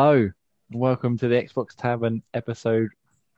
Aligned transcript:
Hello, 0.00 0.30
welcome 0.70 1.18
to 1.18 1.26
the 1.26 1.34
Xbox 1.34 1.74
Tavern 1.74 2.22
episode 2.32 2.90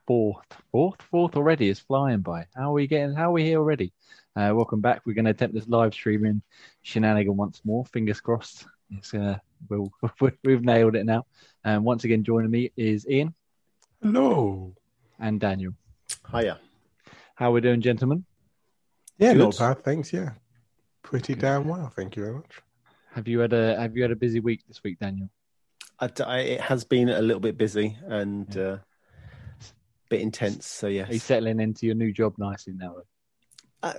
fourth, 0.06 0.44
fourth, 0.70 1.00
fourth 1.00 1.34
already. 1.34 1.70
is 1.70 1.80
flying 1.80 2.20
by. 2.20 2.48
How 2.54 2.68
are 2.68 2.74
we 2.74 2.86
getting? 2.86 3.14
How 3.14 3.30
are 3.30 3.32
we 3.32 3.44
here 3.44 3.56
already? 3.56 3.94
Uh, 4.36 4.52
welcome 4.54 4.82
back. 4.82 5.00
We're 5.06 5.14
going 5.14 5.24
to 5.24 5.30
attempt 5.30 5.54
this 5.54 5.68
live 5.68 5.94
streaming 5.94 6.42
shenanigan 6.82 7.34
once 7.34 7.62
more. 7.64 7.86
Fingers 7.86 8.20
crossed. 8.20 8.66
It's 8.90 9.14
uh, 9.14 9.38
we'll, 9.70 9.90
we've 10.44 10.62
nailed 10.62 10.96
it 10.96 11.06
now. 11.06 11.24
And 11.64 11.82
once 11.82 12.04
again, 12.04 12.24
joining 12.24 12.50
me 12.50 12.70
is 12.76 13.08
Ian 13.08 13.32
Hello. 14.02 14.74
and 15.18 15.40
Daniel. 15.40 15.72
Hiya. 16.30 16.60
How 17.36 17.48
are 17.48 17.52
we 17.52 17.62
doing, 17.62 17.80
gentlemen? 17.80 18.26
Yeah, 19.16 19.32
Good. 19.32 19.38
not 19.38 19.58
bad, 19.58 19.82
thanks. 19.82 20.12
Yeah, 20.12 20.32
pretty 21.00 21.34
damn 21.36 21.66
well. 21.66 21.90
Thank 21.96 22.16
you 22.16 22.22
very 22.22 22.34
much. 22.34 22.60
Have 23.14 23.28
you 23.28 23.38
had 23.38 23.54
a 23.54 23.80
Have 23.80 23.96
you 23.96 24.02
had 24.02 24.10
a 24.10 24.16
busy 24.16 24.40
week 24.40 24.60
this 24.68 24.82
week, 24.84 24.98
Daniel? 24.98 25.30
I, 26.00 26.10
I- 26.24 26.38
it 26.40 26.60
has 26.60 26.84
been 26.84 27.08
a 27.08 27.20
little 27.20 27.40
bit 27.40 27.56
busy 27.58 27.96
and 28.06 28.56
uh, 28.56 28.78
a 28.78 28.80
bit 30.08 30.20
intense. 30.20 30.66
So 30.66 30.86
Are 30.88 30.90
you 30.90 31.18
settling 31.18 31.60
into 31.60 31.86
your 31.86 31.94
new 31.94 32.12
job 32.12 32.34
nicely 32.38 32.72
now? 32.74 32.96
uh, 33.82 33.94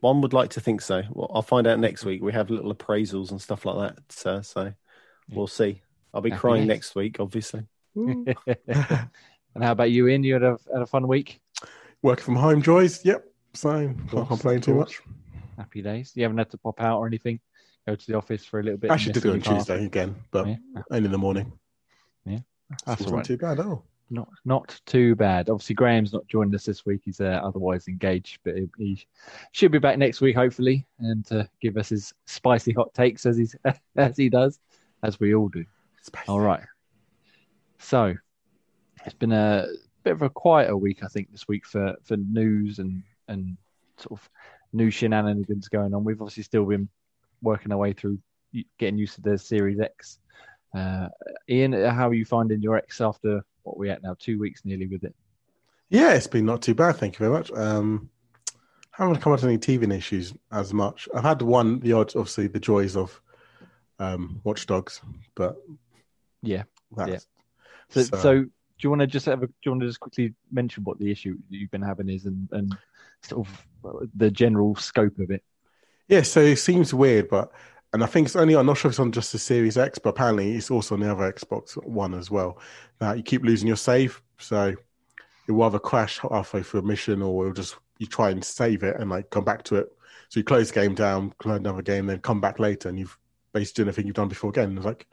one 0.00 0.20
would 0.20 0.32
like 0.32 0.50
to 0.50 0.60
think 0.60 0.80
so. 0.82 1.02
Well, 1.10 1.30
I'll 1.34 1.42
find 1.42 1.66
out 1.66 1.78
next 1.78 2.04
week. 2.04 2.22
We 2.22 2.32
have 2.32 2.50
little 2.50 2.74
appraisals 2.74 3.30
and 3.30 3.40
stuff 3.40 3.64
like 3.64 3.94
that. 3.96 4.02
So, 4.12 4.42
so 4.42 4.72
we'll 5.30 5.46
see. 5.46 5.82
I'll 6.12 6.20
be 6.20 6.30
Happy 6.30 6.40
crying 6.40 6.62
days. 6.62 6.68
next 6.68 6.94
week, 6.94 7.18
obviously. 7.20 7.62
and 7.96 8.36
how 9.64 9.72
about 9.72 9.90
you, 9.90 10.06
Ian? 10.08 10.22
You 10.24 10.34
had 10.34 10.42
a 10.42 10.58
had 10.72 10.82
a 10.82 10.86
fun 10.86 11.08
week. 11.08 11.40
Working 12.02 12.24
from 12.24 12.36
home, 12.36 12.62
joys. 12.62 13.04
Yep, 13.04 13.24
same. 13.54 13.94
course, 14.08 14.12
Can't 14.12 14.28
complain 14.28 14.60
too 14.60 14.74
much. 14.74 15.00
Happy 15.56 15.82
days. 15.82 16.12
You 16.14 16.22
haven't 16.24 16.38
had 16.38 16.50
to 16.50 16.58
pop 16.58 16.80
out 16.80 16.98
or 16.98 17.06
anything. 17.06 17.40
Go 17.90 17.96
to 17.96 18.06
the 18.06 18.16
office 18.16 18.44
for 18.44 18.60
a 18.60 18.62
little 18.62 18.78
bit. 18.78 18.92
I 18.92 18.96
should 18.96 19.14
do 19.14 19.30
it 19.30 19.32
on 19.32 19.40
car? 19.40 19.56
Tuesday 19.56 19.84
again, 19.84 20.14
but 20.30 20.46
Yeah. 20.46 20.56
only 20.92 21.06
in 21.06 21.12
the 21.12 21.18
morning. 21.18 21.52
That's 22.24 22.82
That's 22.84 23.00
all 23.02 23.10
not 23.10 23.16
right. 23.16 23.24
too 23.26 23.36
bad 23.36 23.58
at 23.58 23.66
all. 23.66 23.84
Not 24.10 24.28
not 24.44 24.80
too 24.86 25.16
bad. 25.16 25.50
Obviously, 25.50 25.74
Graham's 25.74 26.12
not 26.12 26.24
joined 26.28 26.54
us 26.54 26.64
this 26.64 26.86
week. 26.86 27.00
He's 27.04 27.20
uh, 27.20 27.40
otherwise 27.42 27.88
engaged, 27.88 28.38
but 28.44 28.56
he, 28.56 28.68
he 28.78 29.06
should 29.50 29.72
be 29.72 29.80
back 29.80 29.98
next 29.98 30.20
week, 30.20 30.36
hopefully, 30.36 30.86
and 31.00 31.26
to 31.26 31.48
give 31.60 31.76
us 31.76 31.88
his 31.88 32.12
spicy 32.26 32.72
hot 32.72 32.94
takes 32.94 33.26
as 33.26 33.36
he's 33.36 33.56
as 33.96 34.16
he 34.16 34.28
does, 34.28 34.60
as 35.02 35.18
we 35.18 35.34
all 35.34 35.48
do. 35.48 35.64
All 36.28 36.38
right. 36.38 36.62
So 37.80 38.14
it's 39.04 39.14
been 39.14 39.32
a 39.32 39.66
bit 40.04 40.12
of 40.12 40.22
a 40.22 40.30
quieter 40.30 40.76
week, 40.76 41.02
I 41.02 41.08
think, 41.08 41.32
this 41.32 41.48
week 41.48 41.66
for 41.66 41.96
for 42.04 42.16
news 42.16 42.78
and 42.78 43.02
and 43.26 43.56
sort 43.96 44.20
of 44.20 44.30
new 44.72 44.90
shenanigans 44.90 45.66
going 45.66 45.92
on. 45.92 46.04
We've 46.04 46.22
obviously 46.22 46.44
still 46.44 46.66
been 46.66 46.88
working 47.42 47.72
our 47.72 47.78
way 47.78 47.92
through 47.92 48.18
getting 48.78 48.98
used 48.98 49.14
to 49.14 49.22
the 49.22 49.38
Series 49.38 49.80
X. 49.80 50.18
Uh, 50.74 51.08
Ian, 51.48 51.72
how 51.72 52.08
are 52.08 52.14
you 52.14 52.24
finding 52.24 52.60
your 52.60 52.76
X 52.76 53.00
after 53.00 53.42
what 53.62 53.76
we're 53.76 53.92
at 53.92 54.02
now? 54.02 54.16
Two 54.18 54.38
weeks 54.38 54.62
nearly 54.64 54.86
with 54.86 55.04
it. 55.04 55.14
Yeah, 55.88 56.14
it's 56.14 56.26
been 56.26 56.46
not 56.46 56.62
too 56.62 56.74
bad. 56.74 56.96
Thank 56.96 57.14
you 57.14 57.18
very 57.18 57.32
much. 57.32 57.50
Um, 57.52 58.08
haven't 58.92 59.20
come 59.20 59.32
up 59.32 59.40
with 59.42 59.48
any 59.48 59.58
TV 59.58 59.92
issues 59.92 60.34
as 60.52 60.72
much. 60.72 61.08
I've 61.14 61.24
had 61.24 61.42
one, 61.42 61.80
the 61.80 61.92
odd, 61.92 62.14
obviously, 62.16 62.46
the 62.46 62.60
joys 62.60 62.96
of 62.96 63.20
um, 63.98 64.40
Watch 64.44 64.66
Dogs, 64.66 65.00
but 65.34 65.56
Yeah. 66.42 66.64
that's, 66.96 67.26
So, 67.88 68.02
so, 68.02 68.42
do 68.42 68.50
you 68.78 68.90
want 68.90 69.00
to 69.00 69.06
just 69.06 69.26
have 69.26 69.42
a, 69.42 69.46
do 69.46 69.52
you 69.64 69.72
want 69.72 69.82
to 69.82 69.88
just 69.88 70.00
quickly 70.00 70.34
mention 70.50 70.84
what 70.84 70.98
the 70.98 71.10
issue 71.10 71.36
you've 71.48 71.70
been 71.70 71.82
having 71.82 72.08
is 72.08 72.26
and, 72.26 72.48
and 72.52 72.76
sort 73.22 73.46
of 73.46 73.66
uh, 73.84 74.06
the 74.16 74.30
general 74.30 74.74
scope 74.76 75.18
of 75.18 75.30
it? 75.30 75.42
Yeah, 76.10 76.22
so 76.22 76.40
it 76.40 76.56
seems 76.56 76.92
weird, 76.92 77.28
but 77.28 77.52
and 77.92 78.02
I 78.02 78.06
think 78.06 78.26
it's 78.26 78.34
only 78.34 78.56
I'm 78.56 78.66
not 78.66 78.76
sure 78.76 78.88
if 78.88 78.94
it's 78.94 79.00
on 79.00 79.12
just 79.12 79.30
the 79.30 79.38
Series 79.38 79.78
X, 79.78 79.96
but 79.96 80.10
apparently 80.10 80.56
it's 80.56 80.68
also 80.68 80.96
on 80.96 81.00
the 81.00 81.10
other 81.10 81.32
Xbox 81.32 81.74
One 81.86 82.14
as 82.14 82.32
well. 82.32 82.58
That 82.98 83.16
you 83.16 83.22
keep 83.22 83.44
losing 83.44 83.68
your 83.68 83.76
save, 83.76 84.20
so 84.36 84.74
it 85.46 85.52
will 85.52 85.62
either 85.62 85.78
crash 85.78 86.18
halfway 86.18 86.64
through 86.64 86.80
a 86.80 86.82
mission, 86.82 87.22
or 87.22 87.44
it'll 87.44 87.54
just 87.54 87.76
you 87.98 88.08
try 88.08 88.30
and 88.30 88.44
save 88.44 88.82
it 88.82 88.96
and 88.98 89.08
like 89.08 89.30
come 89.30 89.44
back 89.44 89.62
to 89.64 89.76
it. 89.76 89.92
So 90.30 90.40
you 90.40 90.44
close 90.44 90.72
the 90.72 90.80
game 90.80 90.96
down, 90.96 91.32
close 91.38 91.58
another 91.58 91.82
game, 91.82 92.06
then 92.06 92.18
come 92.18 92.40
back 92.40 92.58
later, 92.58 92.88
and 92.88 92.98
you've 92.98 93.16
basically 93.52 93.84
done 93.84 93.90
everything 93.90 94.06
you've 94.08 94.16
done 94.16 94.28
before 94.28 94.50
again. 94.50 94.76
It's 94.76 94.84
like 94.84 95.06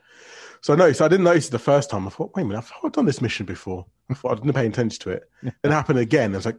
so 0.62 0.72
I 0.72 0.76
noticed 0.76 1.00
I 1.00 1.06
didn't 1.06 1.24
notice 1.24 1.46
it 1.46 1.52
the 1.52 1.60
first 1.60 1.90
time. 1.90 2.08
I 2.08 2.10
thought, 2.10 2.34
wait 2.34 2.42
a 2.42 2.46
minute, 2.46 2.64
I've 2.82 2.90
done 2.90 3.06
this 3.06 3.22
mission 3.22 3.46
before. 3.46 3.86
I 4.10 4.14
thought 4.14 4.32
I 4.32 4.34
didn't 4.34 4.52
pay 4.52 4.66
attention 4.66 5.00
to 5.02 5.10
it. 5.10 5.30
It 5.62 5.70
happened 5.70 6.00
again. 6.00 6.34
I 6.34 6.38
was 6.38 6.46
like, 6.46 6.58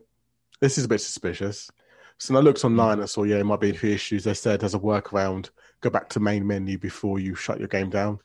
this 0.62 0.78
is 0.78 0.86
a 0.86 0.88
bit 0.88 1.02
suspicious. 1.02 1.70
So 2.19 2.35
I 2.35 2.40
looked 2.40 2.63
online. 2.66 3.00
and 3.00 3.09
saw, 3.09 3.24
yeah, 3.24 3.38
it 3.38 3.46
might 3.46 3.59
be 3.62 3.69
a 3.69 3.74
few 3.74 3.91
issues. 3.91 4.25
They 4.25 4.34
said 4.34 4.63
as 4.63 4.74
a 4.75 4.80
workaround, 4.80 5.50
go 5.81 5.90
back 5.90 6.09
to 6.09 6.19
main 6.19 6.46
menu 6.46 6.78
before 6.78 7.18
you 7.19 7.34
shut 7.34 7.59
your 7.59 7.68
game 7.69 7.90
down. 7.90 8.19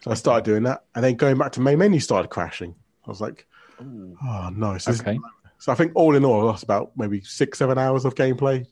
So 0.00 0.10
I 0.10 0.14
started 0.14 0.44
doing 0.44 0.62
that, 0.64 0.84
and 0.94 1.04
then 1.04 1.14
going 1.16 1.36
back 1.38 1.52
to 1.52 1.60
main 1.60 1.78
menu 1.78 2.00
started 2.00 2.28
crashing. 2.28 2.74
I 3.06 3.10
was 3.10 3.20
like, 3.20 3.46
oh 3.80 4.50
no. 4.54 4.78
So, 4.78 4.92
Okay. 4.92 5.18
so 5.58 5.70
I 5.72 5.74
think 5.74 5.92
all 5.94 6.14
in 6.16 6.24
all, 6.24 6.40
I 6.40 6.44
lost 6.44 6.62
about 6.64 6.92
maybe 6.96 7.20
six, 7.20 7.58
seven 7.58 7.78
hours 7.78 8.04
of 8.04 8.14
gameplay. 8.14 8.66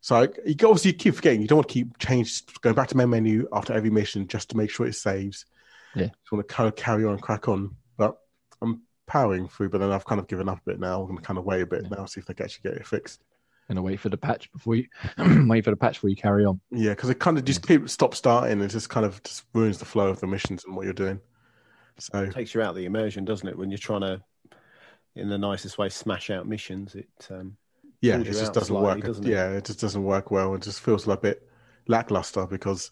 So 0.00 0.16
I, 0.16 0.22
you 0.44 0.54
obviously 0.64 0.92
keep 0.94 1.14
forgetting. 1.14 1.42
You 1.42 1.48
don't 1.48 1.58
want 1.58 1.68
to 1.68 1.74
keep 1.74 1.96
change 1.98 2.42
going 2.60 2.74
back 2.74 2.88
to 2.88 2.96
main 2.96 3.10
menu 3.10 3.48
after 3.52 3.72
every 3.72 3.90
mission 3.90 4.26
just 4.26 4.50
to 4.50 4.56
make 4.56 4.68
sure 4.70 4.86
it 4.86 4.94
saves. 4.94 5.44
Yeah. 5.94 6.06
Just 6.06 6.32
want 6.32 6.46
to 6.46 6.54
kind 6.54 6.68
of 6.68 6.74
carry 6.74 7.04
on, 7.04 7.18
crack 7.18 7.48
on. 7.48 7.76
But 7.96 8.18
I'm 8.60 8.82
powering 9.06 9.48
through. 9.48 9.68
But 9.70 9.78
then 9.78 9.92
I've 9.92 10.04
kind 10.04 10.20
of 10.20 10.26
given 10.26 10.48
up 10.48 10.58
a 10.58 10.70
bit 10.70 10.80
now. 10.80 11.00
I'm 11.00 11.06
going 11.06 11.18
to 11.18 11.22
kind 11.24 11.38
of 11.38 11.44
wait 11.44 11.62
a 11.62 11.66
bit 11.66 11.88
now, 11.90 12.04
see 12.06 12.20
if 12.20 12.26
they 12.26 12.34
can 12.34 12.44
actually 12.44 12.70
get 12.70 12.80
it 12.80 12.86
fixed. 12.86 13.22
Gonna 13.68 13.82
wait 13.82 14.00
for 14.00 14.08
the 14.08 14.16
patch 14.16 14.50
before 14.52 14.74
you 14.74 14.86
wait 15.18 15.64
for 15.64 15.70
the 15.70 15.76
patch 15.76 15.94
before 15.94 16.10
you 16.10 16.16
carry 16.16 16.44
on. 16.44 16.60
Yeah, 16.70 16.90
because 16.90 17.10
it 17.10 17.18
kind 17.20 17.38
of 17.38 17.44
just 17.44 17.66
keep 17.66 17.88
stop 17.88 18.14
starting. 18.14 18.60
It 18.60 18.68
just 18.68 18.90
kind 18.90 19.06
of 19.06 19.22
just 19.22 19.44
ruins 19.54 19.78
the 19.78 19.84
flow 19.84 20.08
of 20.08 20.20
the 20.20 20.26
missions 20.26 20.64
and 20.64 20.76
what 20.76 20.84
you're 20.84 20.92
doing. 20.92 21.20
So 21.98 22.24
it 22.24 22.32
takes 22.32 22.54
you 22.54 22.62
out 22.62 22.70
of 22.70 22.76
the 22.76 22.86
immersion, 22.86 23.24
doesn't 23.24 23.46
it? 23.46 23.56
When 23.56 23.70
you're 23.70 23.78
trying 23.78 24.00
to, 24.00 24.22
in 25.14 25.28
the 25.28 25.38
nicest 25.38 25.78
way, 25.78 25.88
smash 25.88 26.30
out 26.30 26.46
missions. 26.46 26.94
It 26.94 27.08
um, 27.30 27.56
yeah, 28.00 28.18
it 28.18 28.24
just 28.24 28.52
doesn't 28.52 28.66
slightly, 28.66 29.00
work. 29.00 29.06
doesn't 29.06 29.26
it? 29.26 29.30
yeah, 29.30 29.50
it 29.50 29.64
just 29.64 29.80
doesn't 29.80 30.02
work 30.02 30.30
well. 30.30 30.54
It 30.54 30.62
just 30.62 30.80
feels 30.80 31.06
like 31.06 31.18
a 31.18 31.22
bit 31.22 31.48
lackluster 31.86 32.46
because 32.46 32.90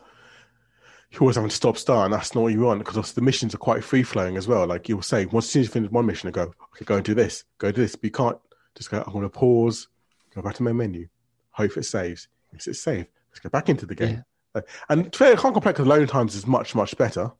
you're 1.10 1.22
always 1.22 1.36
having 1.36 1.50
to 1.50 1.56
stop 1.56 1.76
start, 1.76 2.04
and 2.04 2.14
that's 2.14 2.34
not 2.34 2.42
what 2.42 2.52
you 2.52 2.60
want 2.60 2.78
because 2.78 3.12
the 3.12 3.20
missions 3.20 3.54
are 3.54 3.58
quite 3.58 3.82
free 3.82 4.04
flowing 4.04 4.36
as 4.36 4.46
well. 4.46 4.66
Like 4.66 4.88
you'll 4.88 5.02
say, 5.02 5.26
once 5.26 5.54
you 5.54 5.66
finish 5.66 5.90
one 5.90 6.06
mission, 6.06 6.28
you 6.28 6.32
go, 6.32 6.42
okay, 6.42 6.84
go 6.84 6.96
and 6.96 7.04
do 7.04 7.14
this, 7.14 7.44
go 7.58 7.72
do 7.72 7.82
this. 7.82 7.96
But 7.96 8.04
you 8.04 8.10
can't 8.12 8.38
just 8.76 8.90
go, 8.90 9.02
I'm 9.04 9.12
going 9.12 9.24
to 9.24 9.28
pause, 9.28 9.88
go 10.34 10.42
back 10.42 10.54
to 10.54 10.62
my 10.62 10.72
menu, 10.72 11.08
hope 11.52 11.76
it 11.76 11.84
saves. 11.84 12.28
Yes, 12.52 12.66
it's 12.66 12.80
saved. 12.80 13.08
Let's 13.30 13.40
go 13.40 13.48
back 13.48 13.68
into 13.68 13.86
the 13.86 13.94
game. 13.94 14.24
Uh, 14.54 14.62
And 14.88 15.12
to 15.12 15.18
fair, 15.18 15.32
I 15.32 15.36
can't 15.36 15.54
complain 15.54 15.72
because 15.74 15.86
loading 15.86 16.08
times 16.08 16.34
is 16.34 16.46
much, 16.46 16.74
much 16.74 16.96
better, 16.96 17.30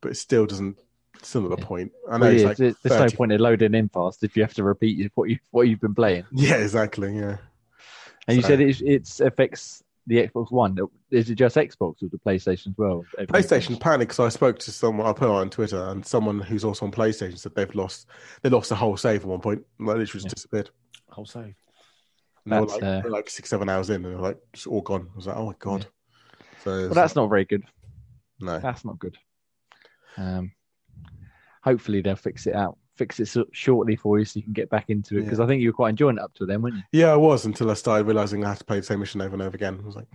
but 0.00 0.10
it 0.12 0.16
still 0.16 0.46
doesn't, 0.46 0.76
still 1.22 1.42
not 1.42 1.50
the 1.50 1.56
Yeah. 1.62 1.66
point. 1.66 1.92
I 2.10 2.18
know 2.18 2.26
Well, 2.26 2.32
it's 2.32 2.42
yeah, 2.42 2.48
like 2.48 2.56
there's 2.56 2.76
there's 2.82 2.96
30 2.98 3.12
no 3.12 3.16
point 3.16 3.32
in 3.32 3.40
loading 3.40 3.74
in 3.74 3.88
fast 3.88 4.24
if 4.24 4.36
you 4.36 4.42
have 4.42 4.54
to 4.54 4.64
repeat 4.64 5.10
what 5.14 5.30
you 5.30 5.38
what 5.52 5.68
you've 5.68 5.80
been 5.80 5.94
playing. 5.94 6.24
Yeah, 6.32 6.56
exactly. 6.56 7.16
Yeah. 7.16 7.36
And 8.26 8.36
you 8.36 8.42
said 8.42 8.60
it 8.60 8.80
it's 8.82 9.20
affects 9.20 9.82
the 10.06 10.16
Xbox 10.26 10.50
One. 10.50 10.76
Is 11.10 11.30
it 11.30 11.36
just 11.36 11.56
Xbox 11.56 12.02
or 12.02 12.08
the 12.10 12.18
PlayStation 12.18 12.68
as 12.68 12.78
well? 12.78 13.04
PlayStation 13.18 13.78
panic 13.78 14.08
because 14.08 14.20
I 14.20 14.28
spoke 14.30 14.58
to 14.60 14.72
someone 14.72 15.06
I 15.06 15.12
put 15.12 15.26
it 15.28 15.30
on 15.30 15.50
Twitter 15.50 15.82
and 15.88 16.04
someone 16.04 16.40
who's 16.40 16.64
also 16.64 16.84
on 16.86 16.92
PlayStation 16.92 17.38
said 17.38 17.54
they've 17.54 17.74
lost 17.74 18.06
they 18.42 18.48
lost 18.50 18.70
the 18.70 18.74
whole 18.74 18.96
save 18.96 19.20
at 19.22 19.26
one 19.28 19.40
point. 19.40 19.64
Like 19.78 19.96
literally 19.98 20.04
just 20.06 20.24
Yeah. 20.24 20.30
disappeared. 20.34 20.70
whole 21.10 21.26
save. 21.26 21.54
And 22.44 22.52
they 22.52 22.60
were 22.60 22.66
That's, 22.66 22.80
like, 22.82 23.04
uh, 23.04 23.08
like 23.08 23.30
six, 23.30 23.48
seven 23.48 23.68
hours 23.68 23.90
in 23.90 24.04
and 24.04 24.14
they're 24.14 24.20
like 24.20 24.38
just 24.52 24.66
all 24.66 24.82
gone. 24.82 25.08
I 25.12 25.16
was 25.16 25.26
like, 25.26 25.36
oh 25.36 25.46
my 25.46 25.54
god. 25.58 25.86
So 26.62 26.70
Well, 26.70 26.86
it's 26.86 26.94
that's 26.94 27.16
not 27.16 27.28
very 27.28 27.44
good. 27.44 27.64
no. 28.40 28.58
That's 28.58 28.84
not 28.84 28.98
good. 28.98 29.16
Um, 30.16 30.52
hopefully 31.62 32.02
they'll 32.02 32.16
fix 32.16 32.46
it 32.46 32.54
out, 32.54 32.78
fix 32.96 33.18
it 33.20 33.26
so- 33.26 33.46
shortly 33.52 33.96
for 33.96 34.18
you 34.18 34.24
so 34.24 34.38
you 34.38 34.42
can 34.44 34.52
get 34.52 34.68
back 34.70 34.90
into 34.90 35.18
it. 35.18 35.22
Because 35.24 35.40
I 35.40 35.46
think 35.46 35.62
you 35.62 35.70
were 35.70 35.74
quite 35.74 35.90
enjoying 35.90 36.18
it 36.18 36.22
up 36.22 36.34
to 36.34 36.46
then, 36.46 36.62
weren't 36.62 36.76
you? 36.76 36.82
Yeah, 36.92 37.12
I 37.12 37.16
was 37.16 37.46
until 37.46 37.70
I 37.70 37.74
started 37.74 38.04
realizing 38.04 38.44
I 38.44 38.50
had 38.50 38.58
to 38.58 38.64
play 38.64 38.78
the 38.78 38.82
same 38.86 39.00
mission 39.00 39.20
over 39.22 39.34
and 39.34 39.42
over 39.42 39.54
again. 39.54 39.78
I 39.82 39.86
was 39.86 39.96
like, 39.96 40.08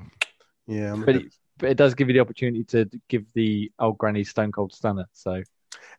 yeah, 0.68 0.94
I'm 0.94 1.04
But 1.04 1.15
it, 1.15 1.33
but 1.57 1.69
it 1.71 1.77
does 1.77 1.95
give 1.95 2.07
you 2.07 2.13
the 2.13 2.19
opportunity 2.19 2.63
to 2.65 2.89
give 3.07 3.25
the 3.33 3.71
old 3.80 3.98
granny 3.98 4.24
Stone 4.24 4.51
Cold 4.51 4.74
Stunner. 4.74 5.06
So 5.13 5.42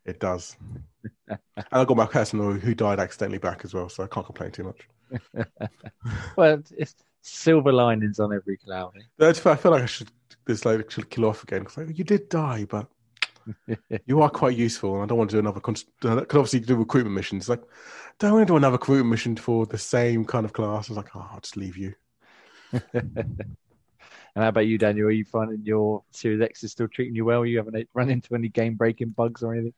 it 0.04 0.20
does. 0.20 0.56
and 1.28 1.38
I 1.72 1.84
got 1.84 1.96
my 1.96 2.06
person 2.06 2.38
who 2.38 2.52
who 2.54 2.74
died 2.74 3.00
accidentally 3.00 3.38
back 3.38 3.62
as 3.64 3.74
well, 3.74 3.88
so 3.88 4.04
I 4.04 4.06
can't 4.06 4.24
complain 4.24 4.52
too 4.52 4.64
much. 4.64 4.88
well, 6.36 6.62
it's 6.76 6.94
silver 7.22 7.72
linings 7.72 8.18
on 8.20 8.34
every 8.34 8.56
cloud. 8.56 8.92
eh? 8.96 9.28
I 9.28 9.32
feel 9.32 9.72
like 9.72 9.82
I 9.82 9.86
should 9.86 10.10
this 10.46 10.64
lady 10.64 10.84
should 10.88 11.10
kill 11.10 11.26
off 11.26 11.42
again 11.42 11.60
because 11.60 11.76
like, 11.76 11.98
you 11.98 12.04
did 12.04 12.28
die, 12.28 12.66
but 12.68 12.88
you 14.06 14.20
are 14.20 14.30
quite 14.30 14.56
useful, 14.56 14.94
and 14.94 15.02
I 15.02 15.06
don't 15.06 15.18
want 15.18 15.30
to 15.30 15.36
do 15.36 15.40
another. 15.40 15.60
Because 15.60 15.84
obviously, 16.02 16.60
do 16.60 16.76
recruitment 16.76 17.14
missions. 17.14 17.48
Like, 17.48 17.62
don't 18.18 18.32
want 18.32 18.46
to 18.46 18.52
do 18.52 18.56
another 18.56 18.72
recruitment 18.72 19.10
mission 19.10 19.36
for 19.36 19.66
the 19.66 19.78
same 19.78 20.24
kind 20.24 20.44
of 20.44 20.52
class. 20.52 20.88
I 20.88 20.92
was 20.92 20.96
like, 20.98 21.14
oh, 21.14 21.28
I'll 21.32 21.40
just 21.40 21.56
leave 21.56 21.76
you. 21.76 21.94
And 24.34 24.44
how 24.44 24.48
about 24.50 24.66
you, 24.66 24.78
Daniel? 24.78 25.08
Are 25.08 25.10
you 25.10 25.24
finding 25.24 25.64
your 25.64 26.04
Series 26.12 26.40
X 26.40 26.62
is 26.62 26.72
still 26.72 26.88
treating 26.88 27.16
you 27.16 27.24
well? 27.24 27.44
You 27.44 27.58
haven't 27.58 27.88
run 27.94 28.10
into 28.10 28.34
any 28.34 28.48
game 28.48 28.74
breaking 28.74 29.10
bugs 29.10 29.42
or 29.42 29.52
anything? 29.52 29.74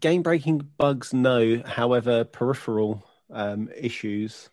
Game 0.00 0.22
breaking 0.22 0.68
bugs, 0.78 1.14
no. 1.14 1.62
However, 1.64 2.24
peripheral 2.24 3.07
um, 3.30 3.68
issues. 3.76 4.50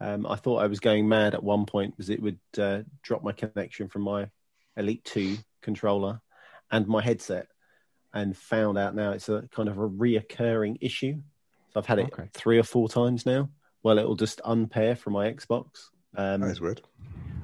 Um, 0.00 0.26
I 0.26 0.36
thought 0.36 0.58
I 0.62 0.66
was 0.66 0.80
going 0.80 1.08
mad 1.08 1.34
at 1.34 1.42
one 1.42 1.66
point 1.66 1.92
because 1.96 2.10
it 2.10 2.20
would 2.20 2.38
uh, 2.58 2.82
drop 3.02 3.22
my 3.22 3.32
connection 3.32 3.88
from 3.88 4.02
my 4.02 4.28
Elite 4.76 5.04
2 5.04 5.36
controller 5.62 6.20
and 6.70 6.86
my 6.86 7.02
headset. 7.02 7.46
and 8.12 8.36
found 8.36 8.78
out 8.78 8.94
now 8.94 9.10
it's 9.10 9.28
a 9.28 9.42
kind 9.50 9.68
of 9.68 9.76
a 9.78 9.88
reoccurring 9.88 10.76
issue. 10.80 11.14
So 11.72 11.80
I've 11.80 11.86
had 11.86 11.98
it 11.98 12.12
Okay. 12.12 12.28
three 12.32 12.58
or 12.60 12.62
four 12.62 12.88
times 12.88 13.26
now. 13.26 13.50
Well, 13.82 13.98
it'll 13.98 14.14
just 14.14 14.40
unpair 14.44 14.94
from 14.94 15.14
my 15.14 15.32
Xbox. 15.32 15.88
Um, 16.16 16.42
That 16.42 16.50
is 16.52 16.60
weird. 16.60 16.80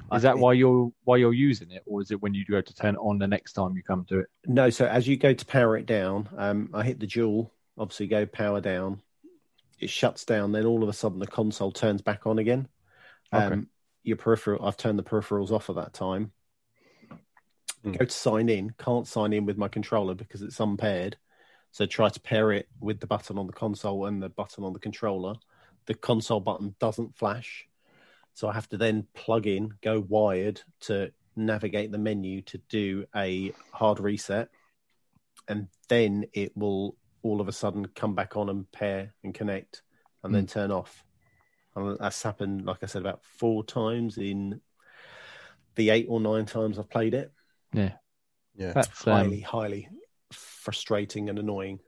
I- 0.09 0.15
Is 0.15 0.21
that 0.23 0.37
why 0.37 0.53
you're 0.53 0.91
why 1.03 1.17
you're 1.17 1.33
using 1.33 1.71
it, 1.71 1.83
or 1.85 2.01
is 2.01 2.11
it 2.11 2.21
when 2.21 2.33
you 2.33 2.45
go 2.45 2.61
to 2.61 2.73
turn 2.73 2.95
it 2.95 2.99
on 2.99 3.17
the 3.17 3.27
next 3.27 3.51
time 3.53 3.75
you 3.75 3.83
come 3.83 4.05
to 4.05 4.19
it? 4.19 4.27
No, 4.45 4.69
so 4.69 4.85
as 4.85 5.07
you 5.09 5.17
go 5.17 5.33
to 5.33 5.45
power 5.45 5.75
it 5.77 5.85
down, 5.85 6.29
um, 6.37 6.69
I 6.73 6.83
hit 6.83 6.99
the 7.01 7.07
jewel, 7.07 7.51
obviously 7.77 8.07
go 8.07 8.25
power 8.25 8.61
down. 8.61 9.01
It 9.81 9.89
shuts 9.89 10.23
down, 10.25 10.51
then 10.51 10.65
all 10.65 10.83
of 10.83 10.89
a 10.89 10.93
sudden 10.93 11.19
the 11.19 11.27
console 11.27 11.71
turns 11.71 12.01
back 12.01 12.27
on 12.27 12.39
again. 12.39 12.67
Um, 13.31 13.41
Okay. 13.53 13.61
Your 14.03 14.17
peripheral, 14.17 14.65
I've 14.65 14.77
turned 14.77 14.97
the 14.97 15.03
peripherals 15.03 15.51
off 15.51 15.69
at 15.69 15.75
that 15.75 15.93
time. 15.93 16.31
Hmm. 17.83 17.91
Go 17.91 18.05
to 18.05 18.11
sign 18.11 18.49
in, 18.49 18.73
can't 18.77 19.07
sign 19.07 19.33
in 19.33 19.45
with 19.45 19.57
my 19.57 19.67
controller 19.67 20.15
because 20.15 20.41
it's 20.41 20.59
unpaired. 20.59 21.17
So 21.71 21.85
try 21.85 22.09
to 22.09 22.19
pair 22.19 22.51
it 22.51 22.67
with 22.79 22.99
the 22.99 23.07
button 23.07 23.37
on 23.37 23.47
the 23.47 23.53
console 23.53 24.05
and 24.05 24.21
the 24.21 24.29
button 24.29 24.63
on 24.63 24.73
the 24.73 24.79
controller. 24.79 25.35
The 25.85 25.93
console 25.93 26.39
button 26.39 26.75
doesn't 26.79 27.17
flash. 27.17 27.67
So 28.33 28.47
I 28.49 28.53
have 28.53 28.69
to 28.69 28.77
then 28.77 29.07
plug 29.13 29.47
in, 29.47 29.73
go 29.81 29.99
wired 29.99 30.61
to 30.81 31.11
navigate 31.35 31.91
the 31.91 31.97
menu 31.97 32.41
to 32.43 32.57
do 32.69 33.05
a 33.15 33.53
hard 33.71 33.99
reset. 33.99 34.49
And 35.47 35.67
then 35.89 36.25
it 36.33 36.55
will 36.55 36.95
all 37.23 37.41
of 37.41 37.47
a 37.47 37.51
sudden 37.51 37.87
come 37.95 38.15
back 38.15 38.35
on 38.37 38.49
and 38.49 38.71
pair 38.71 39.13
and 39.23 39.33
connect 39.33 39.83
and 40.23 40.33
then 40.33 40.47
turn 40.47 40.71
off. 40.71 41.03
And 41.75 41.97
that's 41.99 42.21
happened, 42.21 42.65
like 42.65 42.79
I 42.83 42.85
said, 42.85 43.01
about 43.01 43.23
four 43.23 43.63
times 43.63 44.17
in 44.17 44.59
the 45.75 45.89
eight 45.89 46.07
or 46.09 46.19
nine 46.19 46.45
times 46.45 46.77
I've 46.77 46.89
played 46.89 47.13
it. 47.13 47.31
Yeah. 47.73 47.93
Yeah. 48.55 48.73
That's 48.73 49.07
um, 49.07 49.13
Highly, 49.13 49.39
highly 49.39 49.87
frustrating 50.31 51.29
and 51.29 51.39
annoying. 51.39 51.79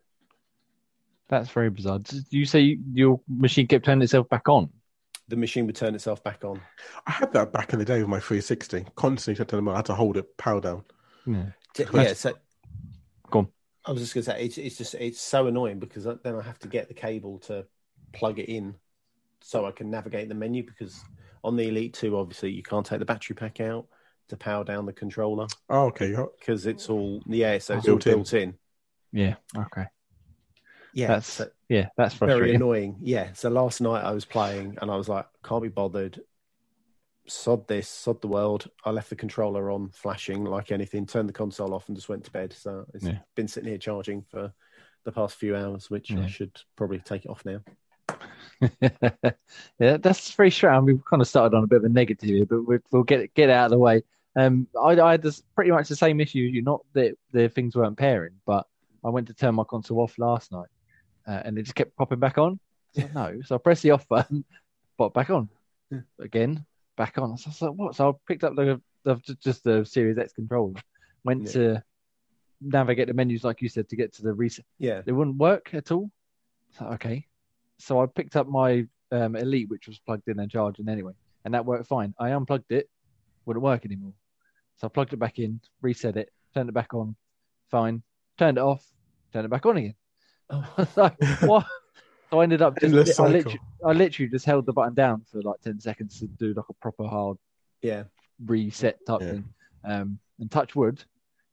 that's 1.28 1.50
very 1.50 1.70
bizarre. 1.70 2.00
Did 2.00 2.26
you 2.30 2.46
say 2.46 2.78
your 2.94 3.20
machine 3.28 3.68
kept 3.68 3.86
turning 3.86 4.04
itself 4.04 4.30
back 4.30 4.48
on? 4.48 4.70
The 5.30 5.36
machine 5.36 5.66
would 5.66 5.76
turn 5.76 5.96
itself 5.96 6.24
back 6.24 6.44
on. 6.44 6.62
I 7.08 7.12
had 7.12 7.34
that 7.34 7.52
back 7.54 7.74
in 7.74 7.80
the 7.80 7.86
day 7.86 8.00
with 8.00 8.10
my 8.10 8.20
360. 8.20 8.86
Constantly 8.96 9.44
turning 9.46 9.66
them 9.66 9.68
on. 9.70 9.76
I 9.76 9.78
had 9.80 9.86
to 9.86 9.96
hold 9.96 10.18
it 10.18 10.38
power 10.38 10.62
down. 10.62 10.84
Yeah. 11.26 11.46
Yeah, 11.94 12.14
so 12.14 12.34
Go 13.32 13.40
on. 13.40 13.48
I 13.86 13.92
was 13.92 14.02
just 14.02 14.14
going 14.14 14.24
to 14.24 14.32
say 14.32 14.46
it's 14.46 14.58
it's 14.58 14.78
just 14.78 14.96
it's 14.96 15.20
so 15.22 15.48
annoying 15.48 15.80
because 15.80 16.06
then 16.06 16.36
I 16.36 16.42
have 16.42 16.60
to 16.60 16.68
get 16.68 16.88
the 16.88 16.94
cable 16.94 17.40
to 17.40 17.66
plug 18.14 18.40
it 18.40 18.50
in 18.50 18.76
so 19.42 19.66
I 19.66 19.72
can 19.72 19.90
navigate 19.90 20.30
the 20.30 20.36
menu 20.36 20.64
because 20.64 21.00
on 21.44 21.58
the 21.58 21.68
Elite 21.68 21.94
Two, 21.94 22.18
obviously 22.18 22.52
you 22.52 22.64
can't 22.64 22.86
take 22.86 23.00
the 23.00 23.06
battery 23.06 23.36
pack 23.36 23.60
out 23.60 23.88
to 24.30 24.38
power 24.38 24.64
down 24.64 24.86
the 24.86 24.94
controller 24.94 25.48
Oh, 25.70 25.88
okay. 25.88 26.16
because 26.40 26.66
it's 26.66 26.90
all 26.90 27.22
yeah, 27.28 27.58
so 27.58 27.76
it's 27.76 27.88
all 27.88 27.96
Built 27.96 28.08
in. 28.08 28.14
built 28.14 28.34
in. 28.34 28.54
Yeah. 29.12 29.36
Okay. 29.56 29.86
Yeah, 30.94 31.08
That's 31.08 31.28
so 31.28 31.50
Yeah, 31.70 31.88
that's 31.98 32.14
very 32.16 32.56
annoying. 32.56 32.98
Yeah, 33.02 33.34
so 33.34 33.50
last 33.50 33.82
night 33.82 34.04
I 34.04 34.12
was 34.12 34.26
playing 34.26 34.78
and 34.82 34.90
I 34.92 34.96
was 34.96 35.10
like, 35.10 35.26
can't 35.44 35.64
be 35.64 35.70
bothered. 35.70 36.22
Sod 37.28 37.68
this, 37.68 37.88
sod 37.88 38.22
the 38.22 38.28
world. 38.28 38.70
I 38.86 38.92
left 38.92 39.10
the 39.10 39.16
controller 39.16 39.72
on, 39.72 39.90
flashing 39.90 40.44
like 40.44 40.72
anything. 40.72 41.06
Turned 41.06 41.30
the 41.30 41.34
console 41.34 41.74
off 41.74 41.88
and 41.88 41.96
just 41.96 42.10
went 42.10 42.24
to 42.26 42.32
bed. 42.32 42.54
So 42.54 42.86
it's 42.94 43.06
Yeah. 43.06 43.20
been 43.36 43.48
sitting 43.48 43.70
here 43.70 43.78
charging 43.78 44.24
for 44.24 44.54
the 45.06 45.12
past 45.12 45.36
few 45.36 45.56
hours, 45.56 45.90
which 45.90 46.12
Yeah. 46.12 46.24
I 46.24 46.28
should 46.28 46.52
probably 46.76 47.00
take 47.00 47.26
it 47.26 47.30
off 47.30 47.46
now. 47.46 47.62
yeah, 49.80 49.98
that's 49.98 50.34
very 50.34 50.52
strange. 50.52 50.84
We've 50.86 51.06
kind 51.06 51.22
of 51.22 51.28
started 51.28 51.56
on 51.56 51.64
a 51.64 51.68
bit 51.68 51.78
of 51.78 51.86
a 51.86 51.90
negative 51.90 52.30
here, 52.30 52.46
but 52.46 52.64
we'll, 52.64 52.80
we'll 52.92 53.04
get 53.04 53.22
it, 53.22 53.34
get 53.34 53.50
out 53.50 53.66
of 53.66 53.72
the 53.72 53.78
way. 53.80 54.04
Um, 54.36 54.68
I, 54.82 55.00
I 55.00 55.12
had 55.12 55.22
this, 55.22 55.44
pretty 55.56 55.72
much 55.72 55.88
the 55.90 55.96
same 55.96 56.20
issue. 56.20 56.40
You 56.40 56.62
not 56.62 56.82
that 56.94 57.16
the 57.32 57.50
things 57.50 57.76
weren't 57.76 57.98
pairing, 57.98 58.34
but 58.46 58.66
I 59.04 59.10
went 59.10 59.28
to 59.28 59.34
turn 59.34 59.56
my 59.56 59.64
console 59.64 60.00
off 60.02 60.18
last 60.18 60.52
night, 60.52 60.70
uh, 61.28 61.42
and 61.46 61.58
it 61.58 61.64
just 61.64 61.76
kept 61.76 61.96
popping 61.96 62.20
back 62.20 62.38
on. 62.38 62.60
So 62.94 63.10
no, 63.14 63.42
so 63.44 63.56
I 63.56 63.58
pressed 63.60 63.84
the 63.84 63.92
off 63.92 64.08
button, 64.08 64.44
pop 64.98 65.14
back 65.14 65.30
on 65.30 65.50
again, 66.20 66.66
back 66.96 67.18
on. 67.18 67.38
So 67.38 67.48
I 67.48 67.50
was 67.50 67.62
like, 67.62 67.72
what? 67.72 67.96
So 67.96 68.10
I 68.10 68.14
picked 68.28 68.44
up 68.44 68.56
the, 68.56 68.82
the 69.04 69.16
just 69.44 69.64
the 69.64 69.86
Series 69.86 70.18
X 70.18 70.34
controller, 70.34 70.74
went 71.24 71.44
Yeah. 71.46 71.52
to 71.54 71.84
navigate 72.62 73.08
the 73.08 73.14
menus 73.14 73.44
like 73.44 73.62
you 73.62 73.68
said 73.68 73.90
to 73.90 73.96
get 73.98 74.14
to 74.14 74.22
the 74.22 74.32
reset 74.34 74.64
Yeah. 74.80 75.02
it 75.06 75.12
wouldn't 75.12 75.36
work 75.38 75.74
at 75.74 75.92
all. 75.92 76.10
So 76.78 76.86
okay, 76.94 77.28
so 77.78 78.02
I 78.02 78.06
picked 78.06 78.36
up 78.36 78.48
my 78.48 78.88
um, 79.12 79.36
Elite, 79.36 79.70
which 79.70 79.88
was 79.88 80.00
plugged 80.00 80.28
in 80.28 80.40
and 80.40 80.50
charging 80.50 80.88
anyway, 80.90 81.14
and 81.46 81.54
that 81.54 81.66
worked 81.66 81.88
fine. 81.88 82.14
I 82.20 82.32
unplugged 82.32 82.72
it, 82.72 82.90
wouldn't 83.46 83.64
work 83.64 83.86
anymore. 83.86 84.14
So 84.78 84.88
I 84.88 84.90
plugged 84.90 85.14
it 85.14 85.18
back 85.18 85.38
in, 85.40 85.60
reset 85.82 86.18
it, 86.18 86.32
turned 86.54 86.70
it 86.70 86.74
back 86.74 86.94
on, 86.94 87.16
fine. 87.70 88.02
Turned 88.40 88.58
it 88.58 88.62
off, 88.62 88.84
turned 89.32 89.46
it 89.46 89.50
back 89.50 89.66
on 89.68 89.78
again. 89.78 89.96
Oh. 90.50 90.88
so 90.96 91.12
what? 91.46 91.66
So 92.34 92.40
I 92.40 92.44
ended 92.44 92.64
up 92.64 92.80
Endless 92.82 93.08
just 93.08 93.20
I 93.20 93.28
literally, 93.28 93.60
I 93.86 93.94
literally 93.94 94.28
just 94.28 94.46
held 94.48 94.66
the 94.66 94.74
button 94.74 94.96
down 94.96 95.24
for 95.32 95.40
like 95.44 95.62
ten 95.62 95.80
seconds 95.80 96.18
to 96.20 96.28
do 96.28 96.56
like 96.56 96.66
a 96.68 96.74
proper 96.74 97.06
hard 97.08 97.38
Yeah. 97.82 98.06
reset 98.44 98.98
type 99.06 99.22
Yeah. 99.22 99.28
thing. 99.28 99.46
Um, 99.84 100.20
and 100.40 100.50
touch 100.50 100.76
wood, 100.76 101.04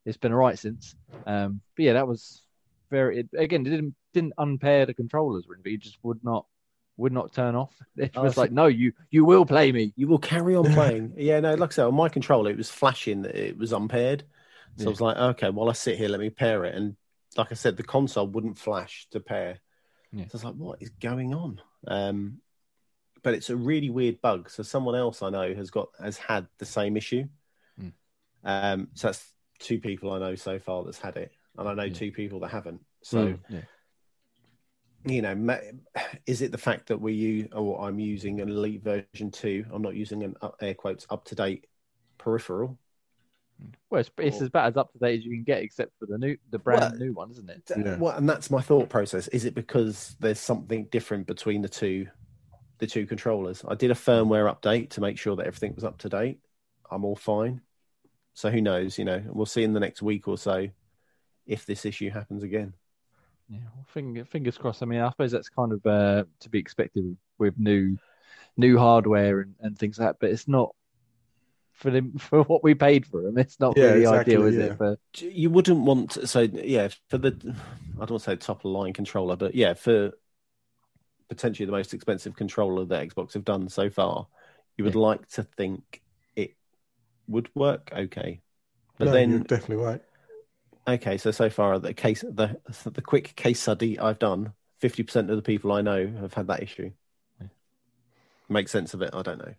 it's 0.06 0.16
been 0.16 0.32
alright 0.32 0.58
since. 0.58 0.94
Um, 1.26 1.60
but 1.76 1.84
yeah, 1.84 1.92
that 1.94 2.08
was 2.08 2.42
very. 2.90 3.20
It, 3.20 3.28
again, 3.36 3.66
it 3.66 3.70
didn't 3.70 3.94
didn't 4.14 4.32
unpair 4.38 4.86
the 4.86 4.94
controllers 4.94 5.46
or 5.48 5.54
anything. 5.54 5.74
It 5.74 5.80
just 5.82 5.98
would 6.02 6.24
not 6.24 6.46
would 6.96 7.12
not 7.12 7.32
turn 7.32 7.54
off. 7.54 7.74
It 7.96 8.12
Oh, 8.16 8.22
was 8.22 8.36
I 8.38 8.38
like, 8.38 8.50
no, 8.50 8.66
you 8.66 8.92
you 9.10 9.24
will 9.24 9.44
play 9.44 9.70
me. 9.72 9.92
You 9.96 10.08
will 10.08 10.18
carry 10.18 10.56
on 10.56 10.70
playing. 10.70 11.14
yeah, 11.18 11.40
no, 11.40 11.54
like 11.54 11.70
I 11.70 11.74
said, 11.74 11.84
on 11.86 11.94
my 11.94 12.08
controller, 12.08 12.50
it 12.50 12.56
was 12.56 12.70
flashing 12.70 13.22
that 13.22 13.36
it 13.36 13.58
was 13.58 13.72
unpaired. 13.72 14.24
So 14.76 14.84
Yeah. 14.84 14.90
I 14.90 14.92
was 14.92 15.00
like, 15.00 15.16
okay, 15.16 15.50
while 15.50 15.68
I 15.68 15.74
sit 15.74 15.98
here, 15.98 16.08
let 16.08 16.20
me 16.20 16.30
pair 16.30 16.64
it. 16.64 16.74
And 16.74 16.96
like 17.36 17.52
I 17.52 17.54
said, 17.54 17.76
the 17.76 17.82
console 17.82 18.26
wouldn't 18.26 18.58
flash 18.58 19.06
to 19.10 19.20
pair. 19.20 19.60
Yeah. 20.12 20.24
So 20.24 20.30
I 20.32 20.36
was 20.36 20.44
like, 20.44 20.54
what 20.54 20.82
is 20.82 20.90
going 20.90 21.34
on? 21.34 21.60
Um, 21.86 22.38
but 23.22 23.34
it's 23.34 23.50
a 23.50 23.56
really 23.56 23.90
weird 23.90 24.20
bug. 24.20 24.50
So 24.50 24.62
someone 24.62 24.94
else 24.96 25.22
I 25.22 25.30
know 25.30 25.54
has 25.54 25.70
got 25.70 25.88
has 26.02 26.16
had 26.16 26.46
the 26.58 26.64
same 26.64 26.96
issue. 26.96 27.24
Hmm. 27.78 27.88
Um, 28.44 28.88
so 28.94 29.08
that's 29.08 29.32
two 29.58 29.78
people 29.78 30.12
I 30.12 30.18
know 30.18 30.34
so 30.34 30.58
far 30.58 30.84
that's 30.84 30.98
had 30.98 31.16
it, 31.16 31.32
and 31.58 31.68
I 31.68 31.74
know 31.74 31.84
Yeah. 31.84 31.94
two 31.94 32.12
people 32.12 32.40
that 32.40 32.50
haven't. 32.50 32.80
So 33.02 33.32
Hmm. 33.34 33.54
Yeah. 33.54 33.62
you 35.06 35.22
know, 35.22 35.58
is 36.26 36.42
it 36.42 36.52
the 36.52 36.58
fact 36.58 36.88
that 36.88 37.00
we 37.00 37.12
use, 37.14 37.48
or 37.52 37.80
I'm 37.86 37.98
using 37.98 38.40
an 38.40 38.48
Elite 38.48 38.82
version 38.82 39.30
two? 39.30 39.64
I'm 39.72 39.82
not 39.82 39.94
using 39.94 40.22
an 40.22 40.34
air 40.60 40.74
quotes 40.74 41.06
up 41.10 41.24
to 41.26 41.34
date 41.34 41.66
peripheral. 42.18 42.78
Well, 43.90 44.00
it's, 44.00 44.10
it's 44.18 44.40
as 44.40 44.48
bad 44.48 44.68
as 44.68 44.76
up 44.76 44.92
to 44.92 44.98
date 44.98 45.18
as 45.18 45.24
you 45.24 45.32
can 45.32 45.44
get, 45.44 45.62
except 45.62 45.92
for 45.98 46.06
the 46.06 46.18
new 46.18 46.36
the 46.50 46.58
brand 46.58 46.80
Well, 46.80 46.94
new 46.98 47.12
one, 47.12 47.30
isn't 47.32 47.50
it? 47.50 47.62
Yeah. 47.76 47.96
Well, 47.96 48.16
and 48.16 48.28
that's 48.28 48.50
my 48.50 48.60
thought 48.60 48.88
process. 48.88 49.28
Is 49.28 49.44
it 49.44 49.54
because 49.54 50.16
there's 50.20 50.40
something 50.40 50.84
different 50.90 51.26
between 51.26 51.62
the 51.62 51.68
two, 51.68 52.06
the 52.78 52.86
two 52.86 53.06
controllers? 53.06 53.64
I 53.66 53.74
did 53.74 53.90
a 53.90 53.94
firmware 53.94 54.52
update 54.54 54.90
to 54.90 55.00
make 55.00 55.18
sure 55.18 55.36
that 55.36 55.46
everything 55.46 55.74
was 55.74 55.84
up 55.84 55.98
to 55.98 56.08
date. 56.08 56.40
I'm 56.90 57.04
all 57.04 57.16
fine. 57.16 57.60
So 58.34 58.50
who 58.50 58.60
knows? 58.60 58.98
You 58.98 59.04
know, 59.04 59.22
we'll 59.26 59.46
see 59.46 59.64
in 59.64 59.72
the 59.72 59.80
next 59.80 60.02
week 60.02 60.28
or 60.28 60.38
so 60.38 60.68
if 61.46 61.66
this 61.66 61.84
issue 61.84 62.10
happens 62.10 62.42
again. 62.42 62.74
Yeah, 63.48 63.58
well, 63.74 63.84
finger, 63.88 64.24
fingers 64.24 64.56
crossed. 64.56 64.82
I 64.82 64.86
mean, 64.86 65.00
I 65.00 65.10
suppose 65.10 65.32
that's 65.32 65.48
kind 65.48 65.72
of 65.72 65.84
uh, 65.84 66.24
to 66.40 66.48
be 66.48 66.60
expected 66.60 67.16
with 67.38 67.58
new 67.58 67.96
new 68.56 68.78
hardware 68.78 69.40
and, 69.40 69.54
and 69.60 69.76
things 69.76 69.98
like 69.98 70.08
that. 70.08 70.16
But 70.20 70.30
it's 70.30 70.46
not 70.46 70.74
for 71.80 71.90
them 71.90 72.12
for 72.18 72.44
what 72.44 72.64
we 72.64 72.74
paid 72.74 73.06
for 73.06 73.22
them. 73.22 73.38
It's 73.38 73.60
not 73.60 73.76
Yeah, 73.76 73.82
really 73.82 74.06
exactly, 74.06 74.06
ideal, 74.06 74.46
is 74.46 74.58
yeah. 74.58 74.70
it? 74.70 74.76
For 74.76 74.98
You 75.20 75.50
wouldn't 75.50 75.80
want 75.80 76.12
to, 76.12 76.26
so 76.26 76.40
yeah 76.40 76.88
for 77.08 77.18
the 77.18 77.28
I 77.96 78.00
don't 78.00 78.10
want 78.12 78.22
to 78.24 78.30
say 78.30 78.36
top 78.36 78.64
of 78.64 78.70
line 78.70 78.92
controller, 78.92 79.36
but 79.36 79.54
yeah 79.54 79.74
for 79.74 80.12
potentially 81.28 81.66
the 81.66 81.72
most 81.72 81.94
expensive 81.94 82.34
controller 82.36 82.84
that 82.86 83.08
Xbox 83.08 83.34
have 83.34 83.44
done 83.44 83.68
so 83.68 83.88
far, 83.90 84.26
you 84.76 84.84
would 84.84 84.94
Yeah. 84.94 84.96
like 84.96 85.28
to 85.30 85.42
think 85.42 86.02
it 86.34 86.54
would 87.28 87.50
work 87.54 87.90
okay. 87.94 88.42
But 88.98 89.10
No, 89.10 89.12
then 89.12 89.30
you're 89.30 89.40
definitely 89.40 89.84
right. 89.84 90.00
okay, 90.86 91.16
so 91.18 91.30
so 91.30 91.50
far 91.50 91.78
the 91.78 91.94
case 91.94 92.22
the 92.22 92.60
the 92.84 93.02
quick 93.02 93.34
case 93.36 93.60
study 93.60 93.98
I've 93.98 94.18
done, 94.18 94.54
fifty 94.80 95.02
percent 95.02 95.30
of 95.30 95.36
the 95.36 95.42
people 95.42 95.72
I 95.72 95.82
know 95.82 96.06
have 96.06 96.34
had 96.34 96.46
that 96.48 96.62
issue. 96.62 96.92
Yeah. 97.40 97.48
Make 98.48 98.68
sense 98.68 98.92
of 98.94 99.00
it? 99.02 99.10
I 99.14 99.22
don't 99.22 99.38
know. 99.38 99.54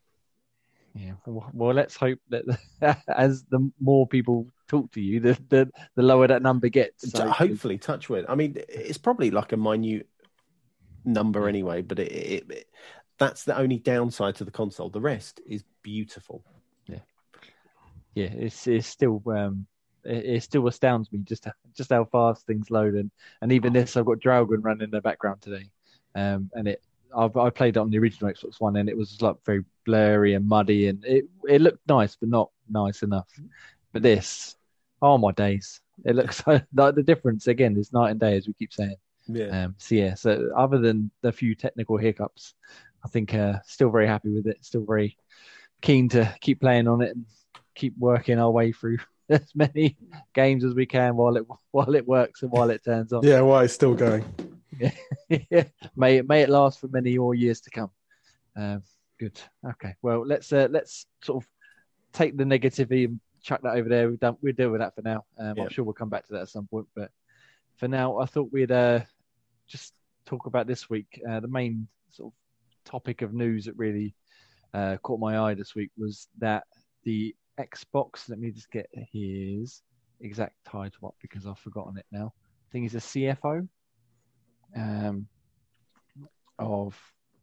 Yeah, 0.93 1.13
well, 1.25 1.73
let's 1.73 1.95
hope 1.95 2.19
that 2.29 2.43
as 3.07 3.43
the 3.45 3.71
more 3.79 4.07
people 4.07 4.47
talk 4.67 4.91
to 4.91 5.01
you, 5.01 5.19
the 5.19 5.37
the, 5.49 5.69
the 5.95 6.03
lower 6.03 6.27
that 6.27 6.41
number 6.41 6.69
gets. 6.69 7.09
So- 7.11 7.29
Hopefully, 7.29 7.77
touch 7.77 8.09
wood. 8.09 8.25
I 8.27 8.35
mean, 8.35 8.55
it's 8.69 8.97
probably 8.97 9.31
like 9.31 9.51
a 9.53 9.57
minute 9.57 10.07
number 11.05 11.47
anyway, 11.47 11.81
but 11.81 11.99
it, 11.99 12.11
it, 12.11 12.51
it 12.51 12.67
that's 13.17 13.43
the 13.43 13.57
only 13.57 13.77
downside 13.77 14.35
to 14.35 14.45
the 14.45 14.51
console. 14.51 14.89
The 14.89 15.01
rest 15.01 15.41
is 15.45 15.63
beautiful. 15.83 16.43
yeah, 16.87 16.99
yeah. 18.15 18.25
it's 18.33 18.67
it's 18.67 18.87
still 18.87 19.21
um 19.27 19.65
it, 20.03 20.25
it 20.25 20.43
still 20.43 20.67
astounds 20.67 21.11
me 21.11 21.19
just 21.23 21.47
just 21.75 21.91
how 21.91 22.03
fast 22.05 22.45
things 22.45 22.69
load 22.71 22.95
and 22.95 23.11
and 23.41 23.51
even 23.51 23.73
this 23.73 23.95
I've 23.95 24.05
got 24.05 24.19
Dragon 24.19 24.61
running 24.61 24.83
in 24.83 24.91
the 24.91 25.01
background 25.01 25.41
today, 25.41 25.69
um 26.15 26.49
and 26.53 26.67
it 26.67 26.81
I've, 27.15 27.35
I 27.37 27.49
played 27.49 27.77
it 27.77 27.79
on 27.79 27.89
the 27.89 27.99
original 27.99 28.31
Xbox 28.31 28.59
One 28.59 28.75
and 28.77 28.89
it 28.89 28.97
was 28.97 29.21
like 29.21 29.35
very 29.45 29.63
blurry 29.85 30.33
and 30.33 30.47
muddy 30.47 30.87
and 30.87 31.03
it 31.05 31.25
it 31.47 31.61
looked 31.61 31.87
nice 31.87 32.15
but 32.15 32.29
not 32.29 32.49
nice 32.69 33.03
enough. 33.03 33.27
But 33.93 34.03
this, 34.03 34.55
oh 35.01 35.17
my 35.17 35.31
days, 35.31 35.81
it 36.05 36.15
looks 36.15 36.43
like 36.47 36.65
the 36.73 37.03
difference 37.03 37.47
again 37.47 37.77
is 37.77 37.93
night 37.93 38.11
and 38.11 38.19
day, 38.19 38.37
as 38.37 38.47
we 38.47 38.53
keep 38.53 38.73
saying. 38.73 38.95
Yeah. 39.27 39.65
Um, 39.65 39.75
so 39.77 39.95
yeah, 39.95 40.15
so 40.15 40.49
other 40.55 40.79
than 40.79 41.11
the 41.21 41.31
few 41.31 41.55
technical 41.55 41.97
hiccups, 41.97 42.53
I 43.03 43.07
think 43.07 43.33
uh, 43.33 43.59
still 43.65 43.89
very 43.89 44.07
happy 44.07 44.29
with 44.29 44.47
it. 44.47 44.63
Still 44.63 44.85
very 44.85 45.17
keen 45.81 46.09
to 46.09 46.33
keep 46.41 46.61
playing 46.61 46.87
on 46.87 47.01
it 47.01 47.15
and 47.15 47.25
keep 47.75 47.97
working 47.97 48.39
our 48.39 48.51
way 48.51 48.71
through 48.71 48.99
as 49.29 49.51
many 49.55 49.97
games 50.33 50.63
as 50.63 50.73
we 50.73 50.85
can 50.85 51.15
while 51.15 51.37
it 51.37 51.45
while 51.71 51.95
it 51.95 52.07
works 52.07 52.43
and 52.43 52.51
while 52.51 52.69
it 52.69 52.83
turns 52.83 53.13
on. 53.13 53.23
Yeah, 53.23 53.41
while 53.41 53.61
it's 53.61 53.73
still 53.73 53.95
going. 53.95 54.23
Yeah. 55.29 55.63
May 55.95 56.17
it 56.17 56.27
may 56.27 56.41
it 56.41 56.49
last 56.49 56.79
for 56.79 56.87
many 56.87 57.17
more 57.17 57.35
years 57.35 57.61
to 57.61 57.69
come. 57.69 57.91
Um, 58.55 58.83
good. 59.19 59.39
Okay. 59.65 59.95
Well, 60.01 60.25
let's 60.25 60.51
uh, 60.51 60.67
let's 60.71 61.05
sort 61.23 61.43
of 61.43 61.49
take 62.13 62.37
the 62.37 62.43
negativity 62.43 63.05
and 63.05 63.19
chuck 63.41 63.61
that 63.63 63.75
over 63.75 63.89
there. 63.89 64.09
We've 64.09 64.19
done 64.19 64.37
we'll 64.41 64.53
deal 64.53 64.71
with 64.71 64.81
that 64.81 64.95
for 64.95 65.01
now. 65.01 65.25
Um, 65.37 65.55
Yeah. 65.57 65.63
I'm 65.63 65.69
sure 65.69 65.85
we'll 65.85 65.93
come 65.93 66.09
back 66.09 66.25
to 66.27 66.33
that 66.33 66.41
at 66.43 66.49
some 66.49 66.67
point. 66.67 66.87
But 66.95 67.11
for 67.77 67.87
now, 67.87 68.19
I 68.19 68.25
thought 68.25 68.51
we'd 68.51 68.71
uh, 68.71 69.01
just 69.67 69.93
talk 70.25 70.45
about 70.45 70.67
this 70.67 70.89
week. 70.89 71.21
Uh, 71.27 71.39
the 71.39 71.47
main 71.47 71.87
sort 72.11 72.33
of 72.33 72.91
topic 72.91 73.21
of 73.21 73.33
news 73.33 73.65
that 73.65 73.77
really 73.77 74.15
uh, 74.73 74.97
caught 75.03 75.19
my 75.19 75.39
eye 75.39 75.53
this 75.53 75.75
week 75.75 75.91
was 75.97 76.27
that 76.39 76.63
the 77.03 77.35
Xbox. 77.59 78.29
Let 78.29 78.39
me 78.39 78.51
just 78.51 78.71
get 78.71 78.89
his 78.93 79.81
exact 80.19 80.55
title 80.65 81.07
up 81.07 81.15
because 81.21 81.45
I've 81.47 81.59
forgotten 81.59 81.97
it 81.97 82.05
now. 82.11 82.33
I 82.37 82.71
think 82.71 82.83
he's 82.83 82.95
a 82.95 82.99
CFO 82.99 83.67
um, 84.75 85.27
of 86.59 86.99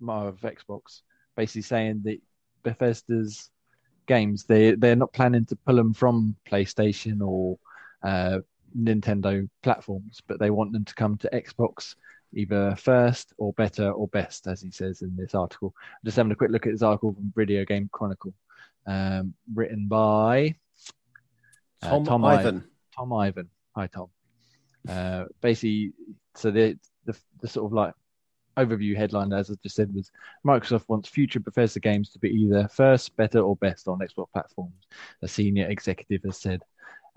of 0.06 0.40
Xbox, 0.40 1.02
basically 1.36 1.62
saying 1.62 2.02
that 2.04 2.18
Bethesda's 2.62 3.50
games 4.06 4.44
they 4.44 4.72
they're 4.72 4.96
not 4.96 5.12
planning 5.12 5.44
to 5.46 5.56
pull 5.56 5.76
them 5.76 5.92
from 5.92 6.34
PlayStation 6.50 7.20
or 7.20 7.58
uh, 8.02 8.38
Nintendo 8.76 9.48
platforms, 9.62 10.20
but 10.26 10.38
they 10.38 10.50
want 10.50 10.72
them 10.72 10.84
to 10.84 10.94
come 10.94 11.16
to 11.18 11.30
Xbox 11.32 11.94
either 12.34 12.74
first 12.76 13.32
or 13.38 13.52
better 13.54 13.90
or 13.90 14.08
best, 14.08 14.46
as 14.46 14.60
he 14.60 14.70
says 14.70 15.02
in 15.02 15.16
this 15.16 15.34
article. 15.34 15.74
I'm 15.78 16.04
just 16.04 16.16
having 16.16 16.32
a 16.32 16.36
quick 16.36 16.50
look 16.50 16.66
at 16.66 16.72
this 16.72 16.82
article 16.82 17.14
from 17.14 17.32
Video 17.34 17.64
Game 17.64 17.88
Chronicle, 17.92 18.34
um, 18.86 19.34
written 19.54 19.88
by 19.88 20.54
uh, 21.82 21.90
Tom, 21.90 22.04
Tom 22.04 22.24
Ivan. 22.24 22.64
Tom 22.94 23.12
Ivan. 23.12 23.48
Hi, 23.74 23.86
Tom. 23.86 24.08
Uh, 24.88 25.24
basically, 25.40 25.92
so 26.34 26.50
the, 26.50 26.78
the 27.08 27.18
the 27.42 27.48
sort 27.48 27.66
of 27.66 27.72
like 27.72 27.94
overview 28.56 28.96
headline, 28.96 29.32
as 29.32 29.50
I 29.50 29.54
just 29.62 29.76
said, 29.76 29.94
was 29.94 30.10
Microsoft 30.46 30.88
wants 30.88 31.08
future 31.08 31.40
Bethesda 31.40 31.80
games 31.80 32.10
to 32.10 32.18
be 32.18 32.28
either 32.30 32.68
first, 32.68 33.16
better, 33.16 33.40
or 33.40 33.56
best 33.56 33.88
on 33.88 34.00
Xbox 34.00 34.26
platforms. 34.32 34.86
A 35.22 35.28
senior 35.28 35.66
executive 35.68 36.22
has 36.24 36.40
said, 36.40 36.60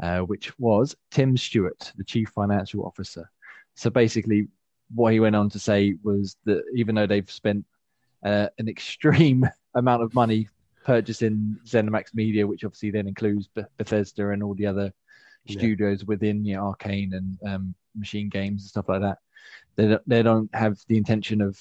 uh, 0.03 0.19
which 0.21 0.57
was 0.59 0.95
Tim 1.09 1.35
Stuart, 1.37 1.93
the 1.97 2.03
chief 2.03 2.29
financial 2.29 2.85
officer. 2.85 3.29
So 3.75 3.89
basically, 3.89 4.47
what 4.93 5.13
he 5.13 5.19
went 5.19 5.35
on 5.35 5.49
to 5.49 5.59
say 5.59 5.95
was 6.03 6.35
that 6.45 6.63
even 6.75 6.95
though 6.95 7.07
they've 7.07 7.31
spent 7.31 7.65
uh, 8.25 8.47
an 8.59 8.67
extreme 8.69 9.47
amount 9.75 10.03
of 10.03 10.13
money 10.13 10.47
purchasing 10.85 11.57
ZeniMax 11.65 12.13
Media, 12.13 12.45
which 12.45 12.63
obviously 12.63 12.91
then 12.91 13.07
includes 13.07 13.49
Bethesda 13.77 14.29
and 14.29 14.43
all 14.43 14.53
the 14.55 14.67
other 14.67 14.93
Yeah. 15.45 15.53
studios 15.53 16.05
within 16.05 16.45
you 16.45 16.55
know, 16.55 16.67
Arcane 16.67 17.13
and 17.13 17.37
um, 17.51 17.75
Machine 17.95 18.29
Games 18.29 18.61
and 18.63 18.69
stuff 18.69 18.89
like 18.89 19.01
that. 19.01 19.17
They 19.75 19.87
don't, 19.87 20.09
they 20.09 20.23
don't 20.23 20.53
have 20.53 20.77
the 20.87 20.97
intention 20.97 21.41
of 21.41 21.57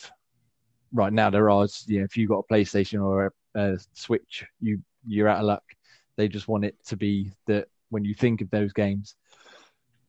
right 0.93 1.13
now. 1.13 1.31
There 1.31 1.51
are 1.51 1.67
you 1.87 1.99
know, 2.01 2.05
if 2.05 2.17
you 2.17 2.27
got 2.27 2.45
a 2.49 2.53
PlayStation 2.53 3.03
or 3.05 3.33
a, 3.55 3.61
a 3.61 3.79
Switch, 3.95 4.45
you 4.61 4.83
you're 5.07 5.29
out 5.29 5.39
of 5.39 5.45
luck. 5.45 5.63
They 6.17 6.29
just 6.29 6.49
want 6.49 6.65
it 6.65 6.77
to 6.87 6.97
be 6.97 7.33
that 7.47 7.69
when 7.89 8.05
you 8.05 8.15
think 8.15 8.41
of 8.41 8.51
those 8.51 8.73
games, 8.73 9.15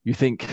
you 0.04 0.14
think 0.14 0.48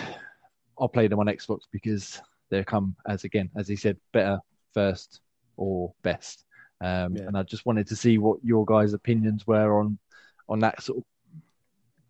I'll 0.78 0.88
play 0.88 1.08
them 1.08 1.18
on 1.18 1.26
Xbox 1.26 1.60
because 1.72 2.20
they 2.50 2.62
come 2.64 2.96
as 3.06 3.24
again 3.24 3.50
as 3.56 3.68
he 3.68 3.76
said 3.76 3.96
better 4.12 4.38
first 4.72 5.20
or 5.56 5.92
best. 6.02 6.44
Um, 6.80 7.16
Yeah. 7.16 7.22
And 7.24 7.36
I 7.36 7.42
just 7.42 7.66
wanted 7.66 7.88
to 7.88 7.96
see 7.96 8.18
what 8.18 8.38
your 8.44 8.64
guys' 8.64 8.92
opinions 8.92 9.46
were 9.46 9.80
on 9.80 9.98
on 10.48 10.60
that 10.60 10.82
sort 10.82 10.98
of 10.98 11.04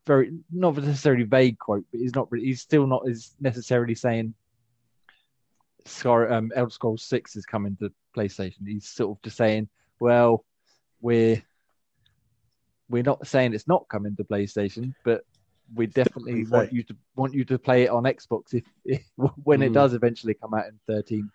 very 0.07 0.33
not 0.51 0.77
necessarily 0.77 1.25
vague 1.25 1.59
quote, 1.59 1.85
but 1.91 2.01
he's 2.01 2.15
not 2.15 2.31
really, 2.31 2.47
he's 2.47 2.61
still 2.61 2.87
not 2.87 3.09
as 3.09 3.35
necessarily 3.41 3.95
saying 3.95 4.35
Scar, 5.89 6.33
um, 6.33 6.51
Elder 6.55 6.71
Scrolls 6.71 7.03
Six 7.03 7.37
is 7.37 7.45
coming 7.47 7.77
to 7.81 7.91
PlayStation. 8.17 8.67
He's 8.67 8.89
sort 8.89 9.17
of 9.17 9.23
just 9.23 9.37
saying, 9.37 9.69
well, 10.01 10.45
we're 11.01 11.43
we're 12.89 13.03
not 13.03 13.27
saying 13.27 13.55
it's 13.55 13.69
not 13.69 13.87
coming 13.89 14.17
to 14.17 14.25
PlayStation, 14.25 14.95
but 15.05 15.23
we 15.75 15.87
definitely 15.87 16.45
want 16.45 16.73
you 16.73 16.83
to 16.85 16.97
want 17.17 17.35
you 17.35 17.45
to 17.45 17.59
play 17.59 17.83
it 17.85 17.91
on 17.91 18.05
Xbox 18.05 18.55
if, 18.55 18.65
if 18.85 19.03
when 19.45 19.63
it 19.63 19.71
Mm. 19.71 19.75
does 19.75 19.95
eventually 19.95 20.35
come 20.35 20.55
out 20.55 20.67
in 20.67 20.79
13, 20.87 21.31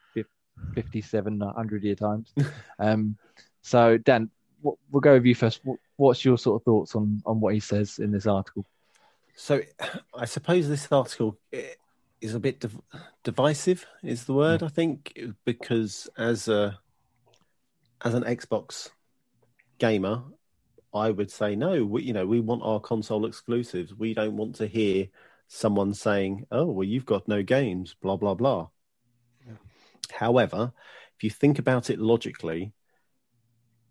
57, 0.75 1.39
100 1.39 1.83
year 1.83 1.95
times. 1.95 2.33
um, 2.79 3.15
so 3.61 3.97
Dan, 3.97 4.29
what, 4.61 4.75
we'll 4.91 5.01
go 5.01 5.13
with 5.13 5.25
you 5.25 5.35
first. 5.35 5.61
What, 5.63 5.77
what's 5.97 6.25
your 6.25 6.37
sort 6.37 6.61
of 6.61 6.65
thoughts 6.65 6.95
on 6.95 7.21
on 7.25 7.39
what 7.39 7.53
he 7.53 7.59
says 7.59 7.99
in 7.99 8.11
this 8.11 8.25
article? 8.25 8.65
So, 9.35 9.61
I 10.15 10.25
suppose 10.25 10.67
this 10.67 10.91
article 10.91 11.37
eh, 11.51 11.73
is 12.23 12.33
a 12.33 12.39
bit 12.39 12.61
div- 12.61 12.81
divisive. 13.23 13.85
Is 14.01 14.23
the 14.25 14.33
word 14.33 14.61
mm. 14.61 14.65
I 14.65 14.69
think 14.69 15.19
because 15.45 16.09
as 16.17 16.47
a 16.47 16.79
as 18.03 18.13
an 18.13 18.23
Xbox 18.23 18.89
gamer, 19.77 20.23
I 20.93 21.11
would 21.11 21.29
say 21.29 21.55
no. 21.55 21.85
We, 21.85 22.03
you 22.03 22.13
know, 22.13 22.25
we 22.25 22.39
want 22.39 22.63
our 22.63 22.79
console 22.79 23.25
exclusives. 23.25 23.93
We 23.93 24.13
don't 24.13 24.37
want 24.37 24.55
to 24.55 24.67
hear 24.67 25.07
someone 25.47 25.93
saying, 25.93 26.47
"Oh, 26.49 26.65
well, 26.65 26.87
you've 26.87 27.05
got 27.05 27.27
no 27.27 27.43
games," 27.43 27.95
blah 28.01 28.15
blah 28.15 28.35
blah. 28.35 28.69
However, 30.11 30.71
if 31.17 31.23
you 31.23 31.29
think 31.29 31.59
about 31.59 31.89
it 31.89 31.99
logically, 31.99 32.73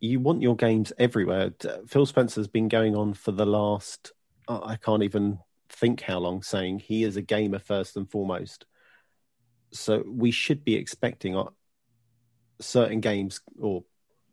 you 0.01 0.21
want 0.21 0.43
your 0.43 0.57
games 0.57 0.93
everywhere. 0.99 1.53
Phil 1.87 2.07
Spencer's 2.07 2.49
been 2.49 2.69
going 2.69 2.97
on 2.97 3.15
for 3.15 3.33
the 3.33 3.47
last 3.47 4.13
I 4.49 4.77
can't 4.77 5.03
even 5.03 5.39
think 5.73 6.03
how 6.03 6.19
long 6.19 6.43
saying 6.43 6.79
he 6.79 7.03
is 7.03 7.17
a 7.17 7.23
gamer 7.23 7.59
first 7.59 7.97
and 7.97 8.11
foremost. 8.11 8.67
So 9.73 10.05
we 10.07 10.31
should 10.31 10.65
be 10.65 10.77
expecting 10.77 11.43
certain 12.61 13.01
games 13.01 13.41
or 13.59 13.85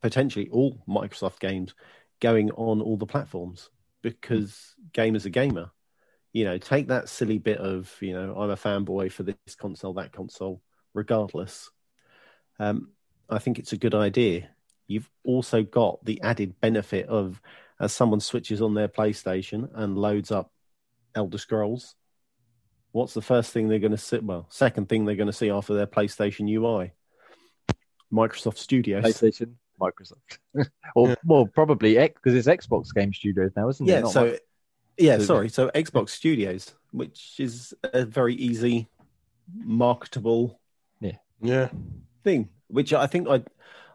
potentially 0.02 0.50
all 0.50 0.84
Microsoft 0.88 1.40
games 1.40 1.74
going 2.20 2.52
on 2.52 2.82
all 2.82 2.98
the 2.98 3.06
platforms 3.06 3.70
because 4.02 4.76
gamers 4.94 5.26
are 5.26 5.30
gamer. 5.30 5.72
You 6.34 6.46
know, 6.46 6.58
take 6.58 6.90
that 6.90 7.10
silly 7.10 7.40
bit 7.40 7.58
of, 7.58 7.92
you 8.02 8.14
know, 8.14 8.36
I'm 8.36 8.52
a 8.52 8.56
fanboy 8.56 9.12
for 9.12 9.24
this 9.24 9.56
console, 9.58 9.94
that 9.94 10.12
console, 10.12 10.62
regardless. 10.94 11.72
Um, 12.60 12.92
I 13.30 13.40
think 13.40 13.58
it's 13.58 13.74
a 13.74 13.78
good 13.78 13.96
idea. 13.96 14.50
You've 14.88 15.10
also 15.24 15.64
got 15.64 16.04
the 16.04 16.22
added 16.22 16.60
benefit 16.60 17.08
of 17.08 17.42
as 17.80 17.94
someone 17.94 18.20
switches 18.20 18.62
on 18.62 18.74
their 18.74 18.88
PlayStation 18.90 19.70
and 19.74 19.98
loads 19.98 20.32
up 20.32 20.52
Elder 21.16 21.38
Scrolls, 21.38 21.96
what's 22.92 23.14
the 23.14 23.22
first 23.22 23.52
thing 23.52 23.68
they're 23.68 23.80
going 23.80 23.92
to 23.92 23.98
see? 23.98 24.20
Well, 24.20 24.48
second 24.50 24.90
thing 24.90 25.06
they're 25.06 25.16
going 25.16 25.28
to 25.28 25.34
see 25.34 25.50
after 25.50 25.74
their 25.74 25.88
PlayStation 25.88 26.50
UI, 26.50 26.92
Microsoft 28.12 28.58
Studios. 28.58 29.04
PlayStation, 29.04 29.54
Microsoft, 29.80 30.40
or 30.96 31.16
well, 31.26 31.46
probably 31.48 31.98
X 31.98 32.16
because 32.22 32.36
it's 32.36 32.48
Xbox 32.68 32.94
Game 32.94 33.14
Studios 33.14 33.52
now, 33.56 33.70
isn't 33.70 33.88
it? 33.88 33.92
Yeah, 33.92 34.00
Not 34.02 34.12
so 34.12 34.24
Mic- 34.26 34.42
yeah, 34.98 35.18
So- 35.18 35.24
sorry. 35.24 35.50
So 35.50 35.70
Xbox 35.70 36.10
Studios, 36.10 36.74
which 36.92 37.36
is 37.40 37.74
a 37.84 38.06
very 38.06 38.36
easy, 38.36 38.88
marketable 39.54 40.60
Yeah. 41.00 41.18
yeah, 41.42 41.70
thing. 42.24 42.50
Which 42.68 42.94
I 42.94 43.08
think 43.08 43.28
I, 43.28 43.36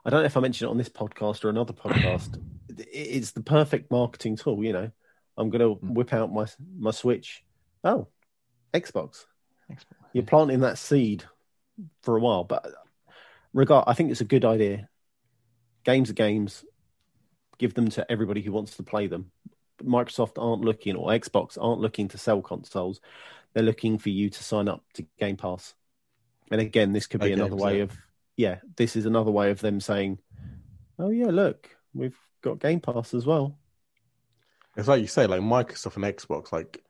I 0.04 0.10
don't 0.10 0.20
know 0.20 0.24
if 0.24 0.36
I 0.36 0.40
mentioned 0.40 0.68
it 0.68 0.70
on 0.70 0.78
this 0.78 0.88
podcast 0.88 1.44
or 1.44 1.48
another 1.50 1.72
podcast. 1.72 2.40
It's 2.76 3.30
the 3.32 3.42
perfect 3.42 3.90
marketing 3.90 4.36
tool. 4.36 4.64
You 4.64 4.72
know, 4.72 4.90
I'm 5.36 5.50
going 5.50 5.60
to 5.60 5.74
Hmm. 5.86 5.94
whip 5.94 6.12
out 6.12 6.32
my 6.32 6.46
my 6.78 6.90
Switch. 6.90 7.44
Oh, 7.82 8.08
Xbox. 8.72 9.26
Xbox, 9.70 9.84
You're 10.12 10.24
planting 10.24 10.60
that 10.60 10.78
seed 10.78 11.24
for 12.02 12.16
a 12.16 12.20
while, 12.20 12.44
but 12.44 12.66
regard, 13.52 13.84
I 13.86 13.94
think 13.94 14.10
it's 14.10 14.20
a 14.20 14.24
good 14.26 14.44
idea. 14.44 14.88
Games 15.84 16.10
are 16.10 16.14
games. 16.14 16.64
Give 17.58 17.74
them 17.74 17.88
to 17.90 18.10
everybody 18.10 18.42
who 18.42 18.52
wants 18.52 18.76
to 18.76 18.82
play 18.82 19.06
them. 19.06 19.30
But 19.76 19.86
Microsoft 19.86 20.42
aren't 20.42 20.62
looking, 20.62 20.96
or 20.96 21.08
Xbox 21.10 21.58
aren't 21.60 21.80
looking 21.80 22.08
to 22.08 22.18
sell 22.18 22.40
consoles. 22.42 23.00
They're 23.52 23.62
looking 23.62 23.98
for 23.98 24.08
you 24.10 24.30
to 24.30 24.44
sign 24.44 24.68
up 24.68 24.82
to 24.94 25.06
Game 25.18 25.36
Pass. 25.36 25.74
And 26.50 26.60
again, 26.60 26.92
this 26.92 27.06
could 27.06 27.20
be 27.20 27.26
Okay, 27.26 27.32
another 27.34 27.56
way 27.56 27.78
so- 27.78 27.82
of, 27.84 27.98
yeah, 28.36 28.60
this 28.76 28.96
is 28.96 29.06
another 29.06 29.30
way 29.30 29.50
of 29.50 29.60
them 29.60 29.80
saying, 29.80 30.18
oh, 30.98 31.10
yeah, 31.10 31.26
look, 31.30 31.70
we've 31.92 32.18
got 32.42 32.58
Game 32.60 32.80
Pass 32.80 33.14
as 33.14 33.24
well. 33.26 33.58
It's 34.76 34.88
like 34.88 35.00
you 35.00 35.06
say, 35.06 35.26
like 35.26 35.40
Microsoft 35.40 35.96
and 35.96 36.04
Xbox. 36.04 36.52
Like 36.52 36.82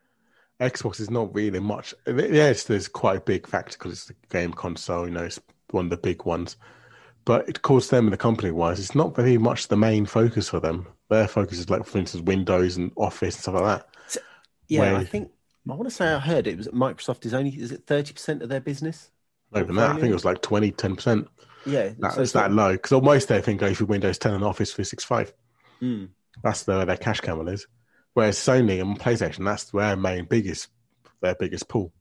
Xbox 0.60 1.00
is 1.00 1.10
not 1.10 1.34
really 1.34 1.60
much. 1.60 1.94
Yes, 2.06 2.64
there's 2.64 2.88
quite 2.88 3.18
a 3.18 3.20
big 3.20 3.46
factor 3.46 3.76
because 3.78 3.92
it's 3.92 4.06
the 4.06 4.14
game 4.30 4.52
console. 4.52 5.06
You 5.06 5.12
know, 5.12 5.24
it's 5.24 5.40
one 5.70 5.86
of 5.86 5.90
the 5.90 5.96
big 5.96 6.24
ones. 6.24 6.56
But 7.24 7.48
it 7.48 7.62
calls 7.62 7.88
them, 7.88 8.10
the 8.10 8.16
company 8.16 8.50
wise, 8.50 8.78
it's 8.78 8.94
not 8.94 9.16
very 9.16 9.38
much 9.38 9.68
the 9.68 9.76
main 9.76 10.04
focus 10.04 10.50
for 10.50 10.60
them. 10.60 10.86
Their 11.08 11.26
focus 11.26 11.58
is 11.58 11.70
like, 11.70 11.86
for 11.86 11.98
instance, 11.98 12.22
Windows 12.22 12.76
and 12.76 12.92
Office 12.96 13.36
and 13.36 13.42
stuff 13.42 13.54
like 13.54 13.64
that. 13.64 14.22
Yeah, 14.68 14.96
I 14.96 15.04
think 15.04 15.30
I 15.68 15.74
want 15.74 15.88
to 15.88 15.94
say 15.94 16.06
I 16.06 16.18
heard 16.18 16.46
it 16.46 16.56
was 16.56 16.68
Microsoft 16.68 17.24
is 17.24 17.34
only 17.34 17.50
is 17.50 17.72
it 17.72 17.86
thirty 17.86 18.12
percent 18.12 18.42
of 18.42 18.48
their 18.48 18.60
business? 18.60 19.10
Even 19.56 19.76
that. 19.76 19.90
I 19.90 19.94
think 19.94 20.10
it 20.10 20.14
was 20.14 20.24
like 20.24 20.42
20, 20.42 20.72
10 20.72 20.96
percent. 20.96 21.28
Yeah, 21.64 21.90
That, 22.00 22.12
so 22.12 22.22
it's 22.22 22.32
that 22.32 22.52
low 22.52 22.72
because 22.72 22.92
almost 22.92 23.30
everything 23.30 23.56
goes 23.56 23.78
through 23.78 23.86
Windows 23.86 24.18
10 24.18 24.34
and 24.34 24.44
Office 24.44 24.72
365. 24.72 25.32
Hmm. 25.80 26.04
That's 26.42 26.66
where 26.66 26.84
their 26.84 26.96
cash 26.96 27.20
camel 27.20 27.48
is. 27.48 27.66
Whereas 28.14 28.38
Sony 28.38 28.80
and 28.80 28.98
PlayStation, 28.98 29.44
that's 29.44 29.64
their 29.64 29.96
main 29.96 30.24
biggest, 30.26 30.68
their 31.20 31.34
biggest 31.34 31.68
pool. 31.68 31.92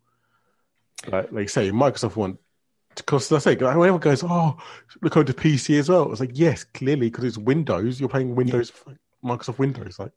Like, 1.08 1.32
like 1.32 1.42
you 1.42 1.48
say, 1.48 1.72
Microsoft 1.72 2.16
want 2.16 2.40
because 2.96 3.32
I 3.32 3.40
say 3.40 3.56
whenever 3.56 3.98
goes, 3.98 4.24
oh, 4.24 4.58
look 5.02 5.18
over 5.18 5.26
to 5.26 5.34
PC 5.34 5.80
as 5.80 5.90
well. 5.90 6.12
It's 6.12 6.20
like 6.20 6.38
yes, 6.38 6.64
clearly 6.64 7.10
because 7.10 7.24
it's 7.24 7.38
Windows. 7.38 8.00
You're 8.00 8.10
playing 8.10 8.36
Windows, 8.36 8.72
Microsoft 9.24 9.58
Windows. 9.58 10.00
Like 10.00 10.12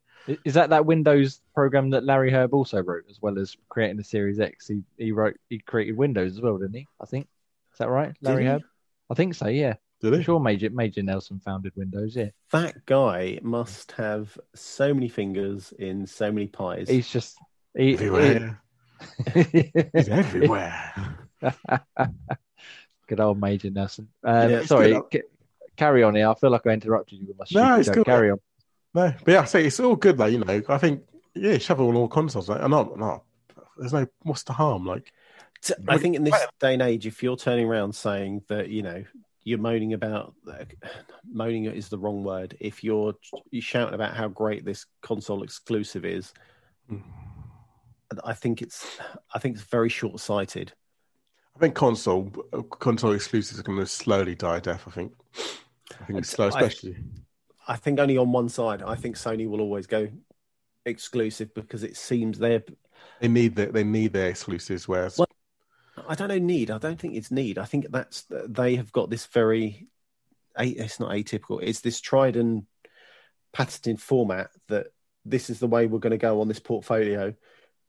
Is 0.44 0.54
that 0.54 0.70
that 0.70 0.86
Windows 0.86 1.40
program 1.54 1.90
that 1.90 2.04
Larry 2.04 2.30
Hryb 2.30 2.52
also 2.52 2.82
wrote, 2.82 3.04
as 3.08 3.20
well 3.20 3.38
as 3.38 3.56
creating 3.68 3.96
the 3.96 4.04
Series 4.04 4.40
X? 4.40 4.68
He 4.68 4.82
he 4.98 5.12
wrote 5.12 5.36
he 5.48 5.58
created 5.58 5.96
Windows 5.96 6.32
as 6.32 6.40
well, 6.40 6.58
didn't 6.58 6.76
he? 6.76 6.86
I 7.00 7.06
think 7.06 7.28
is 7.72 7.78
that 7.78 7.88
right, 7.88 8.14
Larry 8.20 8.44
he? 8.44 8.50
Hryb? 8.50 8.62
I 9.10 9.14
think 9.14 9.34
so. 9.34 9.48
Yeah, 9.48 9.74
did 10.10 10.18
I'm 10.18 10.22
sure 10.22 10.40
Major 10.40 10.70
Major 10.70 11.02
Nelson 11.02 11.40
founded 11.44 11.72
Windows. 11.76 12.16
Yeah, 12.16 12.28
That 12.52 12.84
guy 12.86 13.38
must 13.42 13.92
have 13.92 14.36
so 14.54 14.92
many 14.94 15.08
fingers 15.08 15.72
in 15.78 16.06
so 16.06 16.32
many 16.32 16.46
pies. 16.46 16.88
he's 16.88 17.08
just 17.08 17.36
he, 17.76 17.94
Everywhere. 17.94 18.60
he- 19.34 19.72
He's 19.94 20.08
everywhere. 20.08 20.92
Good 23.08 23.20
old 23.20 23.40
Major 23.40 23.70
Nelson. 23.70 24.08
Um, 24.24 24.50
Yeah, 24.50 24.62
sorry, 24.62 24.92
good. 24.92 25.02
ca- 25.12 25.28
carry 25.76 26.02
on 26.02 26.14
here. 26.14 26.28
I 26.28 26.34
feel 26.34 26.50
like 26.50 26.66
I 26.66 26.70
interrupted 26.70 27.18
you 27.20 27.26
with 27.28 27.38
my 27.38 27.44
No, 27.52 27.76
it's 27.78 27.86
joke. 27.86 27.94
cool. 27.96 28.04
Carry 28.04 28.30
on. 28.30 28.38
No, 28.94 29.12
but 29.24 29.32
yeah, 29.32 29.40
I 29.42 29.44
say 29.44 29.66
it's 29.66 29.78
all 29.78 29.96
good. 29.96 30.18
Like 30.18 30.32
you 30.32 30.38
know, 30.38 30.62
I 30.68 30.78
think 30.78 31.02
yeah, 31.34 31.58
shove 31.58 31.78
it 31.80 31.82
on 31.84 31.94
all 31.94 32.08
consoles. 32.08 32.48
Like, 32.48 32.60
no, 32.68 32.94
no, 32.96 33.22
there's 33.76 33.92
no 33.92 34.06
what's 34.22 34.42
the 34.42 34.54
harm. 34.54 34.86
Like 34.86 35.12
I 35.88 35.98
think 35.98 36.16
in 36.16 36.24
this 36.24 36.34
day 36.60 36.72
and 36.72 36.82
age, 36.82 37.06
if 37.06 37.22
you're 37.22 37.36
turning 37.36 37.66
around 37.66 37.94
saying 37.94 38.42
that, 38.48 38.70
you 38.70 38.82
know, 38.82 39.04
you're 39.46 39.58
moaning 39.58 39.94
about 39.94 40.34
moaning 41.32 41.64
is 41.66 41.88
the 41.88 41.98
wrong 41.98 42.24
word. 42.24 42.56
If 42.60 42.82
you're 42.84 43.14
you 43.50 43.60
shouting 43.62 43.94
about 43.94 44.14
how 44.14 44.28
great 44.28 44.64
this 44.66 44.84
console 45.00 45.42
exclusive 45.42 46.04
is, 46.04 46.34
Mm. 46.90 47.02
I 48.24 48.32
think 48.34 48.62
it's 48.62 48.86
I 49.34 49.40
think 49.40 49.56
it's 49.56 49.64
very 49.64 49.88
short 49.88 50.20
sighted. 50.20 50.72
I 51.56 51.58
think 51.58 51.74
console 51.74 52.30
console 52.78 53.12
exclusives 53.12 53.58
are 53.58 53.64
going 53.64 53.78
to 53.78 53.86
slowly 53.86 54.34
die 54.36 54.58
a 54.58 54.60
death. 54.60 54.84
I 54.86 54.90
think. 54.92 55.12
I 56.00 56.04
think 56.04 56.18
it's 56.20 56.30
slow, 56.30 56.46
I- 56.46 56.48
especially. 56.50 56.96
I 57.66 57.74
think 57.76 57.98
only 57.98 58.16
on 58.18 58.30
one 58.30 58.48
side. 58.48 58.82
I 58.82 58.94
think 58.94 59.16
Sony 59.16 59.48
will 59.48 59.60
always 59.60 59.88
go 59.88 60.08
exclusive 60.84 61.52
because 61.54 61.82
it 61.82 61.96
seems 61.96 62.38
they're. 62.38 62.62
They 63.20 63.26
need 63.28 63.56
the, 63.56 63.66
they 63.66 63.82
need 63.82 64.12
their 64.12 64.28
exclusives. 64.28 64.86
Whereas 64.86 65.18
I 66.08 66.14
don't 66.14 66.28
know 66.28 66.38
need. 66.38 66.70
I 66.70 66.78
don't 66.78 66.98
think 66.98 67.14
it's 67.14 67.30
need. 67.30 67.58
I 67.58 67.64
think 67.64 67.86
that's 67.90 68.24
they 68.30 68.76
have 68.76 68.92
got 68.92 69.10
this 69.10 69.26
very. 69.26 69.88
It's 70.58 71.00
not 71.00 71.10
atypical. 71.10 71.60
It's 71.62 71.80
this 71.80 72.00
tried 72.00 72.36
and 72.36 72.64
patented 73.52 74.00
format 74.00 74.50
that 74.68 74.88
this 75.24 75.50
is 75.50 75.58
the 75.58 75.66
way 75.66 75.86
we're 75.86 75.98
going 75.98 76.12
to 76.12 76.18
go 76.18 76.40
on 76.40 76.48
this 76.48 76.60
portfolio, 76.60 77.34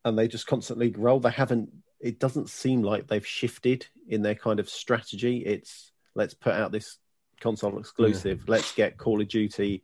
and 0.04 0.18
they 0.18 0.28
just 0.28 0.48
constantly 0.48 0.92
roll. 0.92 1.20
They 1.20 1.32
haven't. 1.32 1.70
It 2.00 2.20
doesn't 2.20 2.50
seem 2.50 2.84
like 2.84 3.08
they've 3.08 3.26
shifted 3.26 3.88
in 4.08 4.22
their 4.22 4.36
kind 4.36 4.60
of 4.60 4.70
strategy. 4.70 5.40
It's 5.46 5.92
let's 6.16 6.34
put 6.34 6.54
out 6.54 6.72
this 6.72 6.98
console 7.40 7.80
exclusive. 7.80 8.48
Let's 8.48 8.74
get 8.74 8.98
Call 8.98 9.22
of 9.22 9.28
Duty 9.28 9.84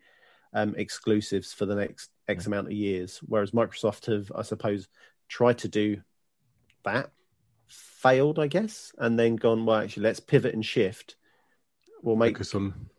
um, 0.53 0.75
exclusives 0.75 1.53
for 1.53 1.65
the 1.65 1.75
next 1.75 2.09
X 2.27 2.47
amount 2.47 2.67
of 2.67 2.73
years. 2.73 3.19
Whereas 3.25 3.51
Microsoft 3.51 4.05
have, 4.07 4.31
I 4.35 4.41
suppose, 4.43 4.87
tried 5.27 5.59
to 5.59 5.67
do 5.67 6.01
that, 6.85 7.11
failed, 8.03 8.37
I 8.37 8.47
guess, 8.47 8.93
and 8.97 9.17
then 9.17 9.37
gone, 9.37 9.65
well, 9.65 9.77
actually, 9.77 10.03
let's 10.03 10.19
pivot 10.19 10.53
and 10.53 10.65
shift. 10.65 11.15
We'll 12.01 12.17
make 12.17 12.35
focus 12.35 12.53
on 12.53 12.89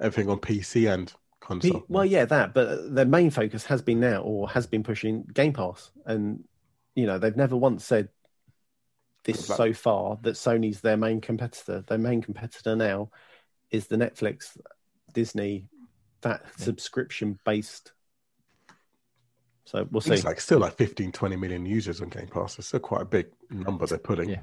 everything 0.00 0.30
on 0.30 0.38
PC 0.38 0.92
and 0.92 1.12
console. 1.40 1.80
P- 1.80 1.86
well, 1.88 2.04
yeah, 2.04 2.24
that, 2.24 2.54
but 2.54 2.94
their 2.94 3.04
main 3.04 3.30
focus 3.30 3.64
has 3.66 3.82
been 3.82 3.98
now, 3.98 4.22
or 4.22 4.48
has 4.48 4.66
been 4.66 4.84
pushing 4.84 5.24
Game 5.34 5.52
Pass, 5.52 5.90
and 6.06 6.44
you 6.94 7.06
know 7.06 7.18
they've 7.18 7.36
never 7.36 7.56
once 7.56 7.84
said 7.84 8.08
this 9.24 9.44
so 9.44 9.72
far 9.72 10.18
that 10.22 10.34
Sony's 10.34 10.80
their 10.80 10.96
main 10.96 11.20
competitor. 11.20 11.84
Their 11.86 11.98
main 11.98 12.22
competitor 12.22 12.76
now 12.76 13.10
is 13.72 13.88
the 13.88 13.96
Netflix, 13.96 14.56
Disney, 15.12 15.66
that 16.20 16.44
subscription 16.56 17.38
based. 17.44 17.92
So 19.66 19.86
we'll 19.90 20.00
see. 20.00 20.14
It's 20.14 20.24
like 20.24 20.40
still 20.40 20.58
like 20.58 20.74
15, 20.74 21.12
20 21.12 21.36
million 21.36 21.64
users 21.64 22.00
on 22.00 22.08
Game 22.08 22.26
Pass. 22.28 22.58
It's 22.58 22.68
still 22.68 22.80
quite 22.80 23.02
a 23.02 23.06
big 23.06 23.26
number 23.50 23.86
they're 23.86 23.98
putting. 23.98 24.28
Yeah. 24.30 24.42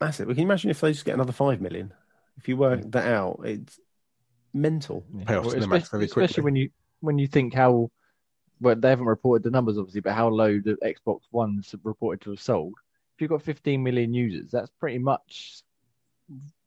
Massive. 0.00 0.28
Can 0.28 0.36
you 0.36 0.44
imagine 0.44 0.70
if 0.70 0.80
they 0.80 0.92
just 0.92 1.04
get 1.04 1.14
another 1.14 1.32
five 1.32 1.60
million? 1.60 1.92
If 2.36 2.48
you 2.48 2.56
work 2.56 2.82
that 2.90 3.06
out, 3.06 3.40
it's 3.44 3.78
mental. 4.52 5.04
Yeah. 5.16 5.24
Pay 5.24 5.34
off 5.36 5.46
Well, 5.46 5.54
ZeniMax 5.54 5.60
very 5.68 5.74
especially, 5.78 5.98
quickly. 6.08 6.24
especially 6.24 6.42
when 6.42 6.56
you 6.56 6.70
when 7.00 7.18
you 7.18 7.26
think 7.26 7.54
how 7.54 7.90
well 8.60 8.76
they 8.76 8.88
haven't 8.90 9.06
reported 9.06 9.42
the 9.44 9.50
numbers 9.50 9.78
obviously, 9.78 10.00
but 10.00 10.12
how 10.14 10.28
low 10.28 10.60
the 10.60 10.76
Xbox 10.84 11.20
Ones 11.30 11.74
reported 11.82 12.20
to 12.22 12.30
have 12.30 12.40
sold. 12.40 12.74
If 13.16 13.22
you've 13.22 13.30
got 13.30 13.42
15 13.42 13.82
million 13.82 14.12
users, 14.12 14.50
that's 14.50 14.70
pretty 14.80 14.98
much 14.98 15.62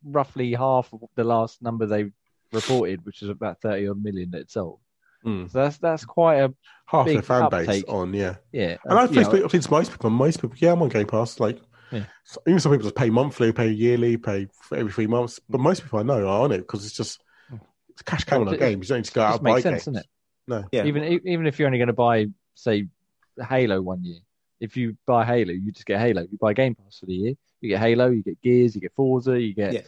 roughly 0.04 0.54
half 0.54 0.92
of 0.94 1.02
the 1.16 1.24
last 1.24 1.62
number 1.62 1.86
they 1.86 2.12
reported, 2.54 3.06
which 3.06 3.22
is 3.22 3.30
about 3.30 3.62
30 3.62 3.90
odd 3.90 4.02
million 4.02 4.32
that 4.32 4.42
it 4.42 4.52
sold. 4.52 4.80
Mm. 5.28 5.52
So 5.52 5.60
that's 5.60 5.78
that's 5.78 6.06
quite 6.06 6.38
a 6.38 6.54
Half 6.86 7.06
their 7.06 7.16
Big 7.16 7.26
fan 7.26 7.50
base 7.50 7.84
on, 7.90 8.14
yeah. 8.14 8.36
yeah. 8.54 8.78
And 8.86 8.98
I 8.98 9.02
you 9.04 9.08
think, 9.10 9.24
know, 9.34 9.40
I 9.40 9.42
think 9.42 9.54
it's 9.56 9.70
most 9.70 9.92
people, 9.92 10.10
most 10.10 10.42
people, 10.42 10.56
yeah, 10.58 10.72
I'm 10.72 10.82
on 10.82 10.88
Game 10.88 11.06
Pass. 11.06 11.38
Like, 11.40 11.60
Yeah. 11.92 12.06
so- 12.24 12.42
even 12.48 12.62
some 12.62 12.72
people 12.72 12.84
just 12.86 12.96
pay 12.96 13.10
monthly, 13.10 13.52
pay 13.52 13.68
yearly, 13.70 14.16
pay 14.16 14.48
every 14.74 14.92
three 14.92 15.08
months. 15.08 15.40
But 15.50 15.60
most 15.60 15.84
people 15.84 16.00
I 16.00 16.04
know 16.04 16.26
are 16.26 16.44
on 16.46 16.54
it 16.54 16.60
because 16.60 16.86
it's 16.86 16.96
just 16.96 17.20
it's 17.90 18.02
cash 18.04 18.24
cow 18.24 18.40
on 18.40 18.48
a 18.48 18.56
game. 18.58 18.80
You 18.82 18.88
don't 18.88 19.00
need 19.00 19.06
to 19.06 19.12
go 19.12 19.22
out 19.22 19.36
and 19.36 19.44
buy 19.44 19.60
sense, 19.60 19.74
games. 19.74 19.80
doesn't 19.86 19.96
it? 19.98 20.06
No. 20.48 20.64
Yeah. 20.72 20.86
Even 20.86 21.04
e- 21.04 21.20
even 21.26 21.46
if 21.46 21.60
you're 21.60 21.66
only 21.68 21.78
going 21.80 21.88
to 21.88 21.94
buy, 21.94 22.28
say, 22.56 22.88
Halo 23.50 23.82
one 23.82 24.06
year, 24.06 24.20
if 24.62 24.78
you 24.78 24.96
buy 25.06 25.26
Halo, 25.26 25.52
you 25.52 25.72
just 25.74 25.86
get 25.86 26.00
Halo. 26.00 26.22
You 26.22 26.38
buy 26.40 26.54
Game 26.54 26.74
Pass 26.76 27.00
for 27.00 27.06
the 27.08 27.14
year, 27.14 27.34
you 27.60 27.70
get 27.70 27.80
Halo, 27.82 28.10
you 28.12 28.24
get 28.24 28.42
Gears, 28.42 28.76
you 28.76 28.82
get 28.82 28.94
Forza, 28.96 29.38
you 29.42 29.54
get 29.54 29.74
Yeah. 29.74 29.82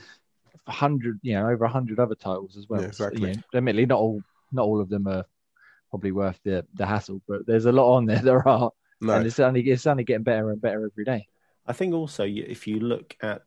hundred, 0.68 1.20
you 1.24 1.34
know, 1.34 1.48
over 1.48 1.64
a 1.64 1.70
hundred 1.70 2.00
other 2.00 2.16
titles 2.16 2.58
as 2.58 2.68
well. 2.68 2.82
Yeah, 2.82 2.92
So, 2.92 3.10
you 3.14 3.20
know, 3.28 3.34
admittedly, 3.54 3.86
not 3.86 4.00
all 4.00 4.22
not 4.52 4.66
all 4.66 4.82
of 4.82 4.90
them 4.90 5.08
are 5.08 5.26
probably 5.90 6.12
worth 6.12 6.40
the 6.44 6.66
the 6.76 6.86
hassle, 6.86 7.22
but 7.28 7.46
there's 7.48 7.66
a 7.66 7.72
lot 7.72 7.94
on 7.96 8.06
there. 8.06 8.22
There 8.24 8.48
are, 8.48 8.72
No, 9.02 9.14
and 9.14 9.26
it's 9.28 9.40
only 9.40 9.62
it's 9.70 9.88
only 9.88 10.04
getting 10.04 10.24
better 10.24 10.52
and 10.52 10.62
better 10.62 10.86
every 10.86 11.06
day. 11.06 11.28
I 11.66 11.74
think 11.74 11.94
also 11.94 12.26
if 12.26 12.68
you 12.68 12.80
look 12.80 13.16
at, 13.22 13.44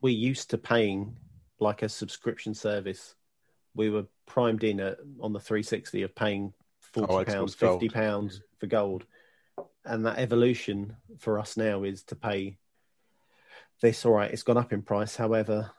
we're 0.00 0.10
used 0.30 0.50
to 0.50 0.58
paying 0.58 1.16
like 1.60 1.82
a 1.82 1.88
subscription 1.88 2.54
service. 2.54 3.14
We 3.74 3.88
were 3.90 4.06
primed 4.26 4.64
in 4.64 4.80
at, 4.80 4.98
on 5.20 5.32
the 5.32 5.40
360 5.40 6.02
of 6.02 6.14
paying 6.14 6.52
forty 6.80 7.12
Oh, 7.12 7.24
pounds, 7.24 7.54
Xbox 7.54 7.58
Gold. 7.60 7.80
fifty 7.80 7.88
pounds 7.94 8.42
for 8.58 8.66
gold, 8.66 9.06
and 9.84 10.04
that 10.06 10.18
evolution 10.18 10.96
for 11.18 11.38
us 11.38 11.56
now 11.56 11.84
is 11.84 12.02
to 12.04 12.16
pay 12.16 12.58
this. 13.80 14.04
All 14.04 14.12
right, 14.12 14.30
it's 14.30 14.42
gone 14.42 14.58
up 14.58 14.72
in 14.72 14.82
price. 14.82 15.16
However, 15.16 15.70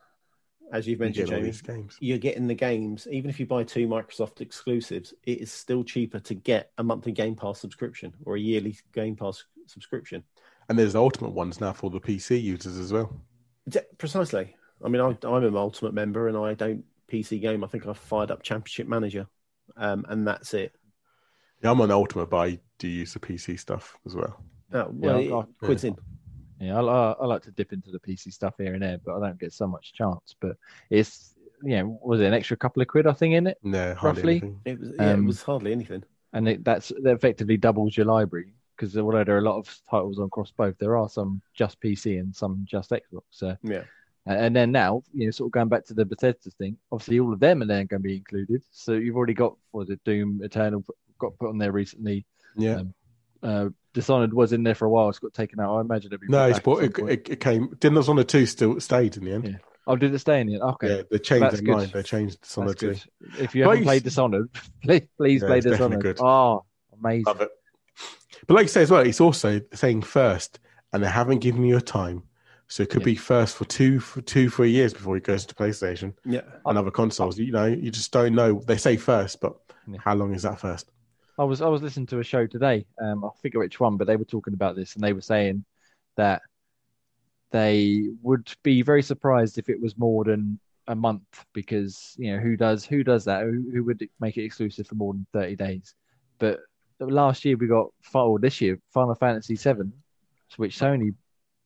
as 0.72 0.88
you've 0.88 1.00
you 1.00 1.06
mentioned, 1.06 1.30
get 1.30 1.36
Jamie, 1.38 1.52
games. 1.52 1.98
you're 2.00 2.18
getting 2.18 2.48
the 2.48 2.56
games. 2.56 3.08
Even 3.12 3.30
if 3.30 3.40
you 3.40 3.46
buy 3.46 3.64
two 3.64 3.88
Microsoft 3.88 4.42
exclusives, 4.42 5.14
it 5.24 5.40
is 5.42 5.52
still 5.52 5.84
cheaper 5.84 6.20
to 6.20 6.34
get 6.34 6.72
a 6.78 6.84
monthly 6.84 7.12
Game 7.12 7.36
Pass 7.36 7.60
subscription 7.60 8.14
or 8.26 8.36
a 8.36 8.40
yearly 8.40 8.78
Game 8.94 9.16
Pass 9.16 9.44
subscription. 9.68 10.24
And 10.70 10.80
there's 10.80 10.94
the 10.94 11.02
ultimate 11.02 11.32
ones 11.32 11.60
now 11.60 11.74
for 11.74 11.90
the 11.90 12.00
PC 12.00 12.42
users 12.42 12.78
as 12.78 12.94
well. 12.94 13.14
Precisely. 13.98 14.56
I 14.84 14.90
mean, 14.90 15.02
I, 15.02 15.18
I'm 15.28 15.44
an 15.44 15.56
Ultimate 15.56 15.94
member, 15.94 16.28
and 16.28 16.38
I 16.38 16.54
don't 16.54 16.84
PC 17.12 17.42
game. 17.42 17.64
I 17.64 17.68
think 17.68 17.88
I've 17.88 17.98
fired 17.98 18.32
up 18.32 18.44
Championship 18.44 18.88
Manager, 18.88 19.28
um, 19.78 20.06
and 20.10 20.28
that's 20.28 20.54
it. 20.54 20.74
Yeah, 21.62 21.72
I'm 21.72 21.82
on 21.82 21.92
ultimate, 21.92 22.30
but 22.30 22.38
I 22.38 22.60
do 22.78 22.88
use 22.88 23.14
the 23.14 23.20
PC 23.20 23.58
stuff 23.60 23.98
as 24.06 24.16
well. 24.16 24.44
Uh, 24.74 24.86
well, 24.90 25.22
Yeah, 25.22 25.40
it 25.40 25.46
quids 25.62 25.84
in. 25.84 25.94
Yeah, 25.94 26.00
I, 26.72 26.80
I, 26.82 27.12
I 27.14 27.26
like 27.26 27.42
to 27.44 27.52
dip 27.52 27.74
into 27.74 27.92
the 27.92 28.00
PC 28.00 28.32
stuff 28.34 28.56
here 28.58 28.74
and 28.74 28.82
there, 28.84 28.98
but 29.06 29.16
I 29.18 29.20
don't 29.28 29.40
get 29.40 29.54
so 29.54 29.68
much 29.68 29.94
chance. 29.94 30.36
But 30.40 30.56
it's 30.90 31.34
you 31.66 31.78
know, 31.78 32.00
was 32.04 32.20
it 32.20 32.26
an 32.26 32.34
extra 32.34 32.58
couple 32.58 32.82
of 32.82 32.88
quid 32.90 33.08
I 33.08 33.14
think 33.14 33.36
in 33.36 33.48
it, 33.48 33.58
No, 33.64 33.94
hardly 33.96 34.22
Roughly? 34.22 34.32
anything. 34.32 34.60
It 34.66 34.80
was, 34.80 34.90
yeah, 35.00 35.12
Um, 35.12 35.24
it 35.24 35.28
was 35.28 35.42
hardly 35.44 35.72
anything. 35.72 36.04
and 36.34 36.48
it, 36.50 36.64
that's 36.64 36.92
that 37.04 37.12
effectively 37.14 37.56
doubles 37.58 37.96
your 37.96 38.06
library 38.06 38.54
because 38.76 38.98
although 38.98 39.24
there 39.24 39.36
are 39.36 39.40
a 39.40 39.50
lot 39.50 39.58
of 39.60 39.80
titles 39.90 40.20
on 40.20 40.30
cross 40.30 40.52
both, 40.56 40.78
there 40.80 40.98
are 40.98 41.08
some 41.08 41.42
just 41.54 41.80
PC 41.80 42.20
and 42.20 42.36
some 42.36 42.66
just 42.70 42.90
Xbox. 42.92 43.22
So 43.30 43.56
Yeah, 43.64 43.84
And 44.26 44.38
and 44.46 44.56
then 44.56 44.72
now, 44.74 45.04
you 45.14 45.26
know, 45.26 45.32
sort 45.32 45.48
of 45.48 45.52
going 45.54 45.70
back 45.70 45.86
to 45.86 45.94
the 45.94 46.04
Bethesda 46.06 46.50
thing, 46.52 46.76
obviously 46.92 47.20
all 47.20 47.32
of 47.34 47.40
them 47.40 47.62
are 47.62 47.66
then 47.66 47.86
going 47.86 48.02
to 48.02 48.08
be 48.10 48.18
included. 48.18 48.62
So 48.72 48.94
you've 48.94 49.16
already 49.16 49.34
got 49.36 49.56
for 49.72 49.86
the 49.86 49.96
Doom 50.04 50.42
Eternal 50.44 50.84
got 51.20 51.38
put 51.38 51.50
on 51.50 51.58
there 51.60 51.72
recently. 51.72 52.26
Yeah. 52.58 52.78
Um, 52.78 52.94
Uh, 53.44 53.70
Dishonored 53.94 54.34
was 54.34 54.54
in 54.54 54.64
there 54.64 54.74
for 54.74 54.86
a 54.86 54.90
while. 54.90 55.10
It's 55.10 55.20
got 55.20 55.34
taken 55.34 55.60
out. 55.60 55.78
I 55.78 55.82
imagine 55.82 56.12
it'll 56.14 56.22
be. 56.22 56.28
no, 56.30 56.46
put 56.46 56.50
it's 56.50 56.58
back 56.58 56.64
bought, 56.64 56.84
it, 56.84 57.00
it, 57.28 57.30
it 57.30 57.40
came. 57.40 57.68
Didn't 57.80 57.96
Dishonored 57.98 58.28
2 58.30 58.46
still 58.48 58.80
stayed 58.80 59.18
in 59.18 59.26
the 59.26 59.32
end? 59.34 59.48
Yeah. 59.48 59.56
Oh, 59.86 59.96
did 59.98 60.14
it 60.16 60.20
stay 60.20 60.40
in 60.42 60.48
the 60.48 60.54
end? 60.56 60.64
Okay, 60.64 60.96
Yeah, 60.98 61.02
they 61.12 61.20
changed 61.20 61.44
That's 61.44 61.56
their 61.56 61.64
good. 61.64 61.76
mind. 61.78 61.92
They 61.92 62.04
changed 62.04 62.42
Dishonored 62.42 62.80
that's 62.80 63.04
2. 63.04 63.10
If 63.44 63.54
you 63.54 63.64
But 63.66 63.70
haven't 63.70 63.80
you- 63.80 63.86
played 63.86 64.04
Dishonored, 64.04 64.50
please, 64.84 65.02
please 65.18 65.42
Yeah, 65.42 65.48
play 65.50 65.58
it's 65.58 65.68
Dishonored. 65.68 66.02
good. 66.02 66.18
Oh, 66.22 66.64
amazing! 66.98 67.26
Love 67.26 67.42
it. 67.42 67.50
But 68.48 68.54
like 68.56 68.64
you 68.64 68.68
say 68.70 68.82
as 68.82 68.90
well, 68.92 69.02
it's 69.06 69.22
also 69.22 69.62
saying 69.74 70.02
first, 70.04 70.60
and 70.94 71.04
they 71.04 71.08
haven't 71.10 71.40
given 71.40 71.64
you 71.64 71.78
a 71.78 71.82
time, 71.82 72.24
so 72.68 72.84
it 72.84 72.90
could 72.90 73.02
Yeah. 73.02 73.06
be 73.06 73.16
first 73.16 73.56
for 73.58 73.66
two 73.66 74.00
for 74.00 74.22
two 74.22 74.50
three 74.50 74.72
years 74.72 74.94
before 74.94 75.16
it 75.18 75.24
goes 75.24 75.46
to 75.46 75.54
PlayStation 75.56 76.14
Yeah. 76.26 76.42
and 76.66 76.78
other 76.78 76.92
consoles. 76.92 77.38
You 77.38 77.52
know, 77.52 77.66
you 77.66 77.92
just 77.92 78.12
don't 78.12 78.34
know. 78.36 78.62
They 78.66 78.78
say 78.78 78.96
first, 78.98 79.40
but 79.42 79.56
Yeah. 79.88 80.00
how 80.04 80.16
long 80.16 80.34
is 80.34 80.42
that 80.44 80.60
first? 80.60 80.90
I 81.38 81.44
was 81.44 81.62
I 81.62 81.68
was 81.68 81.82
listening 81.82 82.06
to 82.08 82.20
a 82.20 82.24
show 82.24 82.46
today. 82.46 82.86
Um, 83.02 83.26
I 83.26 83.30
forget 83.42 83.60
which 83.60 83.80
one, 83.80 83.98
but 83.98 84.08
they 84.08 84.16
were 84.16 84.26
talking 84.26 84.54
about 84.54 84.76
this, 84.76 84.96
and 84.96 85.04
they 85.04 85.14
were 85.14 85.22
saying 85.22 85.66
that 86.16 86.42
they 87.52 88.04
would 88.22 88.52
be 88.64 88.82
very 88.82 89.02
surprised 89.02 89.58
if 89.58 89.70
it 89.70 89.82
was 89.82 89.98
more 89.98 90.24
than 90.24 90.60
a 90.88 90.96
month, 90.96 91.46
because 91.54 92.14
you 92.18 92.34
know 92.34 92.40
who 92.40 92.56
does 92.56 92.86
who 92.86 93.04
does 93.04 93.26
that? 93.26 93.44
Who, 93.44 93.72
who 93.74 93.84
would 93.86 94.08
make 94.20 94.38
it 94.38 94.44
exclusive 94.44 94.88
for 94.88 94.96
more 94.96 95.14
than 95.14 95.26
thirty 95.34 95.56
days? 95.56 95.96
But 96.38 96.60
last 97.00 97.46
year 97.46 97.58
we 97.58 97.68
got 97.68 97.88
or 98.14 98.40
this 98.40 98.62
year 98.62 98.80
Final 98.94 99.16
Fantasy 99.16 99.56
VII, 99.56 99.92
which 100.58 100.78
Sony 100.78 101.16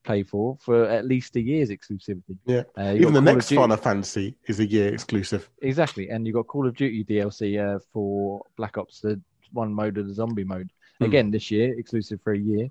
played 0.05 0.29
for 0.29 0.57
for 0.61 0.85
at 0.85 1.05
least 1.05 1.35
a 1.35 1.41
year's 1.41 1.69
exclusivity. 1.69 2.37
Yeah. 2.45 2.63
Uh, 2.77 2.93
Even 2.95 3.13
the 3.13 3.21
Call 3.21 3.33
next 3.33 3.49
Final 3.49 3.77
Fantasy 3.77 4.37
is 4.47 4.61
a 4.61 4.65
year 4.65 4.93
exclusive. 4.93 5.49
Exactly, 5.61 6.09
and 6.09 6.25
you 6.25 6.31
got 6.31 6.47
Call 6.47 6.67
of 6.67 6.75
Duty 6.75 7.03
DLC 7.03 7.59
uh, 7.59 7.79
for 7.91 8.41
Black 8.55 8.77
Ops, 8.77 9.01
the 9.01 9.21
one 9.51 9.73
mode 9.73 9.97
of 9.97 10.07
the 10.07 10.13
zombie 10.13 10.43
mode. 10.43 10.69
Hmm. 10.99 11.05
Again, 11.05 11.31
this 11.31 11.51
year, 11.51 11.77
exclusive 11.77 12.21
for 12.21 12.33
a 12.33 12.37
year. 12.39 12.67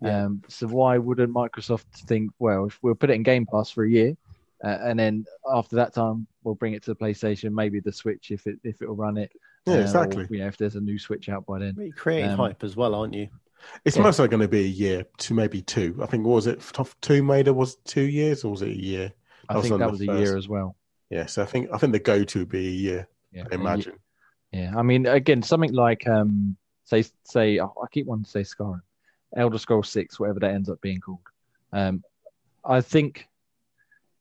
Yeah. 0.00 0.24
Um, 0.26 0.42
so 0.48 0.66
why 0.68 0.96
wouldn't 0.98 1.32
Microsoft 1.34 1.86
think, 2.06 2.30
well, 2.38 2.66
if 2.66 2.78
we'll 2.82 2.94
put 2.94 3.10
it 3.10 3.14
in 3.14 3.22
Game 3.24 3.46
Pass 3.46 3.70
for 3.70 3.84
a 3.84 3.90
year, 3.90 4.16
uh, 4.64 4.78
and 4.82 4.98
then 4.98 5.24
after 5.52 5.76
that 5.76 5.94
time 5.94 6.26
we'll 6.42 6.54
bring 6.54 6.74
it 6.74 6.82
to 6.84 6.92
the 6.92 6.96
PlayStation, 6.96 7.52
maybe 7.52 7.80
the 7.80 7.92
Switch 7.92 8.30
if 8.30 8.46
it 8.46 8.58
if 8.64 8.80
it'll 8.82 8.96
run 8.96 9.16
it. 9.16 9.30
Yeah, 9.66 9.74
uh, 9.74 9.76
or, 9.78 9.80
exactly. 9.82 10.26
you 10.30 10.38
know, 10.38 10.46
if 10.46 10.56
there's 10.56 10.76
a 10.76 10.80
new 10.80 10.98
Switch 10.98 11.28
out 11.28 11.46
by 11.46 11.58
then. 11.60 11.74
You're 11.78 11.92
creating 11.92 12.30
Um, 12.30 12.38
hype 12.38 12.62
as 12.64 12.76
well, 12.76 12.94
aren't 12.94 13.14
you? 13.14 13.28
It's 13.84 13.96
Yeah. 13.96 14.04
most 14.04 14.18
likely 14.20 14.30
going 14.30 14.42
to 14.42 14.48
be 14.48 14.64
a 14.64 14.68
year 14.68 15.04
to 15.18 15.34
maybe 15.34 15.62
two. 15.62 15.98
I 16.00 16.06
think 16.06 16.24
was 16.24 16.46
it 16.46 16.60
Tomb 17.00 17.30
Raider 17.30 17.52
was 17.52 17.76
two 17.84 18.02
years 18.02 18.44
or 18.44 18.52
was 18.52 18.62
it 18.62 18.68
a 18.68 18.80
year? 18.80 19.12
I 19.48 19.54
That 19.54 19.58
was 19.58 19.62
think 19.64 19.74
on 19.74 19.80
that 19.80 19.90
was 19.90 20.00
a 20.02 20.06
first. 20.06 20.20
year 20.22 20.36
as 20.36 20.48
well. 20.48 20.76
Yeah, 21.10 21.26
so 21.26 21.42
I 21.42 21.46
think 21.46 21.70
I 21.72 21.78
think 21.78 21.92
the 21.92 21.98
go 21.98 22.22
to 22.22 22.38
would 22.40 22.48
be 22.48 22.68
a 22.68 22.70
year. 22.70 23.08
Yeah, 23.32 23.44
I 23.50 23.54
imagine. 23.56 23.94
Yeah, 24.52 24.72
I 24.76 24.82
mean, 24.82 25.06
again, 25.06 25.42
something 25.42 25.72
like 25.72 26.06
um, 26.08 26.56
say 26.84 27.04
say 27.24 27.60
I 27.60 27.66
keep 27.90 28.06
wanting 28.06 28.24
to 28.24 28.30
say 28.30 28.40
Skyrim, 28.40 28.80
Elder 29.36 29.58
Scrolls 29.58 29.90
Six, 29.90 30.18
whatever 30.18 30.40
that 30.40 30.54
ends 30.54 30.70
up 30.70 30.80
being 30.80 31.00
called. 31.00 31.20
Um, 31.72 32.02
I 32.64 32.80
think 32.80 33.28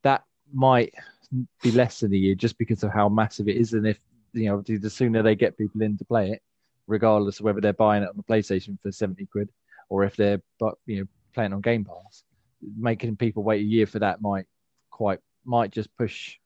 that 0.03 0.23
might 0.53 0.93
be 1.61 1.71
less 1.71 2.01
than 2.01 2.13
a 2.13 2.17
year 2.17 2.35
just 2.35 2.57
because 2.57 2.83
of 2.83 2.91
how 2.91 3.07
massive 3.09 3.47
it 3.47 3.55
is, 3.57 3.73
and 3.73 3.87
if 3.87 3.99
you 4.33 4.45
know, 4.45 4.61
the 4.61 4.89
sooner 4.89 5.23
they 5.23 5.35
get 5.35 5.57
people 5.57 5.81
in 5.81 5.97
to 5.97 6.05
play 6.05 6.31
it, 6.31 6.41
regardless 6.87 7.39
of 7.39 7.45
whether 7.45 7.61
they're 7.61 7.73
buying 7.73 8.03
it 8.03 8.09
on 8.09 8.17
the 8.17 8.23
PlayStation 8.23 8.77
for 8.81 8.91
seventy 8.91 9.25
quid 9.25 9.49
or 9.89 10.03
if 10.03 10.15
they're 10.15 10.41
but 10.59 10.75
you 10.85 10.99
know 10.99 11.07
playing 11.33 11.53
on 11.53 11.61
Game 11.61 11.85
Pass, 11.85 12.23
making 12.77 13.15
people 13.15 13.43
wait 13.43 13.61
a 13.61 13.65
year 13.65 13.85
for 13.85 13.99
that 13.99 14.21
might 14.21 14.45
quite 14.89 15.19
might 15.45 15.71
just 15.71 15.95
push 15.97 16.37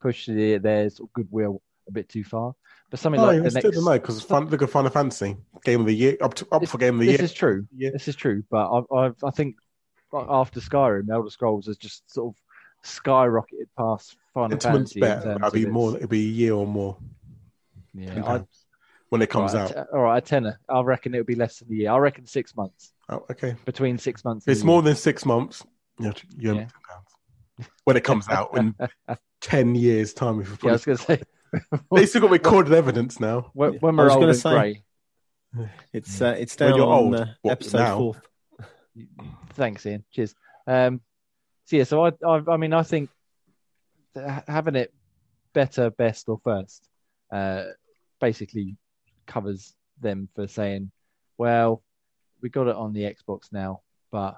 push 0.00 0.26
the, 0.26 0.58
their 0.58 0.90
sort 0.90 1.08
of 1.08 1.12
goodwill 1.14 1.62
a 1.88 1.92
bit 1.92 2.08
too 2.08 2.24
far. 2.24 2.54
But 2.94 3.00
something 3.00 3.20
Oh, 3.20 3.24
like 3.24 3.38
I 3.38 3.40
the 3.40 3.50
still 3.50 3.62
next, 3.64 3.74
don't 3.74 3.84
know 3.86 3.90
because 3.98 4.22
fun, 4.22 4.46
look 4.50 4.62
at 4.62 4.70
Final 4.70 4.88
Fantasy 4.92 5.36
Game 5.64 5.80
of 5.80 5.86
the 5.86 5.96
Year 5.96 6.16
up 6.20 6.32
to, 6.34 6.46
up 6.52 6.60
This- 6.60 6.70
for 6.70 6.78
Game 6.78 6.94
of 6.94 7.00
the 7.00 7.06
this 7.06 7.12
Year. 7.14 7.18
This 7.18 7.30
is 7.32 7.36
true. 7.36 7.66
Yeah. 7.76 7.90
This 7.92 8.06
is 8.06 8.14
true. 8.14 8.44
But 8.48 8.70
I, 8.70 8.94
I, 8.96 9.10
I 9.24 9.30
think 9.32 9.56
after 10.12 10.60
Skyrim, 10.60 11.10
Elder 11.10 11.28
Scrolls 11.28 11.66
has 11.66 11.76
just 11.76 12.08
sort 12.08 12.32
of 12.32 12.88
skyrocketed 12.88 13.66
past 13.76 14.16
Final 14.32 14.60
Sentiment's 14.60 14.92
Fantasy. 14.92 15.00
better. 15.00 15.32
It'll 15.34 15.50
be 15.50 15.66
more. 15.66 15.88
its- 15.90 15.96
It'll 16.04 16.08
be 16.08 16.20
a 16.24 16.28
year 16.30 16.54
or 16.54 16.68
more 16.68 16.96
Yeah, 17.94 18.22
I, 18.24 18.42
when 19.08 19.22
it 19.22 19.28
comes 19.28 19.54
right, 19.54 19.76
out. 19.76 19.86
all 19.92 20.02
right, 20.02 20.18
a 20.18 20.20
tenner. 20.20 20.60
I 20.68 20.80
reckon 20.82 21.14
it'll 21.14 21.24
be 21.26 21.34
less 21.34 21.58
than 21.58 21.72
a 21.72 21.74
year. 21.74 21.90
I 21.90 21.98
reckon 21.98 22.28
six 22.28 22.54
months. 22.54 22.92
Oh, 23.08 23.24
okay. 23.28 23.56
Between 23.64 23.98
six 23.98 24.24
months. 24.24 24.46
It's 24.46 24.62
more 24.62 24.76
year. 24.76 24.82
than 24.82 24.94
six 24.96 25.26
months, 25.26 25.64
you 25.98 26.12
you 26.38 26.54
Yeah. 26.54 26.66
when 27.82 27.96
it 27.96 28.04
comes 28.04 28.28
out 28.28 28.56
in 28.56 28.76
ten 29.40 29.74
years' 29.74 30.14
time. 30.14 30.40
If 30.40 30.62
Yeah, 30.62 30.68
I 30.70 30.72
was 30.74 30.84
going 30.84 30.98
to 30.98 31.04
say. 31.04 31.22
They 31.94 32.06
still 32.06 32.22
got 32.22 32.30
recorded 32.30 32.72
evidence 32.72 33.20
now. 33.20 33.50
when, 33.54 33.74
when 33.74 33.96
we're 33.96 34.04
was 34.04 34.12
old 34.12 34.20
gonna 34.22 34.32
and 34.32 34.40
say- 34.40 34.50
grey. 34.50 34.84
It's 35.92 36.20
uh, 36.20 36.34
it's 36.36 36.58
When 36.58 36.70
down 36.70 36.78
you're 36.78 36.88
on 36.88 36.98
old, 37.04 37.14
uh, 37.14 37.26
what, 37.42 37.52
episode 37.52 37.78
now? 37.78 37.96
four. 37.98 38.22
Thanks, 39.50 39.86
Ian. 39.86 40.04
Cheers. 40.10 40.34
Um, 40.66 41.00
so 41.66 41.76
yeah, 41.76 41.84
so 41.84 42.04
I, 42.06 42.10
I, 42.26 42.42
I 42.48 42.56
mean, 42.56 42.72
I 42.72 42.82
think 42.82 43.08
having 44.48 44.74
it 44.74 44.92
better, 45.52 45.90
best, 45.90 46.28
or 46.28 46.40
first, 46.42 46.88
uh, 47.32 47.64
basically 48.20 48.76
covers 49.26 49.74
them 50.00 50.28
for 50.34 50.48
saying, 50.48 50.90
well, 51.38 51.82
we 52.42 52.48
got 52.48 52.66
it 52.66 52.76
on 52.76 52.92
the 52.92 53.02
Xbox 53.02 53.52
now, 53.52 53.80
but 54.10 54.36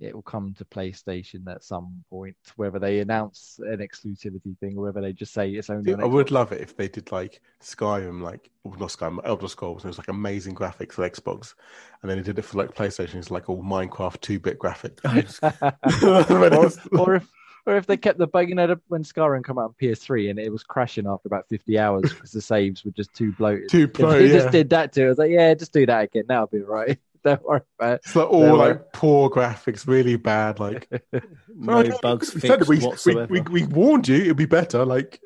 it 0.00 0.14
will 0.14 0.22
come 0.22 0.54
to 0.58 0.64
PlayStation 0.64 1.46
at 1.48 1.62
some 1.62 2.04
point, 2.10 2.36
whether 2.56 2.78
they 2.78 3.00
announce 3.00 3.60
an 3.62 3.78
exclusivity 3.78 4.58
thing 4.58 4.76
or 4.76 4.84
whether 4.84 5.00
they 5.00 5.12
just 5.12 5.32
say 5.32 5.50
it's 5.50 5.70
only. 5.70 5.84
Dude, 5.84 6.00
I 6.00 6.06
would 6.06 6.30
love 6.30 6.52
it 6.52 6.60
if 6.60 6.76
they 6.76 6.88
did 6.88 7.12
like 7.12 7.40
Skyrim, 7.62 8.20
like 8.20 8.50
well, 8.64 8.78
not 8.78 8.90
Skyrim, 8.90 9.20
Elder 9.24 9.48
Scrolls. 9.48 9.82
And 9.82 9.88
it 9.88 9.96
was 9.96 9.98
like 9.98 10.08
amazing 10.08 10.54
graphics 10.54 10.94
for 10.94 11.08
Xbox, 11.08 11.54
and 12.02 12.10
then 12.10 12.18
they 12.18 12.24
did 12.24 12.38
it 12.38 12.42
for 12.42 12.58
like 12.58 12.74
PlayStation. 12.74 13.16
It's 13.16 13.30
like 13.30 13.48
all 13.48 13.62
Minecraft 13.62 14.20
two 14.20 14.40
bit 14.40 14.58
graphics. 14.58 15.40
or, 16.92 17.00
or 17.00 17.14
if 17.16 17.28
or 17.66 17.76
if 17.76 17.86
they 17.86 17.96
kept 17.96 18.18
the 18.18 18.26
bug, 18.26 18.48
you 18.48 18.54
know, 18.54 18.76
when 18.88 19.02
Skyrim 19.02 19.42
come 19.42 19.58
out 19.58 19.64
on 19.64 19.74
PS3 19.80 20.30
and 20.30 20.38
it 20.38 20.52
was 20.52 20.62
crashing 20.62 21.06
after 21.06 21.28
about 21.28 21.48
50 21.48 21.78
hours 21.78 22.12
because 22.12 22.30
the 22.30 22.42
saves 22.42 22.84
were 22.84 22.90
just 22.90 23.14
too 23.14 23.32
bloated. 23.32 23.70
Too 23.70 23.84
If 23.84 23.94
pro, 23.94 24.12
they 24.12 24.26
yeah. 24.26 24.32
just 24.32 24.50
did 24.50 24.70
that 24.70 24.92
too. 24.92 25.06
I 25.06 25.08
was 25.08 25.18
like, 25.18 25.30
yeah, 25.30 25.54
just 25.54 25.72
do 25.72 25.86
that 25.86 26.04
again. 26.04 26.24
That'll 26.28 26.46
be 26.46 26.60
all 26.60 26.66
right. 26.66 26.98
Don't 27.30 27.42
worry 27.42 27.60
about 27.78 27.94
it. 27.94 28.00
It's 28.04 28.14
like 28.16 28.28
all 28.28 28.40
They're 28.40 28.52
like, 28.54 28.76
like- 28.76 28.92
poor 28.92 29.30
graphics, 29.30 29.86
really 29.86 30.16
bad. 30.16 30.60
Like 30.60 30.88
No 31.54 31.78
Okay, 31.78 31.92
bugs 32.02 32.34
we 32.34 32.40
fixed 32.40 32.68
we, 32.68 32.78
we, 32.78 32.84
whatsoever. 32.86 33.26
we, 33.32 33.40
we 33.40 33.64
warned 33.64 34.08
you 34.08 34.16
it'd 34.16 34.36
be 34.36 34.44
better. 34.46 34.84
Like 34.84 35.20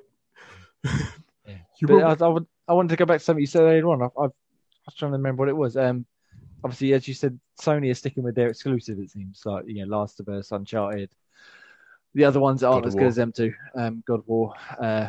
you 0.84 1.87
But 1.87 1.88
were- 1.94 2.04
I, 2.06 2.16
I, 2.20 2.28
would, 2.28 2.46
I 2.68 2.72
wanted 2.74 2.90
to 2.90 2.96
go 2.96 3.04
back 3.06 3.18
to 3.18 3.24
something 3.24 3.40
you 3.40 3.46
said 3.46 3.62
earlier 3.62 3.87
on. 3.88 4.02
I, 4.02 4.06
I, 4.06 4.24
I 4.24 4.30
was 4.87 4.94
trying 4.96 5.12
to 5.12 5.16
remember 5.18 5.40
what 5.42 5.48
it 5.48 5.56
was. 5.56 5.76
Um, 5.76 6.06
obviously, 6.64 6.92
as 6.94 7.06
you 7.08 7.14
said, 7.14 7.38
Sony 7.61 7.90
is 7.90 7.98
sticking 7.98 8.22
with 8.22 8.34
their 8.34 8.48
exclusive. 8.48 8.98
It 8.98 9.11
seems 9.11 9.42
like 9.44 9.64
you 9.66 9.84
know, 9.87 9.96
Last 9.98 10.20
of 10.20 10.28
Us, 10.28 10.52
Uncharted. 10.52 11.11
The 12.14 12.24
other 12.24 12.40
ones 12.40 12.62
aren't 12.62 12.84
God 12.84 12.88
as 12.88 12.94
good 12.94 13.06
as 13.06 13.16
them 13.16 13.32
two. 13.32 13.52
Um, 13.74 14.02
God 14.06 14.20
of 14.20 14.28
War. 14.28 14.54
Uh, 14.80 15.08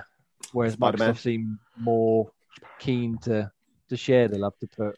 whereas 0.52 0.74
Spider-Man. 0.74 1.14
Microsoft 1.14 1.20
seem 1.20 1.60
more 1.78 2.32
keen 2.78 3.18
to 3.20 3.52
to 3.90 3.98
share 3.98 4.28
the 4.28 4.38
love 4.38 4.58
to 4.60 4.68
put 4.68 4.98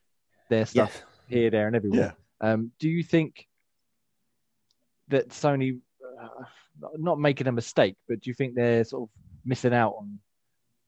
their 0.49 0.65
stuff 0.65 0.91
Yes. 0.93 1.03
Here, 1.31 1.49
there, 1.49 1.67
and 1.67 1.75
everywhere. 1.75 2.15
yeah. 2.41 2.51
Um, 2.51 2.71
do 2.79 2.89
you 2.89 3.03
think 3.03 3.47
that 5.09 5.29
Sony, 5.29 5.79
uh, 6.21 6.43
not 6.97 7.19
making 7.19 7.47
a 7.47 7.51
mistake, 7.51 7.95
but 8.07 8.21
do 8.21 8.29
you 8.29 8.33
think 8.33 8.55
they're 8.55 8.83
sort 8.83 9.03
of 9.03 9.09
missing 9.45 9.73
out 9.73 9.95
on 9.97 10.19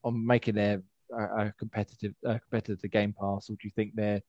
on 0.04 0.26
making 0.26 0.56
their 0.56 0.82
uh, 1.14 1.46
a 1.46 1.54
competitive 1.58 2.14
uh, 2.26 2.38
competitor 2.40 2.76
to 2.76 2.88
Game 2.88 3.14
Pass, 3.20 3.50
or 3.50 3.54
do 3.54 3.60
you 3.64 3.72
think 3.72 3.94
they're 3.96 4.22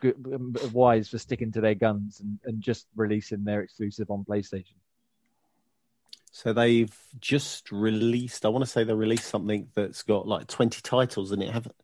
good, 0.00 0.16
um, 0.32 0.54
wise 0.72 1.08
for 1.08 1.18
sticking 1.18 1.52
to 1.52 1.60
their 1.60 1.74
guns 1.74 2.20
and, 2.20 2.38
and 2.44 2.60
just 2.60 2.86
releasing 2.94 3.44
their 3.44 3.62
exclusive 3.62 4.10
on 4.10 4.24
PlayStation? 4.24 4.74
So 6.30 6.52
they've 6.52 6.94
just 7.20 7.70
released. 7.70 8.44
I 8.44 8.48
want 8.48 8.64
to 8.64 8.70
say 8.70 8.84
they 8.84 8.94
released 8.94 9.28
something 9.28 9.68
that's 9.74 10.02
got 10.02 10.26
like 10.26 10.46
twenty 10.46 10.80
titles 10.82 11.32
in 11.32 11.42
it, 11.42 11.50
haven't? 11.50 11.76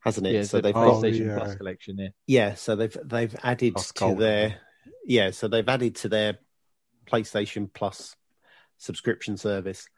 Hasn't 0.00 0.26
it? 0.26 0.34
Yeah, 0.34 0.42
so 0.44 0.60
they've 0.60 0.74
Oh, 0.74 1.04
yeah. 1.04 1.36
Plus 1.36 1.54
collection. 1.56 1.98
Yeah, 1.98 2.08
yeah. 2.26 2.54
So 2.54 2.76
they've 2.76 2.96
they've 3.04 3.36
added 3.42 3.74
Plus 3.74 3.92
to 3.92 4.00
Gold. 4.00 4.18
their 4.18 4.56
yeah. 5.04 5.30
So 5.30 5.48
they've 5.48 5.68
added 5.68 5.96
to 5.96 6.08
their 6.08 6.38
PlayStation 7.06 7.72
Plus 7.72 8.16
subscription 8.78 9.36
service. 9.36 9.88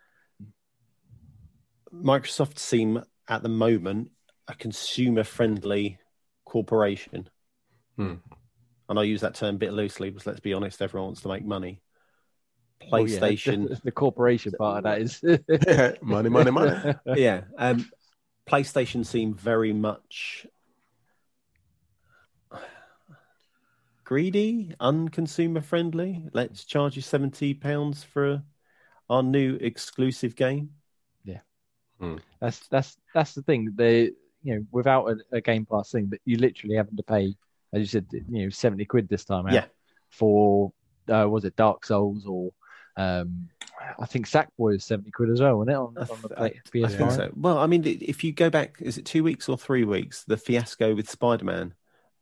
Microsoft 1.94 2.58
seem 2.58 3.02
at 3.28 3.42
the 3.42 3.48
moment 3.48 4.10
a 4.48 4.54
consumer 4.54 5.24
friendly 5.24 5.98
corporation. 6.44 7.28
Hmm. 7.96 8.14
And 8.88 8.98
I 8.98 9.04
use 9.04 9.20
that 9.20 9.34
term 9.34 9.54
a 9.54 9.58
bit 9.58 9.72
loosely 9.72 10.10
because 10.10 10.26
let's 10.26 10.40
be 10.40 10.52
honest, 10.52 10.82
everyone 10.82 11.08
wants 11.08 11.22
to 11.22 11.28
make 11.28 11.44
money. 11.44 11.80
Well, 12.90 13.06
yeah, 13.06 13.18
PlayStation, 13.20 13.80
the 13.82 13.92
corporation 13.92 14.52
part 14.58 14.78
of 14.78 14.84
that 14.84 15.00
is 15.00 15.20
yeah, 15.48 15.92
money, 16.02 16.28
money, 16.28 16.50
money. 16.50 16.94
yeah. 17.14 17.42
Um, 17.56 17.88
PlayStation 18.48 19.04
seem 19.06 19.34
very 19.34 19.72
much 19.72 20.46
greedy, 24.04 24.74
unconsumer 24.80 25.62
friendly. 25.62 26.28
Let's 26.32 26.64
charge 26.64 26.96
you 26.96 27.02
seventy 27.02 27.54
pounds 27.54 28.02
for 28.02 28.42
our 29.08 29.22
new 29.22 29.56
exclusive 29.60 30.36
game. 30.36 30.70
Yeah. 31.24 31.40
That's 32.40 32.66
that's 32.68 32.96
that's 33.14 33.34
the 33.34 33.42
thing. 33.42 33.72
They 33.74 34.10
you 34.42 34.56
know 34.56 34.66
without 34.72 35.06
a, 35.06 35.16
a 35.36 35.40
Game 35.40 35.66
Pass 35.66 35.92
thing 35.92 36.08
that 36.10 36.20
you 36.24 36.36
literally 36.36 36.76
having 36.76 36.96
to 36.96 37.02
pay, 37.02 37.34
as 37.72 37.80
you 37.80 37.86
said, 37.86 38.06
you 38.10 38.44
know 38.44 38.50
seventy 38.50 38.84
quid 38.84 39.08
this 39.08 39.24
time 39.24 39.46
out 39.46 39.52
Yeah. 39.54 39.64
for 40.10 40.72
uh, 41.08 41.26
was 41.28 41.44
it 41.44 41.56
Dark 41.56 41.86
Souls 41.86 42.26
or 42.26 42.50
um 42.96 43.48
I 43.98 44.06
think 44.06 44.26
Sackboy 44.28 44.76
is 44.76 44.84
seventy 44.84 45.10
quid 45.10 45.30
as 45.30 45.40
well, 45.40 45.58
wasn't 45.58 45.70
it 45.70 45.76
on, 45.76 45.96
on 45.98 46.22
the 46.22 46.28
I- 46.32 46.48
play, 46.48 46.60
I 46.84 46.88
think 46.88 46.90
PS5? 46.92 47.16
so. 47.16 47.30
Well, 47.36 47.58
I 47.58 47.66
mean, 47.66 47.82
if 47.84 48.24
you 48.24 48.32
go 48.32 48.50
back, 48.50 48.76
is 48.80 48.98
it 48.98 49.04
two 49.04 49.22
weeks 49.24 49.48
or 49.48 49.56
three 49.58 49.84
weeks? 49.84 50.24
The 50.24 50.36
fiasco 50.36 50.94
with 50.94 51.08
Spider 51.10 51.44
Man 51.44 51.74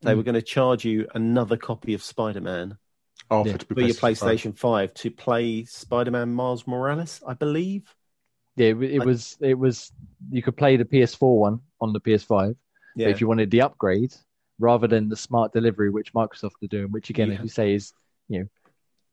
they 0.03 0.15
Mm. 0.15 0.17
were 0.17 0.23
going 0.23 0.35
to 0.35 0.41
charge 0.43 0.83
you 0.87 1.07
another 1.15 1.59
copy 1.59 1.93
of 1.93 2.03
Spider 2.03 2.41
Man 2.41 2.79
Oh, 3.31 3.45
Yeah. 3.45 3.53
for, 3.53 3.59
to 3.59 3.67
be 3.67 3.75
for 3.75 3.81
your 3.87 3.95
PlayStation 3.97 4.55
PlayStation 4.55 4.59
5 4.59 4.95
to 4.95 5.11
play 5.11 5.65
Spider 5.67 6.11
Man 6.11 6.33
Miles 6.33 6.67
Morales, 6.67 7.23
I 7.27 7.35
believe. 7.35 7.95
Yeah, 8.57 8.69
it, 8.69 8.83
it 8.83 9.03
I- 9.03 9.05
was 9.05 9.37
it 9.41 9.59
was 9.59 9.93
you 10.31 10.43
could 10.43 10.57
play 10.57 10.77
the 10.77 10.85
PS4 10.87 11.39
one 11.39 11.61
on 11.83 11.93
the 11.93 12.01
PS5, 12.01 12.57
Yeah. 12.97 13.07
but 13.07 13.11
if 13.11 13.21
you 13.21 13.29
wanted 13.29 13.51
the 13.51 13.61
upgrade 13.61 14.15
rather 14.59 14.87
than 14.87 15.09
the 15.11 15.17
smart 15.17 15.53
delivery 15.53 15.91
which 15.91 16.13
Microsoft 16.15 16.53
are 16.63 16.67
doing, 16.67 16.91
which 16.93 17.11
again, 17.11 17.29
Yeah. 17.29 17.37
as 17.37 17.43
you 17.43 17.49
say, 17.49 17.75
is 17.75 17.93
you 18.29 18.39
know 18.41 18.47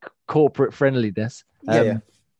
c- 0.05 0.09
corporate 0.27 0.73
friendliness. 0.73 1.43
yeah, 1.63 1.73
um, 1.79 1.85
yeah. 1.85 1.97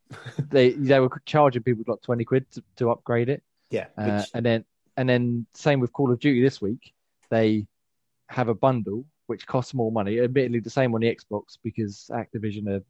they 0.50 0.72
they 0.72 1.00
were 1.00 1.10
charging 1.26 1.64
people 1.64 1.84
like 1.88 2.02
twenty 2.02 2.24
quid 2.26 2.50
to, 2.52 2.64
to 2.78 2.92
upgrade 2.92 3.30
it, 3.30 3.44
yeah. 3.70 3.88
uh, 3.98 4.20
which- 4.20 4.30
and 4.34 4.46
then 4.46 4.66
and 4.96 5.08
then 5.08 5.46
same 5.54 5.80
with 5.80 5.94
Call 5.94 6.12
of 6.12 6.20
Duty 6.20 6.42
this 6.42 6.62
week. 6.62 6.94
They 7.30 7.68
have 8.30 8.48
a 8.50 8.54
bundle 8.56 9.06
which 9.28 9.46
costs 9.46 9.74
more 9.74 9.92
money. 9.92 10.20
Admittedly, 10.20 10.60
the 10.60 10.70
same 10.70 10.96
on 10.96 11.02
the 11.02 11.14
Xbox 11.14 11.58
because 11.62 12.10
Activision 12.14 12.68
are 12.70 12.84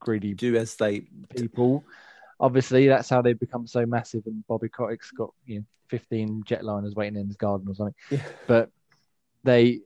greedy 0.00 0.34
do 0.34 0.56
as 0.56 0.74
they 0.76 1.00
people. 1.36 1.84
Obviously, 2.40 2.88
that's 2.88 3.08
how 3.08 3.22
they've 3.22 3.38
become 3.38 3.66
so 3.66 3.86
massive. 3.86 4.26
And 4.26 4.44
Bobby 4.48 4.68
Kotick's 4.68 5.12
got 5.12 5.32
you 5.46 5.60
know 5.60 5.64
15 5.88 6.42
jetliners 6.44 6.94
waiting 6.96 7.20
in 7.20 7.28
his 7.28 7.36
garden 7.36 7.68
or 7.68 7.74
something. 7.74 7.94
Yeah. 8.10 8.18
But 8.46 8.70
they, 9.44 9.80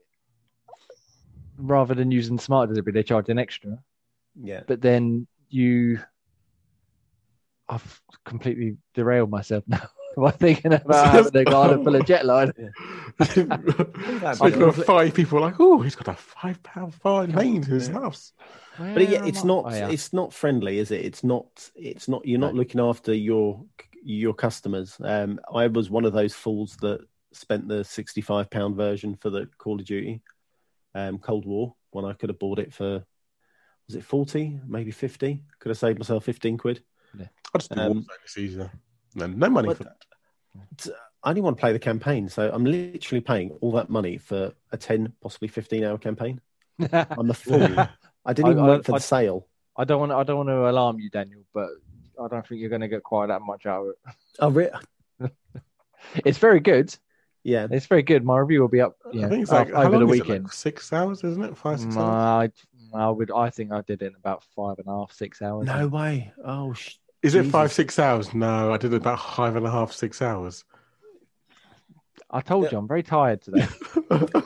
rather 1.58 1.94
than 1.94 2.10
using 2.10 2.38
smart 2.38 2.68
delivery, 2.68 2.92
they 2.92 3.02
charge 3.02 3.28
an 3.28 3.38
extra. 3.38 3.78
yeah. 4.40 4.62
But 4.66 4.80
then 4.80 5.26
you, 5.50 6.00
I've 7.68 8.00
completely 8.24 8.76
derailed 8.94 9.30
myself 9.30 9.64
now 9.68 9.88
by 10.16 10.30
thinking 10.30 10.72
about 10.72 11.10
having 11.10 11.36
a 11.36 11.44
garden 11.44 11.84
full 11.84 11.94
of 11.96 12.06
jet 12.06 12.22
jetliners. 12.24 12.72
Speaking 14.36 14.62
of 14.62 14.84
five 14.84 15.12
people, 15.14 15.40
like, 15.40 15.56
oh, 15.58 15.80
he's 15.80 15.96
got 15.96 16.08
a 16.08 16.14
five 16.14 16.62
pound 16.62 16.94
fine 16.94 17.32
lane 17.32 17.56
in 17.56 17.62
his 17.62 17.88
Yeah. 17.88 17.94
house. 17.94 18.32
But 18.78 19.08
yeah, 19.08 19.24
it's 19.26 19.44
I? 19.44 19.46
not 19.46 19.64
Oh, 19.66 19.70
yeah. 19.74 19.88
it's 19.90 20.12
not 20.12 20.32
friendly, 20.32 20.78
is 20.78 20.90
it? 20.90 21.04
It's 21.04 21.24
not 21.24 21.70
it's 21.74 22.08
not 22.08 22.26
you're 22.26 22.38
not 22.40 22.54
No. 22.54 22.58
looking 22.60 22.80
after 22.80 23.12
your 23.14 23.64
your 24.02 24.34
customers. 24.34 24.96
Um, 25.02 25.40
I 25.52 25.66
was 25.66 25.90
one 25.90 26.04
of 26.04 26.12
those 26.12 26.34
fools 26.34 26.76
that 26.80 27.00
spent 27.32 27.68
the 27.68 27.84
sixty 27.84 28.20
five 28.20 28.48
pound 28.50 28.76
version 28.76 29.16
for 29.16 29.30
the 29.30 29.48
Call 29.58 29.80
of 29.80 29.86
Duty 29.86 30.22
um, 30.94 31.18
Cold 31.18 31.44
War 31.46 31.74
when 31.90 32.04
I 32.04 32.12
could 32.12 32.28
have 32.30 32.38
bought 32.38 32.58
it 32.58 32.72
for 32.72 33.04
was 33.88 33.96
it 33.96 34.04
forty, 34.04 34.60
maybe 34.66 34.90
fifty? 34.90 35.42
Could 35.58 35.70
have 35.70 35.78
saved 35.78 35.98
myself 35.98 36.24
fifteen 36.24 36.58
quid. 36.58 36.82
I 37.54 37.58
just 37.58 37.70
do 37.70 37.80
Um, 37.80 37.92
Warzone. 38.02 38.06
It's 38.24 38.38
easier. 38.38 38.70
No, 39.14 39.26
no 39.26 39.48
money 39.50 39.74
for 39.74 39.84
that. 39.84 40.86
I 41.22 41.30
only 41.30 41.40
want 41.40 41.56
to 41.56 41.60
play 41.60 41.72
the 41.72 41.78
campaign, 41.78 42.28
so 42.28 42.50
I'm 42.52 42.64
literally 42.64 43.20
paying 43.20 43.50
all 43.60 43.72
that 43.72 43.90
money 43.90 44.16
for 44.18 44.52
a 44.72 44.76
ten, 44.76 45.12
possibly 45.20 45.48
fifteen 45.48 45.82
hour 45.84 45.98
campaign. 45.98 46.40
I'm 46.92 47.30
a 47.30 47.34
fool. 47.34 47.62
I 48.24 48.32
didn't 48.32 48.48
I- 48.48 48.50
even 48.52 48.64
I- 48.64 48.68
wait 48.70 48.84
for 48.84 48.92
I- 48.92 48.98
the 48.98 49.02
sale. 49.02 49.48
I 49.76 49.84
don't 49.84 50.00
want. 50.00 50.12
I 50.12 50.22
don't 50.22 50.36
want 50.38 50.48
to 50.48 50.68
alarm 50.70 50.98
you, 51.00 51.10
Daniel, 51.10 51.42
but 51.52 51.68
I 52.22 52.28
don't 52.28 52.46
think 52.46 52.60
you're 52.60 52.70
going 52.70 52.80
to 52.82 52.88
get 52.88 53.02
quite 53.02 53.26
that 53.26 53.42
much 53.42 53.66
out 53.66 53.82
of 53.82 53.88
it. 53.88 53.98
Oh, 54.40 54.50
re- 54.50 54.70
It's 56.24 56.38
very 56.38 56.60
good. 56.60 56.94
yeah. 57.42 57.66
It's 57.70 57.86
very 57.86 58.02
good. 58.02 58.24
My 58.24 58.38
review 58.38 58.60
will 58.60 58.68
be 58.68 58.80
up 58.80 58.96
yeah, 59.12 59.26
I 59.26 59.28
think 59.28 59.42
it's 59.42 59.50
like 59.52 59.68
af- 59.68 59.74
how 59.74 59.80
over 59.82 59.90
the 59.98 60.04
long 60.04 60.14
is 60.14 60.20
it? 60.20 60.22
weekend. 60.22 60.44
Like 60.44 60.52
six 60.52 60.92
hours, 60.92 61.24
isn't 61.24 61.42
it? 61.42 61.56
Five, 61.56 61.80
six 61.80 61.96
hours. 61.96 62.50
My, 62.92 63.00
I 63.06 63.10
would. 63.10 63.30
I 63.30 63.50
think 63.50 63.72
I 63.72 63.80
did 63.82 64.02
it 64.02 64.06
in 64.06 64.14
about 64.14 64.44
five 64.54 64.78
and 64.78 64.86
a 64.86 64.90
half, 64.90 65.12
six 65.12 65.42
hours. 65.42 65.66
No 65.66 65.88
way. 65.88 66.32
Oh, 66.44 66.72
sh- 66.72 66.96
Is 67.26 67.34
it 67.34 67.38
Jesus. 67.40 67.52
five, 67.52 67.72
six 67.72 67.98
hours? 67.98 68.32
No, 68.34 68.72
I 68.72 68.76
did 68.76 68.92
it 68.92 68.96
about 68.96 69.20
five 69.20 69.56
and 69.56 69.66
a 69.66 69.70
half, 69.70 69.92
six 69.92 70.22
hours. 70.22 70.64
I 72.30 72.40
told 72.40 72.70
you 72.70 72.78
I'm 72.78 72.88
very 72.88 73.02
tired 73.02 73.42
today. 73.42 73.66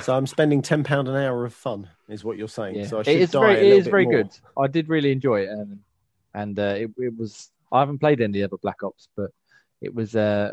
So 0.00 0.14
I'm 0.14 0.26
spending 0.26 0.60
ten 0.62 0.84
pound 0.84 1.08
an 1.08 1.16
hour 1.16 1.44
of 1.44 1.52
fun, 1.54 1.88
is 2.08 2.22
what 2.24 2.36
you're 2.36 2.46
saying. 2.48 2.76
Yeah. 2.76 2.86
So 2.86 2.98
I 3.00 3.02
should 3.02 3.16
is 3.16 3.30
die 3.30 3.40
very. 3.40 3.54
a 3.54 3.58
It 3.58 3.62
little 3.64 3.78
is 3.78 3.86
very 3.88 4.04
more. 4.04 4.12
good. 4.22 4.28
I 4.58 4.66
did 4.68 4.88
really 4.88 5.10
enjoy 5.10 5.40
it, 5.42 5.48
and 5.48 5.78
and 6.34 6.58
uh, 6.58 6.74
it, 6.76 6.90
it 6.98 7.16
was. 7.16 7.50
I 7.72 7.80
haven't 7.80 7.98
played 7.98 8.20
any 8.20 8.42
other 8.42 8.56
Black 8.58 8.82
Ops, 8.84 9.08
but 9.16 9.30
it 9.80 9.92
was 9.94 10.14
uh, 10.14 10.52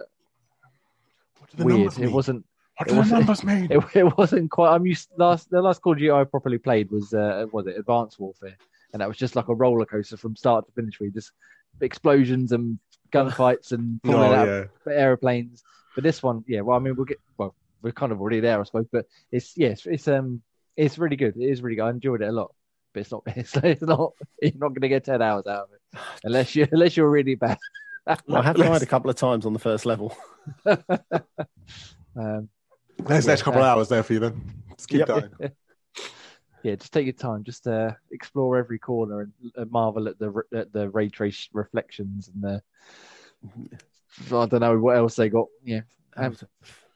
what 1.40 1.50
the 1.52 1.66
weird. 1.66 1.94
It 1.94 2.00
mean? 2.00 2.12
wasn't. 2.14 2.46
What 2.78 2.88
it 2.88 2.90
do 2.90 2.96
the 2.96 3.00
wasn't- 3.02 3.20
numbers 3.20 3.44
mean? 3.44 3.68
It, 3.72 3.84
it 3.96 4.18
wasn't 4.18 4.50
quite. 4.52 4.74
I'm 4.74 4.86
used. 4.86 5.10
Last 5.18 5.50
the 5.52 5.62
last 5.62 5.82
Call 5.82 5.94
of 5.94 6.00
Duty 6.00 6.12
I 6.12 6.24
properly 6.24 6.58
played 6.58 6.90
was 6.90 7.14
uh, 7.14 7.46
was 7.52 7.68
it 7.68 7.78
Advanced 7.78 8.20
Warfare, 8.20 8.58
and 8.94 9.02
that 9.02 9.08
was 9.08 9.18
just 9.18 9.36
like 9.36 9.48
a 9.48 9.56
roller 9.56 9.86
coaster 9.86 10.18
from 10.18 10.36
start 10.36 10.66
to 10.66 10.72
finish. 10.74 11.00
We 11.00 11.10
just 11.10 11.32
explosions 11.80 12.52
and 12.52 12.80
gunfights 13.12 13.72
and 13.72 14.00
oh, 14.06 14.12
falling 14.12 14.34
out 14.34 14.48
yeah. 14.48 14.54
of 14.54 14.70
aeroplanes. 14.88 15.64
But 15.96 16.04
this 16.04 16.24
one, 16.24 16.44
yeah. 16.48 16.62
Well, 16.62 16.78
I 16.78 16.80
mean, 16.80 16.96
we'll 16.96 17.06
get. 17.06 17.20
Well, 17.38 17.56
we're 17.82 17.92
kind 17.92 18.12
of 18.12 18.22
already 18.22 18.40
there, 18.40 18.60
I 18.60 18.64
suppose. 18.64 18.88
But 18.92 19.06
it's 19.32 19.58
yes, 19.58 19.86
it's 19.86 20.08
um, 20.08 20.42
it's 20.78 20.98
really 20.98 21.16
good. 21.16 21.36
It 21.38 21.50
is 21.50 21.62
really 21.62 21.76
good. 21.76 21.84
I 21.86 21.90
enjoyed 21.90 22.22
it 22.22 22.28
a 22.28 22.32
lot. 22.32 22.54
But 22.94 23.02
it's 23.02 23.12
not. 23.12 23.24
It's, 23.36 23.56
it's 23.58 23.82
not. 23.82 24.14
You're 24.42 24.54
not 24.56 24.70
going 24.70 24.82
to 24.82 24.90
get 24.90 25.04
ten 25.04 25.22
hours 25.22 25.48
out 25.48 25.64
of 25.64 25.70
it 25.74 26.00
unless 26.24 26.56
you 26.56 26.68
unless 26.72 26.96
you're 26.96 27.10
really 27.10 27.36
bad. 27.36 27.58
I 28.08 28.42
have 28.42 28.56
tried 28.56 28.82
a 28.82 28.86
couple 28.86 29.10
of 29.10 29.16
times 29.16 29.46
on 29.46 29.54
the 29.54 29.60
first 29.60 29.86
level. 29.86 30.16
Um, 32.16 32.50
There's 32.98 33.26
Yeah, 33.26 33.32
next 33.32 33.44
couple 33.44 33.62
of 33.62 33.66
hours 33.66 33.90
there 33.90 34.04
for 34.04 34.14
you 34.14 34.20
then. 34.20 34.42
Just 34.78 34.90
keep 34.90 35.00
Yep. 35.00 35.08
going. 35.08 35.52
Yeah, 36.64 36.76
just 36.76 36.94
take 36.94 37.06
your 37.06 37.14
time. 37.14 37.44
Just 37.44 37.68
uh, 37.68 37.92
explore 38.12 38.58
every 38.58 38.80
corner 38.80 39.22
and 39.22 39.32
uh, 39.58 39.66
marvel 39.70 40.08
at 40.08 40.20
the 40.20 40.44
at 40.56 40.72
the 40.72 40.90
ray 40.90 41.10
trace 41.10 41.50
reflections 41.54 42.30
and 42.34 42.44
the. 42.44 42.62
I 44.28 44.46
don't 44.46 44.60
know 44.60 44.78
what 44.78 44.98
else 44.98 45.16
they 45.16 45.30
got. 45.30 45.48
Yeah, 45.64 45.82
Um, 46.18 46.36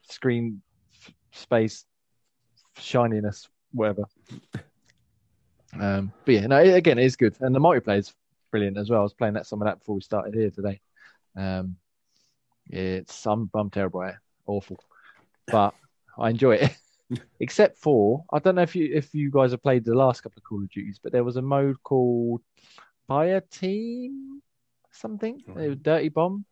screen 0.10 0.62
space 1.32 1.86
shininess, 2.78 3.47
whatever. 3.71 4.04
Um, 5.80 6.12
but 6.25 6.34
yeah, 6.36 6.47
no, 6.47 6.58
it, 6.62 6.75
again, 6.75 6.99
it 6.99 7.06
is 7.06 7.15
good, 7.15 7.36
and 7.39 7.54
the 7.54 7.60
multiplayer 7.60 7.99
is 7.99 8.13
brilliant 8.51 8.78
as 8.78 8.89
well. 8.89 8.99
I 8.99 9.04
was 9.04 9.13
playing 9.13 9.34
that 9.34 9.47
some 9.47 9.62
of 9.62 9.65
that 9.65 9.80
before 9.80 9.95
we 9.95 10.01
started 10.01 10.34
here 10.34 10.51
today. 10.51 10.80
Um, 11.36 11.78
it's 12.67 13.25
I'm 13.25 13.49
I'm 13.54 13.69
terrible 13.69 14.04
at 14.04 14.12
it, 14.12 14.15
awful, 14.45 14.80
but 15.47 15.73
I 16.17 16.30
enjoy 16.30 16.56
it. 16.56 16.78
Except 17.39 17.78
for 17.78 18.26
I 18.34 18.39
don't 18.39 18.56
know 18.56 18.63
if 18.63 18.76
you 18.76 18.89
if 18.94 19.13
you 19.13 19.30
guys 19.30 19.52
have 19.52 19.62
played 19.62 19.86
the 19.86 19.94
last 19.94 20.22
couple 20.22 20.39
of 20.39 20.44
Call 20.44 20.63
of 20.63 20.70
Duties, 20.70 21.00
but 21.02 21.12
there 21.12 21.24
was 21.24 21.36
a 21.38 21.41
mode 21.41 21.82
called 21.84 22.41
Fire 23.08 23.41
Team 23.52 24.41
something, 24.91 25.44
a 25.56 25.76
Dirty 25.76 26.10
Bomb. 26.10 26.46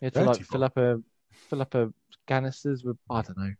You 0.00 0.06
had 0.06 0.14
to 0.14 0.24
like 0.24 0.38
Dirty 0.38 0.44
fill 0.44 0.64
up 0.64 0.76
a 0.76 1.00
fill 1.30 1.62
up 1.62 1.74
a 1.74 1.92
canisters 2.26 2.84
with 2.84 2.98
I 3.08 3.22
don't 3.22 3.38
know, 3.38 3.54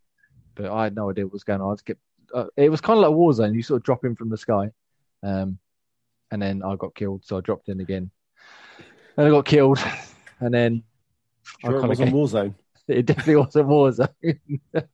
but 0.55 0.71
I 0.71 0.85
had 0.85 0.95
no 0.95 1.11
idea 1.11 1.25
what 1.25 1.33
was 1.33 1.45
going 1.45 1.61
on. 1.61 1.73
I 1.73 1.75
just 1.75 1.87
get 1.87 1.99
uh, 2.35 2.47
it 2.57 2.71
was 2.71 2.81
kind 2.81 2.99
of 2.99 3.03
like 3.11 3.17
Warzone. 3.17 3.55
You 3.55 3.63
sort 3.63 3.81
of 3.81 3.85
drop 3.85 4.05
in 4.05 4.15
from 4.15 4.29
the 4.29 4.37
sky, 4.37 4.71
um, 5.23 5.59
and 6.31 6.43
then 6.43 6.63
I 6.63 6.77
got 6.77 6.95
killed, 6.95 7.25
so 7.25 7.39
I 7.39 7.41
dropped 7.41 7.69
in 7.69 7.81
again, 7.81 8.11
and 9.17 9.27
I 9.27 9.31
got 9.31 9.47
killed, 9.47 9.79
and 10.41 10.53
then 10.53 10.83
I 11.65 11.69
Sure, 11.69 11.77
it 11.77 11.81
kinda 11.81 11.89
wasn't 11.89 12.09
came- 12.11 12.17
Warzone. 12.17 12.55
it 12.89 13.07
definitely 13.07 13.37
wasn't 13.37 13.69
Warzone. 13.69 14.41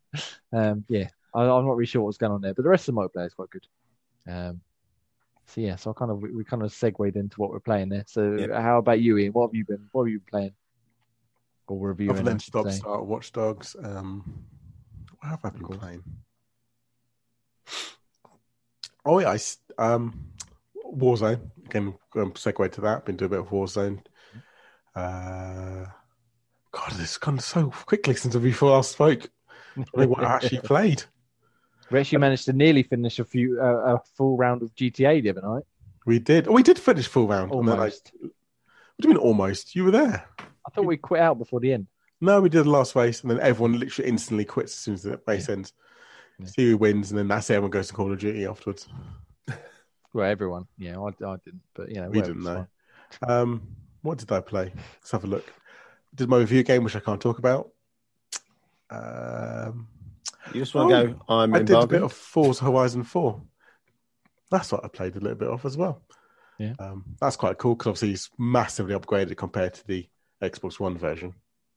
um, 0.52 0.84
yeah, 0.88 1.08
I, 1.34 1.42
I'm 1.42 1.66
not 1.66 1.76
really 1.76 1.86
sure 1.86 2.02
what's 2.02 2.18
going 2.18 2.32
on 2.32 2.40
there, 2.40 2.54
but 2.54 2.62
the 2.62 2.68
rest 2.68 2.88
of 2.88 2.94
the 2.94 3.00
multiplayer 3.00 3.26
is 3.26 3.34
quite 3.34 3.50
good. 3.50 3.66
Um, 4.28 4.60
so 5.46 5.60
yeah, 5.60 5.76
so 5.76 5.90
I 5.90 5.94
kind 5.98 6.10
of 6.10 6.20
we, 6.22 6.32
we 6.32 6.44
kind 6.44 6.62
of 6.62 6.72
segued 6.72 7.16
into 7.16 7.40
what 7.40 7.50
we're 7.50 7.60
playing 7.60 7.88
there. 7.88 8.04
So 8.06 8.34
Yeah. 8.34 8.60
how 8.60 8.78
about 8.78 9.00
you, 9.00 9.18
Ian? 9.18 9.32
What 9.32 9.48
have 9.48 9.54
you 9.54 9.64
been? 9.64 9.88
What 9.92 10.04
have 10.04 10.12
you 10.12 10.20
been 10.20 10.30
playing? 10.30 10.54
Or 11.68 11.88
reviewing? 11.88 12.16
Other 12.16 12.20
I 12.20 12.24
than 12.32 12.38
should 12.38 12.52
Stop 12.52 12.70
say. 12.70 12.76
Start, 12.78 13.06
Watch 13.06 13.32
Dogs. 13.32 13.76
Um, 13.82 14.44
what 15.20 15.28
have 15.30 15.44
I 15.44 15.50
been 15.50 15.62
Cool. 15.62 15.78
playing? 15.78 16.02
Oh 19.04 19.18
yeah, 19.18 19.30
I, 19.30 19.38
um, 19.94 20.32
Warzone. 20.94 21.50
Again, 21.66 21.94
um, 22.16 22.32
segue 22.32 22.70
to 22.72 22.80
that. 22.82 23.04
Been 23.04 23.16
doing 23.16 23.26
a 23.26 23.30
bit 23.30 23.40
of 23.40 23.48
Warzone. 23.48 24.00
Uh, 24.94 25.86
God, 26.70 26.90
this 26.92 26.98
has 26.98 27.18
gone 27.18 27.38
so 27.38 27.70
quickly 27.70 28.14
since 28.14 28.36
we 28.36 28.52
last 28.52 28.92
spoke. 28.92 29.28
I 29.78 29.98
think 29.98 30.10
what 30.10 30.24
I 30.24 30.34
actually 30.34 30.60
played. 30.64 31.04
We 31.92 32.00
actually 32.00 32.18
managed 32.18 32.46
to 32.46 32.52
nearly 32.52 32.82
finish 32.82 33.18
a 33.18 33.24
few 33.24 33.60
uh, 33.60 33.94
a 33.96 34.00
full 34.16 34.36
round 34.36 34.62
of 34.62 34.74
GTA 34.74 35.22
the 35.22 35.30
other 35.30 35.42
night. 35.42 35.62
We 36.06 36.18
did. 36.18 36.48
Oh, 36.48 36.52
we 36.52 36.62
did 36.62 36.78
finish 36.78 37.06
full 37.06 37.28
round. 37.28 37.52
and 37.52 37.68
then 37.68 37.74
I- 37.76 37.78
Almost. 37.82 38.12
what 38.20 38.30
do 39.00 39.08
you 39.08 39.14
mean 39.14 39.18
almost? 39.18 39.74
You 39.76 39.84
were 39.84 39.90
there. 39.90 40.26
I 40.40 40.70
thought 40.74 40.86
we 40.86 40.96
quit 40.96 41.20
out 41.20 41.38
before 41.38 41.60
the 41.60 41.72
end. 41.72 41.86
No, 42.20 42.40
we 42.40 42.48
did 42.48 42.64
the 42.64 42.70
last 42.70 42.94
race, 42.96 43.20
and 43.22 43.30
then 43.30 43.40
everyone 43.40 43.78
literally 43.78 44.08
instantly 44.08 44.44
quits 44.44 44.72
as 44.72 44.78
soon 44.78 44.94
as 44.94 45.02
the 45.02 45.20
race 45.26 45.48
ends. 45.48 45.72
Yeah. 46.38 46.46
See 46.46 46.70
who 46.70 46.76
wins, 46.76 47.10
and 47.10 47.18
then 47.18 47.28
that's 47.28 47.50
it. 47.50 47.54
Everyone 47.54 47.70
goes 47.72 47.88
to 47.88 47.94
Call 47.94 48.10
of 48.12 48.18
Duty 48.18 48.46
afterwards. 48.46 48.88
Well, 50.14 50.30
everyone. 50.30 50.66
Yeah, 50.76 50.98
I, 51.00 51.06
I 51.24 51.36
didn't, 51.42 51.62
but 51.72 51.88
you 51.88 51.94
know, 51.94 52.10
We 52.10 52.20
didn't 52.20 52.42
know. 52.42 52.66
Um, 53.26 53.62
what 54.02 54.18
did 54.18 54.30
I 54.30 54.40
play? 54.40 54.70
Let's 55.00 55.10
have 55.10 55.24
a 55.24 55.26
look. 55.26 55.50
Did 56.14 56.28
my 56.28 56.36
review 56.36 56.62
game, 56.64 56.84
which 56.84 56.94
I 56.96 57.00
can't 57.00 57.18
talk 57.18 57.38
about. 57.38 57.70
Um, 58.90 59.88
You 60.52 60.60
just 60.60 60.74
want 60.74 60.90
to 60.90 60.96
Oh, 60.96 61.06
go, 61.06 61.20
I'm 61.28 61.54
I 61.54 61.58
did 61.62 61.76
a 61.76 61.86
bit 61.86 62.02
of 62.02 62.12
Forza 62.12 62.64
Horizon 62.64 63.04
4. 63.04 63.40
That's 64.50 64.72
what 64.72 64.84
I 64.84 64.88
played 64.88 65.16
a 65.16 65.20
little 65.20 65.38
bit 65.38 65.48
of 65.48 65.64
as 65.64 65.76
well. 65.76 66.02
Yeah. 66.58 66.74
Um, 66.78 67.04
that's 67.20 67.36
quite 67.36 67.58
cool 67.58 67.74
because 67.74 67.88
obviously 67.88 68.12
it's 68.12 68.30
massively 68.38 68.94
upgraded 68.94 69.36
compared 69.36 69.74
to 69.74 69.86
the 69.86 70.08
Xbox 70.42 70.78
One 70.78 70.98
version. 70.98 71.34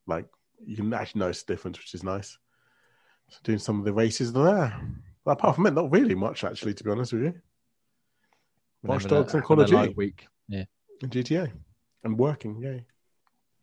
Like 0.07 0.25
you 0.65 0.75
can 0.75 0.93
actually 0.93 1.19
notice 1.19 1.43
the 1.43 1.53
difference, 1.53 1.77
which 1.79 1.93
is 1.93 2.03
nice. 2.03 2.37
So 3.29 3.37
doing 3.43 3.59
some 3.59 3.79
of 3.79 3.85
the 3.85 3.93
races 3.93 4.33
there. 4.33 4.79
But 5.23 5.31
apart 5.31 5.55
from 5.55 5.65
it, 5.67 5.73
not 5.73 5.91
really 5.91 6.15
much 6.15 6.43
actually, 6.43 6.73
to 6.75 6.83
be 6.83 6.91
honest 6.91 7.13
with 7.13 7.23
you. 7.23 7.33
Watch 8.83 9.03
having 9.03 9.17
Dogs 9.17 9.33
and 9.33 9.43
having 9.43 9.47
Call 9.47 9.61
of 9.61 9.67
Duty. 9.69 9.93
week. 9.95 10.27
Yeah, 10.47 10.65
And 11.01 11.11
GTA. 11.11 11.51
And 12.03 12.19
working, 12.19 12.61
yay. 12.61 12.85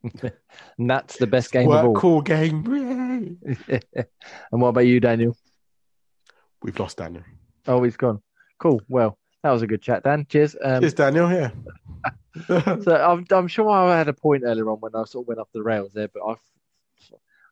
and 0.79 0.91
that's 0.91 1.17
the 1.19 1.29
best 1.29 1.53
game 1.53 1.69
Work, 1.69 1.79
of 1.81 1.85
all. 1.87 1.95
cool 1.95 2.23
game, 2.23 2.65
yay. 3.13 3.81
and 4.53 4.61
what 4.61 4.69
about 4.69 4.87
you, 4.87 5.01
Daniel? 5.01 5.37
We've 6.63 6.79
lost 6.79 6.99
Daniel. 6.99 7.25
Oh, 7.67 7.83
he's 7.83 7.97
gone. 7.97 8.23
Cool. 8.59 8.81
Well, 8.89 9.19
that 9.43 9.51
was 9.51 9.63
a 9.63 9.67
good 9.67 9.83
chat, 9.83 10.05
Dan. 10.05 10.27
Cheers. 10.29 10.57
Um, 10.63 10.81
Cheers, 10.81 10.95
Daniel, 10.95 11.31
yeah. 11.31 11.51
So 12.49 12.97
I'm, 12.97 13.27
I'm 13.31 13.47
sure 13.47 13.69
I 13.69 13.99
had 13.99 14.09
a 14.09 14.15
point 14.15 14.45
earlier 14.47 14.71
on 14.71 14.79
when 14.79 14.95
I 14.95 15.05
sort 15.05 15.25
of 15.25 15.29
went 15.29 15.39
off 15.39 15.49
the 15.53 15.63
rails 15.63 15.93
there, 15.93 16.09
but 16.09 16.23
I've, 16.27 16.41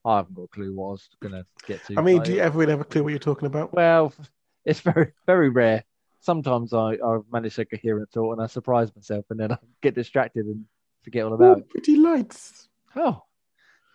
I 0.06 0.16
haven't 0.16 0.34
got 0.34 0.44
a 0.44 0.48
clue 0.48 0.72
what 0.74 0.88
I 0.88 0.90
was 0.92 1.08
going 1.20 1.34
to 1.34 1.44
get 1.66 1.84
to. 1.84 1.98
I 1.98 2.00
mean, 2.00 2.22
do 2.22 2.32
you 2.32 2.40
ever 2.40 2.66
have 2.66 2.80
a 2.80 2.84
clue 2.84 3.02
what 3.02 3.10
you're 3.10 3.18
talking 3.18 3.44
about? 3.44 3.74
Well, 3.74 4.14
it's 4.64 4.80
very, 4.80 5.12
very 5.26 5.50
rare. 5.50 5.84
Sometimes 6.20 6.72
I, 6.72 6.94
I 6.94 7.18
manage 7.30 7.58
a 7.58 7.66
coherent 7.66 8.10
thought 8.10 8.32
and 8.32 8.42
I 8.42 8.46
surprise 8.46 8.90
myself 8.96 9.26
and 9.28 9.38
then 9.38 9.52
I 9.52 9.58
get 9.82 9.94
distracted 9.94 10.46
and 10.46 10.64
forget 11.02 11.24
all 11.24 11.34
about 11.34 11.58
Ooh, 11.58 11.60
it. 11.60 11.68
pretty 11.68 11.96
lights. 11.96 12.68
Oh, 12.96 13.22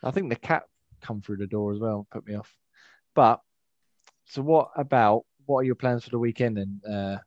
I 0.03 0.11
think 0.11 0.29
the 0.29 0.35
cat 0.35 0.63
come 1.05 1.21
through 1.21 1.37
the 1.37 1.47
door 1.47 1.73
as 1.73 1.79
well 1.79 1.97
and 1.97 2.09
put 2.09 2.27
me 2.27 2.35
off. 2.35 2.53
But, 3.13 3.41
so 4.25 4.41
what 4.41 4.69
about, 4.75 5.25
what 5.45 5.59
are 5.59 5.63
your 5.63 5.75
plans 5.75 6.03
for 6.03 6.09
the 6.09 6.19
weekend 6.19 6.57
then, 6.57 6.81
uh, 6.91 7.17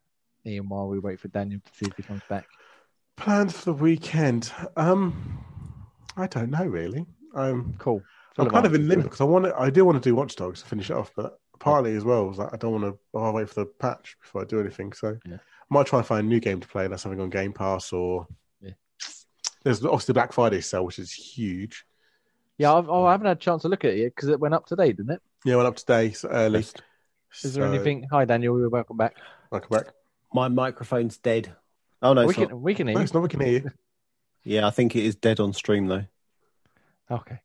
Ian, 0.45 0.69
while 0.69 0.89
we 0.89 0.99
wait 0.99 1.21
for 1.21 1.29
Daniel 1.29 1.61
to 1.65 1.73
see 1.79 1.87
if 1.91 1.97
he 1.97 2.03
comes 2.03 2.23
back? 2.29 2.47
Plans 3.17 3.53
for 3.53 3.67
the 3.67 3.73
weekend. 3.75 4.53
Um, 4.77 5.45
I 6.17 6.27
don't 6.27 6.51
know 6.51 6.65
really. 6.65 7.07
I'm 7.35 7.75
Cool. 7.79 8.03
I'm 8.37 8.45
Full 8.45 8.53
kind 8.53 8.67
of 8.67 8.75
in 8.75 8.89
limbo 8.89 9.05
because 9.05 9.21
I 9.21 9.25
want 9.25 9.47
to, 9.47 9.57
I 9.59 9.71
do 9.71 9.85
want 9.85 10.03
to 10.03 10.09
do 10.09 10.15
Watch 10.15 10.37
Dogs 10.37 10.63
to 10.63 10.69
finish 10.69 10.91
it 10.91 10.97
off, 10.97 11.11
but 11.17 11.39
partly 11.59 11.97
as 11.97 12.05
well 12.05 12.31
is 12.31 12.37
that 12.37 12.51
I 12.53 12.57
don't 12.57 12.81
want 12.81 12.85
to. 12.85 13.19
I'll 13.19 13.33
wait 13.33 13.49
for 13.49 13.61
the 13.61 13.67
patch 13.67 14.17
before 14.21 14.43
I 14.43 14.45
do 14.45 14.61
anything. 14.61 14.93
So 14.93 15.17
Yeah. 15.27 15.37
I 15.37 15.75
might 15.75 15.87
try 15.87 15.99
and 15.99 16.07
find 16.07 16.27
a 16.27 16.29
new 16.29 16.39
game 16.41 16.61
to 16.61 16.69
play. 16.69 16.87
That's 16.87 17.03
something 17.03 17.21
on 17.21 17.31
Game 17.31 17.53
Pass 17.53 17.93
or 17.93 18.27
Yeah. 18.61 18.73
there's 19.65 19.85
obviously 19.85 20.13
Black 20.15 20.33
Friday 20.33 20.61
sale, 20.61 20.85
which 20.85 21.01
is 21.01 21.13
huge. 21.13 21.85
Yeah, 22.59 22.75
I've, 22.75 22.89
oh, 22.89 23.05
I 23.07 23.13
haven't 23.13 23.29
had 23.29 23.37
a 23.37 23.41
chance 23.41 23.63
to 23.63 23.69
look 23.69 23.85
at 23.85 23.93
it 23.93 23.99
yet 23.99 24.15
because 24.15 24.29
it 24.29 24.41
went 24.41 24.55
up 24.55 24.67
today, 24.67 24.93
didn't 24.93 25.13
it? 25.13 25.23
Yeah, 25.45 25.57
went 25.57 25.69
up 25.69 25.77
today 25.77 26.11
so 26.13 26.29
early. 26.29 26.61
Is 26.61 26.73
there 27.43 27.53
So, 27.53 27.63
anything? 27.63 28.07
Hi, 28.11 28.25
Daniel. 28.25 28.59
You're 28.59 28.69
welcome 28.69 28.97
back. 28.97 29.15
Welcome 29.51 29.71
back. 29.71 29.87
My 30.35 30.49
microphone's 30.49 31.17
dead. 31.19 31.55
Oh 32.03 32.13
no, 32.13 32.25
we 32.27 32.31
it's 32.31 32.39
not. 32.39 32.49
can 32.49 32.63
we 32.63 32.75
can 32.75 32.87
hear. 32.89 32.95
No, 32.95 33.01
you. 33.01 33.05
it's 33.05 33.15
not. 33.15 33.23
We 33.23 33.29
can 33.29 33.41
hear 33.41 33.53
you. 33.65 33.71
Yeah, 34.45 34.67
I 34.67 34.71
think 34.71 34.97
it 34.97 35.05
is 35.05 35.15
dead 35.17 35.41
on 35.41 35.53
stream 35.53 35.89
though. 35.89 36.05
Okay. 37.11 37.39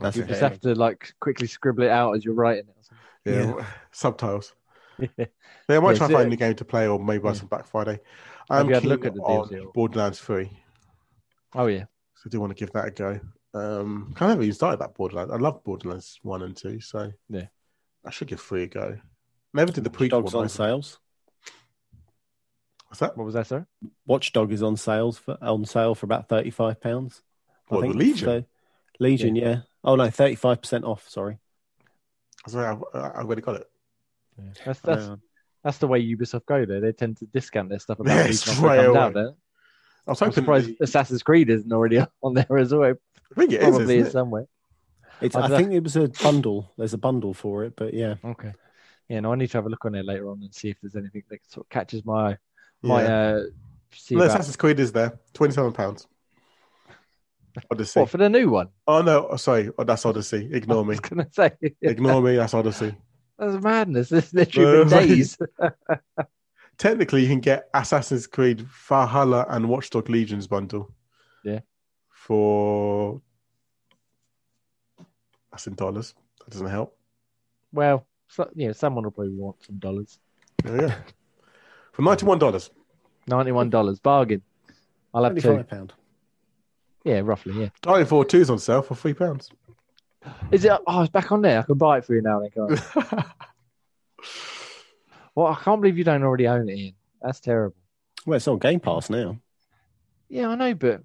That's 0.00 0.16
You 0.16 0.22
okay. 0.24 0.30
just 0.30 0.40
have 0.40 0.58
to 0.60 0.74
like 0.74 1.12
quickly 1.20 1.46
scribble 1.46 1.84
it 1.84 1.90
out 1.90 2.16
as 2.16 2.24
you're 2.24 2.34
writing 2.34 2.64
it. 2.68 2.74
or 2.76 2.82
something. 3.44 3.58
Yeah, 3.58 3.64
subtitles. 3.92 4.54
Yeah. 4.98 5.08
Yeah, 5.68 5.76
I 5.76 5.78
might 5.80 5.90
Yeah, 5.92 5.96
try 5.98 6.06
and 6.06 6.12
so- 6.12 6.16
find 6.18 6.26
a 6.26 6.30
new 6.30 6.36
game 6.36 6.54
to 6.56 6.64
play, 6.64 6.88
or 6.88 6.98
maybe 6.98 7.22
buy 7.22 7.28
Yeah. 7.28 7.34
some 7.34 7.46
Black 7.46 7.66
Friday. 7.68 8.00
I'm 8.50 8.68
you 8.68 8.74
um, 8.74 8.74
had 8.74 8.78
a 8.78 8.80
keen 8.80 8.88
look 8.88 9.04
at 9.06 9.14
the 9.14 9.20
on 9.20 9.48
DLC 9.48 9.72
Borderlands 9.72 10.18
3, 10.18 10.50
Oh 11.54 11.66
yeah. 11.66 11.84
so 12.16 12.22
I 12.26 12.28
do 12.30 12.40
want 12.40 12.50
to 12.50 12.56
give 12.56 12.72
that 12.72 12.86
a 12.88 12.90
go. 12.90 13.20
Um, 13.54 14.12
kind 14.14 14.32
of 14.32 14.42
even 14.42 14.52
started 14.54 14.80
that 14.80 14.94
Borderlands. 14.94 15.32
I 15.32 15.36
love 15.36 15.64
Borderlands 15.64 16.18
1 16.22 16.42
and 16.42 16.56
2, 16.56 16.80
so 16.80 17.10
Yeah. 17.28 17.46
I 18.04 18.10
should 18.10 18.28
give 18.28 18.40
3 18.40 18.64
a 18.64 18.66
go. 18.66 18.98
Never 19.54 19.72
did 19.72 19.84
the 19.84 19.90
Watch 19.90 19.98
prequel. 20.00 20.10
Dogs 20.10 20.34
on 20.34 20.48
sales. 20.48 20.98
What's 22.88 23.00
that? 23.00 23.16
What 23.16 23.24
was 23.24 23.34
that, 23.34 23.46
sir? 23.46 23.66
Watchdog 24.06 24.52
is 24.52 24.62
on 24.62 24.76
sales 24.76 25.18
for 25.18 25.36
on 25.42 25.64
sale 25.66 25.94
for 25.94 26.06
about 26.06 26.28
thirty 26.28 26.50
five 26.50 26.80
pounds. 26.80 27.22
What, 27.68 27.82
the 27.82 27.88
Legion? 27.88 28.26
So, 28.26 28.44
Legion, 28.98 29.36
yeah. 29.36 29.60
Oh 29.84 29.94
no, 29.96 30.08
thirty 30.08 30.36
five 30.36 30.62
percent 30.62 30.84
off. 30.84 31.06
Sorry. 31.08 31.38
Sorry, 32.46 32.66
I've, 32.66 32.82
I 32.94 33.20
already 33.20 33.42
got 33.42 33.56
it. 33.56 33.70
Yeah. 34.38 34.50
That's 34.64 34.80
that's 34.80 35.02
Uh, 35.04 35.16
that's 35.62 35.78
the 35.78 35.86
way 35.86 36.02
Ubisoft 36.02 36.46
go. 36.46 36.64
There, 36.64 36.80
they 36.80 36.92
tend 36.92 37.18
to 37.18 37.26
discount 37.26 37.68
their 37.68 37.78
stuff 37.78 38.00
about 38.00 38.14
Yeah, 38.16 38.24
a 38.24 38.32
straight 38.32 38.80
it 38.80 38.86
away. 38.86 38.98
out. 38.98 39.16
I 39.16 39.22
was 40.10 40.22
I'm 40.22 40.28
hoping. 40.28 40.32
surprised 40.44 40.70
Assassin's 40.80 41.22
Creed 41.22 41.50
isn't 41.50 41.70
already 41.72 41.98
on 42.22 42.32
there 42.34 42.56
as 42.56 42.72
well. 42.72 42.94
I 43.36 43.40
think 43.40 43.52
it 43.52 43.60
is. 43.62 43.68
Probably 43.68 43.96
isn't 43.96 44.08
it? 44.08 44.12
somewhere. 44.12 44.46
it's, 45.20 45.36
I 45.36 45.42
I, 45.46 45.48
think 45.48 45.72
it 45.72 45.82
was 45.82 45.96
a 45.96 46.08
bundle. 46.22 46.72
There's 46.78 46.94
a 46.94 46.98
bundle 46.98 47.34
for 47.34 47.64
it, 47.64 47.74
but 47.76 47.94
yeah. 47.94 48.14
Okay. 48.24 48.52
Yeah, 49.08 49.20
no, 49.20 49.32
I 49.32 49.36
need 49.36 49.50
to 49.50 49.58
have 49.58 49.66
a 49.66 49.68
look 49.70 49.84
on 49.84 49.94
it 49.94 50.04
later 50.04 50.28
on 50.30 50.42
and 50.42 50.54
see 50.54 50.68
if 50.70 50.76
there's 50.82 50.96
anything 50.96 51.22
that 51.30 51.40
sort 51.50 51.66
of 51.66 51.70
catches 51.70 52.04
my 52.04 52.32
eye. 52.32 52.36
My 52.82 53.02
Yeah. 53.02 53.08
uh, 53.08 53.42
see 53.92 54.14
No, 54.16 54.22
about- 54.24 54.34
Assassin's 54.34 54.56
Creed 54.56 54.78
is 54.80 54.92
there. 54.92 55.18
Twenty-seven 55.32 55.72
pounds. 55.72 56.06
Odyssey. 57.72 57.98
what 58.00 58.10
for 58.10 58.18
the 58.18 58.28
new 58.28 58.50
one? 58.50 58.68
Oh 58.86 59.02
no, 59.02 59.26
oh, 59.30 59.36
sorry. 59.36 59.70
Oh, 59.78 59.82
that's 59.84 60.04
Odyssey. 60.06 60.48
Ignore 60.52 60.80
I 60.80 60.82
me. 60.82 60.88
was 60.90 61.00
gonna 61.00 61.26
say 61.32 61.50
Ignore 61.82 62.22
me. 62.22 62.36
That's 62.36 62.54
Odyssey. 62.54 62.94
that's 63.38 63.62
madness. 63.62 64.12
It's 64.12 64.32
literally 64.32 64.84
been 64.84 64.88
days. 64.88 65.36
Technically, 66.76 67.22
you 67.22 67.28
can 67.28 67.40
get 67.40 67.68
Assassin's 67.74 68.26
Creed 68.28 68.60
Valhalla 68.88 69.44
and 69.48 69.68
Watchdog 69.68 70.08
Legions 70.08 70.46
bundle. 70.46 70.92
Yeah. 72.28 72.34
For 72.34 73.20
that's 75.50 75.66
in 75.66 75.74
dollars. 75.74 76.14
That 76.40 76.50
doesn't 76.50 76.68
help. 76.68 76.96
well, 77.72 78.06
so, 78.28 78.48
yeah, 78.54 78.72
someone 78.72 79.04
will 79.04 79.10
probably 79.10 79.34
want 79.34 79.56
some 79.64 79.78
dollars. 79.78 80.18
There 80.62 80.72
we 80.72 80.78
go. 80.80 80.92
For 81.92 82.02
ninety-one 82.02 82.38
dollars. 82.38 82.70
Ninety-one 83.26 83.70
dollars 83.70 83.98
bargain. 84.00 84.42
I'll 85.14 85.24
have 85.24 85.32
Twenty 85.32 85.42
two. 85.42 85.56
five 85.56 85.68
pound. 85.68 85.94
Yeah, 87.04 87.20
roughly. 87.24 87.54
Yeah. 87.58 87.68
Titanfall 87.82 88.28
two's 88.28 88.50
on 88.50 88.58
sale 88.58 88.82
for 88.82 88.94
three 88.94 89.14
pounds. 89.14 89.50
Is 90.52 90.64
it? 90.64 90.72
Oh, 90.86 91.00
it's 91.00 91.10
back 91.10 91.32
on 91.32 91.40
there. 91.42 91.60
I 91.60 91.62
can 91.62 91.78
buy 91.78 91.98
it 91.98 92.04
for 92.04 92.14
you 92.14 92.20
now. 92.22 92.40
Then, 92.40 92.50
can't 92.50 92.80
I? 92.96 93.24
well, 95.34 95.46
I 95.46 95.54
can't 95.54 95.80
believe 95.80 95.96
you 95.96 96.04
don't 96.04 96.22
already 96.22 96.46
own 96.48 96.68
it, 96.68 96.76
Ian. 96.76 96.94
That's 97.22 97.40
terrible. 97.40 97.76
Well, 98.26 98.36
it's 98.36 98.48
on 98.48 98.58
Game 98.58 98.80
Pass 98.80 99.08
now. 99.08 99.38
Yeah, 100.28 100.48
I 100.48 100.54
know, 100.56 100.74
but 100.74 101.02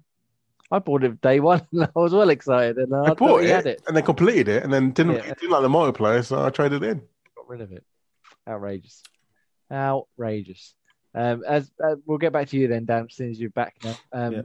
I 0.74 0.78
bought 0.80 1.04
it 1.04 1.20
day 1.20 1.40
one 1.40 1.62
and 1.72 1.84
I 1.84 1.88
was 1.94 2.12
well 2.12 2.30
excited, 2.30 2.76
and 2.78 2.94
I, 2.94 3.10
I 3.10 3.14
bought 3.14 3.42
it, 3.44 3.50
had 3.50 3.66
it. 3.66 3.82
and 3.86 3.96
then 3.96 4.04
completed 4.04 4.48
it, 4.48 4.62
and 4.64 4.72
then 4.72 4.90
didn't 4.90 5.14
Yeah. 5.16 5.34
didn't 5.34 5.50
like 5.50 5.62
the 5.62 5.68
multiplayer, 5.68 6.24
so 6.24 6.44
I 6.44 6.50
traded 6.50 6.82
it 6.82 6.90
in. 6.90 7.02
got 7.36 7.48
rid 7.48 7.60
of 7.60 7.72
it. 7.72 7.84
Outrageous, 8.48 9.02
outrageous. 9.70 10.74
Um, 11.14 11.44
as 11.46 11.70
uh, 11.82 11.96
we'll 12.06 12.18
get 12.18 12.32
back 12.32 12.48
to 12.48 12.56
you 12.56 12.66
then, 12.68 12.84
Dan, 12.86 13.06
as 13.08 13.14
soon 13.16 13.30
as 13.30 13.40
you're 13.40 13.50
back 13.50 13.76
now. 13.84 13.96
Um, 14.12 14.32
Yeah. 14.34 14.42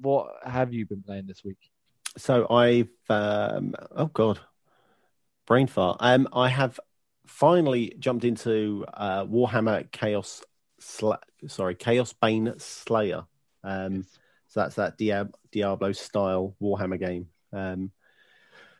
what 0.00 0.28
have 0.44 0.72
you 0.72 0.86
been 0.86 1.02
playing 1.02 1.26
this 1.26 1.44
week? 1.44 1.58
So 2.16 2.48
I've 2.48 2.88
um, 3.08 3.74
oh 3.94 4.06
god, 4.06 4.40
brain 5.46 5.66
fart. 5.66 5.98
Um, 6.00 6.26
I 6.32 6.48
have 6.48 6.80
finally 7.26 7.94
jumped 7.98 8.24
into 8.24 8.84
uh, 8.94 9.24
Warhammer 9.24 9.90
Chaos. 9.92 10.42
Sla- 10.80 11.18
sorry, 11.46 11.74
Chaos 11.74 12.14
Bane 12.14 12.54
Slayer. 12.58 13.24
Um, 13.62 14.06
so 14.50 14.60
that's 14.60 14.74
that 14.74 14.98
Diab- 14.98 15.32
Diablo 15.52 15.92
style 15.92 16.54
Warhammer 16.60 16.98
game. 17.00 17.28
Um, 17.52 17.90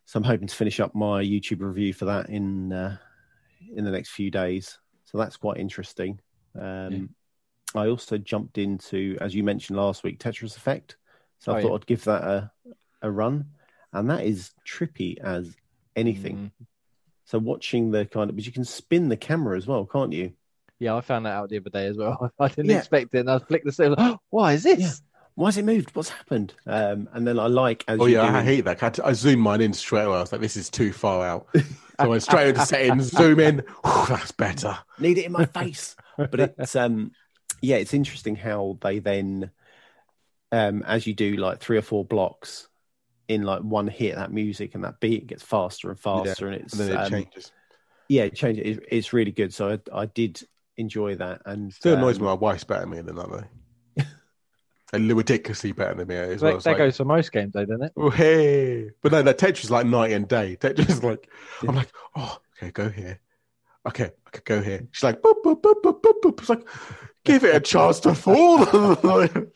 so 0.04 0.18
I'm 0.18 0.24
hoping 0.24 0.48
to 0.48 0.54
finish 0.54 0.80
up 0.80 0.94
my 0.94 1.22
YouTube 1.22 1.60
review 1.62 1.94
for 1.94 2.04
that 2.06 2.28
in 2.28 2.72
uh, 2.72 2.96
in 3.74 3.84
the 3.84 3.90
next 3.90 4.10
few 4.10 4.30
days. 4.30 4.78
So 5.06 5.16
that's 5.18 5.36
quite 5.38 5.56
interesting. 5.58 6.20
Um, 6.60 7.10
I 7.74 7.86
also 7.88 8.18
jumped 8.18 8.58
into, 8.58 9.16
as 9.20 9.34
you 9.34 9.44
mentioned 9.44 9.78
last 9.78 10.02
week, 10.02 10.18
Tetris 10.18 10.56
Effect. 10.56 10.96
So 11.38 11.52
I 11.52 11.58
Oh, 11.58 11.62
thought 11.62 11.68
yeah. 11.68 11.74
I'd 11.76 11.86
give 11.86 12.04
that 12.04 12.24
a 12.24 12.50
a 13.02 13.10
run, 13.10 13.46
and 13.92 14.10
that 14.10 14.24
is 14.26 14.50
trippy 14.68 15.18
as 15.20 15.54
anything. 15.96 16.50
Mm. 16.60 16.66
So 17.24 17.38
watching 17.38 17.92
the 17.92 18.04
kind 18.06 18.28
of, 18.28 18.36
but 18.36 18.44
you 18.44 18.52
can 18.52 18.64
spin 18.64 19.08
the 19.08 19.16
camera 19.16 19.56
as 19.56 19.66
well, 19.66 19.86
can't 19.86 20.12
you? 20.12 20.32
Yeah, 20.80 20.96
I 20.96 21.00
found 21.00 21.26
that 21.26 21.30
out 21.34 21.48
the 21.48 21.58
other 21.58 21.70
day 21.70 21.86
as 21.86 21.96
well. 21.96 22.30
I 22.40 22.48
didn't 22.48 22.70
Yeah. 22.70 22.78
expect 22.78 23.14
it, 23.14 23.20
and 23.20 23.30
I 23.30 23.38
flicked 23.38 23.64
the 23.66 23.72
screen. 23.72 23.94
Oh, 24.32 24.46
is 24.46 24.64
this? 24.64 25.02
Yeah. 25.40 25.42
Why 25.42 25.48
has 25.48 25.56
it 25.56 25.64
moved? 25.64 25.96
What's 25.96 26.10
happened? 26.10 26.54
Um, 26.66 27.08
and 27.12 27.26
then 27.26 27.38
I 27.38 27.46
like 27.46 27.84
as 27.88 27.98
Oh 28.00 28.06
yeah, 28.06 28.30
do 28.30 28.36
I 28.36 28.42
hate 28.42 28.64
that. 28.66 28.82
I, 28.82 28.86
had 28.86 28.94
to- 28.94 29.06
I 29.06 29.12
zoomed 29.12 29.42
mine 29.42 29.60
in 29.60 29.72
straight 29.72 30.04
away. 30.04 30.16
I 30.16 30.20
was 30.20 30.32
like, 30.32 30.40
"This 30.40 30.56
is 30.56 30.70
too 30.70 30.92
far 30.92 31.26
out." 31.26 31.48
So 32.00 32.06
I 32.06 32.08
went 32.08 32.22
straight 32.22 32.48
into 32.48 32.64
settings, 32.64 33.08
zoom 33.10 33.40
in. 33.40 33.58
Whew, 33.84 34.06
that's 34.08 34.32
better. 34.32 34.78
need 34.98 35.18
it 35.18 35.26
in 35.26 35.32
my 35.32 35.44
face. 35.44 35.96
but 36.16 36.40
it's 36.58 36.74
um 36.74 37.10
yeah, 37.60 37.76
it's 37.76 37.92
interesting 37.92 38.36
how 38.36 38.78
they 38.80 39.00
then 39.00 39.50
um 40.50 40.82
as 40.86 41.06
you 41.06 41.12
do 41.12 41.36
like 41.36 41.60
three 41.60 41.76
or 41.76 41.82
four 41.82 42.06
blocks 42.06 42.68
in 43.28 43.42
like 43.42 43.60
one 43.60 43.86
hit 43.86 44.16
that 44.16 44.32
music 44.32 44.74
and 44.74 44.84
that 44.84 44.98
beat 44.98 45.26
gets 45.26 45.42
faster 45.42 45.90
and 45.90 46.00
faster 46.00 46.46
and 46.48 46.56
it's 46.56 46.72
And 46.72 46.88
then 46.88 46.98
it 46.98 47.04
um, 47.04 47.10
changes. 47.10 47.52
yeah 48.08 48.22
it 48.22 48.34
changes 48.34 48.78
it, 48.78 48.84
it's 48.90 49.12
really 49.12 49.30
good 49.30 49.52
so 49.52 49.78
I, 49.92 50.02
I 50.02 50.06
did 50.06 50.42
enjoy 50.78 51.16
that 51.16 51.42
and 51.44 51.72
Still 51.72 51.96
annoys 51.96 52.16
um, 52.16 52.22
me. 52.22 52.28
My 52.28 52.34
wife's 52.34 52.64
better 52.64 52.82
at 52.82 52.88
me 52.88 53.02
than 53.02 53.16
that 53.16 53.30
though. 53.30 53.44
And 54.92 55.12
ridiculously 55.12 55.72
better 55.72 55.94
than 55.94 56.08
me 56.08 56.16
as 56.16 56.40
that 56.40 56.46
well. 56.46 56.56
It's 56.56 56.64
that 56.64 56.70
like, 56.70 56.78
goes 56.78 56.96
for 56.96 57.04
most 57.04 57.32
games, 57.32 57.52
though, 57.52 57.64
doesn't 57.64 57.84
it? 57.84 57.92
oh, 57.96 58.10
hey. 58.10 58.90
But 59.02 59.12
no, 59.12 59.22
that 59.22 59.38
Tetris 59.38 59.64
is 59.64 59.70
like 59.70 59.86
night 59.86 60.12
and 60.12 60.26
day. 60.26 60.56
Tetris 60.60 60.90
is 60.90 61.04
like, 61.04 61.28
I'm 61.66 61.76
like, 61.76 61.90
oh, 62.16 62.38
okay, 62.56 62.70
go 62.70 62.88
here. 62.88 63.20
Okay, 63.86 64.10
okay, 64.28 64.40
go 64.44 64.62
here. 64.62 64.86
She's 64.92 65.04
like, 65.04 65.22
boop, 65.22 65.42
boop, 65.44 65.62
boop, 65.62 65.82
boop, 65.82 66.02
boop, 66.02 66.20
boop. 66.22 66.40
It's 66.40 66.48
like, 66.48 66.66
give 67.24 67.44
it 67.44 67.54
a 67.54 67.60
chance 67.60 68.00
to 68.00 68.14
fall. 68.14 68.62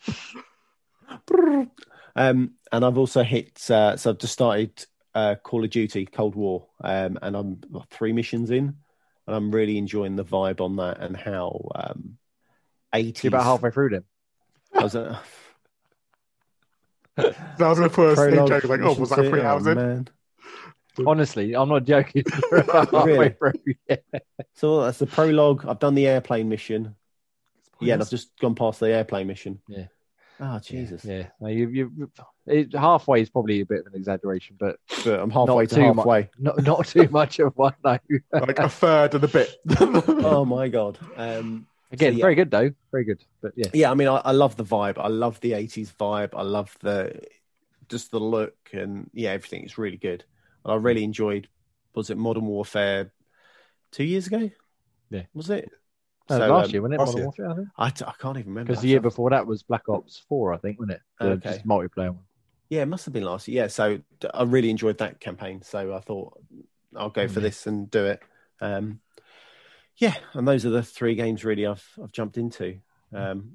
um 2.17 2.53
and 2.71 2.85
I've 2.85 2.99
also 2.99 3.23
hit 3.23 3.71
uh, 3.71 3.97
so 3.97 4.11
I've 4.11 4.19
just 4.19 4.33
started 4.33 4.85
uh, 5.15 5.37
Call 5.37 5.65
of 5.65 5.71
Duty 5.71 6.07
Cold 6.07 6.35
War, 6.35 6.67
um, 6.83 7.19
and 7.23 7.37
I'm 7.37 7.61
what, 7.69 7.89
three 7.91 8.13
missions 8.13 8.51
in, 8.51 8.77
and 9.27 9.37
I'm 9.37 9.51
really 9.51 9.79
enjoying 9.79 10.17
the 10.17 10.25
vibe 10.25 10.61
on 10.61 10.77
that 10.77 11.01
and 11.01 11.17
how 11.17 11.71
um, 11.75 12.19
80s. 12.93 13.23
You're 13.23 13.29
about 13.29 13.45
halfway 13.45 13.71
through 13.71 13.91
them. 13.91 14.05
I 14.85 14.87
was, 14.87 14.97
uh, 14.97 15.19
That 17.17 17.35
was 17.59 17.79
my 17.81 17.89
first 17.89 18.21
thing. 18.21 18.33
prologue, 18.35 18.49
Joke, 18.49 18.65
like, 18.65 18.81
oh, 18.83 18.93
was 18.93 19.09
that 19.09 19.19
mission 19.19 19.31
three 19.31 19.41
two, 19.41 19.47
hours 19.47 19.67
oh, 19.67 19.71
in? 19.71 19.77
man. 19.77 20.09
Honestly, 21.07 21.57
I'm 21.57 21.71
not 21.71 21.85
joking. 21.85 22.25
We're 22.51 22.59
about 22.59 22.91
halfway 22.91 23.35
Really? 23.41 23.79
Yeah. 23.89 23.97
So 24.53 24.83
that's 24.83 24.99
the 24.99 25.07
prologue. 25.07 25.65
I've 25.67 25.79
done 25.79 25.95
the 25.95 26.07
airplane 26.07 26.51
mission. 26.51 26.97
Yeah, 27.81 27.95
and 27.95 28.03
I've 28.03 28.11
just 28.11 28.39
gone 28.39 28.55
past 28.55 28.81
the 28.81 28.89
airplane 28.89 29.27
mission. 29.27 29.61
Yeah. 29.69 29.87
Oh 30.39 30.59
Jesus! 30.59 31.05
Yeah, 31.05 31.29
no, 31.41 31.49
you, 31.49 31.69
you, 31.69 32.11
it, 32.47 32.75
halfway 32.75 33.23
is 33.23 33.31
probably 33.31 33.61
a 33.61 33.67
bit 33.67 33.81
of 33.81 33.87
an 33.87 33.95
exaggeration, 33.95 34.57
but 34.59 34.77
But 35.05 35.21
I'm 35.21 35.31
halfway 35.31 35.67
to 35.67 35.75
too 35.75 35.81
mu- 35.81 35.95
halfway. 35.95 36.29
not 36.39 36.63
not 36.63 36.87
too 36.87 37.09
much 37.11 37.39
of 37.39 37.57
one. 37.57 37.75
No. 37.85 37.99
like 38.33 38.59
a 38.59 38.69
third 38.69 39.15
of 39.15 39.21
the 39.21 39.29
bit. 39.29 39.57
oh 39.81 40.45
my 40.45 40.69
god! 40.69 40.99
Um, 41.17 41.67
Again, 41.95 42.13
So, 42.15 42.19
yeah. 42.19 42.23
very 42.25 42.35
good 42.35 42.51
though, 42.51 42.71
very 42.93 43.05
good. 43.05 43.23
But 43.43 43.53
yeah, 43.57 43.71
yeah, 43.73 43.91
I 43.91 43.95
mean, 43.95 44.09
I, 44.09 44.17
I 44.17 44.33
love 44.33 44.57
the 44.57 44.65
vibe. 44.65 44.99
I 44.99 45.09
love 45.09 45.41
the 45.41 45.53
'80s 45.55 45.93
vibe. 45.99 46.31
I 46.35 46.43
love 46.43 46.77
the 46.81 47.21
just 47.89 48.11
the 48.11 48.21
look 48.21 48.57
and 48.73 49.11
yeah, 49.13 49.31
everything 49.31 49.65
is 49.65 49.79
really 49.79 49.97
good. 49.97 50.25
And 50.65 50.73
I 50.73 50.77
really 50.77 51.05
enjoyed. 51.05 51.49
Was 51.95 52.11
it 52.11 52.19
Modern 52.19 52.47
Warfare 52.47 53.13
two 53.93 54.05
years 54.05 54.27
ago? 54.27 54.51
Yeah. 55.11 55.23
was 55.35 55.51
it? 55.51 55.71
Uh, 56.31 56.35
So, 56.35 56.47
last 56.49 56.67
um, 56.67 56.73
year, 56.73 56.83
wasn't 56.83 56.95
it? 56.95 56.99
Modern 56.99 57.15
year. 57.17 57.25
Warfare, 57.25 57.51
I 57.51 57.55
think. 57.55 57.69
I, 57.77 57.91
t- 57.91 58.05
I 58.07 58.13
can't 58.19 58.39
even 58.39 58.53
remember 58.53 58.73
Because 58.73 58.83
the 58.83 58.89
year 58.89 59.01
before 59.01 59.31
that 59.31 59.47
was 59.47 59.63
Black 59.63 59.89
Ops 59.89 60.23
Four, 60.29 60.55
I 60.55 60.59
think, 60.59 60.79
wasn't 60.79 60.97
it? 60.97 61.03
The 61.21 61.27
Okay. 61.27 61.63
multiplayer 61.67 62.11
one. 62.15 62.25
Yeah, 62.71 62.83
it 62.83 62.87
must 62.87 63.05
have 63.05 63.13
been 63.15 63.25
last 63.25 63.47
year. 63.47 63.65
Yeah, 63.65 63.69
so 63.69 64.01
I 64.33 64.43
really 64.45 64.71
enjoyed 64.71 64.99
that 64.99 65.21
campaign. 65.21 65.63
So 65.63 65.95
I 65.95 66.01
thought 66.01 66.41
I'll 66.97 67.11
go 67.11 67.29
for 67.29 67.41
this 67.41 67.67
and 67.67 67.91
do 67.91 68.07
it. 68.07 68.21
Um, 68.61 69.01
yeah, 69.97 70.15
and 70.33 70.47
those 70.47 70.67
are 70.67 70.71
the 70.71 70.83
three 70.83 71.15
games 71.15 71.45
really 71.45 71.67
I've 71.67 71.87
I've 72.03 72.13
jumped 72.13 72.37
into. 72.37 72.79
Um, 73.13 73.53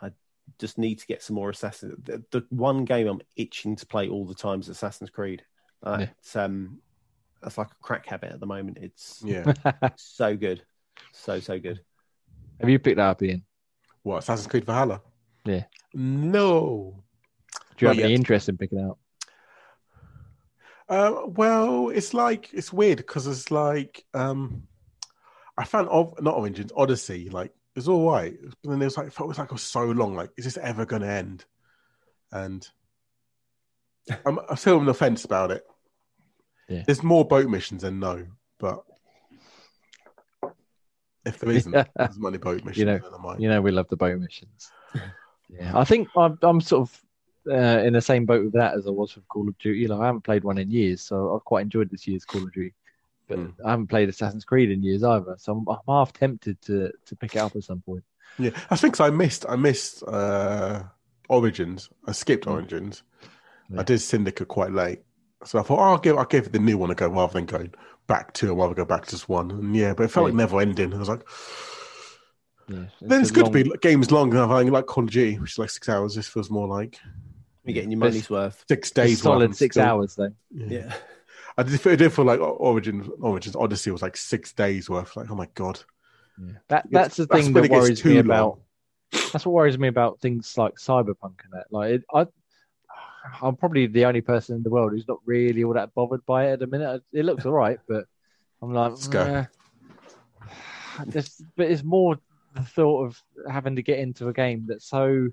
I 0.00 0.10
just 0.58 0.76
need 0.78 0.98
to 0.98 1.06
get 1.06 1.22
some 1.22 1.36
more 1.36 1.50
Assassin. 1.50 1.96
The, 2.02 2.22
the 2.30 2.46
one 2.50 2.84
game 2.84 3.08
I'm 3.08 3.20
itching 3.36 3.76
to 3.76 3.86
play 3.86 4.08
all 4.08 4.26
the 4.26 4.34
time 4.34 4.60
is 4.60 4.68
Assassin's 4.68 5.10
Creed. 5.10 5.42
Uh, 5.82 5.96
Yeah. 6.00 6.06
It's 6.18 6.36
um, 6.36 6.78
that's 7.42 7.58
like 7.58 7.70
a 7.70 7.82
crack 7.82 8.06
habit 8.06 8.32
at 8.32 8.40
the 8.40 8.46
moment. 8.46 8.78
It's 8.80 9.22
yeah. 9.24 9.52
so 9.96 10.36
good, 10.36 10.62
so 11.12 11.40
so 11.40 11.58
good. 11.58 11.80
Have 12.60 12.70
you 12.70 12.78
picked 12.78 12.96
that 12.98 13.08
up, 13.08 13.22
Ian? 13.22 13.44
What 14.02 14.18
Assassin's 14.18 14.48
Creed 14.48 14.64
Valhalla? 14.64 15.00
Yeah. 15.44 15.64
No. 15.94 17.02
Do 17.76 17.86
you 17.86 17.88
Not 17.88 17.96
have 17.96 18.04
any 18.04 18.14
interest 18.14 18.48
in 18.48 18.56
picking 18.56 18.78
it 18.78 18.88
up? 18.90 18.98
Uh, 20.88 21.22
well, 21.26 21.88
it's 21.88 22.12
like 22.12 22.52
it's 22.52 22.72
weird 22.72 22.98
because 22.98 23.26
it's 23.26 23.50
like 23.50 24.04
um, 24.12 24.62
I 25.56 25.64
found 25.64 25.88
of 25.88 26.20
not 26.20 26.36
Origins 26.36 26.72
Odyssey 26.76 27.28
like 27.30 27.52
it's 27.76 27.88
all 27.88 28.10
right, 28.10 28.36
but 28.62 28.70
then 28.70 28.80
it 28.80 28.84
was 28.84 28.96
like 28.96 29.08
it 29.08 29.12
felt 29.12 29.36
like 29.36 29.46
it 29.46 29.52
was 29.52 29.62
so 29.62 29.84
long. 29.84 30.14
Like, 30.14 30.30
is 30.36 30.44
this 30.44 30.56
ever 30.56 30.86
going 30.86 31.02
to 31.02 31.08
end? 31.08 31.44
And 32.30 32.66
I'm, 34.26 34.38
I'm 34.48 34.56
still 34.56 34.78
on 34.78 34.86
the 34.86 34.94
fence 34.94 35.24
about 35.24 35.50
it. 35.50 35.64
Yeah. 36.68 36.82
There's 36.86 37.02
more 37.02 37.24
boat 37.24 37.48
missions 37.48 37.82
than 37.82 38.00
no, 38.00 38.26
but 38.58 38.84
if 41.26 41.38
there 41.38 41.50
isn't, 41.50 41.72
there's 41.96 42.18
many 42.18 42.38
boat 42.38 42.64
missions. 42.64 42.78
You 42.78 42.86
know-. 42.86 43.36
You 43.38 43.48
know, 43.48 43.60
we 43.60 43.70
love 43.70 43.88
the 43.88 43.96
boat 43.96 44.18
missions. 44.18 44.70
yeah, 45.48 45.76
I 45.76 45.84
think 45.84 46.08
I'm, 46.16 46.38
I'm 46.42 46.60
sort 46.60 46.88
of 46.88 47.02
uh, 47.50 47.82
in 47.82 47.92
the 47.92 48.00
same 48.00 48.24
boat 48.24 48.44
with 48.44 48.54
that 48.54 48.74
as 48.74 48.86
I 48.86 48.90
was 48.90 49.14
with 49.14 49.28
Call 49.28 49.48
of 49.48 49.58
Duty. 49.58 49.80
You 49.80 49.88
know, 49.88 50.00
I 50.00 50.06
haven't 50.06 50.24
played 50.24 50.44
one 50.44 50.58
in 50.58 50.70
years, 50.70 51.02
so 51.02 51.34
I've 51.34 51.44
quite 51.44 51.62
enjoyed 51.62 51.90
this 51.90 52.06
year's 52.06 52.24
Call 52.24 52.42
of 52.42 52.52
Duty. 52.52 52.72
But 53.26 53.38
Mm. 53.38 53.54
I 53.64 53.70
haven't 53.70 53.86
played 53.86 54.08
Assassin's 54.08 54.44
Creed 54.44 54.70
in 54.70 54.82
years 54.82 55.02
either, 55.02 55.36
so 55.38 55.52
I'm, 55.52 55.68
I'm 55.68 55.78
half 55.88 56.12
tempted 56.12 56.60
to 56.62 56.92
to 57.06 57.16
pick 57.16 57.34
it 57.36 57.38
up 57.38 57.56
at 57.56 57.64
some 57.64 57.80
point. 57.80 58.04
Yeah, 58.38 58.50
I 58.70 58.76
think 58.76 59.00
I 59.00 59.10
missed. 59.10 59.46
I 59.48 59.56
missed 59.56 60.02
uh, 60.06 60.82
Origins. 61.28 61.88
I 62.06 62.12
skipped 62.12 62.46
Origins. 62.46 63.02
Yeah. 63.70 63.80
I 63.80 63.82
did 63.82 64.00
Syndicate 64.00 64.48
quite 64.48 64.72
late, 64.72 65.00
so 65.44 65.58
I 65.58 65.62
thought, 65.62 65.78
oh, 65.78 65.92
I'll 65.92 65.98
give 65.98 66.18
I'll 66.18 66.24
give 66.26 66.52
the 66.52 66.58
new 66.58 66.76
one 66.76 66.90
a 66.90 66.94
go 66.94 67.08
rather 67.08 67.32
than 67.32 67.46
going 67.46 67.72
back 68.06 68.32
to. 68.34 68.50
I'd 68.52 68.58
rather 68.58 68.74
go 68.74 68.84
back 68.84 69.04
to 69.06 69.10
just 69.12 69.28
one. 69.28 69.50
And 69.50 69.74
yeah, 69.74 69.94
but 69.94 70.02
it 70.04 70.08
felt 70.10 70.24
like 70.26 70.34
never 70.34 70.60
ending. 70.60 70.92
I 70.92 70.98
was 70.98 71.08
like, 71.08 71.22
Yeah, 72.68 72.84
then 73.00 73.20
it's 73.22 73.30
good 73.30 73.44
long- 73.44 73.52
to 73.52 73.64
be 73.64 73.70
games 73.80 74.10
long. 74.10 74.36
I 74.36 74.58
think 74.60 74.70
like 74.72 74.86
Call 74.86 75.04
of 75.04 75.10
Duty, 75.10 75.38
which 75.38 75.52
is 75.52 75.58
like 75.58 75.70
six 75.70 75.88
hours. 75.88 76.14
This 76.14 76.28
feels 76.28 76.50
more 76.50 76.66
like 76.68 76.98
You're 77.64 77.74
getting 77.74 77.90
your 77.90 78.00
money's 78.00 78.28
worth. 78.28 78.64
six 78.68 78.90
days. 78.90 79.22
solid 79.22 79.54
six 79.56 79.76
still. 79.76 79.84
hours 79.86 80.14
though. 80.16 80.32
Yeah. 80.54 80.92
I 81.56 81.62
did, 81.62 81.86
I 81.86 81.96
did 81.96 82.12
feel 82.12 82.24
like 82.24 82.40
Origin, 82.40 83.08
Origins 83.20 83.54
Odyssey 83.56 83.90
was 83.90 84.02
like 84.02 84.16
six 84.16 84.52
days 84.52 84.90
worth. 84.90 85.16
Like, 85.16 85.30
oh 85.30 85.34
my 85.36 85.48
god, 85.54 85.80
Yeah. 86.42 86.52
That 86.68 86.86
that's 86.90 87.16
the 87.16 87.26
thing 87.26 87.52
when 87.52 87.62
that 87.62 87.70
worries 87.70 88.04
me 88.04 88.14
long. 88.14 88.20
about. 88.24 88.60
That's 89.32 89.46
what 89.46 89.52
worries 89.52 89.78
me 89.78 89.88
about 89.88 90.20
things 90.20 90.58
like 90.58 90.74
Cyberpunk 90.76 91.42
and 91.44 91.52
that. 91.52 91.66
Like, 91.70 91.90
it, 91.92 92.02
I, 92.12 92.26
I'm 93.40 93.54
probably 93.56 93.86
the 93.86 94.04
only 94.06 94.20
person 94.20 94.56
in 94.56 94.62
the 94.64 94.70
world 94.70 94.92
who's 94.92 95.06
not 95.06 95.18
really 95.24 95.62
all 95.64 95.74
that 95.74 95.94
bothered 95.94 96.26
by 96.26 96.48
it 96.48 96.54
at 96.54 96.58
the 96.58 96.66
minute. 96.66 97.02
It 97.12 97.24
looks 97.24 97.46
all 97.46 97.52
right, 97.52 97.78
but 97.88 98.06
I'm 98.60 98.72
like, 98.72 98.90
Let's 98.90 99.06
go. 99.08 99.20
"Eh." 99.22 99.44
Just- 101.10 101.42
but 101.56 101.70
it's 101.70 101.82
more 101.82 102.18
the 102.54 102.62
thought 102.62 103.06
of 103.06 103.22
having 103.50 103.76
to 103.76 103.82
get 103.82 103.98
into 103.98 104.28
a 104.28 104.32
game 104.32 104.64
that's 104.68 104.86
so. 104.86 105.28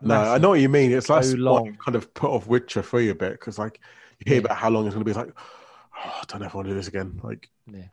No, 0.00 0.14
I 0.16 0.38
know 0.38 0.50
what 0.50 0.60
you 0.60 0.68
mean. 0.68 0.92
It's 0.92 1.08
like 1.08 1.24
so 1.24 1.36
long. 1.36 1.76
kind 1.76 1.94
of 1.94 2.12
put 2.14 2.30
off 2.30 2.46
Witcher 2.46 2.82
Three 2.82 3.08
a 3.10 3.14
bit 3.14 3.32
because 3.32 3.58
like 3.58 3.80
hear 4.24 4.34
Yeah. 4.34 4.40
about 4.40 4.56
how 4.56 4.70
long 4.70 4.86
it's 4.86 4.94
going 4.94 5.00
to 5.00 5.04
be. 5.04 5.10
It's 5.10 5.18
like, 5.18 5.32
oh, 5.36 6.20
I 6.20 6.24
don't 6.28 6.40
know 6.40 6.46
if 6.46 6.54
I 6.54 6.56
want 6.58 6.66
to 6.68 6.72
do 6.72 6.76
this 6.76 6.88
again. 6.88 7.20
Like, 7.22 7.48
Yeah. 7.72 7.84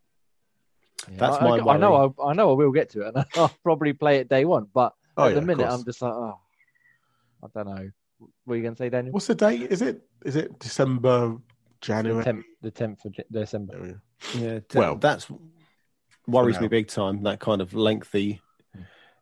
Yeah, 1.10 1.16
That's 1.18 1.38
I, 1.38 1.44
my 1.44 1.58
I, 1.58 1.74
I 1.74 1.78
know. 1.78 2.14
I, 2.20 2.30
I 2.30 2.34
know. 2.34 2.52
I 2.52 2.54
will 2.54 2.72
get 2.72 2.90
to 2.92 3.02
it, 3.08 3.16
and 3.16 3.26
I'll 3.36 3.52
probably 3.64 3.92
play 3.94 4.18
it 4.18 4.30
day 4.30 4.46
one. 4.46 4.68
But 4.72 4.94
oh 5.18 5.26
at 5.26 5.30
yeah, 5.30 5.34
the 5.40 5.42
minute. 5.42 5.68
I'm 5.68 5.84
just 5.84 6.00
like, 6.02 6.14
oh, 6.14 6.38
I 7.44 7.48
don't 7.56 7.66
know. 7.76 7.90
What 8.46 8.54
are 8.54 8.58
you 8.58 8.62
going 8.62 8.76
to 8.76 8.78
say, 8.78 8.90
Daniel? 8.90 9.12
What's 9.12 9.26
the 9.26 9.34
date? 9.34 9.64
Is 9.72 9.82
it 9.82 10.02
is 10.24 10.36
it 10.36 10.60
December, 10.60 11.30
the 11.30 11.42
January? 11.82 12.24
tenth, 12.24 12.46
the 12.62 12.70
tenth 12.70 13.04
of 13.06 13.16
December. 13.32 13.80
There. 13.80 14.02
Yeah, 14.40 14.60
t- 14.60 14.78
Well, 14.78 14.96
that's 14.98 15.26
worries 16.28 16.60
me 16.62 16.68
big 16.68 16.88
time. 16.88 17.24
That 17.24 17.40
kind 17.40 17.62
of 17.62 17.74
lengthy 17.74 18.40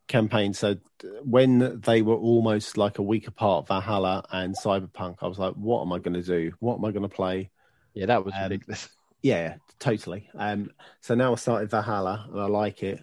campaign. 0.10 0.54
So 0.54 0.76
when 1.24 1.80
they 1.80 2.02
were 2.02 2.16
almost 2.16 2.76
like 2.78 2.98
a 2.98 3.02
week 3.04 3.28
apart, 3.30 3.68
Valhalla 3.68 4.26
and 4.32 4.54
Cyberpunk, 4.58 5.18
I 5.22 5.28
was 5.28 5.40
like, 5.40 5.54
"What 5.54 5.82
am 5.84 5.94
I 5.94 6.00
going 6.00 6.16
to 6.16 6.22
do? 6.22 6.52
What 6.60 6.76
am 6.76 6.84
I 6.86 6.92
going 6.92 7.08
to 7.08 7.16
play?" 7.16 7.50
Yeah, 7.94 8.08
that 8.08 8.26
was 8.26 8.34
Um, 8.36 8.44
ridiculous. 8.44 8.90
Yeah, 9.22 9.56
totally. 9.80 10.30
Um, 10.34 10.72
so 11.02 11.14
now 11.14 11.34
I 11.34 11.36
started 11.36 11.70
Valhalla 11.70 12.28
and 12.32 12.40
I 12.40 12.46
like 12.46 12.84
it. 12.84 13.02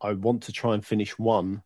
I 0.00 0.12
want 0.12 0.44
to 0.44 0.52
try 0.52 0.74
and 0.74 0.86
finish 0.86 1.18
one, 1.18 1.64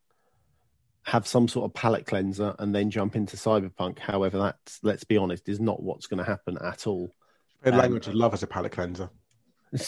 have 1.02 1.26
some 1.26 1.46
sort 1.46 1.66
of 1.66 1.74
palate 1.74 2.06
cleanser, 2.06 2.54
and 2.58 2.74
then 2.74 2.90
jump 2.90 3.16
into 3.16 3.36
Cyberpunk. 3.36 3.98
However, 3.98 4.38
that's 4.38 4.80
let's 4.82 5.04
be 5.04 5.18
honest, 5.18 5.50
is 5.50 5.60
not 5.60 5.82
what's 5.82 6.06
going 6.06 6.16
to 6.24 6.24
happen 6.24 6.56
at 6.64 6.86
all. 6.86 7.14
The 7.62 7.72
Um, 7.72 7.78
language 7.78 8.06
of 8.06 8.14
love 8.14 8.32
as 8.32 8.42
a 8.42 8.46
palate 8.46 8.72
cleanser. 8.72 9.10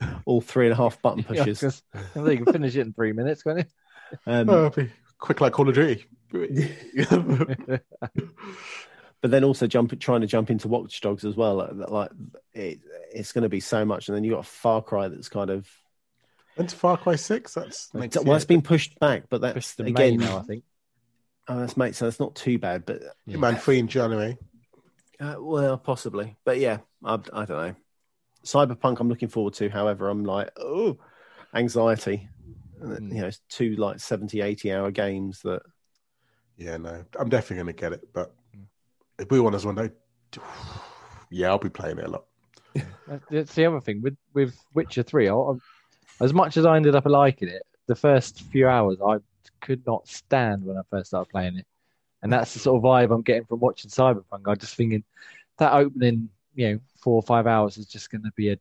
all 0.26 0.40
three 0.40 0.66
and 0.66 0.72
a 0.72 0.76
half 0.76 1.00
button 1.02 1.18
Yeah, 1.30 1.44
pushes. 1.44 1.60
'cause 1.60 1.82
I 1.94 1.98
think 2.24 2.40
you 2.40 2.44
can 2.44 2.52
finish 2.54 2.76
it 2.76 2.80
in 2.80 2.92
three 2.92 3.12
minutes, 3.12 3.42
can't 3.42 3.58
you? 3.58 3.64
Um, 4.26 4.48
Oh, 4.48 4.66
it'll 4.66 4.84
be 4.84 4.90
quick 5.18 5.40
like 5.40 5.52
Call 5.52 5.68
of 5.68 5.74
Duty. 5.74 6.04
but 9.20 9.30
then 9.30 9.44
also 9.44 9.66
jump 9.66 9.98
trying 9.98 10.20
to 10.20 10.26
jump 10.26 10.50
into 10.50 10.68
Watch 10.68 11.00
Dogs 11.00 11.24
as 11.24 11.34
well. 11.36 11.56
Like, 11.56 11.90
like 11.90 12.10
it, 12.54 12.80
it's 13.12 13.32
going 13.32 13.42
to 13.42 13.48
be 13.48 13.60
so 13.60 13.84
much, 13.84 14.08
and 14.08 14.16
then 14.16 14.24
you 14.24 14.32
got 14.32 14.46
Far 14.46 14.82
Cry 14.82 15.08
that's 15.08 15.28
kind 15.28 15.50
of 15.50 15.68
When's 16.54 16.72
Far 16.72 16.96
Cry 16.96 17.16
Six? 17.16 17.54
That's 17.54 17.92
next 17.94 18.16
well, 18.16 18.26
year. 18.26 18.36
it's 18.36 18.44
been 18.44 18.62
pushed 18.62 18.98
back, 19.00 19.24
but 19.28 19.40
that's 19.40 19.74
the 19.74 19.84
again, 19.84 20.18
May 20.18 20.24
now, 20.24 20.38
I 20.38 20.42
think. 20.42 20.64
oh, 21.48 21.58
that's 21.60 21.76
mate, 21.76 21.94
so 21.94 22.04
that's 22.06 22.20
not 22.20 22.34
too 22.34 22.58
bad, 22.58 22.86
but 22.86 23.02
Yeah. 23.26 23.38
Man 23.38 23.56
free 23.56 23.78
in 23.78 23.88
January. 23.88 24.38
uh, 25.20 25.36
well, 25.38 25.76
possibly, 25.78 26.36
but 26.44 26.58
yeah, 26.58 26.78
I, 27.04 27.14
I 27.32 27.44
don't 27.44 27.48
know. 27.48 27.74
Cyberpunk, 28.46 29.00
I'm 29.00 29.08
looking 29.08 29.28
forward 29.28 29.54
to. 29.54 29.68
However, 29.68 30.08
I'm 30.08 30.24
like, 30.24 30.50
oh, 30.56 30.96
anxiety. 31.54 32.28
Mm. 32.82 33.12
You 33.14 33.20
know, 33.22 33.26
it's 33.26 33.40
two 33.48 33.76
like 33.76 34.00
70, 34.00 34.40
80 34.40 34.72
hour 34.72 34.90
games 34.90 35.40
that 35.42 35.62
Yeah, 36.56 36.76
no, 36.76 37.04
I'm 37.18 37.28
definitely 37.28 37.56
going 37.62 37.74
to 37.74 37.80
get 37.80 37.92
it. 37.92 38.08
But 38.12 38.34
if 39.18 39.30
we 39.30 39.40
want 39.40 39.54
us 39.54 39.64
one 39.64 39.74
day, 39.74 39.90
yeah, 41.30 41.48
I'll 41.48 41.58
be 41.58 41.70
playing 41.70 41.98
it 41.98 42.04
a 42.04 42.10
lot. 42.10 42.24
That's- 42.74 43.20
That's 43.30 43.54
the 43.54 43.66
other 43.66 43.80
thing 43.80 44.02
with 44.02 44.16
with 44.34 44.58
Witcher 44.74 45.02
Three. 45.02 45.28
I, 45.28 45.34
I, 45.34 45.54
as 46.20 46.32
much 46.32 46.56
as 46.56 46.64
I 46.66 46.76
ended 46.76 46.94
up 46.94 47.06
liking 47.06 47.48
it, 47.48 47.62
the 47.86 47.94
first 47.94 48.42
few 48.42 48.68
hours 48.68 48.98
I 49.06 49.16
could 49.60 49.84
not 49.86 50.06
stand 50.08 50.64
when 50.64 50.76
I 50.76 50.82
first 50.90 51.08
started 51.08 51.30
playing 51.30 51.56
it, 51.58 51.66
and 52.22 52.32
that's 52.32 52.52
the 52.52 52.58
sort 52.60 52.76
of 52.76 52.82
vibe 52.82 53.14
I'm 53.14 53.22
getting 53.22 53.44
from 53.44 53.60
watching 53.60 53.90
Cyberpunk. 53.90 54.42
I'm 54.46 54.58
just 54.58 54.74
thinking 54.76 55.04
that 55.58 55.72
opening, 55.72 56.28
you 56.56 56.72
know, 56.72 56.78
four 57.00 57.14
or 57.14 57.22
five 57.22 57.46
hours 57.46 57.76
is 57.78 57.86
just 57.86 58.10
going 58.10 58.24
to 58.24 58.32
be 58.36 58.50
a 58.50 58.58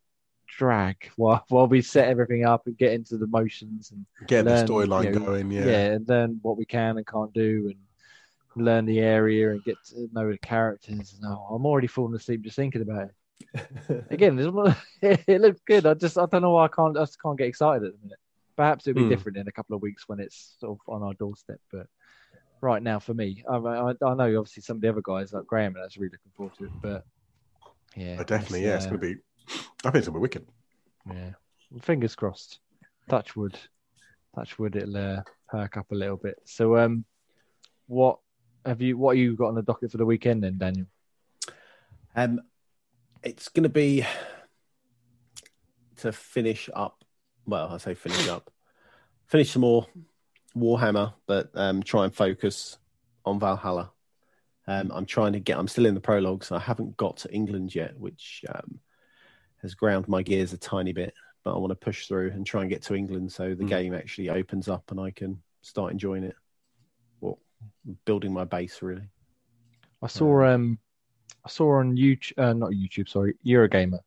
drag 0.48 1.10
while 1.18 1.44
while 1.50 1.68
we 1.68 1.82
set 1.82 2.08
everything 2.08 2.46
up 2.46 2.68
and 2.68 2.78
get 2.78 2.94
into 2.94 3.18
the 3.18 3.26
motions 3.28 3.92
and 3.92 4.06
Get 4.28 4.46
the 4.46 4.64
storyline 4.64 5.06
you 5.06 5.12
know, 5.20 5.26
going. 5.26 5.50
yeah. 5.52 5.66
Yeah. 5.66 5.86
and 5.94 6.08
learn 6.08 6.40
what 6.44 6.58
we 6.58 6.66
can 6.66 6.98
and 6.98 7.08
can't 7.08 7.34
do 7.34 7.72
and 7.74 8.64
learn 8.64 8.86
the 8.86 9.00
area 9.00 9.52
and 9.52 9.64
get 9.64 9.76
to 9.88 10.08
know 10.14 10.30
the 10.32 10.38
characters. 10.38 11.18
No, 11.22 11.48
I'm 11.52 11.66
already 11.66 11.88
falling 11.88 12.16
asleep 12.16 12.42
just 12.44 12.56
thinking 12.56 12.82
about 12.84 13.10
it. 13.10 14.06
Again, 14.12 14.38
it 15.02 15.42
looks 15.42 15.62
good. 15.66 15.86
I 15.86 15.94
just 15.96 16.18
I 16.18 16.26
don't 16.26 16.42
know 16.42 16.52
why 16.52 16.66
I 16.66 16.70
can't 16.70 16.98
I 16.98 17.02
just 17.02 17.22
can't 17.22 17.38
get 17.38 17.48
excited 17.48 17.86
at 17.88 17.94
the 17.94 18.00
minute. 18.04 18.20
Perhaps 18.56 18.88
it'll 18.88 18.98
be 19.00 19.04
Hmm. 19.04 19.10
different 19.10 19.38
in 19.38 19.48
a 19.48 19.52
couple 19.52 19.76
of 19.76 19.82
weeks 19.82 20.08
when 20.08 20.20
it's 20.22 20.56
sort 20.60 20.78
of 20.80 20.94
on 20.94 21.04
our 21.04 21.14
doorstep. 21.16 21.60
But 21.74 21.88
right 22.62 22.82
now, 22.82 23.00
for 23.00 23.14
me, 23.14 23.44
I, 23.50 23.58
I, 23.58 23.90
I 23.90 24.14
know 24.14 24.40
obviously 24.40 24.62
some 24.64 24.78
of 24.78 24.82
the 24.82 24.88
other 24.90 25.02
guys 25.04 25.34
like 25.34 25.46
Graham 25.46 25.76
and 25.76 25.84
that's 25.84 25.98
really 25.98 26.12
looking 26.14 26.32
forward 26.38 26.56
to 26.60 26.66
it. 26.66 26.72
But 26.82 27.04
yeah, 27.96 28.18
Oh, 28.20 28.24
definitely, 28.24 28.60
it's, 28.62 28.68
yeah, 28.68 28.76
it's 28.76 28.86
uh, 28.86 28.90
gonna 28.90 29.00
be. 29.00 29.16
I 29.84 29.92
think 29.92 29.96
it's 29.96 30.08
gonna 30.08 30.20
be 30.20 30.22
wicked. 30.22 30.48
yeah. 31.12 31.32
Fingers 31.82 32.16
crossed. 32.16 32.60
Touch 33.10 33.36
wood. 33.36 33.58
Touch 34.36 34.58
wood. 34.60 34.76
It'll 34.76 34.98
uh, 34.98 35.22
perk 35.50 35.78
up 35.78 35.92
a 35.92 35.96
little 35.96 36.18
bit. 36.18 36.36
So, 36.46 36.78
um, 36.78 37.06
what 37.88 38.20
have 38.66 38.82
you? 38.82 38.98
What 38.98 39.16
have 39.16 39.22
you 39.24 39.36
got 39.36 39.48
on 39.50 39.56
the 39.56 39.62
docket 39.62 39.92
for 39.92 39.98
the 39.98 40.06
weekend 40.06 40.44
then, 40.44 40.58
Daniel? 40.58 40.88
Um, 42.16 42.42
it's 43.24 43.50
going 43.50 43.64
to 43.64 43.70
be 43.70 44.06
to 45.98 46.12
finish 46.12 46.70
up. 46.74 47.04
Well, 47.46 47.70
I 47.72 47.78
say 47.78 47.94
finish 47.94 48.28
up, 48.28 48.52
finish 49.28 49.52
some 49.52 49.62
more 49.62 49.86
Warhammer, 50.56 51.14
but 51.28 51.52
um, 51.54 51.84
try 51.84 52.06
and 52.06 52.14
focus 52.16 52.78
on 53.26 53.40
Valhalla. 53.40 53.92
Um, 54.68 54.92
I'm 54.94 55.06
trying 55.06 55.34
to 55.34 55.40
get. 55.40 55.58
I'm 55.58 55.68
still 55.68 55.86
in 55.86 55.94
the 55.94 56.02
prologue, 56.02 56.44
so 56.44 56.56
I 56.56 56.60
haven't 56.60 56.98
got 56.98 57.18
to 57.18 57.34
England 57.34 57.76
yet, 57.76 57.98
which 58.00 58.44
um, 58.54 58.80
has 59.62 59.76
ground 59.76 60.08
my 60.08 60.24
gears 60.24 60.54
a 60.54 60.58
tiny 60.58 60.92
bit. 60.92 61.14
But 61.44 61.56
I 61.56 61.60
want 61.60 61.72
to 61.72 61.76
push 61.76 62.08
through 62.08 62.32
and 62.32 62.46
try 62.46 62.62
and 62.62 62.70
get 62.70 62.82
to 62.84 62.96
England, 62.96 63.32
so 63.32 63.54
the 63.54 63.64
Mm. 63.64 63.70
game 63.70 63.94
actually 63.94 64.30
opens 64.30 64.68
up 64.68 64.90
and 64.90 65.00
I 65.00 65.12
can 65.12 65.42
start 65.62 65.92
enjoying 65.92 66.24
it. 66.24 66.36
Well, 67.22 67.40
building 68.06 68.34
my 68.34 68.46
base 68.46 68.82
really. 68.82 69.08
I 70.02 70.08
saw 70.08 70.44
um, 70.46 70.80
I 71.44 71.50
saw 71.50 71.80
on 71.80 71.96
YouTube, 71.96 72.38
uh, 72.38 72.54
not 72.54 72.72
YouTube, 72.72 73.08
sorry, 73.08 73.36
Eurogamer, 73.46 74.00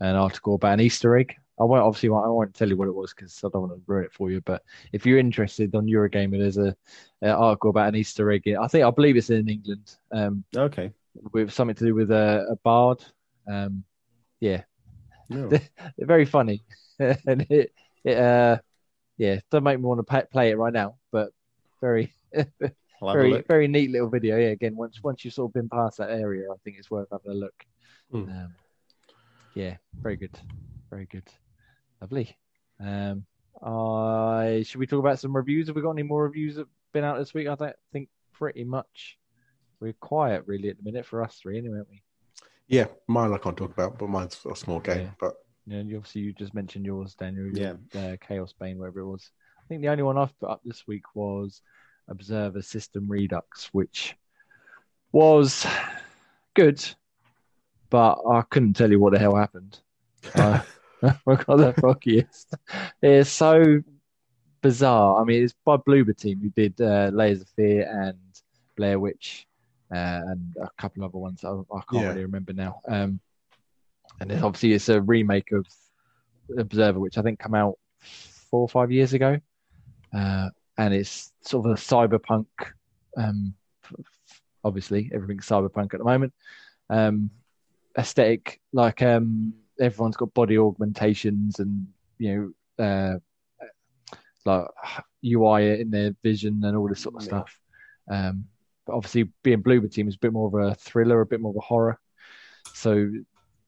an 0.00 0.16
article 0.16 0.56
about 0.56 0.74
an 0.74 0.80
Easter 0.80 1.16
egg. 1.16 1.36
I 1.60 1.64
won't 1.64 1.82
obviously 1.82 2.08
I 2.08 2.28
won't 2.28 2.54
tell 2.54 2.68
you 2.68 2.76
what 2.76 2.88
it 2.88 2.94
was 2.94 3.12
because 3.12 3.38
I 3.44 3.48
don't 3.52 3.68
want 3.68 3.74
to 3.74 3.82
ruin 3.86 4.04
it 4.04 4.12
for 4.12 4.30
you. 4.30 4.40
But 4.40 4.62
if 4.92 5.04
you're 5.04 5.18
interested 5.18 5.74
on 5.74 5.86
Eurogamer, 5.86 6.38
there's 6.38 6.56
a, 6.56 6.74
a 7.22 7.28
article 7.30 7.70
about 7.70 7.88
an 7.88 7.96
Easter 7.96 8.30
egg. 8.30 8.48
I 8.48 8.66
think 8.66 8.84
I 8.84 8.90
believe 8.90 9.16
it's 9.16 9.30
in 9.30 9.48
England. 9.48 9.96
Um, 10.12 10.44
Okay. 10.56 10.92
with 11.32 11.52
something 11.52 11.76
to 11.76 11.84
do 11.84 11.94
with 11.94 12.10
a, 12.10 12.46
a 12.50 12.56
bard. 12.56 13.04
Um, 13.46 13.84
yeah, 14.40 14.62
No. 15.28 15.48
They're 15.96 16.06
very 16.06 16.24
funny, 16.24 16.62
and 16.98 17.46
it, 17.50 17.72
it 18.04 18.16
uh, 18.18 18.58
yeah, 19.18 19.40
don't 19.50 19.64
make 19.64 19.78
me 19.78 19.84
want 19.84 20.06
to 20.06 20.26
play 20.32 20.50
it 20.50 20.56
right 20.58 20.72
now, 20.72 20.96
but 21.12 21.30
very, 21.80 22.12
I'll 22.34 22.44
have 22.52 22.70
a 23.08 23.12
very, 23.12 23.42
very 23.46 23.68
neat 23.68 23.90
little 23.90 24.08
video. 24.08 24.38
Yeah, 24.38 24.48
again, 24.48 24.76
once 24.76 25.02
once 25.02 25.24
you've 25.24 25.34
sort 25.34 25.50
of 25.50 25.54
been 25.54 25.68
past 25.68 25.98
that 25.98 26.10
area, 26.10 26.50
I 26.50 26.56
think 26.64 26.76
it's 26.78 26.90
worth 26.90 27.08
having 27.12 27.32
a 27.32 27.34
look. 27.34 27.64
Mm. 28.12 28.28
Um, 28.28 28.54
yeah, 29.54 29.76
very 30.02 30.16
good, 30.16 30.38
very 30.90 31.06
good, 31.06 31.28
lovely. 32.00 32.36
Um, 32.78 33.24
I 33.62 34.62
should 34.66 34.78
we 34.78 34.86
talk 34.86 35.00
about 35.00 35.18
some 35.18 35.36
reviews? 35.36 35.66
Have 35.66 35.76
we 35.76 35.82
got 35.82 35.90
any 35.90 36.02
more 36.02 36.24
reviews 36.24 36.54
that 36.54 36.62
have 36.62 36.68
been 36.92 37.04
out 37.04 37.18
this 37.18 37.34
week? 37.34 37.48
I 37.48 37.54
don't 37.54 37.76
think 37.92 38.08
pretty 38.32 38.64
much. 38.64 39.18
We're 39.80 39.94
quiet 39.94 40.44
really 40.46 40.68
at 40.68 40.76
the 40.76 40.82
minute 40.82 41.06
for 41.06 41.22
us 41.22 41.36
three, 41.36 41.56
anyway, 41.56 41.78
aren't 41.78 41.88
we? 41.88 42.02
Yeah, 42.68 42.86
mine 43.08 43.32
I 43.32 43.38
can't 43.38 43.56
talk 43.56 43.72
about, 43.72 43.98
but 43.98 44.08
mine's 44.08 44.38
a 44.50 44.54
small 44.54 44.78
game. 44.78 45.00
Yeah. 45.00 45.10
But 45.18 45.34
Yeah, 45.66 45.80
you 45.80 45.96
obviously 45.96 46.20
you 46.20 46.32
just 46.34 46.54
mentioned 46.54 46.84
yours, 46.84 47.14
Daniel. 47.14 47.48
Yeah. 47.52 47.74
your, 47.94 48.12
uh, 48.12 48.16
Chaos 48.20 48.52
Bane, 48.58 48.78
whatever 48.78 49.00
it 49.00 49.06
was. 49.06 49.30
I 49.58 49.66
think 49.68 49.80
the 49.80 49.88
only 49.88 50.02
one 50.02 50.18
I've 50.18 50.38
put 50.38 50.50
up 50.50 50.60
this 50.64 50.86
week 50.86 51.04
was 51.14 51.62
Observer 52.08 52.60
System 52.60 53.08
Redux, 53.08 53.70
which 53.72 54.14
was 55.12 55.66
good, 56.54 56.82
but 57.88 58.18
I 58.30 58.42
couldn't 58.42 58.74
tell 58.74 58.90
you 58.90 59.00
what 59.00 59.12
the 59.12 59.18
hell 59.18 59.36
happened. 59.36 59.80
Uh, 60.34 60.60
I 61.02 61.12
got 61.26 61.56
the 61.56 61.74
foggiest. 61.80 62.54
It's 63.02 63.30
so 63.30 63.80
bizarre. 64.62 65.20
I 65.20 65.24
mean, 65.24 65.44
it's 65.44 65.54
by 65.64 65.76
Bloober 65.76 66.16
Team 66.16 66.40
who 66.42 66.50
did 66.50 66.80
uh, 66.80 67.10
Layers 67.12 67.40
of 67.40 67.48
Fear 67.50 67.88
and 67.90 68.18
Blair 68.76 68.98
Witch 68.98 69.46
uh, 69.92 70.20
and 70.26 70.54
a 70.60 70.68
couple 70.78 71.02
of 71.02 71.10
other 71.10 71.18
ones. 71.18 71.44
I, 71.44 71.50
I 71.50 71.80
can't 71.90 72.02
Yeah. 72.02 72.08
really 72.08 72.24
remember 72.24 72.52
now. 72.52 72.80
Um, 72.88 73.20
and 74.20 74.30
then 74.30 74.42
obviously 74.44 74.72
it's 74.74 74.88
a 74.88 75.00
remake 75.00 75.52
of 75.52 75.66
Observer, 76.58 76.98
which 76.98 77.16
I 77.16 77.22
think 77.22 77.40
came 77.40 77.54
out 77.54 77.78
four 78.50 78.62
or 78.62 78.68
five 78.68 78.90
years 78.90 79.12
ago, 79.14 79.38
uh, 80.12 80.48
and 80.76 80.92
it's 80.92 81.32
sort 81.42 81.64
of 81.66 81.72
a 81.72 81.74
cyberpunk. 81.76 82.46
Um, 83.16 83.54
obviously, 84.64 85.10
everything's 85.14 85.46
cyberpunk 85.46 85.94
at 85.94 85.98
the 85.98 86.04
moment. 86.04 86.34
Um, 86.90 87.30
aesthetic, 87.96 88.60
like 88.72 89.00
um, 89.00 89.54
everyone's 89.80 90.16
got 90.16 90.32
body 90.34 90.58
augmentations 90.58 91.58
and 91.58 91.86
you 92.18 92.54
know, 92.78 92.84
uh, 92.84 93.18
like 94.44 94.66
UI 95.24 95.80
in 95.80 95.90
their 95.90 96.14
vision 96.22 96.60
and 96.64 96.76
all 96.76 96.88
this 96.88 97.00
sort 97.00 97.16
of 97.16 97.22
Yeah. 97.22 97.26
stuff. 97.28 97.60
Um, 98.10 98.44
but 98.86 98.94
obviously, 98.94 99.30
being 99.42 99.62
Bloober 99.62 99.90
Team 99.90 100.08
is 100.08 100.16
a 100.16 100.18
bit 100.18 100.32
more 100.32 100.48
of 100.48 100.54
a 100.54 100.74
thriller, 100.74 101.20
a 101.20 101.26
bit 101.26 101.40
more 101.40 101.50
of 101.50 101.56
a 101.56 101.60
horror. 101.60 101.98
So 102.72 103.10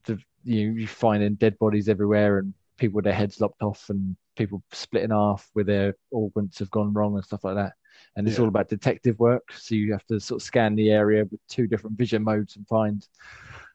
the 0.05 0.19
you 0.45 0.73
you 0.73 0.87
finding 0.87 1.35
dead 1.35 1.59
bodies 1.59 1.89
everywhere 1.89 2.39
and 2.39 2.53
people 2.77 2.97
with 2.97 3.05
their 3.05 3.15
heads 3.15 3.41
lopped 3.41 3.63
off 3.63 3.91
and 3.91 4.17
people 4.37 4.63
split 4.73 5.05
in 5.05 5.11
half 5.11 5.49
where 5.53 5.65
their 5.65 5.95
organs 6.11 6.59
have 6.59 6.71
gone 6.71 6.93
wrong 6.93 7.15
and 7.15 7.25
stuff 7.25 7.45
like 7.45 7.55
that. 7.55 7.75
And 8.17 8.27
it's 8.27 8.39
Yeah. 8.39 8.43
all 8.43 8.49
about 8.49 8.69
detective 8.69 9.19
work. 9.19 9.53
So 9.53 9.75
you 9.75 9.93
have 9.93 10.07
to 10.07 10.19
sort 10.19 10.41
of 10.41 10.47
scan 10.47 10.75
the 10.75 10.91
area 10.91 11.25
with 11.25 11.41
two 11.49 11.67
different 11.67 11.97
vision 11.97 12.25
modes 12.25 12.57
and 12.57 12.67
find 12.67 13.07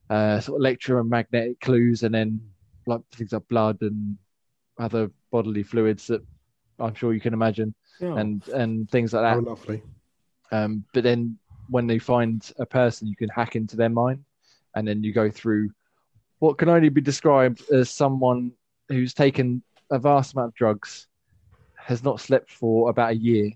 uh, 0.10 0.40
sort 0.40 0.56
of 0.58 0.62
electromagnetic 0.62 1.60
clues 1.60 2.04
and 2.04 2.14
then 2.16 2.40
like 2.86 3.02
things 3.14 3.32
like 3.34 3.48
blood 3.50 3.78
and 3.82 4.18
other 4.80 5.12
bodily 5.32 5.64
fluids 5.64 6.08
that 6.08 6.22
I'm 6.80 6.94
sure 6.96 7.14
you 7.14 7.20
can 7.20 7.34
imagine 7.34 7.74
Yeah. 8.00 8.16
and 8.18 8.48
and 8.50 8.90
things 8.90 9.14
like 9.14 9.24
that. 9.24 9.38
oh, 9.38 9.50
lovely. 9.50 9.82
Um, 10.52 10.86
but 10.94 11.04
then 11.04 11.38
when 11.70 11.88
they 11.88 12.00
find 12.00 12.50
a 12.60 12.66
person, 12.66 13.08
you 13.08 13.16
can 13.18 13.28
hack 13.30 13.56
into 13.58 13.76
their 13.76 13.90
mind, 13.90 14.24
and 14.76 14.88
then 14.88 15.04
you 15.04 15.12
go 15.12 15.30
through 15.30 15.72
what 16.40 16.58
can 16.58 16.70
only 16.70 16.90
be 16.90 17.02
described 17.02 17.64
as 17.72 17.90
someone 17.90 18.52
who's 18.90 19.14
taken 19.14 19.62
a 19.92 20.00
vast 20.00 20.34
amount 20.34 20.50
of 20.50 20.54
drugs, 20.54 21.08
has 21.76 22.04
not 22.04 22.22
slept 22.22 22.50
for 22.52 22.90
about 22.90 23.12
a 23.12 23.16
year, 23.18 23.52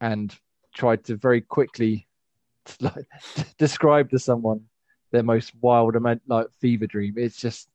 and 0.00 0.34
tried 0.74 1.04
to 1.04 1.16
very 1.16 1.40
quickly 1.40 2.08
like, 2.80 3.06
describe 3.58 4.10
to 4.10 4.18
someone 4.18 4.62
their 5.10 5.22
most 5.22 5.52
wild 5.60 5.96
like 6.26 6.46
fever 6.60 6.86
dream. 6.86 7.14
It's 7.16 7.40
just 7.40 7.68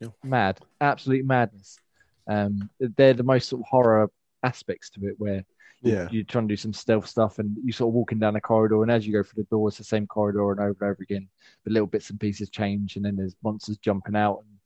Yeah. 0.00 0.08
mad, 0.24 0.58
absolute 0.80 1.26
madness. 1.26 1.78
Um, 2.26 2.70
they're 2.78 3.14
the 3.14 3.22
most 3.22 3.48
sort 3.48 3.60
of 3.60 3.66
horror 3.68 4.10
aspects 4.42 4.90
to 4.90 5.06
it, 5.06 5.14
where 5.18 5.44
Yeah, 5.82 6.08
you're 6.10 6.24
trying 6.24 6.46
to 6.48 6.52
do 6.52 6.56
some 6.56 6.72
stealth 6.72 7.06
stuff 7.06 7.38
and 7.38 7.56
you're 7.64 7.72
sort 7.72 7.88
of 7.88 7.94
walking 7.94 8.18
down 8.18 8.36
a 8.36 8.40
corridor 8.40 8.82
and 8.82 8.90
as 8.90 9.06
you 9.06 9.12
go 9.12 9.22
through 9.22 9.42
the 9.42 9.48
door 9.48 9.68
it's 9.68 9.78
the 9.78 9.84
same 9.84 10.06
corridor 10.06 10.50
and 10.50 10.60
over 10.60 10.76
and 10.80 10.90
over 10.90 11.02
again 11.02 11.26
but 11.64 11.72
little 11.72 11.86
bits 11.86 12.10
and 12.10 12.20
pieces 12.20 12.50
change 12.50 12.96
and 12.96 13.04
then 13.04 13.16
there's 13.16 13.34
monsters 13.42 13.78
jumping 13.78 14.14
out 14.14 14.42
and 14.44 14.58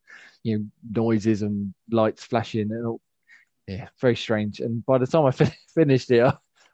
you 0.43 0.59
know 0.59 0.65
noises 0.91 1.43
and 1.43 1.73
lights 1.91 2.25
flashing 2.25 2.71
and 2.73 2.87
all 2.87 3.01
yeah 3.69 3.89
very 4.01 4.17
strange 4.17 4.59
and 4.61 4.85
by 4.87 4.99
the 4.99 5.07
time 5.07 5.25
i 5.25 5.31
fin- 5.41 5.53
finished 5.73 6.11
it 6.11 6.23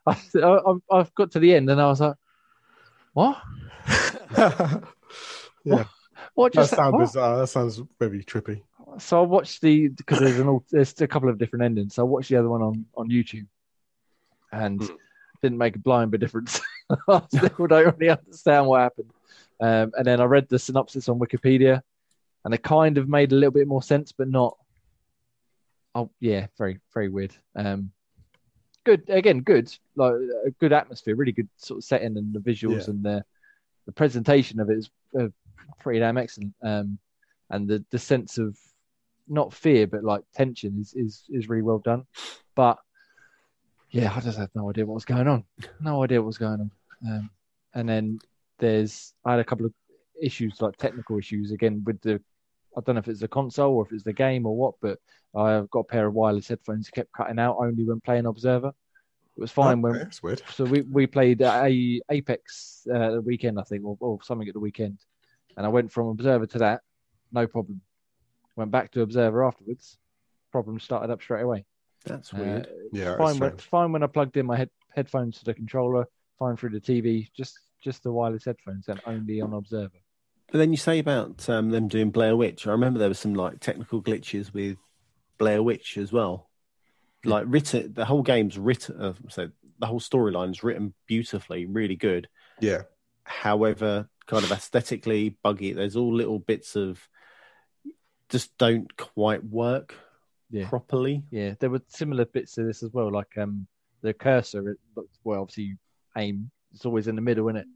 I, 0.07 0.17
I, 0.43 0.59
I, 0.91 0.99
have 0.99 1.15
got 1.15 1.33
to 1.33 1.39
the 1.39 1.55
end 1.55 1.69
and 1.69 1.81
i 1.81 1.87
was 1.87 2.01
like 2.01 2.17
what 3.13 3.37
yeah. 5.65 5.85
what 6.35 6.53
That 6.53 6.61
just 6.63 6.75
sounds 6.77 6.97
bizarre. 6.99 7.39
That 7.39 7.47
sounds 7.49 7.81
very 7.99 8.23
trippy. 8.25 8.63
so 8.99 9.21
I 9.23 9.27
watched 9.27 9.61
the 9.63 9.89
because 9.89 10.19
there's 10.21 10.39
an 10.39 10.61
there's 10.71 11.01
a 11.01 11.07
couple 11.09 11.29
of 11.29 11.39
different 11.39 11.65
endings. 11.65 11.95
So 11.95 12.03
I 12.03 12.07
watched 12.07 12.29
the 12.31 12.37
other 12.37 12.49
one 12.49 12.63
on 12.63 12.87
on 12.97 13.09
YouTube, 13.11 13.47
and 14.53 14.81
Hmm. 14.83 14.95
didn't 15.43 15.59
make 15.59 15.77
a 15.77 15.79
blind 15.81 16.11
bit 16.11 16.21
difference. 16.21 16.61
I 17.09 17.23
still 17.35 17.67
don't 17.67 17.97
really 17.99 18.11
understand 18.11 18.67
what 18.67 18.81
happened. 18.81 19.11
Um, 19.61 19.93
and 19.97 20.07
then 20.07 20.21
I 20.21 20.25
read 20.25 20.49
the 20.49 20.59
synopsis 20.59 21.09
on 21.09 21.19
Wikipedia, 21.19 21.83
and 22.45 22.55
it 22.55 22.63
kind 22.63 22.99
of 22.99 23.09
made 23.09 23.33
a 23.33 23.35
little 23.37 23.53
bit 23.53 23.69
more 23.69 23.83
sense, 23.83 24.13
but 24.13 24.29
not. 24.29 24.57
Oh 25.95 26.11
yeah, 26.21 26.47
very 26.59 26.79
very 26.95 27.09
weird. 27.09 27.35
Um, 27.57 27.91
good 28.85 29.03
again, 29.09 29.41
good 29.41 29.75
like 29.97 30.15
a 30.47 30.51
good 30.59 30.73
atmosphere, 30.73 31.17
really 31.17 31.33
good 31.33 31.49
sort 31.57 31.79
of 31.79 31.85
setting 31.85 32.17
and 32.17 32.33
the 32.33 32.39
visuals 32.41 32.85
Yeah. 32.87 32.91
and 32.91 33.03
the 33.03 33.25
the 33.91 33.95
presentation 33.95 34.61
of 34.61 34.71
it 34.71 34.79
is 34.79 34.91
uh, 35.19 35.27
pretty 35.81 35.99
damn 35.99 36.17
excellent. 36.17 36.55
Um, 36.63 36.99
and 37.51 37.69
the 37.69 37.85
the 37.91 37.99
sense 37.99 38.39
of 38.39 38.57
not 39.27 39.53
fear 39.53 39.87
but 39.87 40.05
like 40.05 40.23
tension 40.33 40.79
is 40.81 40.95
is 40.95 41.25
is 41.29 41.49
really 41.49 41.63
well 41.63 41.81
done. 41.81 42.05
But 42.55 42.79
yeah, 43.91 44.13
I 44.15 44.21
just 44.21 44.39
had 44.39 44.51
no 44.55 44.71
idea 44.71 44.87
what 44.87 44.95
was 44.95 45.05
going 45.05 45.27
on. 45.27 45.45
No 45.81 46.05
idea 46.05 46.21
what 46.21 46.27
was 46.27 46.39
going 46.39 46.61
on. 46.61 46.71
Um, 47.05 47.31
and 47.75 47.89
then 47.89 48.21
there's 48.59 49.13
I 49.25 49.33
had 49.33 49.41
a 49.41 49.45
couple 49.45 49.67
of 49.67 49.73
issues 50.23 50.61
like 50.61 50.77
technical 50.77 51.19
issues 51.19 51.51
again 51.51 51.83
with 51.85 52.01
the 52.01 52.21
I 52.77 52.81
don't 52.83 52.95
know 52.95 53.01
if 53.01 53.09
it's 53.09 53.21
the 53.21 53.29
console 53.29 53.75
or 53.75 53.87
if 53.87 53.93
it's 53.93 54.05
the 54.05 54.13
game 54.13 54.47
or 54.47 54.57
what, 54.57 54.75
but 54.81 55.01
I've 55.35 55.69
got 55.71 55.81
a 55.81 55.85
pair 55.85 56.07
of 56.07 56.15
wireless 56.15 56.47
headphones 56.47 56.87
that 56.87 56.93
kept 56.93 57.13
cutting 57.13 57.41
out 57.41 57.57
only 57.59 57.85
when 57.85 58.01
playing 58.01 58.27
Observer. 58.27 58.73
It 59.37 59.41
was 59.41 59.51
fine 59.53 59.79
Okay, 59.79 59.81
when 59.81 59.93
that's 59.95 60.23
weird. 60.23 60.43
so 60.55 60.65
we, 60.65 60.83
we 60.83 61.07
played 61.07 61.41
a 61.41 62.01
Apex 62.11 62.87
uh, 62.93 63.11
the 63.13 63.21
weekend, 63.23 63.59
I 63.59 63.63
think, 63.63 63.85
or, 63.85 63.97
or 64.01 64.19
something 64.23 64.47
at 64.49 64.55
the 64.55 64.61
weekend, 64.61 64.99
and 65.57 65.65
I 65.65 65.69
went 65.69 65.93
from 65.93 66.09
Observer 66.09 66.47
to 66.47 66.59
that, 66.59 66.83
no 67.33 67.47
problem. 67.47 67.81
Went 68.57 68.71
back 68.71 68.91
to 68.93 69.03
Observer 69.03 69.45
afterwards, 69.45 69.97
problem 70.53 70.79
started 70.81 71.11
up 71.11 71.23
straight 71.23 71.43
away. 71.43 71.65
That's 72.05 72.35
Uh, 72.35 72.39
weird. 72.39 72.69
Yeah, 72.93 73.17
fine, 73.17 73.31
it's 73.33 73.41
when, 73.41 73.57
fine 73.59 73.93
when 73.93 74.03
I 74.03 74.09
plugged 74.09 74.37
in 74.37 74.47
my 74.47 74.57
head, 74.57 74.71
headphones 74.95 75.39
to 75.39 75.45
the 75.45 75.55
controller, 75.55 76.07
fine 76.39 76.57
through 76.57 76.71
the 76.71 76.81
TV, 76.81 77.31
just 77.33 77.59
just 77.83 78.03
the 78.03 78.13
wireless 78.13 78.45
headphones 78.45 78.89
and 78.89 79.01
only 79.07 79.41
on 79.41 79.55
Observer. 79.55 79.97
But 80.53 80.59
then 80.59 80.71
you 80.73 80.77
say 80.77 80.99
about 80.99 81.49
um, 81.49 81.71
them 81.71 81.89
doing 81.89 82.11
Blair 82.11 82.37
Witch. 82.37 82.67
I 82.67 82.73
remember 82.73 82.99
there 82.99 83.09
was 83.09 83.19
some 83.21 83.33
like 83.33 83.61
technical 83.61 84.03
glitches 84.03 84.53
with 84.53 84.77
Blair 85.39 85.63
Witch 85.63 85.97
as 85.97 86.13
well. 86.13 86.50
Like 87.25 87.45
written, 87.49 87.93
the 87.93 88.05
whole 88.05 88.23
game's 88.23 88.57
written. 88.59 89.01
Uh, 89.01 89.13
so 89.29 89.51
the 89.79 89.87
whole 89.87 90.01
storyline's 90.01 90.63
written 90.63 90.95
beautifully, 91.07 91.67
really 91.67 91.97
good. 91.97 92.29
Yeah, 92.61 92.83
However, 93.25 94.09
kind 94.27 94.45
of 94.45 94.51
aesthetically 94.53 95.37
buggy. 95.43 95.73
There's 95.73 95.97
all 95.97 96.15
little 96.15 96.39
bits 96.39 96.77
of 96.77 97.07
just 98.29 98.57
don't 98.59 98.95
quite 98.97 99.45
work 99.45 99.95
Yeah. 100.51 100.69
properly. 100.69 101.25
Yeah, 101.31 101.55
there 101.61 101.71
were 101.71 101.83
similar 101.89 102.25
bits 102.25 102.53
to 102.55 102.65
this 102.65 102.83
as 102.83 102.93
well. 102.93 103.11
Like 103.13 103.37
um, 103.39 103.67
the 104.03 104.15
cursor, 104.15 104.71
it 104.71 104.79
looked 104.97 105.19
well. 105.25 105.43
Obviously, 105.43 105.65
you 105.65 105.77
aim; 106.17 106.51
it's 106.73 106.87
always 106.87 107.07
in 107.09 107.17
the 107.17 107.23
middle, 107.23 107.49
isn't 107.49 107.57
it? 107.63 107.67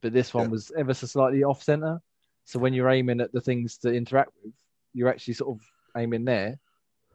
But 0.00 0.12
this 0.12 0.32
one 0.34 0.46
Yeah. 0.46 0.50
was 0.50 0.72
ever 0.76 0.94
so 0.94 1.06
slightly 1.06 1.44
off 1.44 1.62
center. 1.62 2.00
So 2.44 2.58
when 2.58 2.72
you're 2.74 2.88
aiming 2.90 3.20
at 3.20 3.32
the 3.32 3.40
things 3.40 3.76
to 3.78 3.92
interact 3.92 4.32
with, 4.42 4.54
you're 4.94 5.08
actually 5.08 5.34
sort 5.34 5.56
of 5.56 5.64
aiming 5.96 6.24
there, 6.24 6.58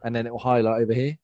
and 0.03 0.15
then 0.15 0.25
it 0.27 0.31
will 0.31 0.39
highlight 0.39 0.81
over 0.81 0.93
here. 0.93 1.17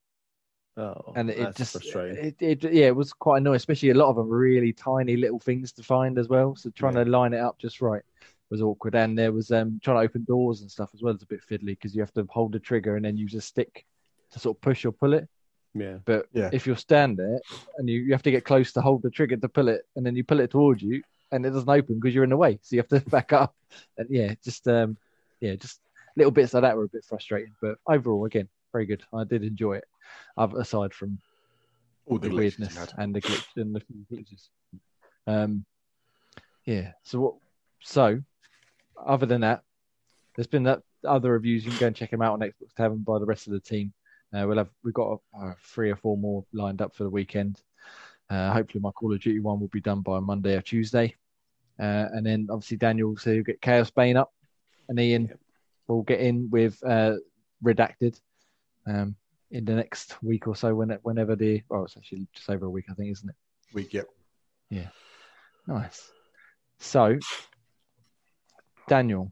Oh, 0.77 1.13
And 1.15 1.29
it, 1.29 1.37
it 1.37 1.55
just, 1.55 1.75
it, 1.85 2.35
it, 2.39 2.63
yeah, 2.63 2.87
it 2.87 2.95
was 2.95 3.11
quite 3.11 3.37
annoying. 3.39 3.57
Especially 3.57 3.89
a 3.89 3.93
lot 3.93 4.09
of 4.09 4.15
them 4.15 4.29
really 4.29 4.71
tiny 4.71 5.17
little 5.17 5.39
things 5.39 5.71
to 5.73 5.83
find 5.83 6.17
as 6.17 6.29
well. 6.29 6.55
So 6.55 6.69
trying 6.69 6.95
Yeah. 6.95 7.03
to 7.03 7.09
line 7.09 7.33
it 7.33 7.39
up 7.39 7.59
just 7.59 7.81
right 7.81 8.01
was 8.49 8.61
awkward. 8.61 8.95
And 8.95 9.17
there 9.17 9.31
was 9.33 9.51
um 9.51 9.79
trying 9.83 9.97
to 9.97 10.03
open 10.03 10.23
doors 10.23 10.61
and 10.61 10.71
stuff 10.71 10.91
as 10.93 11.01
well. 11.01 11.13
It's 11.13 11.23
a 11.23 11.27
bit 11.27 11.41
fiddly 11.49 11.67
because 11.77 11.93
you 11.93 12.01
have 12.01 12.13
to 12.13 12.25
hold 12.29 12.53
the 12.53 12.59
trigger 12.59 12.95
and 12.95 13.03
then 13.03 13.17
use 13.17 13.33
a 13.33 13.41
stick 13.41 13.85
to 14.31 14.39
sort 14.39 14.57
of 14.57 14.61
push 14.61 14.85
or 14.85 14.91
pull 14.93 15.13
it. 15.13 15.27
yeah. 15.73 15.97
But 16.05 16.27
Yeah. 16.33 16.49
if 16.53 16.65
you're 16.65 16.77
stand 16.77 17.17
there 17.17 17.39
and 17.77 17.89
you, 17.89 17.99
you 18.01 18.13
have 18.13 18.23
to 18.23 18.31
get 18.31 18.45
close 18.45 18.71
to 18.73 18.81
hold 18.81 19.01
the 19.01 19.09
trigger 19.09 19.35
to 19.37 19.49
pull 19.49 19.67
it, 19.67 19.81
and 19.97 20.05
then 20.05 20.15
you 20.15 20.23
pull 20.23 20.39
it 20.39 20.51
towards 20.51 20.81
you, 20.81 21.03
and 21.33 21.45
it 21.45 21.49
doesn't 21.49 21.69
open 21.69 21.95
because 21.99 22.15
you're 22.15 22.23
in 22.23 22.29
the 22.29 22.37
way, 22.37 22.59
so 22.61 22.75
you 22.77 22.81
have 22.81 22.87
to 23.03 23.09
back 23.09 23.33
up. 23.33 23.53
And 23.97 24.07
yeah, 24.09 24.33
just 24.43 24.67
um, 24.69 24.95
yeah, 25.41 25.55
just 25.55 25.81
little 26.15 26.31
bits 26.31 26.53
like 26.53 26.63
that 26.63 26.77
were 26.77 26.85
a 26.85 26.89
bit 26.89 27.03
frustrating. 27.03 27.53
But 27.61 27.77
overall, 27.87 28.23
again, 28.25 28.47
very 28.71 28.85
good. 28.85 29.03
I 29.13 29.25
did 29.25 29.43
enjoy 29.43 29.73
it. 29.73 29.85
Aside 30.37 30.93
from 30.93 31.19
all 32.05 32.17
the, 32.17 32.29
the, 32.29 32.35
weirdness 32.35 32.75
and 32.97 33.13
the 33.13 33.21
glitch 33.21 33.45
and 33.55 33.75
the 33.75 33.81
glitches. 34.11 34.49
Um, 35.27 35.65
yeah. 36.65 36.91
So 37.03 37.19
what? 37.19 37.33
So, 37.83 38.21
other 39.03 39.25
than 39.25 39.41
that, 39.41 39.63
there's 40.35 40.47
been 40.47 40.63
that 40.63 40.81
other 41.07 41.31
reviews. 41.31 41.65
You 41.65 41.71
can 41.71 41.79
go 41.79 41.87
and 41.87 41.95
check 41.95 42.11
them 42.11 42.21
out 42.21 42.33
on 42.33 42.39
Xbox 42.39 42.73
Tavern 42.75 42.99
by 42.99 43.19
the 43.19 43.25
rest 43.25 43.47
of 43.47 43.53
the 43.53 43.59
team. 43.59 43.93
Uh, 44.33 44.45
we'll 44.47 44.57
have 44.57 44.69
we've 44.83 44.93
got 44.93 45.19
uh, 45.39 45.53
three 45.61 45.91
or 45.91 45.95
four 45.95 46.17
more 46.17 46.45
lined 46.53 46.81
up 46.81 46.95
for 46.95 47.03
the 47.03 47.09
weekend. 47.09 47.61
Uh, 48.29 48.53
hopefully, 48.53 48.81
my 48.81 48.91
Call 48.91 49.13
of 49.13 49.19
Duty 49.19 49.39
one 49.39 49.59
will 49.59 49.67
be 49.67 49.81
done 49.81 50.01
by 50.01 50.19
Monday 50.19 50.55
or 50.55 50.61
Tuesday, 50.61 51.15
uh, 51.79 52.07
and 52.13 52.25
then 52.25 52.47
obviously 52.49 52.77
Daniel 52.77 53.17
so 53.17 53.33
he'll 53.33 53.43
get 53.43 53.61
Chaos 53.61 53.89
Bane 53.91 54.17
up, 54.17 54.31
and 54.87 54.99
Ian 54.99 55.27
Yep. 55.27 55.39
will 55.87 56.03
get 56.03 56.21
in 56.21 56.49
with 56.49 56.81
uh, 56.83 57.15
Redacted 57.63 58.19
um, 58.87 59.15
in 59.51 59.65
the 59.65 59.75
next 59.75 60.21
week 60.23 60.47
or 60.47 60.55
so. 60.55 60.73
When 60.73 60.91
it, 60.91 60.99
whenever 61.03 61.35
the 61.35 61.61
well, 61.69 61.85
it's 61.85 61.97
actually 61.97 62.27
just 62.33 62.49
over 62.49 62.65
a 62.65 62.69
week, 62.69 62.85
I 62.89 62.93
think, 62.93 63.11
isn't 63.11 63.29
it? 63.29 63.35
Week, 63.73 63.93
yep. 63.93 64.07
Yeah. 64.69 64.87
Nice. 65.67 66.09
So, 66.79 67.19
Daniel, 68.87 69.31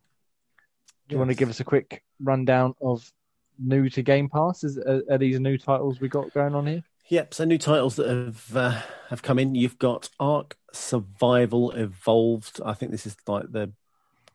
do 1.07 1.15
you 1.15 1.17
want 1.17 1.31
to 1.31 1.35
give 1.35 1.49
us 1.49 1.59
a 1.59 1.63
quick 1.63 2.03
rundown 2.19 2.75
of 2.81 3.11
new 3.57 3.89
to 3.89 4.01
Game 4.01 4.29
Pass? 4.29 4.63
Is 4.63 4.77
are, 4.77 5.01
are 5.09 5.17
these 5.17 5.39
new 5.39 5.57
titles 5.57 5.99
we 5.99 6.09
got 6.09 6.33
going 6.33 6.53
on 6.53 6.67
here? 6.67 6.83
Yep. 7.07 7.33
So 7.33 7.45
new 7.45 7.57
titles 7.57 7.95
that 7.95 8.07
have 8.07 8.55
uh, 8.55 8.81
have 9.09 9.23
come 9.23 9.39
in. 9.39 9.55
You've 9.55 9.79
got 9.79 10.09
Ark 10.19 10.57
Survival 10.71 11.71
Evolved. 11.71 12.61
I 12.63 12.73
think 12.73 12.91
this 12.91 13.07
is 13.07 13.17
like 13.27 13.51
the 13.51 13.71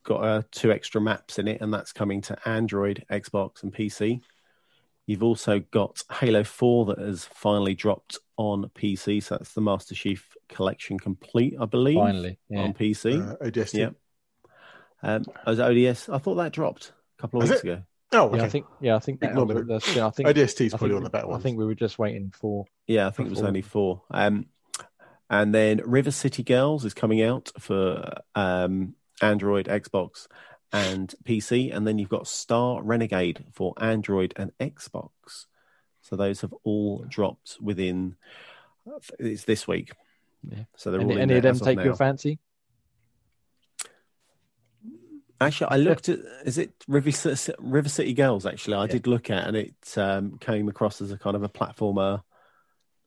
got 0.02 0.24
uh, 0.24 0.42
two 0.50 0.72
extra 0.72 1.00
maps 1.00 1.38
in 1.38 1.48
it, 1.48 1.60
and 1.60 1.72
that's 1.72 1.92
coming 1.92 2.20
to 2.22 2.48
Android, 2.48 3.04
Xbox, 3.10 3.62
and 3.62 3.72
PC. 3.72 4.20
You've 5.06 5.22
also 5.22 5.60
got 5.60 6.02
Halo 6.10 6.44
Four 6.44 6.86
that 6.86 6.98
has 6.98 7.24
finally 7.26 7.74
dropped 7.74 8.18
on 8.36 8.70
PC. 8.74 9.22
So 9.22 9.36
that's 9.36 9.52
the 9.52 9.60
Master 9.60 9.94
Chief 9.94 10.34
Collection 10.48 10.98
complete, 10.98 11.54
I 11.60 11.66
believe, 11.66 11.98
Finally, 11.98 12.38
yeah. 12.48 12.60
on 12.62 12.72
PC. 12.74 13.20
Uh, 13.32 13.36
ODST. 13.44 13.74
Yep. 13.74 13.94
Um, 15.02 15.24
as 15.46 15.60
ODS, 15.60 16.08
I 16.08 16.18
thought 16.18 16.36
that 16.36 16.52
dropped 16.52 16.92
a 17.18 17.22
couple 17.22 17.42
of 17.42 17.48
Has 17.48 17.56
weeks 17.56 17.64
it? 17.64 17.68
ago. 17.68 17.82
Oh, 18.12 18.34
Yeah. 18.34 18.44
I 18.44 18.48
think 18.48 18.66
yeah, 18.80 18.96
I 18.96 18.98
think 19.00 19.20
that 19.20 19.30
Ignore 19.30 19.44
was, 19.46 19.56
me. 19.56 19.62
that's, 19.66 19.94
yeah, 19.96 20.06
I 20.06 20.10
think 20.10 20.28
ODST 20.28 20.60
is 20.66 20.72
probably 20.72 20.88
think 20.88 20.94
one 20.94 20.96
of 20.98 21.02
the 21.04 21.10
better 21.10 21.26
one. 21.26 21.38
I 21.38 21.42
think 21.42 21.58
we 21.58 21.66
were 21.66 21.74
just 21.74 21.98
waiting 21.98 22.32
for 22.34 22.64
Yeah, 22.86 23.06
I 23.06 23.10
think 23.10 23.26
it 23.26 23.30
was 23.30 23.40
Before. 23.40 23.48
only 23.48 23.62
four. 23.62 24.02
Um, 24.10 24.46
and 25.28 25.54
then 25.54 25.82
River 25.84 26.10
City 26.12 26.42
Girls 26.42 26.84
is 26.84 26.94
coming 26.94 27.22
out 27.22 27.50
for 27.58 28.18
um, 28.34 28.94
Android, 29.20 29.66
Xbox, 29.66 30.28
and 30.72 31.14
PC. 31.24 31.74
And 31.74 31.86
then 31.86 31.98
you've 31.98 32.08
got 32.08 32.26
Star 32.26 32.82
Renegade 32.82 33.44
for 33.52 33.74
Android 33.78 34.34
and 34.36 34.52
Xbox. 34.58 35.46
So 36.02 36.16
those 36.16 36.40
have 36.42 36.54
all 36.64 37.04
dropped 37.08 37.56
within. 37.60 38.16
It's 39.18 39.44
this 39.44 39.66
week. 39.66 39.92
Yeah. 40.46 40.64
So 40.76 40.90
they're 40.90 41.00
any, 41.00 41.14
all 41.14 41.20
any 41.20 41.34
of 41.36 41.42
them 41.42 41.56
of 41.56 41.62
take 41.62 41.82
your 41.82 41.96
fancy. 41.96 42.38
Actually, 45.40 45.70
I 45.70 45.76
looked 45.76 46.08
at 46.08 46.20
is 46.44 46.58
it 46.58 46.72
River, 46.86 47.10
Ci- 47.10 47.52
River 47.58 47.88
City 47.88 48.14
Girls? 48.14 48.46
Actually, 48.46 48.76
I 48.76 48.82
Yeah. 48.82 48.92
did 48.92 49.06
look 49.06 49.30
at, 49.30 49.46
and 49.48 49.56
it 49.56 49.74
um, 49.98 50.38
came 50.38 50.68
across 50.68 51.00
as 51.00 51.10
a 51.10 51.18
kind 51.18 51.34
of 51.36 51.42
a 51.42 51.48
platformer 51.48 52.22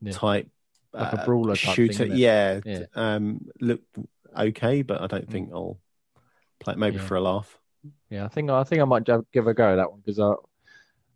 Yeah. 0.01 0.11
type, 0.11 0.49
Like 0.93 1.13
a 1.13 1.21
uh, 1.21 1.25
brawler 1.25 1.55
type 1.55 1.63
thing, 1.65 1.73
shooter. 1.75 2.03
isn't 2.05 2.17
yeah, 2.17 2.59
Yeah. 2.65 2.85
Um, 2.95 3.47
looked 3.61 3.97
okay, 4.35 4.81
but 4.81 5.01
I 5.01 5.07
don't 5.07 5.29
think 5.29 5.51
I'll 5.53 5.79
play 6.59 6.73
it 6.73 6.79
maybe 6.79 6.97
Yeah. 6.97 7.03
for 7.05 7.15
a 7.15 7.21
laugh. 7.21 7.57
Yeah, 8.09 8.25
I 8.25 8.27
think 8.27 8.49
I 8.49 8.63
think 8.63 8.81
I 8.81 8.85
might 8.85 9.07
give 9.33 9.47
a 9.47 9.53
go 9.53 9.71
at 9.73 9.75
that 9.77 9.91
one 9.91 10.01
because 10.01 10.19
I 10.19 10.33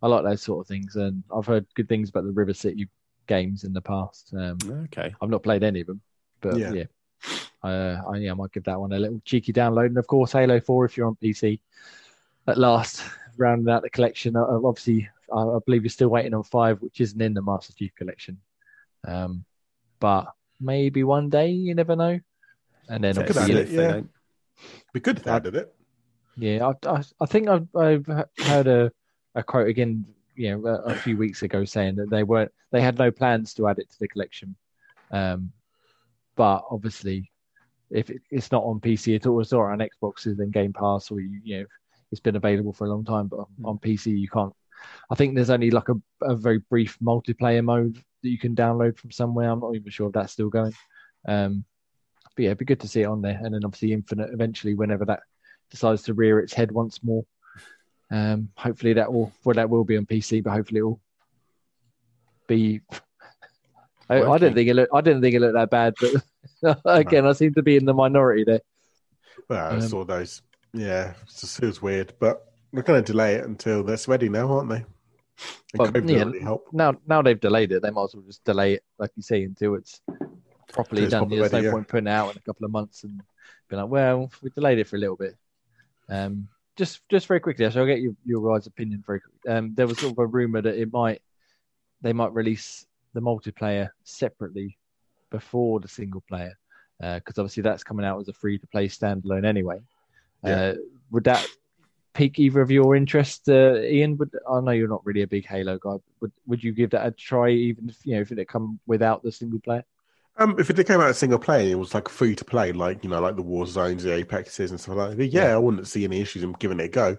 I 0.02 0.08
like 0.08 0.24
those 0.24 0.42
sort 0.42 0.64
of 0.64 0.68
things, 0.68 0.96
and 0.96 1.22
I've 1.34 1.46
heard 1.46 1.66
good 1.74 1.88
things 1.88 2.08
about 2.10 2.24
the 2.24 2.32
River 2.32 2.54
City 2.54 2.88
games 3.26 3.64
in 3.64 3.72
the 3.72 3.80
past. 3.80 4.32
Um, 4.36 4.58
Okay, 4.86 5.14
I've 5.20 5.30
not 5.30 5.42
played 5.42 5.62
any 5.62 5.80
of 5.82 5.86
them, 5.86 6.00
but 6.40 6.56
Yeah. 6.58 6.72
yeah, 6.72 6.84
uh, 7.62 8.02
I, 8.08 8.16
yeah, 8.16 8.32
I 8.32 8.34
might 8.34 8.52
give 8.52 8.64
that 8.64 8.80
one 8.80 8.92
a 8.92 8.98
little 8.98 9.20
cheeky 9.24 9.52
download. 9.52 9.86
And 9.86 9.98
of 9.98 10.06
course, 10.06 10.32
Halo 10.32 10.60
Four 10.60 10.84
if 10.86 10.96
you're 10.96 11.06
on 11.06 11.16
PC. 11.22 11.60
At 12.48 12.58
last, 12.58 13.02
rounding 13.36 13.72
out 13.72 13.82
the 13.82 13.90
collection. 13.90 14.34
Uh, 14.34 14.44
obviously, 14.64 15.08
I, 15.32 15.40
I 15.40 15.58
believe 15.64 15.84
you're 15.84 15.90
still 15.90 16.08
waiting 16.08 16.34
on 16.34 16.42
Five, 16.42 16.82
which 16.82 17.00
isn't 17.00 17.20
in 17.22 17.34
the 17.34 17.42
Master 17.42 17.72
Chief 17.72 17.94
collection. 17.94 18.38
Um, 19.06 19.44
but 20.00 20.26
maybe 20.60 21.04
one 21.04 21.28
day, 21.28 21.50
you 21.50 21.74
never 21.76 21.94
know. 21.94 22.18
And 22.88 23.04
then 23.04 23.14
Look 23.14 23.30
at 23.30 23.36
obviously, 23.36 23.54
that, 23.54 23.60
if 23.62 23.70
they 23.70 23.82
yeah. 23.98 24.00
Good 25.00 25.18
if 25.18 25.24
they 25.24 25.30
added 25.30 25.54
it. 25.54 25.74
Yeah, 26.36 26.68
I, 26.68 26.88
I, 26.88 27.02
I 27.20 27.26
think 27.26 27.48
I've, 27.48 27.68
I've 27.76 28.06
heard 28.38 28.66
a, 28.66 28.92
a 29.34 29.42
quote 29.42 29.68
again, 29.68 30.06
you 30.34 30.50
know, 30.50 30.66
a, 30.66 30.74
a 30.82 30.94
few 30.94 31.16
weeks 31.16 31.42
ago 31.42 31.64
saying 31.64 31.96
that 31.96 32.10
they 32.10 32.22
weren't, 32.22 32.52
they 32.70 32.80
had 32.80 32.98
no 32.98 33.10
plans 33.10 33.54
to 33.54 33.68
add 33.68 33.78
it 33.78 33.90
to 33.90 33.98
the 34.00 34.08
collection. 34.08 34.56
Um, 35.10 35.52
but 36.36 36.64
obviously, 36.70 37.30
if 37.90 38.10
it, 38.10 38.22
it's 38.30 38.50
not 38.50 38.64
on 38.64 38.80
PC 38.80 39.16
at 39.16 39.26
all, 39.26 39.40
it's 39.40 39.52
not 39.52 39.60
on 39.60 39.78
Xboxes 39.78 40.38
and 40.38 40.52
Game 40.52 40.72
Pass, 40.72 41.10
or 41.10 41.20
you, 41.20 41.40
you 41.44 41.60
know, 41.60 41.66
it's 42.10 42.20
been 42.20 42.36
available 42.36 42.72
for 42.72 42.86
a 42.86 42.90
long 42.90 43.04
time. 43.04 43.26
But 43.28 43.40
on, 43.40 43.46
on 43.64 43.78
PC, 43.78 44.18
you 44.18 44.28
can't. 44.28 44.54
I 45.10 45.14
think 45.14 45.34
there's 45.34 45.50
only 45.50 45.70
like 45.70 45.88
a, 45.88 45.94
a 46.22 46.34
very 46.34 46.58
brief 46.58 46.98
multiplayer 47.00 47.62
mode 47.62 47.94
that 47.94 48.28
you 48.28 48.38
can 48.38 48.54
download 48.54 48.98
from 48.98 49.10
somewhere. 49.10 49.50
I'm 49.50 49.60
not 49.60 49.74
even 49.74 49.90
sure 49.90 50.08
if 50.08 50.14
that's 50.14 50.32
still 50.32 50.48
going. 50.48 50.74
Um, 51.28 51.64
but 52.36 52.42
yeah, 52.42 52.48
it'd 52.48 52.58
be 52.58 52.64
good 52.64 52.80
to 52.80 52.88
see 52.88 53.02
it 53.02 53.06
on 53.06 53.22
there, 53.22 53.38
and 53.42 53.54
then 53.54 53.64
obviously 53.64 53.92
Infinite 53.92 54.30
eventually, 54.32 54.74
whenever 54.74 55.04
that 55.06 55.20
decides 55.70 56.02
to 56.04 56.14
rear 56.14 56.38
its 56.40 56.52
head 56.52 56.70
once 56.72 57.02
more. 57.02 57.24
Um, 58.10 58.50
hopefully 58.56 58.92
that 58.94 59.10
will 59.12 59.32
well 59.44 59.54
that 59.54 59.70
will 59.70 59.84
be 59.84 59.96
on 59.96 60.04
PC, 60.06 60.42
but 60.42 60.52
hopefully 60.52 60.80
it 60.80 60.84
will 60.84 61.00
be. 62.46 62.80
I, 64.10 64.22
I 64.22 64.38
didn't 64.38 64.54
think 64.54 64.68
it 64.68 64.74
looked. 64.74 64.92
I 64.92 65.00
didn't 65.00 65.22
think 65.22 65.34
it 65.34 65.40
looked 65.40 65.54
that 65.54 65.70
bad, 65.70 65.94
but 66.00 66.78
again, 66.84 67.26
I 67.26 67.32
seem 67.32 67.54
to 67.54 67.62
be 67.62 67.76
in 67.76 67.86
the 67.86 67.94
minority 67.94 68.44
there. 68.44 68.60
Well, 69.48 69.72
I 69.72 69.76
Um, 69.76 69.80
saw 69.82 70.04
those. 70.04 70.42
Yeah, 70.74 71.10
it 71.10 71.16
just 71.28 71.58
feels 71.60 71.80
weird, 71.80 72.14
but 72.18 72.52
we're 72.72 72.82
going 72.82 73.02
to 73.02 73.12
delay 73.12 73.34
it 73.36 73.44
until 73.44 73.82
they're 73.82 73.98
ready 74.08 74.28
now, 74.28 74.50
aren't 74.50 74.68
they? 74.70 74.84
Yeah. 76.14 76.24
really. 76.24 76.40
Now, 76.72 76.94
now 77.06 77.22
they've 77.22 77.40
delayed 77.40 77.72
it. 77.72 77.82
They 77.82 77.90
might 77.90 78.04
as 78.04 78.14
well 78.14 78.24
just 78.26 78.44
delay 78.44 78.74
it, 78.74 78.84
like 78.98 79.10
you 79.16 79.22
say, 79.22 79.42
until 79.44 79.74
it's 79.74 80.00
properly 80.72 81.02
done. 81.02 81.20
properly 81.20 81.40
There's 81.40 81.52
ready, 81.52 81.64
no 81.64 81.68
yeah. 81.68 81.74
point 81.74 81.88
putting 81.88 82.06
it 82.06 82.10
out 82.10 82.32
in 82.32 82.38
a 82.38 82.40
couple 82.40 82.64
of 82.64 82.70
months 82.70 83.04
and 83.04 83.20
be 83.68 83.76
like, 83.76 83.88
well, 83.88 84.30
we 84.42 84.50
delayed 84.50 84.78
it 84.78 84.88
for 84.88 84.96
a 84.96 84.98
little 84.98 85.16
bit. 85.16 85.36
Um, 86.08 86.48
just, 86.76 87.00
just 87.08 87.26
very 87.26 87.40
quickly, 87.40 87.70
so 87.70 87.80
I'll 87.80 87.86
get 87.86 88.00
your, 88.00 88.14
your 88.24 88.52
guys' 88.52 88.66
opinion 88.66 89.04
very 89.06 89.20
quickly. 89.20 89.52
Um, 89.52 89.74
there 89.74 89.86
was 89.86 89.98
sort 89.98 90.12
of 90.12 90.18
a 90.18 90.26
rumor 90.26 90.62
that 90.62 90.76
it 90.76 90.92
might, 90.92 91.22
they 92.00 92.12
might 92.12 92.32
release 92.32 92.86
the 93.14 93.20
multiplayer 93.20 93.90
separately 94.04 94.78
before 95.30 95.80
the 95.80 95.88
single 95.88 96.22
player, 96.28 96.58
because 96.98 97.38
obviously 97.38 97.62
that's 97.62 97.84
coming 97.84 98.06
out 98.06 98.20
as 98.20 98.28
a 98.28 98.32
free 98.32 98.58
to 98.58 98.66
play 98.68 98.88
standalone 98.88 99.44
anyway. 99.44 99.78
Yeah. 100.44 100.60
Uh, 100.60 100.74
would 101.10 101.24
that 101.24 101.46
pique 102.14 102.38
either 102.38 102.60
of 102.60 102.70
your 102.70 102.96
interest, 102.96 103.48
uh, 103.48 103.76
Ian? 103.76 104.16
Would 104.18 104.30
I 104.50 104.60
know 104.60 104.72
you're 104.72 104.88
not 104.88 105.04
really 105.06 105.22
a 105.22 105.26
big 105.26 105.46
Halo 105.46 105.78
guy. 105.78 105.92
But 105.92 106.00
would 106.20 106.32
would 106.46 106.64
you 106.64 106.72
give 106.72 106.90
that 106.90 107.06
a 107.06 107.10
try, 107.10 107.50
even 107.50 107.88
if 107.88 107.96
you 108.04 108.14
know 108.14 108.22
if 108.22 108.32
it 108.32 108.38
had 108.38 108.48
come 108.48 108.80
without 108.86 109.22
the 109.22 109.32
single 109.32 109.60
player? 109.60 109.84
Um, 110.38 110.56
if 110.58 110.70
it 110.70 110.86
came 110.86 111.00
out 111.00 111.10
as 111.10 111.18
single 111.18 111.38
player, 111.38 111.70
it 111.70 111.78
was 111.78 111.94
like 111.94 112.08
free 112.08 112.34
to 112.34 112.44
play, 112.44 112.72
like 112.72 113.04
you 113.04 113.10
know, 113.10 113.20
like 113.20 113.36
the 113.36 113.42
war 113.42 113.66
zones, 113.66 114.02
the 114.02 114.12
apexes, 114.12 114.70
and 114.70 114.80
stuff 114.80 114.96
like 114.96 115.16
that. 115.16 115.26
Yeah, 115.26 115.48
Yeah. 115.48 115.54
I 115.54 115.58
wouldn't 115.58 115.86
see 115.86 116.04
any 116.04 116.20
issues 116.20 116.42
in 116.42 116.52
giving 116.52 116.80
it 116.80 116.84
a 116.84 116.88
go. 116.88 117.16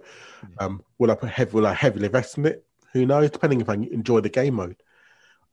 Um, 0.57 0.83
will 0.97 1.11
I 1.11 1.15
put 1.15 1.29
heavy, 1.29 1.51
will 1.51 1.67
I 1.67 1.73
heavily 1.73 2.05
invest 2.05 2.37
in 2.37 2.45
it? 2.47 2.65
Who 2.93 3.05
knows? 3.05 3.29
Depending 3.29 3.61
if 3.61 3.69
I 3.69 3.75
enjoy 3.75 4.21
the 4.21 4.29
game 4.29 4.55
mode, 4.55 4.77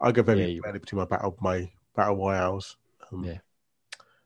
I 0.00 0.12
go 0.12 0.20
Yeah, 0.20 0.24
very 0.24 0.52
you 0.52 0.62
between 0.62 0.98
my 0.98 1.04
battle 1.04 1.36
my 1.40 1.70
battle 1.94 2.16
royales. 2.16 2.76
Um, 3.12 3.24
Yeah. 3.24 3.38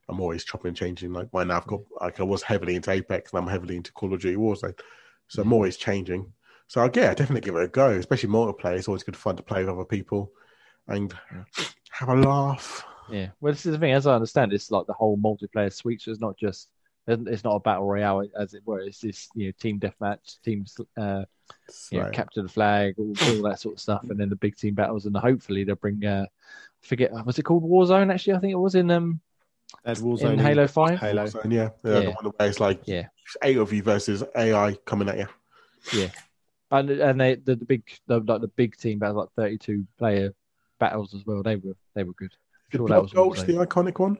I'm 0.08 0.20
always 0.20 0.44
chopping 0.44 0.68
and 0.68 0.76
changing. 0.76 1.12
Like 1.12 1.28
right 1.32 1.46
now, 1.46 1.56
I've 1.56 1.66
got 1.66 1.80
like 2.00 2.20
I 2.20 2.24
was 2.24 2.42
heavily 2.42 2.76
into 2.76 2.90
Apex, 2.90 3.32
and 3.32 3.40
I'm 3.40 3.48
heavily 3.48 3.76
into 3.76 3.92
Call 3.92 4.12
of 4.12 4.20
Duty 4.20 4.36
Warzone, 4.36 4.78
so 5.28 5.42
I'm 5.42 5.52
always 5.52 5.76
changing. 5.76 6.32
So 6.68 6.82
yeah, 6.94 7.14
definitely 7.14 7.40
give 7.40 7.56
it 7.56 7.64
a 7.64 7.68
go. 7.68 7.90
Especially 7.90 8.28
multiplayer, 8.28 8.76
it's 8.76 8.88
always 8.88 9.02
good 9.02 9.16
fun 9.16 9.36
to 9.36 9.42
play 9.42 9.60
with 9.60 9.70
other 9.70 9.84
people 9.84 10.30
and 10.86 11.12
have 11.90 12.08
a 12.08 12.14
laugh. 12.16 12.84
Yeah. 13.10 13.28
Well, 13.40 13.52
this 13.52 13.66
is 13.66 13.72
the 13.72 13.78
thing. 13.78 13.92
As 13.92 14.06
I 14.06 14.14
understand, 14.14 14.52
it's 14.52 14.70
like 14.70 14.86
the 14.86 14.92
whole 14.92 15.16
multiplayer 15.18 15.72
suite. 15.72 16.02
So 16.02 16.10
it's 16.10 16.20
not 16.20 16.36
just 16.36 16.68
it's 17.06 17.44
not 17.44 17.56
a 17.56 17.60
battle 17.60 17.84
royale 17.86 18.24
as 18.38 18.54
it 18.54 18.62
were. 18.64 18.80
It's 18.80 19.00
this 19.00 19.28
you 19.34 19.46
know 19.46 19.52
team 19.60 19.78
deathmatch, 19.78 20.40
teams 20.42 20.76
uh, 20.96 21.24
you 21.90 21.98
know, 21.98 22.06
So- 22.06 22.10
capture 22.10 22.42
the 22.42 22.48
flag, 22.48 22.94
all, 22.98 23.14
all 23.28 23.42
that 23.42 23.60
sort 23.60 23.74
of 23.74 23.80
stuff, 23.80 24.04
and 24.08 24.18
then 24.18 24.30
the 24.30 24.36
big 24.36 24.56
team 24.56 24.74
battles, 24.74 25.04
and 25.06 25.16
hopefully 25.16 25.64
they'll 25.64 25.74
bring. 25.76 26.04
Uh, 26.04 26.24
I 26.26 26.86
forget 26.86 27.12
was 27.26 27.38
it 27.38 27.42
called 27.42 27.62
Warzone? 27.64 28.12
Actually, 28.12 28.34
I 28.34 28.38
think 28.40 28.52
it 28.52 28.56
was 28.58 28.74
in 28.74 28.90
um 28.90 29.20
Had 29.84 29.98
Warzone 29.98 30.34
in 30.34 30.38
Halo 30.38 30.66
Five. 30.66 30.98
Halo. 30.98 31.26
So, 31.26 31.40
yeah, 31.44 31.50
yeah, 31.50 31.68
the 31.82 32.02
Yeah. 32.04 32.14
one 32.20 32.32
where 32.36 32.48
it's 32.48 32.60
like 32.60 32.80
Yeah. 32.86 33.06
eight 33.42 33.56
of 33.58 33.72
you 33.72 33.82
versus 33.82 34.22
AI 34.36 34.74
coming 34.86 35.08
at 35.10 35.18
you. 35.18 35.26
Yeah, 35.92 36.08
and 36.70 36.88
and 36.90 37.20
they 37.20 37.34
the, 37.34 37.56
the 37.56 37.64
big 37.66 37.82
the, 38.06 38.20
like 38.20 38.40
the 38.40 38.48
big 38.48 38.76
team 38.78 38.98
battles 38.98 39.16
like 39.18 39.28
thirty 39.36 39.58
two 39.58 39.86
player 39.98 40.34
battles 40.78 41.12
as 41.14 41.26
well. 41.26 41.42
They 41.42 41.56
were 41.56 41.76
they 41.94 42.02
were 42.04 42.14
good. 42.14 42.32
Did 42.74 42.78
Sure, 42.78 42.88
that 42.88 42.94
Blood 42.94 43.02
was 43.02 43.12
Gulch 43.12 43.46
the 43.46 43.52
iconic 43.52 44.00
one? 44.00 44.18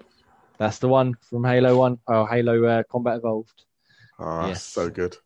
That's 0.58 0.78
the 0.78 0.86
one 0.86 1.14
from 1.28 1.42
Halo 1.42 1.76
One. 1.76 1.98
Oh, 2.06 2.24
Halo 2.24 2.64
uh, 2.64 2.82
Combat 2.84 3.16
Evolved, 3.16 3.64
Oh, 4.20 4.46
Yes. 4.46 4.62
so 4.62 4.88
good. 4.88 5.16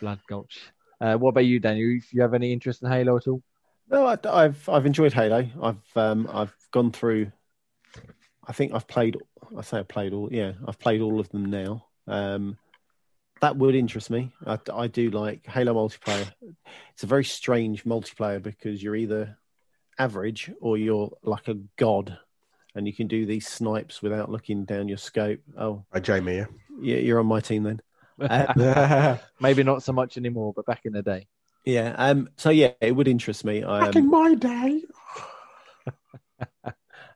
Blood 0.00 0.18
Gulch. 0.26 0.58
Uh, 0.98 1.16
what 1.16 1.28
about 1.30 1.44
you, 1.44 1.60
Daniel? 1.60 1.94
If 1.98 2.10
you 2.14 2.22
have 2.22 2.32
any 2.32 2.54
interest 2.54 2.82
in 2.82 2.90
Halo 2.90 3.18
at 3.18 3.28
all? 3.28 3.42
No, 3.90 4.06
I, 4.06 4.16
I've 4.24 4.66
I've 4.66 4.86
enjoyed 4.86 5.12
Halo. 5.12 5.46
I've 5.62 5.82
um 5.94 6.26
I've 6.32 6.56
gone 6.70 6.90
through. 6.90 7.30
I 8.46 8.54
think 8.54 8.72
I've 8.72 8.88
played. 8.88 9.18
I 9.54 9.60
say 9.60 9.80
I've 9.80 9.88
played 9.88 10.14
all. 10.14 10.32
Yeah, 10.32 10.52
I've 10.66 10.78
played 10.78 11.02
all 11.02 11.20
of 11.20 11.28
them 11.28 11.50
now. 11.50 11.84
Um, 12.06 12.56
that 13.42 13.56
would 13.58 13.74
interest 13.74 14.08
me. 14.08 14.32
I, 14.46 14.58
I 14.72 14.86
do 14.86 15.10
like 15.10 15.44
Halo 15.46 15.74
multiplayer. 15.74 16.32
It's 16.94 17.02
a 17.02 17.06
very 17.06 17.24
strange 17.26 17.84
multiplayer 17.84 18.42
because 18.42 18.82
you're 18.82 18.96
either 18.96 19.36
average 19.98 20.50
or 20.62 20.78
you're 20.78 21.10
like 21.22 21.48
a 21.48 21.56
god, 21.76 22.18
and 22.74 22.86
you 22.86 22.92
can 22.92 23.06
do 23.06 23.26
these 23.26 23.46
snipes 23.48 24.02
without 24.02 24.30
looking 24.30 24.64
down 24.64 24.88
your 24.88 24.98
scope. 24.98 25.40
Oh, 25.58 25.84
By 25.92 26.00
Jamie, 26.00 26.36
yeah. 26.36 26.46
yeah, 26.80 26.96
you're 26.96 27.20
on 27.20 27.26
my 27.26 27.40
team 27.40 27.62
then. 27.64 27.80
Uh, 28.20 29.16
Maybe 29.40 29.62
not 29.62 29.82
so 29.82 29.92
much 29.92 30.16
anymore, 30.16 30.52
but 30.54 30.66
back 30.66 30.82
in 30.84 30.92
the 30.92 31.02
day. 31.02 31.26
yeah. 31.64 31.94
Um. 31.96 32.28
So 32.36 32.50
yeah, 32.50 32.72
it 32.80 32.92
would 32.94 33.08
interest 33.08 33.44
me. 33.44 33.62
I, 33.62 33.88
um, 33.88 33.96
in 33.96 34.10
my 34.10 34.34
day. 34.34 34.82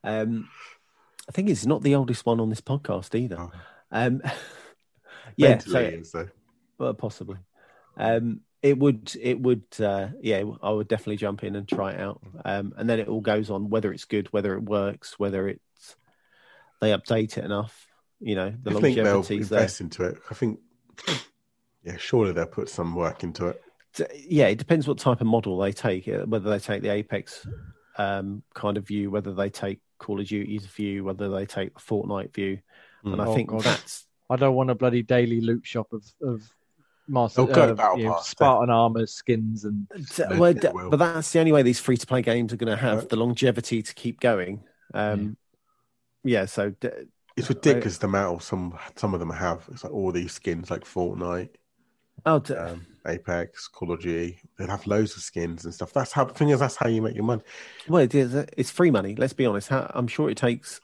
Um, 0.05 0.49
I 1.29 1.33
think 1.33 1.49
it's 1.49 1.65
not 1.67 1.83
the 1.83 1.95
oldest 1.95 2.27
one 2.27 2.39
on 2.39 2.51
this 2.51 2.61
podcast 2.61 3.15
either. 3.15 3.39
Oh. 3.41 3.51
Um, 3.91 4.21
yeah, 5.37 5.49
Mentally 5.51 5.73
so 5.73 5.81
it 5.81 5.95
is, 5.95 6.13
though. 6.13 6.29
well, 6.79 6.95
possibly. 6.95 7.39
Um, 7.97 8.41
it 8.65 8.79
would, 8.79 9.13
it 9.21 9.39
would, 9.39 9.65
uh, 9.79 10.09
yeah, 10.23 10.43
I 10.63 10.71
would 10.71 10.89
definitely 10.89 11.19
jump 11.19 11.45
in 11.45 11.55
and 11.55 11.69
try 11.69 11.93
it 11.93 12.01
out. 12.01 12.23
Um, 12.47 12.73
and 12.79 12.89
then 12.89 12.99
it 12.99 13.09
all 13.09 13.21
goes 13.21 13.51
on 13.51 13.69
whether 13.69 13.93
it's 13.93 14.07
good, 14.07 14.33
whether 14.33 14.55
it 14.55 14.63
works, 14.63 15.19
whether 15.19 15.47
it's 15.49 15.97
they 16.81 16.91
update 16.91 17.37
it 17.37 17.45
enough. 17.45 17.87
You 18.21 18.37
know, 18.37 18.55
the 18.63 18.71
I 18.71 18.81
think 18.81 18.97
they'll 18.97 19.05
longevity's 19.17 19.51
there. 19.51 19.61
invest 19.61 19.81
into 19.83 20.05
it. 20.05 20.17
I 20.31 20.35
think, 20.35 20.61
yeah, 21.85 21.99
surely 21.99 22.33
they'll 22.33 22.47
put 22.47 22.71
some 22.71 22.95
work 22.95 23.23
into 23.23 23.49
it. 23.49 23.61
Yeah, 24.27 24.47
it 24.47 24.57
depends 24.57 24.89
what 24.89 24.97
type 24.99 25.21
of 25.21 25.27
model 25.27 25.59
they 25.59 25.73
take. 25.73 26.09
uh, 26.09 26.25
Whether 26.25 26.49
they 26.49 26.59
take 26.59 26.81
the 26.81 26.89
Apex 26.89 27.47
um, 27.99 28.43
kind 28.55 28.79
of 28.79 28.87
view, 28.87 29.11
whether 29.11 29.35
they 29.35 29.51
take 29.51 29.81
Call 29.99 30.21
of 30.21 30.27
Duty's 30.27 30.65
view, 30.65 31.05
whether 31.05 31.29
they 31.29 31.45
take 31.45 31.75
the 31.75 31.81
Fortnite 31.81 32.35
view. 32.35 32.61
And 33.05 33.21
I 33.21 33.27
Oh, 33.27 33.35
think 33.35 33.51
God. 33.51 33.61
that's 33.61 34.07
I 34.31 34.37
don't 34.37 34.55
want 34.55 34.71
a 34.71 34.75
bloody 34.75 35.03
daily 35.03 35.43
loot 35.43 35.67
shop 35.67 35.93
of 35.93 36.03
of 36.23 36.51
master 37.09 37.45
go 37.47 37.53
uh, 37.53 37.75
Battle 37.75 37.99
you 37.99 38.05
know, 38.05 38.15
Pass, 38.15 38.29
Spartan 38.29 38.71
armor 38.71 39.07
skins 39.07 39.65
and 39.65 39.87
D- 40.17 40.23
well, 40.31 40.45
it 40.45 40.61
d- 40.61 40.69
will. 40.73 40.91
but 40.91 40.99
that's 40.99 41.33
the 41.33 41.39
only 41.41 41.53
way 41.53 41.63
these 41.63 41.81
free 41.81 41.97
to 41.97 42.07
play 42.07 42.23
games 42.23 42.53
are 42.53 42.57
going 42.57 42.71
to 42.75 42.81
have 42.81 42.99
Right. 43.01 43.09
the 43.09 43.17
longevity 43.17 43.83
to 43.83 43.95
keep 43.95 44.21
going. 44.21 44.65
Um, 44.95 45.37
yeah. 46.23 46.47
so 46.47 46.71
d- 46.71 46.89
It's 47.37 47.49
ridiculous 47.49 47.99
the 47.99 48.07
amount 48.07 48.37
of 48.37 48.43
some 48.43 48.79
some 48.97 49.13
of 49.15 49.21
them 49.21 49.31
have. 49.31 49.67
It's 49.73 49.85
like 49.85 49.93
all 49.93 50.13
these 50.13 50.33
skins, 50.33 50.71
like 50.71 50.85
Fortnite, 50.85 51.51
oh, 52.27 52.39
d- 52.39 52.55
um, 52.55 52.87
Apex, 53.07 53.69
Call 53.69 53.93
of 53.93 54.01
Duty. 54.01 54.39
They 54.59 54.67
have 54.67 54.87
loads 54.87 55.17
of 55.17 55.23
skins 55.23 55.65
and 55.67 55.75
stuff. 55.75 55.93
That's 55.93 56.13
how 56.13 56.25
the 56.25 56.33
thing 56.35 56.49
is. 56.51 56.61
That's 56.61 56.77
how 56.77 56.89
you 56.89 57.03
make 57.03 57.15
your 57.15 57.25
money. 57.25 57.43
well, 57.89 58.03
it 58.03 58.15
is, 58.15 58.35
it's 58.57 58.71
free 58.71 58.91
money. 58.91 59.15
Let's 59.15 59.33
be 59.35 59.45
honest. 59.47 59.71
I'm 59.73 60.07
sure 60.07 60.31
it 60.31 60.37
takes 60.39 60.81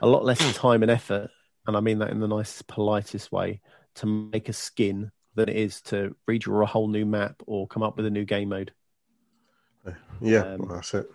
a 0.00 0.06
lot 0.06 0.24
less 0.24 0.38
time 0.54 0.82
and 0.82 0.90
effort, 0.90 1.30
and 1.66 1.76
I 1.76 1.80
mean 1.80 1.98
that 1.98 2.10
in 2.10 2.20
the 2.20 2.28
nicest, 2.28 2.68
politest 2.68 3.32
way, 3.32 3.60
to 3.96 4.06
make 4.06 4.48
a 4.48 4.52
skin 4.52 5.10
than 5.34 5.48
it 5.48 5.56
is 5.56 5.80
to 5.82 6.14
redraw 6.28 6.62
a 6.62 6.66
whole 6.66 6.88
new 6.88 7.06
map 7.06 7.42
or 7.46 7.66
come 7.66 7.82
up 7.82 7.96
with 7.96 8.06
a 8.06 8.10
new 8.10 8.24
game 8.24 8.48
mode. 8.50 8.72
Yeah, 10.20 10.40
Um, 10.40 10.58
well, 10.58 10.74
that's 10.74 10.94
it. 10.94 11.10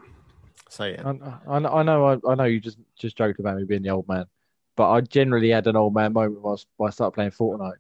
So 0.70 0.86
yeah, 0.86 1.14
I, 1.48 1.58
I, 1.58 1.80
I 1.80 1.84
know 1.84 2.06
I, 2.06 2.32
I 2.32 2.36
know 2.36 2.46
you 2.46 2.60
just 2.60 2.80
just 2.98 3.18
joked 3.18 3.40
about 3.40 3.58
me 3.58 3.66
being 3.66 3.84
the 3.84 3.90
old 3.90 4.08
man, 4.08 4.26
but 4.76 4.90
I 4.90 5.02
generally 5.02 5.50
had 5.50 5.68
an 5.68 5.76
old 5.76 5.94
man 5.94 6.14
moment 6.14 6.42
whilst 6.42 6.68
when 6.78 6.88
I 6.88 6.92
started 6.92 7.12
playing 7.12 7.32
Fortnite, 7.32 7.78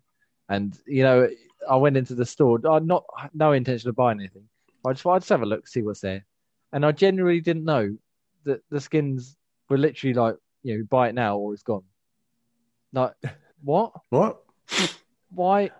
and 0.49 0.77
you 0.85 1.03
know 1.03 1.27
I 1.69 1.75
went 1.77 1.97
into 1.97 2.13
the 2.13 2.25
store, 2.25 2.59
I 2.69 2.79
not 2.79 3.05
no 3.33 3.53
intention 3.53 3.89
of 3.89 3.95
buying 3.95 4.19
anything. 4.19 4.47
I 4.85 4.93
just 4.93 5.05
I 5.05 5.17
just 5.17 5.29
have 5.29 5.41
a 5.41 5.47
look, 5.47 5.67
see 5.67 5.81
what's 5.81 6.01
there, 6.01 6.25
and 6.73 6.85
I 6.85 6.91
genuinely 6.91 7.41
didn't 7.41 7.65
know 7.65 7.97
that 8.43 8.61
the 8.69 8.79
skins 8.79 9.35
were 9.67 9.79
literally 9.79 10.13
like 10.13 10.35
you 10.61 10.77
know 10.77 10.83
buy 10.87 11.09
it 11.09 11.15
now 11.15 11.37
or 11.37 11.53
it's 11.53 11.63
gone. 11.63 11.83
Like 12.93 13.13
what? 13.63 13.93
What? 14.09 14.43
Why? 15.31 15.71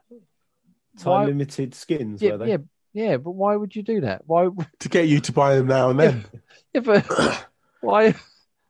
Time 0.98 1.28
limited 1.28 1.74
skins 1.76 2.22
Yeah, 2.22 2.32
were 2.34 2.38
they? 2.40 2.50
yeah, 2.52 2.58
yeah. 2.94 3.18
But 3.18 3.32
why 3.32 3.56
would 3.56 3.76
you 3.76 3.84
do 3.84 4.02
that? 4.02 4.24
Why? 4.26 4.50
To 4.80 4.90
get 4.90 5.08
you 5.08 5.20
to 5.22 5.32
buy 5.32 5.56
them 5.56 5.68
now 5.68 5.90
and 5.90 6.00
then. 6.00 6.26
Yeah, 6.74 6.82
but 6.82 7.48
why? 7.82 8.16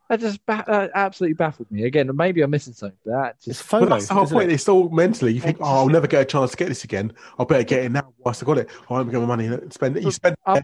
That 0.08 0.20
just 0.20 0.44
ba- 0.46 0.64
that 0.68 0.92
absolutely 0.94 1.34
baffled 1.34 1.68
me. 1.70 1.82
Again, 1.84 2.08
maybe 2.14 2.40
I'm 2.42 2.50
missing 2.50 2.74
something, 2.74 2.96
but 3.04 3.10
that 3.10 3.34
It's 3.38 3.44
just 3.46 3.68
But 3.70 3.82
FOMO. 3.82 3.88
that's 3.88 4.06
the 4.06 4.14
whole 4.14 4.26
point. 4.26 4.50
it? 4.50 4.54
It's 4.54 4.68
all 4.68 4.88
mentally. 4.88 5.32
You 5.32 5.40
think, 5.40 5.58
oh, 5.60 5.64
I'll 5.64 5.88
never 5.88 6.06
get 6.06 6.22
a 6.22 6.24
chance 6.24 6.52
to 6.52 6.56
get 6.56 6.68
this 6.68 6.84
again. 6.84 7.12
I 7.40 7.44
better 7.44 7.64
get 7.64 7.84
it 7.84 7.88
now 7.90 8.12
whilst 8.18 8.40
I 8.40 8.46
got 8.46 8.58
it. 8.58 8.70
Oh, 8.88 8.94
I'm 8.96 9.10
going 9.10 9.22
to 9.22 9.26
money 9.26 9.46
and 9.46 9.72
spend 9.72 9.96
it. 9.96 10.04
You 10.04 10.12
spend 10.12 10.36
Uh, 10.46 10.60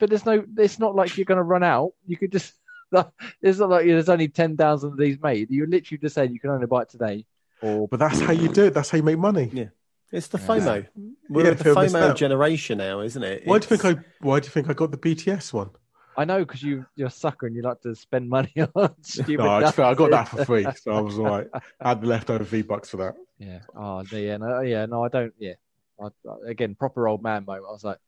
but 0.00 0.10
there's 0.10 0.26
no. 0.26 0.44
It's 0.58 0.80
not 0.80 0.96
like 0.96 1.16
you're 1.16 1.24
going 1.24 1.36
to 1.38 1.44
run 1.44 1.62
out. 1.62 1.92
You 2.06 2.16
could 2.16 2.32
just. 2.32 2.54
It's 3.40 3.60
not 3.60 3.70
like 3.70 3.86
there's 3.86 4.08
only 4.08 4.26
ten 4.26 4.56
thousand 4.56 4.90
of 4.90 4.98
these 4.98 5.22
made. 5.22 5.48
You're 5.52 5.68
literally 5.68 5.98
just 5.98 6.16
saying 6.16 6.32
you 6.32 6.40
can 6.40 6.50
only 6.50 6.66
buy 6.66 6.82
it 6.82 6.88
today, 6.88 7.24
or 7.62 7.86
But 7.86 8.00
that's 8.00 8.18
how 8.18 8.32
you 8.32 8.48
do 8.48 8.64
it. 8.64 8.74
That's 8.74 8.90
how 8.90 8.96
you 8.96 9.04
make 9.04 9.18
money. 9.18 9.48
Yeah. 9.52 9.66
It's 10.12 10.26
the 10.28 10.38
Yeah. 10.38 10.46
FOMO. 10.46 10.86
We're 11.28 11.44
Yeah, 11.44 11.50
the 11.50 11.64
fear 11.64 11.72
of 11.72 11.78
missing 11.78 12.00
FOMO 12.00 12.10
out. 12.10 12.16
generation 12.16 12.78
now, 12.78 13.00
isn't 13.00 13.22
it? 13.22 13.42
Why 13.46 13.58
do 13.58 13.64
you 13.70 13.76
think 13.76 13.84
I? 13.98 14.02
Why 14.20 14.40
do 14.40 14.46
you 14.46 14.50
think 14.50 14.68
I 14.68 14.72
got 14.72 14.90
the 14.90 14.98
BTS 14.98 15.52
one? 15.52 15.70
I 16.16 16.24
know 16.24 16.40
because 16.40 16.62
you 16.62 16.84
you're 16.96 17.08
a 17.08 17.10
sucker 17.10 17.46
and 17.46 17.54
you 17.54 17.62
like 17.62 17.80
to 17.82 17.94
spend 17.94 18.28
money 18.28 18.52
on 18.74 18.94
stupid. 19.02 19.38
No, 19.38 19.48
I, 19.50 19.60
just 19.60 19.76
felt 19.76 19.90
I 19.92 19.94
got 19.94 20.10
that 20.10 20.28
for 20.28 20.44
free, 20.50 20.66
so 20.82 20.92
I 20.92 21.00
was 21.00 21.16
like, 21.16 21.48
I 21.80 21.88
had 21.90 22.00
the 22.02 22.08
leftover 22.08 22.44
V 22.44 22.62
bucks 22.62 22.90
for 22.90 22.96
that. 22.98 23.14
Yeah. 23.38 23.60
Oh, 23.74 24.02
yeah. 24.12 24.36
No, 24.36 24.60
yeah. 24.60 24.86
No, 24.86 25.04
I 25.04 25.08
don't. 25.08 25.32
Yeah. 25.38 25.54
I, 26.02 26.06
I- 26.06 26.50
again, 26.50 26.74
proper 26.74 27.06
old 27.08 27.22
man 27.22 27.44
moment. 27.46 27.66
I 27.68 27.72
was 27.72 27.84
like, 27.84 27.98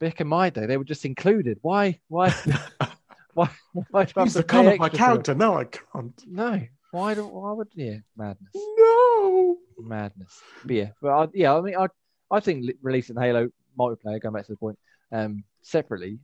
back 0.00 0.20
in 0.20 0.26
my 0.26 0.48
day, 0.50 0.66
they 0.66 0.76
were 0.78 0.84
just 0.84 1.04
included. 1.04 1.58
Why? 1.62 2.00
Why? 2.08 2.30
why? 3.34 3.50
Why 3.72 3.84
do 3.84 3.90
I 3.94 4.00
I 4.00 4.04
have 4.22 4.26
used 4.26 4.36
to 4.38 4.42
to 4.42 4.58
up 4.58 4.64
my 4.64 4.70
extra 4.72 4.88
for 4.90 4.94
it? 4.94 4.98
character. 4.98 5.34
Now 5.34 5.58
I 5.58 5.64
can't. 5.64 6.24
No. 6.26 6.60
Why 6.92 7.14
do? 7.14 7.26
Why 7.26 7.52
would? 7.52 7.68
Yeah. 7.74 7.98
Madness. 8.16 8.52
No. 8.54 9.56
Madness. 9.78 10.40
But 10.64 10.76
yeah. 10.76 10.90
But 11.00 11.08
I, 11.10 11.28
yeah. 11.34 11.56
I 11.56 11.60
mean, 11.60 11.74
I 11.76 11.88
I 12.30 12.40
think 12.40 12.70
releasing 12.82 13.16
Halo 13.16 13.48
multiplayer, 13.78 14.20
going 14.20 14.34
back 14.34 14.46
to 14.46 14.52
the 14.52 14.56
point, 14.58 14.78
um, 15.10 15.42
separately 15.62 16.18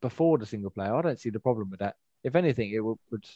before 0.00 0.38
the 0.38 0.46
single 0.46 0.70
player, 0.70 0.94
I 0.94 1.02
don't 1.02 1.18
see 1.18 1.30
the 1.30 1.40
problem 1.40 1.70
with 1.70 1.80
that. 1.80 1.96
If 2.22 2.36
anything, 2.36 2.70
it 2.70 2.80
would. 2.80 2.98
would 3.10 3.26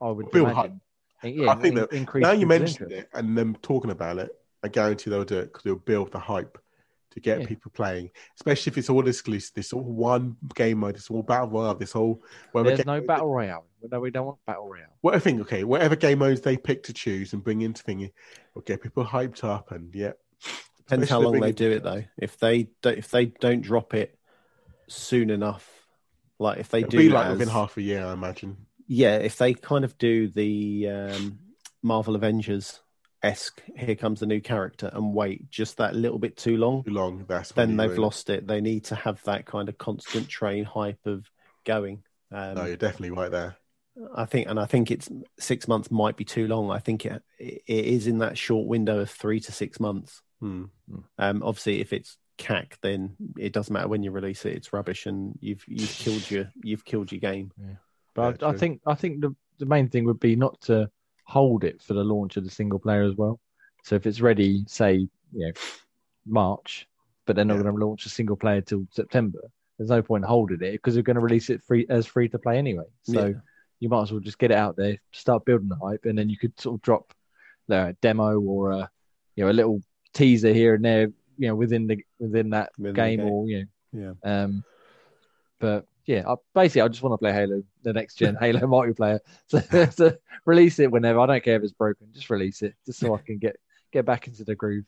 I 0.00 0.10
would 0.10 0.30
Build 0.32 0.50
imagine. 0.50 0.80
Yeah, 1.22 1.50
I 1.52 1.54
think 1.54 1.78
in- 1.78 1.86
that 1.86 2.14
now 2.16 2.32
you 2.32 2.46
mentioned 2.46 2.90
interest. 2.90 3.08
it 3.12 3.16
and 3.16 3.38
them 3.38 3.54
talking 3.62 3.92
about 3.92 4.18
it, 4.18 4.30
I 4.64 4.68
guarantee 4.68 5.10
they'll 5.10 5.22
do 5.24 5.38
it 5.38 5.44
because 5.52 5.62
they'll 5.62 5.76
build 5.76 6.10
the 6.10 6.18
hype 6.18 6.58
to 7.12 7.20
get 7.20 7.40
Yeah. 7.40 7.46
people 7.46 7.70
playing, 7.74 8.10
especially 8.36 8.70
if 8.72 8.78
it's 8.78 8.90
all 8.90 9.06
exclusive. 9.06 9.52
This 9.54 9.72
all 9.72 9.82
one 9.82 10.36
game 10.54 10.78
mode. 10.78 10.96
It's 10.96 11.10
all 11.10 11.22
battle 11.22 11.48
royale. 11.48 11.74
This 11.74 11.92
whole 11.92 12.22
whatever 12.52 12.70
There's 12.70 12.78
game 12.80 12.86
no 12.94 12.98
mode- 13.00 13.06
battle 13.06 13.28
royale. 13.32 13.64
No, 13.90 13.98
we 14.00 14.10
don't 14.10 14.26
want 14.26 14.38
battle 14.46 14.68
royale. 14.68 14.96
What 15.00 15.14
I 15.14 15.18
think, 15.18 15.40
okay, 15.42 15.64
whatever 15.64 15.96
game 15.96 16.18
modes 16.20 16.40
they 16.40 16.56
pick 16.56 16.84
to 16.84 16.92
choose 16.92 17.32
and 17.32 17.42
bring 17.42 17.62
into 17.62 17.82
thingy, 17.82 18.12
will 18.54 18.62
get 18.62 18.80
people 18.82 19.04
hyped 19.04 19.42
up 19.44 19.70
and 19.72 19.94
yeah. 19.94 20.12
Depends 20.78 21.08
how 21.08 21.20
long 21.20 21.40
they 21.40 21.52
do 21.52 21.70
it 21.70 21.82
though. 21.82 22.04
If 22.18 22.38
they 22.38 22.68
don't, 22.82 22.98
if 22.98 23.10
they 23.10 23.26
don't 23.26 23.60
drop 23.62 23.94
it 23.94 24.18
soon 24.88 25.30
enough, 25.30 25.68
like 26.38 26.58
if 26.58 26.68
they 26.68 26.78
It'll 26.80 26.90
do 26.90 26.98
be 26.98 27.08
like 27.08 27.26
as- 27.26 27.32
within 27.32 27.48
half 27.48 27.76
a 27.76 27.82
year, 27.82 28.04
I 28.04 28.12
imagine. 28.12 28.56
yeah, 28.86 29.16
if 29.16 29.38
they 29.38 29.54
kind 29.54 29.84
of 29.84 29.96
do 29.98 30.28
the 30.28 30.88
um, 30.88 31.38
Marvel 31.82 32.14
Avengers 32.14 32.80
esque, 33.22 33.62
here 33.76 33.94
comes 33.94 34.20
the 34.20 34.26
new 34.26 34.40
character, 34.40 34.90
and 34.92 35.14
wait 35.14 35.48
just 35.50 35.76
that 35.78 35.94
little 35.94 36.18
bit 36.18 36.36
too 36.36 36.56
long, 36.56 36.82
Too 36.84 36.90
long. 36.90 37.24
That's 37.28 37.52
then 37.52 37.76
they've 37.76 37.90
really- 37.90 38.02
lost 38.02 38.30
it. 38.30 38.46
They 38.46 38.60
need 38.60 38.84
to 38.86 38.94
have 38.94 39.22
that 39.24 39.46
kind 39.46 39.68
of 39.68 39.78
constant 39.78 40.28
train 40.28 40.64
hype 40.64 41.04
of 41.06 41.30
going. 41.64 42.02
Um, 42.30 42.54
No, 42.54 42.64
you're 42.64 42.76
definitely 42.76 43.10
right 43.10 43.30
there. 43.30 43.56
I 44.14 44.24
think, 44.24 44.48
and 44.48 44.58
I 44.58 44.64
think 44.64 44.90
it's 44.90 45.10
six 45.38 45.68
months 45.68 45.90
might 45.90 46.16
be 46.16 46.24
too 46.24 46.46
long. 46.48 46.70
I 46.70 46.78
think 46.78 47.04
it 47.04 47.22
it 47.38 47.62
is 47.68 48.06
in 48.06 48.18
that 48.18 48.38
short 48.38 48.66
window 48.66 49.00
of 49.00 49.10
three 49.10 49.38
to 49.40 49.52
six 49.52 49.78
months. 49.78 50.22
Hmm. 50.40 50.64
Um, 51.18 51.42
obviously, 51.42 51.80
if 51.82 51.92
it's 51.92 52.16
CAC, 52.38 52.76
then 52.80 53.16
it 53.36 53.52
doesn't 53.52 53.72
matter 53.72 53.88
when 53.88 54.02
you 54.02 54.10
release 54.10 54.46
it; 54.46 54.54
it's 54.54 54.72
rubbish, 54.72 55.04
and 55.04 55.38
you've 55.42 55.62
you've 55.68 55.90
killed 55.90 56.30
your 56.30 56.50
you've 56.62 56.86
killed 56.86 57.12
your 57.12 57.20
game. 57.20 57.52
But 58.14 58.40
Yeah, 58.40 58.48
I, 58.48 58.50
I 58.52 58.56
think 58.56 58.80
I 58.86 58.94
think 58.94 59.20
the 59.20 59.36
the 59.58 59.66
main 59.66 59.90
thing 59.90 60.06
would 60.06 60.18
be 60.20 60.36
not 60.36 60.58
to 60.62 60.90
hold 61.32 61.64
it 61.64 61.80
for 61.80 61.94
the 61.94 62.04
launch 62.04 62.36
of 62.36 62.44
the 62.44 62.50
single 62.50 62.78
player 62.78 63.04
as 63.04 63.16
well. 63.16 63.40
So 63.84 63.94
if 63.96 64.06
it's 64.06 64.20
ready, 64.20 64.64
say 64.66 64.92
you 65.32 65.46
know 65.46 65.52
March, 66.26 66.86
but 67.26 67.36
they're 67.36 67.44
not 67.46 67.56
Yeah. 67.56 67.62
going 67.62 67.78
to 67.78 67.86
launch 67.86 68.04
a 68.04 68.10
single 68.10 68.36
player 68.36 68.60
till 68.60 68.86
September. 68.90 69.40
There's 69.78 69.90
no 69.90 70.02
point 70.02 70.24
holding 70.24 70.62
it 70.62 70.72
because 70.72 70.94
they're 70.94 71.02
going 71.02 71.16
to 71.16 71.22
release 71.22 71.48
it 71.48 71.62
free 71.62 71.86
as 71.88 72.06
free 72.06 72.28
to 72.28 72.38
play 72.38 72.58
anyway. 72.58 72.84
So 73.04 73.26
Yeah. 73.28 73.40
you 73.80 73.88
might 73.88 74.02
as 74.02 74.12
well 74.12 74.20
just 74.20 74.38
get 74.38 74.50
it 74.50 74.58
out 74.58 74.76
there, 74.76 74.98
start 75.12 75.44
building 75.46 75.70
the 75.70 75.76
hype, 75.76 76.04
and 76.04 76.16
then 76.18 76.28
you 76.28 76.36
could 76.36 76.58
sort 76.60 76.74
of 76.76 76.82
drop 76.82 77.14
uh, 77.70 77.88
a 77.88 77.92
demo 78.02 78.38
or 78.38 78.72
a 78.72 78.90
you 79.36 79.44
know 79.44 79.50
a 79.50 79.58
little 79.60 79.80
teaser 80.12 80.52
here 80.52 80.74
and 80.74 80.84
there, 80.84 81.08
you 81.38 81.48
know, 81.48 81.56
within 81.56 81.86
the 81.86 82.04
within 82.18 82.50
that 82.50 82.70
Within 82.76 82.94
game, 82.94 83.20
game. 83.20 83.28
or 83.28 83.48
you 83.48 83.66
Yeah. 83.92 84.12
um, 84.22 84.62
but 85.58 85.86
yeah, 86.04 86.24
I, 86.26 86.34
basically, 86.54 86.82
I 86.82 86.88
just 86.88 87.02
want 87.02 87.12
to 87.14 87.18
play 87.18 87.32
Halo, 87.32 87.62
the 87.82 87.92
next 87.92 88.16
gen 88.16 88.36
Halo 88.38 88.60
multiplayer. 88.60 89.20
So, 89.46 89.60
so 89.90 90.12
release 90.44 90.78
it 90.78 90.90
whenever. 90.90 91.20
I 91.20 91.26
don't 91.26 91.44
care 91.44 91.56
if 91.56 91.62
it's 91.62 91.72
broken. 91.72 92.08
Just 92.12 92.30
release 92.30 92.62
it, 92.62 92.74
just 92.84 92.98
so 92.98 93.14
I 93.14 93.18
can 93.18 93.38
get 93.38 93.56
get 93.92 94.04
back 94.04 94.26
into 94.26 94.44
the 94.44 94.54
groove. 94.54 94.84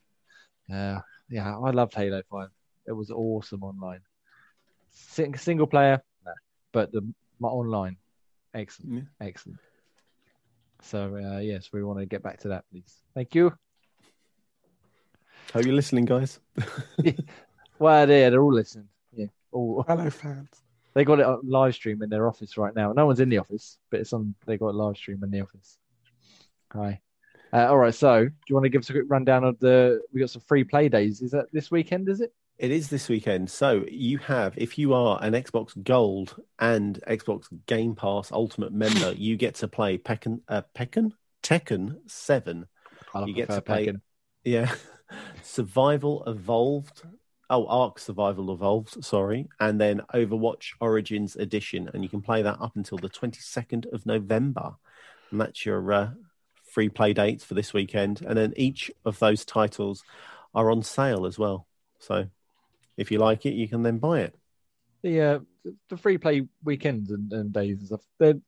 Uh, 0.73 1.01
yeah, 1.29 1.57
I 1.57 1.71
loved 1.71 1.95
Halo 1.95 2.23
Five. 2.31 2.49
It 2.87 2.93
was 2.93 3.11
awesome 3.11 3.63
online. 3.63 4.01
Sing, 4.91 5.37
single 5.37 5.67
player, 5.67 6.03
nah, 6.25 6.33
but 6.73 6.93
the 6.93 7.03
my 7.39 7.49
online, 7.49 7.97
excellent, 8.53 9.07
excellent. 9.21 9.59
So 10.83 11.17
uh, 11.17 11.39
yes, 11.39 11.71
we 11.73 11.83
want 11.85 12.01
to 12.01 12.07
get 12.07 12.23
back 12.23 12.41
to 12.41 12.49
that, 12.49 12.65
please. 12.71 13.03
Thank 13.15 13.35
you. 13.35 13.53
Hope 15.53 15.65
you're 15.65 15.75
listening, 15.75 16.05
guys. 16.05 16.41
Well, 17.79 18.09
yeah, 18.09 18.31
they're 18.31 18.43
all 18.43 18.55
listening. 18.55 18.89
Yeah, 19.13 19.27
all 19.51 19.85
Hello, 19.87 20.09
fans. 20.09 20.64
They 20.95 21.05
got 21.05 21.19
it 21.21 21.27
on 21.27 21.41
live 21.45 21.75
stream 21.75 22.03
in 22.03 22.09
their 22.11 22.29
office 22.29 22.57
right 22.57 22.75
now. 22.75 22.93
No 22.93 23.07
one's 23.07 23.21
in 23.21 23.29
the 23.29 23.39
office, 23.39 23.79
but 23.91 24.01
it's 24.01 24.13
on. 24.13 24.35
They 24.47 24.57
got 24.57 24.69
a 24.69 24.77
live 24.77 24.97
stream 24.97 25.23
in 25.25 25.31
the 25.31 25.41
office. 25.41 25.79
Hi. 26.73 27.01
Uh, 27.53 27.67
all 27.69 27.79
right. 27.79 27.95
So, 27.95 28.25
do 28.25 28.31
you 28.49 28.55
want 28.55 28.65
to 28.65 28.69
give 28.71 28.83
us 28.83 28.91
a 28.91 28.93
quick 28.93 29.05
rundown 29.09 29.45
of 29.45 29.59
the? 29.59 30.01
We 30.13 30.21
got 30.21 30.31
some 30.31 30.43
free 30.43 30.65
play 30.65 30.89
days. 30.89 31.21
Is 31.21 31.33
that 31.33 31.47
this 31.53 31.71
weekend? 31.71 32.09
Is 32.09 32.21
it? 32.21 32.33
It 32.57 32.71
is 32.71 32.89
this 32.89 33.09
weekend. 33.09 33.51
So 33.51 33.85
you 33.91 34.19
have, 34.19 34.55
if 34.57 34.79
you 34.79 34.95
are 34.95 35.19
an 35.21 35.33
Xbox 35.33 35.81
Gold 35.83 36.37
and 36.61 37.01
Xbox 37.09 37.47
Game 37.67 37.97
Pass 37.97 38.31
Ultimate 38.31 38.73
member, 38.73 39.13
you 39.17 39.37
get 39.37 39.57
to 39.57 39.67
play 39.69 39.99
Pekken, 39.99 40.41
uh, 40.47 40.63
Pekken, 40.77 41.11
Tekken 41.43 41.97
Seven. 42.07 42.67
I 43.13 43.25
You 43.25 43.35
get 43.35 43.51
to 43.51 43.61
play- 43.61 43.87
Pekin. 43.87 44.03
Yeah, 44.45 44.73
Survival 45.43 46.23
Evolved. 46.29 47.03
Oh, 47.51 47.67
Ark 47.67 47.99
Survival 47.99 48.53
Evolved. 48.53 49.05
Sorry, 49.05 49.49
and 49.61 49.81
then 49.81 50.03
Overwatch 50.15 50.73
Origins 50.81 51.37
Edition, 51.37 51.91
and 51.93 52.03
you 52.03 52.09
can 52.09 52.23
play 52.23 52.43
that 52.43 52.61
up 52.61 52.77
until 52.77 52.99
the 52.99 53.09
twenty 53.09 53.41
second 53.41 53.87
of 53.93 54.07
November, 54.07 54.77
and 55.31 55.41
that's 55.41 55.67
your 55.67 55.93
uh, 55.93 56.11
free 56.73 56.89
play 56.89 57.13
dates 57.13 57.45
for 57.45 57.55
this 57.55 57.73
weekend. 57.75 58.23
And 58.23 58.37
then 58.37 58.53
each 58.57 58.91
of 59.05 59.19
those 59.19 59.45
titles 59.45 60.03
are 60.55 60.71
on 60.71 60.83
sale 60.83 61.27
as 61.27 61.39
well. 61.39 61.67
So 61.99 62.27
if 62.97 63.11
you 63.11 63.19
like 63.19 63.45
it, 63.47 63.55
you 63.55 63.69
can 63.69 63.83
then 63.83 63.99
buy 63.99 64.21
it. 64.21 64.35
the 65.05 65.21
uh, 65.21 65.39
the 65.91 65.97
free 65.97 66.19
play 66.19 66.49
weekends 66.65 67.11
and, 67.11 67.33
and 67.33 67.53
days 67.53 67.79
and 67.79 67.87
stuff. 67.87 68.01
They're, 68.19 68.41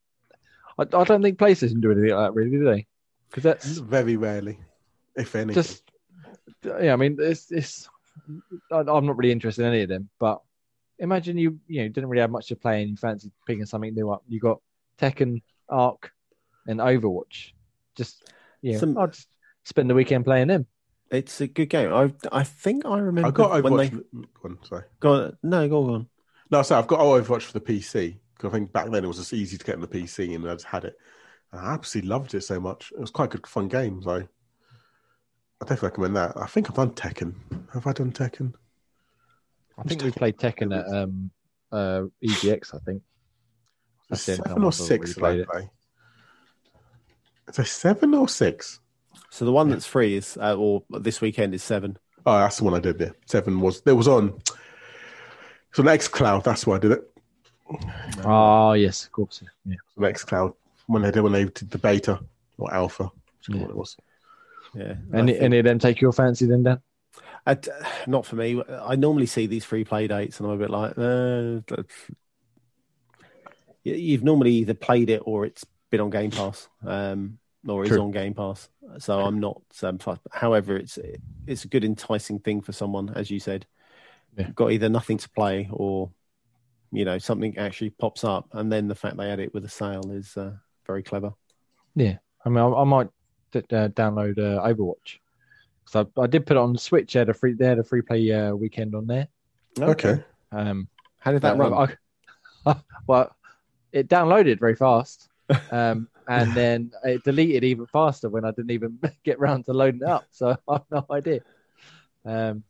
I, 0.79 0.83
I 0.83 1.05
don't 1.05 1.23
think 1.23 1.39
PlayStation 1.39 1.81
do 1.81 1.93
anything 1.93 2.11
like 2.11 2.27
that, 2.27 2.35
really, 2.35 2.51
do 2.51 2.65
they? 2.65 2.87
Because 3.29 3.43
that's 3.45 3.79
Very 3.79 4.17
rarely, 4.17 4.59
if 5.15 5.37
anything. 5.37 5.63
just 5.63 5.83
yeah. 6.65 6.93
I 6.93 6.97
mean, 6.97 7.19
it's 7.21 7.53
it's. 7.53 7.89
I, 8.73 8.79
I'm 8.79 9.07
not 9.07 9.17
really 9.17 9.33
interested 9.33 9.63
in 9.65 9.73
any 9.73 9.83
of 9.83 9.89
them, 9.89 10.09
but 10.19 10.41
imagine 10.99 11.37
you 11.37 11.59
you 11.67 11.83
know 11.83 11.89
didn't 11.89 12.09
really 12.09 12.21
have 12.23 12.31
much 12.31 12.49
to 12.49 12.57
play 12.57 12.81
and 12.83 12.91
you 12.91 12.97
fancy 12.97 13.31
picking 13.47 13.67
something 13.67 13.95
new 13.95 14.11
up. 14.11 14.23
You 14.29 14.41
got 14.41 14.61
Tekken, 14.99 15.43
Ark, 15.69 16.11
and 16.67 16.81
Overwatch. 16.81 17.53
Just 17.97 18.31
yeah, 18.63 18.79
Some- 18.79 18.99
I'd 18.99 19.17
spend 19.65 19.91
the 19.91 19.95
weekend 19.95 20.25
playing 20.25 20.49
them. 20.49 20.67
It's 21.11 21.41
a 21.41 21.47
good 21.47 21.67
game. 21.71 21.93
I 21.93 22.13
I 22.33 22.43
think 22.43 22.85
I 22.85 22.99
remember 22.99 23.29
I 23.29 23.31
got 23.31 23.63
when 23.63 23.73
Overwatch. 23.75 23.91
they 23.91 23.97
mm, 23.97 24.25
Go 24.43 24.49
on, 24.49 24.59
sorry. 24.65 24.85
go 25.01 25.13
on. 25.13 25.37
no 25.43 25.69
go 25.69 25.95
on. 25.95 26.09
No, 26.51 26.63
sorry, 26.63 26.81
I've 26.83 26.89
got 26.89 27.01
Overwatch 27.01 27.43
for 27.43 27.53
the 27.53 27.61
PC 27.61 28.19
because 28.37 28.51
I 28.51 28.53
think 28.53 28.73
back 28.73 28.91
then 28.91 29.05
it 29.05 29.09
was 29.09 29.19
just 29.19 29.33
easy 29.33 29.57
to 29.57 29.65
get 29.65 29.77
on 29.77 29.81
the 29.81 29.89
PC 29.89 30.35
and 30.35 30.49
I 30.49 30.55
just 30.55 30.65
had 30.65 30.85
it. 30.85 30.97
I 31.53 31.75
absolutely 31.75 32.09
loved 32.11 32.35
it 32.35 32.43
so 32.43 32.59
much. 32.61 32.93
It 32.93 33.01
was 33.01 33.11
quite 33.11 33.27
a 33.27 33.39
good, 33.39 33.47
fun 33.47 33.69
game. 33.69 34.03
So 34.03 34.27
I 35.61 35.65
definitely 35.65 35.89
recommend 35.89 36.17
that. 36.17 36.37
I 36.37 36.47
think 36.47 36.69
I've 36.69 36.77
done 36.77 36.91
Tekken. 36.91 37.35
Have 37.73 37.87
I 37.87 37.93
done 37.93 38.13
Tekken? 38.13 38.53
I 39.79 39.83
think 39.85 40.03
we 40.03 40.11
played 40.11 40.37
Tekken 40.37 40.77
at 40.77 40.87
um 40.95 41.31
uh 41.73 42.03
EGX. 42.23 42.75
I 42.75 42.79
think 42.85 43.03
That's 44.11 44.23
seven 44.23 44.63
or 44.63 44.73
six 44.73 45.15
did 45.15 45.23
really 45.23 45.43
I 45.43 45.45
play? 45.45 45.71
Is 47.49 47.59
it 47.59 47.67
seven 47.67 48.15
or 48.15 48.29
six? 48.29 48.81
So 49.31 49.45
the 49.45 49.53
one 49.53 49.69
that's 49.71 49.87
free 49.87 50.17
is 50.17 50.37
uh, 50.41 50.57
or 50.57 50.83
this 50.91 51.21
weekend 51.21 51.55
is 51.55 51.63
seven. 51.63 51.97
Oh, 52.27 52.39
that's 52.39 52.59
the 52.59 52.65
one 52.65 52.75
I 52.75 52.81
did 52.81 52.99
there. 52.99 53.15
Seven 53.27 53.61
was 53.61 53.81
there 53.83 53.95
was 53.95 54.09
on. 54.09 54.39
So 55.73 55.83
next 55.83 56.09
Cloud. 56.09 56.45
That's 56.45 56.67
why 56.67 56.77
I 56.77 56.79
did 56.79 56.93
it. 56.93 57.11
oh 58.25 58.73
yes, 58.75 59.05
of 59.05 59.13
course. 59.13 59.43
Yeah, 59.65 59.77
On 59.97 60.05
xCloud 60.05 60.55
when 60.87 61.03
they 61.03 61.11
did 61.11 61.23
when 61.23 61.33
they 61.33 61.45
did 61.45 61.71
the 61.71 61.79
beta 61.79 62.21
or 62.59 62.73
alpha. 62.75 63.11
whichever 63.39 63.57
Yeah. 63.59 63.63
one 63.63 63.71
it 63.71 63.77
was. 63.77 63.97
Yeah. 64.77 64.95
Any 65.15 65.33
think- 65.33 65.43
any 65.45 65.59
of 65.59 65.65
them 65.65 65.79
take 65.79 66.01
your 66.01 66.13
fancy 66.13 66.47
then, 66.47 66.63
Dan? 66.63 66.81
I 67.47 67.57
not 68.07 68.27
for 68.27 68.37
me. 68.37 68.61
I 68.69 68.97
normally 68.97 69.27
see 69.27 69.47
these 69.47 69.65
free 69.65 69.85
play 69.85 70.09
dates, 70.09 70.41
and 70.41 70.49
I'm 70.49 70.55
a 70.55 70.59
bit 70.59 70.71
like, 70.71 70.99
uh, 70.99 71.83
You- 73.85 73.95
you've 73.95 74.25
normally 74.25 74.51
either 74.57 74.75
played 74.75 75.11
it 75.11 75.23
or 75.25 75.45
it's 75.47 75.65
been 75.91 76.01
on 76.01 76.11
Game 76.11 76.33
Pass, 76.33 76.69
um, 76.85 77.39
or 77.69 77.85
is 77.85 77.93
on 77.93 78.11
Game 78.11 78.35
Pass. 78.35 78.69
So 78.99 79.21
I'm 79.21 79.39
not. 79.39 79.63
Um, 79.83 79.99
however, 80.33 80.77
it's 80.77 80.99
it's 81.47 81.65
a 81.65 81.69
good 81.69 81.85
enticing 81.85 82.41
thing 82.41 82.63
for 82.63 82.73
someone, 82.73 83.11
as 83.11 83.31
you 83.31 83.39
said. 83.39 83.65
Yeah. 84.37 84.51
Got 84.51 84.73
either 84.73 84.89
nothing 84.89 85.19
to 85.19 85.31
play 85.31 85.69
or, 85.71 86.11
you 86.91 87.05
know, 87.05 87.19
something 87.19 87.57
actually 87.59 87.91
pops 87.91 88.25
up, 88.25 88.49
and 88.53 88.73
then 88.73 88.89
the 88.89 88.95
fact 88.97 89.17
they 89.17 89.31
add 89.31 89.39
it 89.41 89.55
with 89.55 89.65
a 89.65 89.69
sale 89.69 90.11
is 90.11 90.37
uh, 90.37 90.57
very 90.85 91.05
clever. 91.05 91.33
Yeah, 91.95 92.19
I 92.45 92.49
mean, 92.49 92.59
I, 92.59 92.67
I 92.69 92.85
might 92.85 93.09
d- 93.53 93.61
uh, 93.77 93.89
download 93.89 94.39
uh, 94.39 94.63
Overwatch 94.67 95.19
because 95.85 96.07
I, 96.17 96.21
I 96.23 96.27
did 96.27 96.47
put 96.47 96.57
it 96.57 96.61
on 96.61 96.73
the 96.73 96.79
Switch. 96.79 97.13
They 97.13 97.21
had 97.21 97.29
a 97.29 97.35
free, 97.35 97.55
they 97.55 97.67
had 97.67 97.79
a 97.79 97.85
free 97.85 98.03
play 98.03 98.31
uh, 98.33 98.55
weekend 98.55 98.95
on 98.95 99.07
there. 99.07 99.29
Okay. 99.81 100.23
Um, 100.53 100.89
How 101.21 101.33
did 101.33 101.43
that 101.43 101.57
uh, 101.57 101.59
run? 101.59 101.97
I- 102.67 102.75
well, 103.07 103.35
it 103.93 104.09
downloaded 104.09 104.59
very 104.59 104.75
fast, 104.77 105.29
um, 105.71 106.09
and 106.29 106.53
then 106.55 106.91
it 107.05 107.23
deleted 107.25 107.65
even 107.65 107.87
faster 107.87 108.29
when 108.29 108.45
I 108.45 108.51
didn't 108.51 108.73
even 108.73 108.99
get 109.25 109.39
round 109.39 109.67
to 109.67 109.73
loading 109.73 110.01
it 110.03 110.09
up. 110.09 110.27
So 110.33 110.57
I 110.69 110.73
have 110.75 110.85
no 110.91 111.07
idea. 111.11 111.41
Um, 112.25 112.65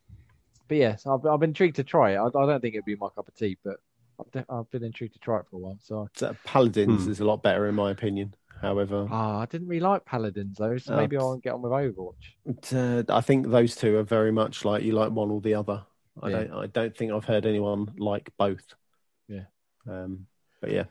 but 0.69 0.77
yes, 0.79 1.07
I've, 1.07 1.25
I've 1.25 1.41
been 1.41 1.51
intrigued 1.51 1.77
to 1.77 1.85
try 1.85 2.13
it. 2.13 2.17
I, 2.17 2.27
I 2.27 2.31
don't 2.47 2.61
think 2.61 2.75
it'd 2.75 2.85
be 2.85 2.97
my 2.97 3.09
cup 3.15 3.29
of 3.29 3.35
tea, 3.37 3.57
but 3.65 3.77
I've, 4.21 4.31
de- 4.33 4.53
I've 4.53 4.71
been 4.71 4.85
intrigued 4.85 5.15
to 5.15 5.21
try 5.21 5.39
it 5.39 5.47
for 5.51 5.57
a 5.57 5.61
while. 5.61 5.79
So 5.83 6.09
Uh, 6.21 6.35
Paladins 6.45 7.05
Hmm. 7.05 7.11
is 7.11 7.21
a 7.21 7.25
lot 7.25 7.43
better 7.43 7.67
in 7.67 7.75
my 7.75 7.91
opinion. 7.91 8.35
However, 8.61 9.07
ah, 9.11 9.41
I 9.41 9.47
didn't 9.47 9.69
really 9.69 9.81
like 9.81 10.05
Paladins 10.05 10.57
though, 10.59 10.79
so 10.79 10.95
Oh. 10.95 10.97
maybe 10.97 11.17
I 11.17 11.23
won't 11.23 11.43
get 11.45 11.53
on 11.55 11.63
with 11.63 11.73
Overwatch. 11.73 12.15
But, 12.47 12.73
uh, 12.73 13.03
I 13.15 13.21
think 13.21 13.49
those 13.49 13.77
two 13.77 13.97
are 13.99 14.03
very 14.03 14.33
much 14.33 14.65
like 14.65 14.83
you 14.83 14.93
like 14.93 15.11
one 15.13 15.31
or 15.31 15.41
the 15.41 15.55
other. 15.55 15.85
I 16.23 16.31
Yeah. 16.31 16.45
don't. 16.45 16.53
I 16.53 16.67
don't 16.69 16.97
think 16.97 17.13
I've 17.13 17.25
heard 17.27 17.45
anyone 17.47 17.93
like 17.99 18.31
both. 18.39 18.65
Yeah. 19.29 19.45
Um. 19.87 20.27
But 20.61 20.71
yeah, 20.73 20.85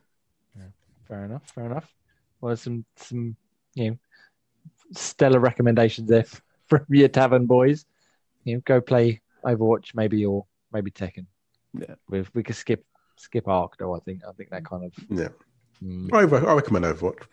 Fair 1.08 1.26
enough. 1.26 1.48
Fair 1.52 1.66
enough. 1.66 1.94
Well, 2.42 2.50
there's 2.50 2.62
some 2.62 2.86
some 2.96 3.36
you 3.76 3.92
know 3.92 3.98
stellar 4.94 5.40
recommendations 5.40 6.10
there 6.10 6.26
from 6.68 6.86
your 6.90 7.08
tavern 7.10 7.46
boys. 7.46 7.86
You 8.44 8.56
know, 8.56 8.62
go 8.66 8.82
play 8.82 9.22
Overwatch 9.44 9.96
maybe 9.96 10.26
or 10.26 10.46
maybe 10.72 10.92
Tekken. 10.92 11.26
Yeah. 11.74 11.96
we 12.10 12.24
we 12.34 12.44
could 12.44 12.56
skip 12.56 12.86
skip 13.18 13.48
Ark 13.48 13.76
though. 13.80 13.96
I 13.96 14.00
think 14.00 14.22
I 14.28 14.32
think 14.34 14.50
that 14.52 14.66
kind 14.66 14.86
of 14.86 14.94
Yeah. 15.10 15.30
mm, 15.84 16.12
I, 16.14 16.20
I 16.52 16.54
recommend 16.56 16.86
Overwatch. 16.86 17.24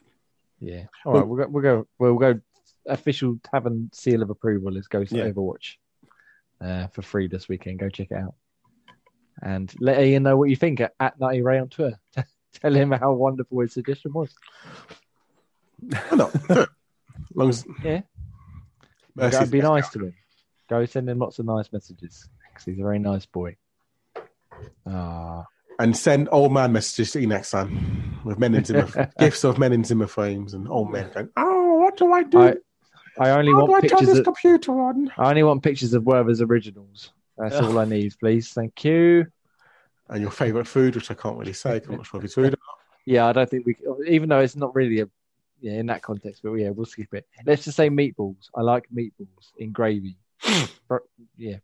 Yeah. 0.63 0.85
All 1.05 1.15
right, 1.15 1.27
we'll 1.27 1.45
go 1.45 1.49
we'll 1.51 1.63
go 1.63 1.87
we'll 1.99 2.15
go 2.17 2.41
official 2.87 3.39
tavern 3.53 3.91
seal 3.93 4.23
of 4.23 4.31
approval 4.31 4.77
is 4.77 4.87
go 4.89 5.05
to 5.05 5.17
Yeah. 5.17 5.29
Overwatch 5.31 5.75
uh, 6.61 6.87
for 6.89 7.03
free 7.03 7.27
this 7.29 7.49
weekend. 7.49 7.81
Go 7.81 7.89
check 7.89 8.09
it 8.11 8.17
out 8.17 8.35
and 9.43 9.73
let 9.81 10.03
Ian 10.03 10.23
know 10.23 10.37
what 10.37 10.51
you 10.51 10.57
think 10.57 10.81
at, 10.81 10.93
at 11.01 11.19
Nutty 11.19 11.43
Ray 11.43 11.59
on 11.59 11.69
Twitter. 11.69 11.99
Tell 12.55 12.75
him 12.75 12.93
how 12.93 13.13
wonderful 13.13 13.61
his 13.61 13.73
suggestion 13.73 14.13
was. 14.13 14.33
no, 15.81 15.99
not? 16.13 16.33
Do 16.33 16.61
it. 16.61 16.69
As 17.31 17.37
long 17.37 17.49
as 17.49 17.65
Yeah. 17.83 18.03
Mercy's 19.15 19.51
be 19.51 19.61
nice 19.61 19.89
to 19.91 19.99
him. 20.07 20.15
Go 20.69 20.85
send 20.87 21.09
him 21.09 21.19
lots 21.19 21.39
of 21.39 21.47
nice 21.47 21.73
messages 21.73 22.29
because 22.49 22.65
he's 22.65 22.79
a 22.79 22.83
very 22.83 22.99
nice 22.99 23.27
boy. 23.27 23.57
Ah, 24.87 25.45
and 25.79 25.97
send 25.97 26.29
old 26.33 26.53
man 26.53 26.73
messages 26.73 27.13
to 27.13 27.21
you 27.21 27.27
next 27.27 27.51
time 27.51 28.21
with 28.25 28.39
men 28.39 28.55
in 28.55 28.65
Zimmer 28.65 29.11
gifts 29.19 29.45
of 29.45 29.59
men 29.59 29.73
in 29.73 29.85
Zimmer 29.85 30.07
frames 30.07 30.55
and 30.55 30.69
old 30.69 30.91
men 30.91 31.11
going, 31.13 31.29
"Oh, 31.37 31.75
what 31.77 31.97
do 31.97 32.13
I 32.13 32.23
do? 32.23 32.41
I 32.41 32.55
I 33.19 33.31
only 33.31 33.53
How 33.53 33.61
do 33.61 33.67
I 33.67 33.69
want 33.69 33.83
turn 33.83 33.91
pictures. 33.91 34.09
this 34.09 34.19
Of, 34.19 34.25
computer 34.25 34.73
on?" 34.81 35.13
I 35.19 35.31
only 35.31 35.43
want 35.43 35.63
pictures 35.63 35.95
of 35.95 36.05
Werther's 36.05 36.41
originals. 36.41 37.11
That's 37.39 37.57
all 37.57 37.79
I 37.79 37.85
need, 37.85 38.15
please. 38.21 38.51
Thank 38.51 38.85
you. 38.85 39.27
And 40.09 40.21
your 40.21 40.31
favorite 40.31 40.67
food, 40.67 40.95
which 40.95 41.11
I 41.11 41.15
can't 41.15 41.39
really 41.39 41.55
say, 41.55 41.81
I'm 41.89 41.97
not 41.97 42.07
sure 42.07 42.19
if 42.21 42.25
it's 42.25 42.35
food. 42.35 42.55
Yeah, 43.07 43.27
I 43.27 43.33
don't 43.33 43.49
think 43.49 43.67
we, 43.67 43.77
even 44.07 44.29
though 44.29 44.41
it's 44.41 44.55
not 44.57 44.75
really 44.75 45.01
a, 45.01 45.09
yeah, 45.61 45.73
in 45.73 45.87
that 45.87 46.03
context, 46.03 46.43
but 46.43 46.53
yeah, 46.55 46.69
we'll 46.71 46.85
skip 46.87 47.13
it. 47.15 47.27
Let's 47.47 47.65
just 47.65 47.77
say 47.77 47.89
meatballs. 47.89 48.51
I 48.55 48.61
like 48.61 48.85
meatballs 48.95 49.53
in 49.57 49.73
gravy. 49.73 50.17
Yeah, 51.39 51.57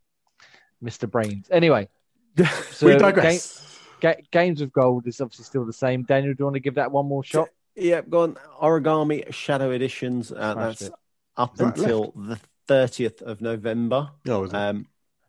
Mr. 0.82 1.10
Brains. 1.10 1.48
Anyway, 1.50 1.88
so 2.70 2.86
we 2.86 2.96
digress. 2.96 3.77
Ga- 4.00 4.22
games 4.30 4.60
of 4.60 4.72
gold 4.72 5.06
is 5.06 5.20
obviously 5.20 5.44
still 5.44 5.64
the 5.64 5.72
same. 5.72 6.02
Daniel, 6.04 6.32
do 6.34 6.36
you 6.40 6.44
want 6.44 6.54
to 6.54 6.60
give 6.60 6.74
that 6.76 6.90
one 6.92 7.06
more 7.06 7.24
shot? 7.24 7.48
Yeah, 7.74 8.00
go 8.00 8.22
on. 8.22 8.36
Aragami 8.60 9.32
Shadow 9.32 9.70
Editions. 9.70 10.32
Uh, 10.32 10.54
that's 10.54 10.82
it. 10.82 10.92
up 11.36 11.54
Right, 11.58 11.76
until 11.76 12.12
the 12.16 12.38
30th 12.68 13.22
of 13.22 13.40
November. 13.40 14.10
Oh, 14.28 14.44
is 14.44 14.52
it? 14.52 14.56
Um, 14.56 14.86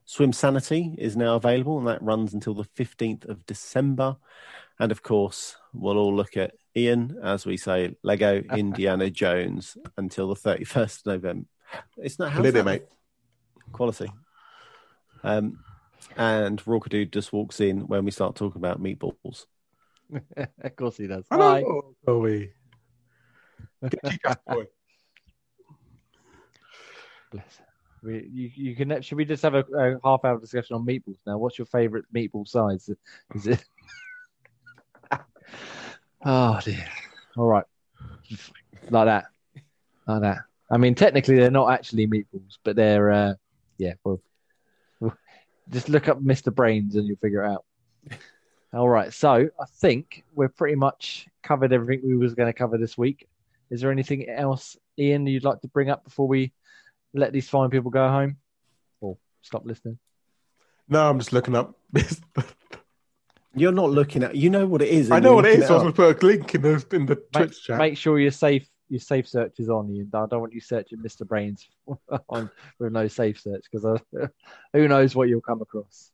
Swimsanity 0.08 0.98
is 0.98 1.16
now 1.16 1.36
available, 1.36 1.78
and 1.78 1.88
that 1.88 2.02
runs 2.02 2.34
until 2.34 2.56
the 2.56 2.64
15th 2.64 3.30
of 3.30 3.46
December. 3.46 4.18
And 4.80 4.92
of 4.92 5.04
course, 5.04 5.56
we'll 5.74 5.98
all 5.98 6.16
look 6.16 6.36
at 6.38 6.54
Ian, 6.76 7.20
as 7.22 7.46
we 7.46 7.58
say, 7.58 7.96
Lego 8.02 8.38
Indiana 8.56 9.10
Jones 9.12 9.78
until 9.98 10.28
the 10.34 10.36
31st 10.36 11.00
of 11.02 11.06
November. 11.06 11.46
It's 11.98 12.18
not 12.18 12.32
how 12.32 12.42
Lit 12.42 12.56
it, 12.56 12.66
mate. 12.66 12.86
quality. 13.72 14.12
Um, 15.24 15.60
and 16.20 16.62
Rockadoo 16.66 17.10
just 17.10 17.32
walks 17.32 17.62
in 17.62 17.88
when 17.88 18.04
we 18.04 18.12
start 18.12 18.36
talking 18.36 18.60
about 18.60 18.84
meatballs. 18.84 19.46
of 20.38 20.76
course 20.76 20.98
he 20.98 21.08
does. 21.08 21.24
Hi. 21.32 21.62
Hello, 21.62 21.96
Chloe. 22.04 22.52
Boy. 23.82 24.68
Bless. 27.32 27.62
We, 28.04 28.30
you, 28.32 28.52
you 28.54 28.76
can. 28.76 29.02
Should 29.02 29.18
we 29.18 29.24
just 29.24 29.44
have 29.44 29.56
a, 29.56 29.60
a 29.60 30.00
half 30.04 30.26
hour 30.26 30.38
discussion 30.40 30.76
on 30.76 30.86
meatballs 30.86 31.20
now? 31.26 31.38
What's 31.38 31.58
your 31.58 31.66
favourite 31.66 32.06
meatball 32.14 32.46
size? 32.48 32.90
Is 33.34 33.48
it? 33.48 33.64
oh 36.26 36.60
dear. 36.64 36.86
All 37.38 37.48
right. 37.48 37.66
Like 38.90 39.06
that. 39.06 39.26
Like 40.06 40.22
that. 40.22 40.38
I 40.70 40.78
mean, 40.78 40.96
technically, 40.96 41.38
they're 41.38 41.50
not 41.50 41.72
actually 41.72 42.08
meatballs, 42.08 42.58
but 42.64 42.76
they're. 42.76 43.10
Uh, 43.10 43.34
yeah. 43.78 43.94
Well, 44.04 44.16
well, 44.16 44.29
just 45.70 45.90
look 45.90 46.08
up 46.08 46.22
Mr. 46.22 46.54
Brains 46.54 46.96
and 46.96 47.08
you'll 47.08 47.18
figure 47.18 47.44
it 47.44 47.52
out. 47.52 47.66
All 48.74 48.90
right. 48.90 49.14
So 49.14 49.50
I 49.60 49.66
think 49.78 50.24
we're 50.34 50.50
pretty 50.50 50.76
much 50.76 51.28
covered 51.44 51.74
everything 51.74 52.08
we 52.08 52.18
was 52.18 52.36
going 52.36 52.52
to 52.52 52.58
cover 52.58 52.78
this 52.78 52.98
week. 52.98 53.28
Is 53.70 53.82
there 53.82 53.92
anything 53.92 54.30
else, 54.30 54.78
Ian, 54.98 55.28
you'd 55.28 55.44
like 55.44 55.62
to 55.62 55.68
bring 55.68 55.90
up 55.90 56.04
before 56.04 56.28
we 56.28 56.52
let 57.14 57.34
these 57.34 57.50
fine 57.50 57.70
people 57.70 57.92
go 57.92 58.08
home 58.08 58.38
or 59.02 59.18
stop 59.42 59.66
listening? 59.66 60.00
No, 60.88 61.08
I'm 61.10 61.20
just 61.20 61.34
looking 61.34 61.56
up. 61.56 61.76
You're 63.56 63.72
not 63.72 63.90
looking 63.92 64.24
at. 64.24 64.36
You 64.36 64.50
know 64.50 64.66
what 64.66 64.82
it 64.82 64.90
is. 64.90 65.12
I 65.12 65.20
know 65.20 65.36
what 65.36 65.46
it 65.46 65.60
is. 65.60 65.68
So 65.68 65.74
I 65.76 65.78
was 65.84 65.88
up. 65.88 65.96
going 65.96 66.14
to 66.14 66.20
put 66.20 66.24
a 66.24 66.26
link 66.28 66.56
in 66.56 66.62
the 66.62 66.86
in 66.94 67.06
the 67.06 67.16
Make, 67.16 67.32
Twitch 67.32 67.64
chat. 67.64 67.78
make 67.78 67.98
sure 67.98 68.20
you're 68.20 68.32
safe 68.32 68.68
your 68.90 69.00
safe 69.00 69.28
search 69.28 69.60
is 69.60 69.70
on. 69.70 69.90
Ian. 69.90 70.10
I 70.14 70.26
don't 70.26 70.42
want 70.42 70.54
you 70.54 70.60
searching 70.62 71.00
Mr. 71.00 71.28
Brains 71.28 71.68
on 72.30 72.50
with 72.80 72.92
no 72.92 73.08
safe 73.08 73.40
search 73.40 73.66
because 73.72 74.02
who 74.74 74.88
knows 74.88 75.16
what 75.16 75.30
you'll 75.30 75.42
come 75.42 75.62
across. 75.62 76.12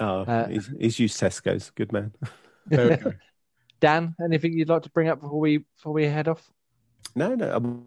Oh, 0.00 0.20
Uh, 0.22 0.48
he's, 0.48 0.70
he's 0.78 0.98
used 0.98 1.20
Tesco's. 1.20 1.70
Good 1.70 1.92
man. 1.92 2.12
Go. 2.70 2.96
Dan, 3.80 4.14
anything 4.22 4.52
you'd 4.52 4.68
like 4.68 4.82
to 4.82 4.90
bring 4.90 5.08
up 5.08 5.20
before 5.20 5.40
we 5.40 5.58
before 5.76 5.92
we 5.92 6.04
head 6.04 6.28
off? 6.28 6.50
No, 7.14 7.34
no. 7.34 7.54
um, 7.56 7.86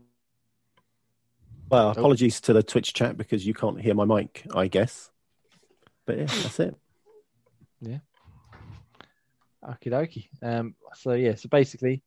Well, 1.70 1.92
apologies 1.92 2.42
to 2.42 2.54
the 2.54 2.64
Twitch 2.64 2.94
chat 2.94 3.18
because 3.18 3.46
you 3.46 3.54
can't 3.54 3.80
hear 3.80 3.94
my 3.94 4.06
mic, 4.06 4.46
I 4.56 4.68
guess. 4.68 5.12
But 6.06 6.18
yeah, 6.18 6.26
that's 6.26 6.60
it. 6.60 6.76
Yeah. 7.82 8.00
Okie 9.64 9.92
dokie. 9.92 10.28
Um, 10.42 10.76
so 10.96 11.14
yeah, 11.14 11.36
so 11.36 11.48
basically 11.50 12.02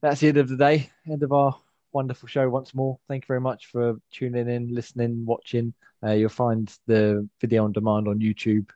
that's 0.00 0.20
the 0.20 0.28
end 0.28 0.36
of 0.36 0.48
the 0.48 0.56
day, 0.56 0.90
end 1.10 1.22
of 1.22 1.32
our 1.32 1.56
wonderful 1.92 2.28
show 2.28 2.48
once 2.48 2.74
more. 2.74 2.98
Thank 3.08 3.24
you 3.24 3.28
very 3.28 3.40
much 3.40 3.66
for 3.66 3.96
tuning 4.12 4.48
in, 4.48 4.74
listening, 4.74 5.24
watching. 5.24 5.72
Uh, 6.04 6.12
you'll 6.12 6.28
find 6.28 6.70
the 6.86 7.26
video 7.40 7.64
on 7.64 7.72
demand 7.72 8.06
on 8.06 8.18
YouTube 8.18 8.68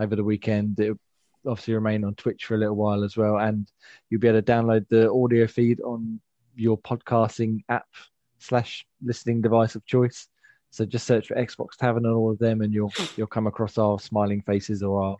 over 0.00 0.16
the 0.16 0.24
weekend. 0.24 0.80
It'll 0.80 0.98
obviously 1.46 1.74
remain 1.74 2.04
on 2.04 2.14
Twitch 2.16 2.44
for 2.46 2.56
a 2.56 2.58
little 2.58 2.74
while 2.74 3.04
as 3.04 3.16
well, 3.16 3.38
and 3.38 3.70
you'll 4.10 4.20
be 4.20 4.28
able 4.28 4.42
to 4.42 4.52
download 4.52 4.88
the 4.88 5.10
audio 5.10 5.46
feed 5.46 5.80
on 5.82 6.20
your 6.56 6.78
podcasting 6.78 7.60
app 7.68 7.86
slash 8.38 8.84
listening 9.02 9.40
device 9.40 9.74
of 9.76 9.86
choice. 9.86 10.28
So 10.70 10.84
just 10.84 11.06
search 11.06 11.28
for 11.28 11.36
Xbox 11.36 11.76
Tavern 11.78 12.06
and 12.06 12.14
all 12.14 12.32
of 12.32 12.38
them, 12.38 12.60
and 12.60 12.74
you'll 12.74 12.92
you'll 13.16 13.28
come 13.28 13.46
across 13.46 13.78
our 13.78 14.00
smiling 14.00 14.42
faces 14.42 14.82
or 14.82 15.00
our 15.00 15.16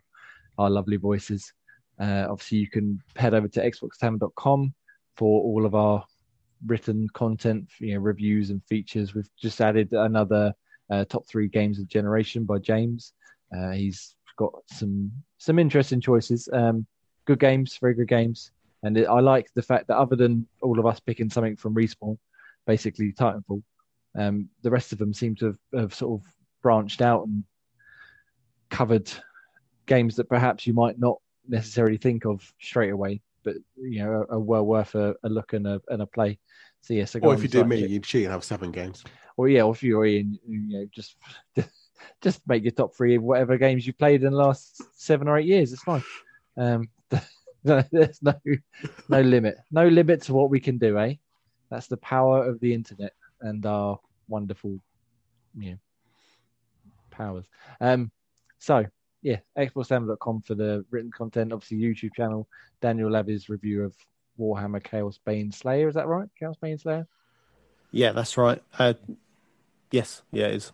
our 0.57 0.69
lovely 0.69 0.97
voices. 0.97 1.53
Uh, 1.97 2.27
obviously, 2.29 2.57
you 2.57 2.69
can 2.69 3.01
head 3.15 3.33
over 3.33 3.47
to 3.47 3.61
xboxtavern.com 3.61 4.73
for 5.15 5.41
all 5.41 5.65
of 5.65 5.75
our 5.75 6.03
written 6.65 7.07
content, 7.13 7.69
you 7.79 7.93
know, 7.93 7.99
reviews 7.99 8.49
and 8.49 8.63
features. 8.65 9.13
We've 9.13 9.29
just 9.39 9.61
added 9.61 9.91
another 9.93 10.53
uh, 10.89 11.05
top 11.05 11.27
three 11.27 11.47
games 11.47 11.79
of 11.79 11.87
generation 11.87 12.45
by 12.45 12.59
James. 12.59 13.13
Uh, 13.55 13.71
he's 13.71 14.15
got 14.37 14.53
some 14.67 15.11
some 15.37 15.59
interesting 15.59 16.01
choices. 16.01 16.49
Um, 16.51 16.85
good 17.25 17.39
games, 17.39 17.77
very 17.79 17.93
good 17.93 18.07
games, 18.07 18.51
and 18.83 18.97
it, 18.97 19.07
I 19.07 19.19
like 19.19 19.51
the 19.53 19.61
fact 19.61 19.87
that 19.87 19.97
other 19.97 20.15
than 20.15 20.47
all 20.61 20.79
of 20.79 20.85
us 20.85 20.99
picking 20.99 21.29
something 21.29 21.55
from 21.55 21.75
Respawn, 21.75 22.17
basically 22.65 23.13
Titanfall, 23.13 23.63
um, 24.17 24.49
the 24.61 24.71
rest 24.71 24.91
of 24.91 24.97
them 24.97 25.13
seem 25.13 25.35
to 25.35 25.45
have, 25.47 25.59
have 25.75 25.93
sort 25.93 26.21
of 26.21 26.27
branched 26.61 27.01
out 27.01 27.27
and 27.27 27.43
covered 28.69 29.11
games 29.85 30.15
that 30.15 30.29
perhaps 30.29 30.65
you 30.65 30.73
might 30.73 30.99
not 30.99 31.17
necessarily 31.47 31.97
think 31.97 32.25
of 32.25 32.51
straight 32.59 32.91
away, 32.91 33.21
but 33.45 33.55
you 33.77 33.99
know, 33.99 34.25
are, 34.29 34.39
well 34.39 34.65
worth 34.65 34.95
a, 34.95 35.15
a 35.23 35.29
look 35.29 35.53
and 35.53 35.67
a 35.67 35.81
and 35.87 36.01
a 36.01 36.05
play. 36.05 36.39
So 36.81 36.93
yeah, 36.93 37.05
so 37.05 37.19
Or 37.19 37.33
if 37.33 37.41
you 37.41 37.47
did 37.47 37.67
me, 37.67 37.85
you'd 37.85 38.03
cheat 38.03 38.25
and 38.25 38.33
have 38.33 38.43
seven 38.43 38.71
games. 38.71 39.03
or 39.37 39.47
yeah, 39.47 39.61
or 39.61 39.73
if 39.73 39.81
you're 39.81 40.05
in, 40.05 40.37
you 40.47 40.61
know, 40.67 40.85
just 40.93 41.15
just 42.21 42.41
make 42.47 42.63
your 42.63 42.71
top 42.71 42.95
three 42.95 43.15
of 43.15 43.23
whatever 43.23 43.57
games 43.57 43.87
you 43.87 43.93
played 43.93 44.23
in 44.23 44.31
the 44.31 44.37
last 44.37 44.83
seven 44.99 45.27
or 45.27 45.37
eight 45.37 45.47
years. 45.47 45.71
It's 45.71 45.83
fine. 45.83 46.03
Um, 46.57 46.89
there's 47.63 48.21
no 48.21 48.33
no 49.09 49.21
limit, 49.21 49.57
no 49.71 49.87
limit 49.87 50.23
to 50.23 50.33
what 50.33 50.49
we 50.49 50.59
can 50.59 50.77
do, 50.77 50.99
eh? 50.99 51.15
That's 51.69 51.87
the 51.87 51.97
power 51.97 52.45
of 52.47 52.59
the 52.59 52.73
internet 52.73 53.13
and 53.41 53.65
our 53.65 53.99
wonderful, 54.27 54.79
you 55.57 55.71
know, 55.71 55.77
powers. 57.09 57.45
Um, 57.81 58.11
so 58.59 58.85
yeah, 59.25 59.39
xboxtavern.com 59.57 60.43
for 60.43 60.53
the 60.53 60.85
written 60.91 61.09
content. 61.09 61.51
Obviously, 61.51 61.77
YouTube 61.77 62.13
channel. 62.13 62.47
Daniel 62.79 63.09
Levy's 63.09 63.49
review 63.49 63.83
of 63.83 63.95
Warhammer 64.39 64.79
Chaosbane 64.83 65.51
Slayer. 65.51 65.87
Is 65.87 65.95
that 65.95 66.05
right? 66.05 66.29
Chaosbane 66.39 66.79
Slayer. 66.79 67.07
Yeah, 67.91 68.11
that's 68.11 68.37
right. 68.37 68.61
Uh, 68.77 68.93
yes, 69.89 70.21
yeah, 70.31 70.45
it 70.45 70.55
is. 70.57 70.71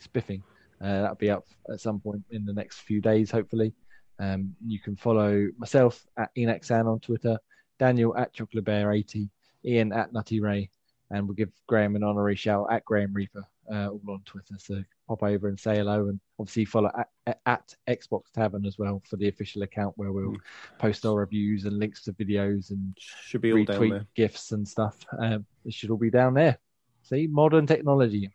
spiffing. 0.00 0.42
Uh, 0.80 1.02
that'll 1.02 1.14
be 1.14 1.30
up 1.30 1.46
at 1.72 1.78
some 1.80 2.00
point 2.00 2.24
in 2.32 2.44
the 2.44 2.52
next 2.52 2.80
few 2.80 3.00
days, 3.00 3.30
hopefully. 3.30 3.72
Um, 4.18 4.56
you 4.66 4.80
can 4.80 4.96
follow 4.96 5.46
myself 5.56 6.04
at 6.16 6.34
Enexan 6.36 6.86
on 6.86 6.98
Twitter, 6.98 7.38
Daniel 7.78 8.16
at 8.16 8.32
Chocolate 8.32 8.64
Bear 8.64 8.90
80, 8.92 9.28
Ian 9.64 9.92
at 9.92 10.12
Nutty 10.12 10.40
Ray, 10.40 10.70
and 11.12 11.28
we'll 11.28 11.36
give 11.36 11.52
Graham 11.68 11.94
an 11.94 12.02
honorary 12.02 12.34
shout 12.34 12.66
at 12.68 12.84
Graham 12.84 13.12
Reaper, 13.14 13.44
uh, 13.70 13.88
all 13.88 14.00
on 14.08 14.22
Twitter. 14.24 14.54
So 14.58 14.82
pop 15.08 15.22
over 15.22 15.48
and 15.48 15.58
say 15.58 15.76
hello, 15.76 16.08
and 16.08 16.20
obviously 16.38 16.64
follow 16.64 16.90
at, 17.26 17.38
at, 17.46 17.74
Xbox 17.88 18.30
Tavern 18.32 18.66
as 18.66 18.78
well 18.78 19.02
for 19.08 19.16
the 19.16 19.28
official 19.28 19.62
account 19.62 19.96
where 19.96 20.12
we'll 20.12 20.36
post 20.78 21.04
our 21.06 21.16
reviews 21.16 21.64
and 21.64 21.78
links 21.78 22.02
to 22.04 22.12
videos 22.12 22.70
and 22.70 22.96
Should 22.98 23.42
be 23.42 23.52
all 23.52 23.64
down 23.64 23.80
retweet 23.80 23.90
there. 23.90 24.06
gifs 24.14 24.52
and 24.52 24.66
stuff. 24.66 24.96
Um, 25.18 25.46
it 25.64 25.74
should 25.74 25.90
all 25.90 25.98
be 25.98 26.10
down 26.10 26.34
there. 26.34 26.58
See, 27.02 27.26
modern 27.26 27.66
technology. 27.66 28.30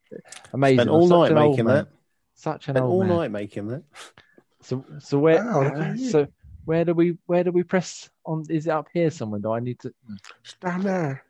Amazing. 0.52 0.78
Spent 0.78 0.90
all 0.90 1.08
night 1.08 1.32
making 1.32 1.64
man. 1.66 1.74
that. 1.74 1.88
Such 2.34 2.68
an 2.68 2.74
Spent 2.74 2.86
all 2.86 3.04
man. 3.04 3.16
night 3.16 3.30
making 3.30 3.68
that. 3.68 3.82
So 4.62 4.84
so 4.98 5.18
where 5.18 5.44
Wow, 5.44 5.62
uh, 5.62 5.96
so 5.96 6.26
where 6.64 6.84
do 6.84 6.92
we 6.92 7.16
where 7.26 7.44
do 7.44 7.52
we 7.52 7.62
press 7.62 8.10
on? 8.26 8.44
Is 8.48 8.66
it 8.66 8.70
up 8.70 8.88
here 8.92 9.10
somewhere? 9.10 9.40
Do 9.40 9.52
I 9.52 9.60
need 9.60 9.78
to? 9.80 9.94
Just 10.42 10.60
down 10.60 10.82
there. 10.82 11.24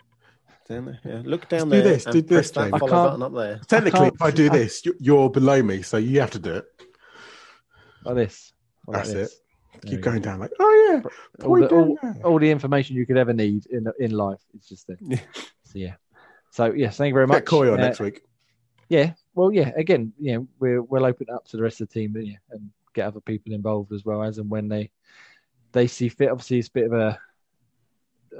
Down 0.68 0.84
there. 0.84 1.00
Yeah. 1.04 1.22
Look 1.24 1.48
down 1.48 1.68
there. 1.70 1.80
do 1.80 1.84
there 1.84 1.94
this, 1.94 2.06
and 2.06 2.12
do 2.14 2.22
press 2.22 2.46
this, 2.46 2.50
that 2.52 2.60
Jamie. 2.64 2.72
I 2.74 2.78
follow 2.78 2.90
can't- 2.92 3.20
button 3.20 3.22
up 3.22 3.34
there. 3.34 3.60
Technically, 3.66 4.00
can't- 4.00 4.14
if 4.14 4.22
I 4.22 4.30
do 4.30 4.46
I- 4.46 4.48
this, 4.58 4.84
you- 4.84 4.96
you're 5.00 5.30
below 5.30 5.62
me, 5.62 5.82
so 5.82 5.96
you 5.96 6.20
have 6.20 6.30
to 6.32 6.38
do 6.38 6.54
it. 6.54 6.64
Like 8.04 8.14
this. 8.16 8.52
Like 8.86 8.96
That's 8.98 9.12
this. 9.12 9.32
it. 9.32 9.38
There 9.72 9.80
Keep 9.82 9.90
we 9.92 9.96
go. 10.02 10.10
going 10.10 10.22
down 10.22 10.40
like, 10.40 10.50
oh 10.58 10.88
yeah, 10.90 11.44
All 11.46 11.56
point 11.56 11.68
the, 11.70 11.76
all, 11.76 11.98
there. 12.02 12.16
all 12.24 12.38
the 12.38 12.50
information 12.50 12.96
you 12.96 13.06
could 13.06 13.16
ever 13.16 13.32
need 13.32 13.64
in 13.66 13.86
in 14.00 14.10
life 14.10 14.40
is 14.58 14.66
just 14.68 14.86
there. 14.88 14.96
Yeah. 15.00 15.20
So 15.64 15.78
yeah. 15.78 15.94
So 16.50 16.72
yes, 16.72 16.96
thank 16.96 17.10
you 17.10 17.14
very 17.14 17.26
much. 17.26 17.38
Get 17.38 17.46
Coy 17.46 17.72
on 17.72 17.78
Uh, 17.78 17.82
next 17.84 18.00
week. 18.00 18.22
Yeah, 18.88 19.12
well, 19.34 19.52
yeah. 19.52 19.70
Again, 19.76 20.12
you 20.18 20.32
know, 20.34 20.48
we're 20.58 20.82
we'll 20.82 21.04
open 21.04 21.26
it 21.28 21.32
up 21.32 21.46
to 21.48 21.56
the 21.58 21.62
rest 21.62 21.80
of 21.80 21.88
the 21.88 21.94
team, 21.94 22.16
yeah, 22.18 22.36
and 22.50 22.70
get 22.94 23.06
other 23.06 23.20
people 23.20 23.52
involved 23.52 23.92
as 23.92 24.04
well 24.04 24.22
as 24.22 24.38
and 24.38 24.50
when 24.50 24.68
they 24.68 24.90
they 25.72 25.86
see 25.86 26.08
fit. 26.08 26.30
Obviously, 26.30 26.58
it's 26.58 26.68
a 26.68 26.72
bit 26.72 26.86
of 26.86 26.92
a 26.94 27.18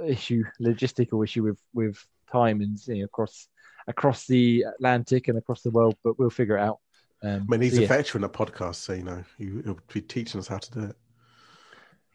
issue, 0.05 0.43
logistical 0.59 1.23
issue 1.23 1.43
with 1.43 1.61
with 1.73 2.05
timings 2.33 2.87
you 2.87 2.99
know, 2.99 3.05
across 3.05 3.47
across 3.87 4.27
the 4.27 4.63
Atlantic 4.75 5.27
and 5.27 5.37
across 5.37 5.61
the 5.61 5.71
world, 5.71 5.95
but 6.03 6.17
we'll 6.19 6.29
figure 6.29 6.57
it 6.57 6.61
out. 6.61 6.79
Um, 7.23 7.45
I 7.47 7.51
mean, 7.51 7.61
he's 7.61 7.73
so 7.73 7.79
a 7.79 7.81
yeah, 7.81 7.87
veteran 7.87 8.23
at 8.23 8.33
podcasts, 8.33 8.75
so 8.75 8.93
you 8.93 9.03
know 9.03 9.23
he, 9.37 9.45
he'll 9.63 9.79
be 9.91 10.01
teaching 10.01 10.39
us 10.39 10.47
how 10.47 10.57
to 10.57 10.71
do 10.71 10.83
it. 10.85 10.95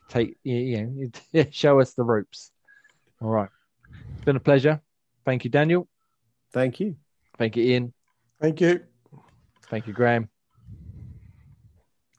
take 0.08 0.36
you 0.44 0.86
know, 0.86 1.10
yeah, 1.32 1.44
show 1.50 1.80
us 1.80 1.94
the 1.94 2.02
ropes. 2.02 2.50
All 3.20 3.30
right, 3.30 3.48
it's 4.12 4.24
been 4.24 4.36
a 4.36 4.40
pleasure. 4.40 4.80
Thank 5.24 5.44
you, 5.44 5.50
Daniel. 5.50 5.88
Thank 6.52 6.80
you. 6.80 6.96
Thank 7.38 7.56
you, 7.56 7.64
Ian. 7.64 7.92
Thank 8.40 8.60
you, 8.60 8.80
Thank 9.70 9.86
you, 9.86 9.92
Graham. 9.92 10.28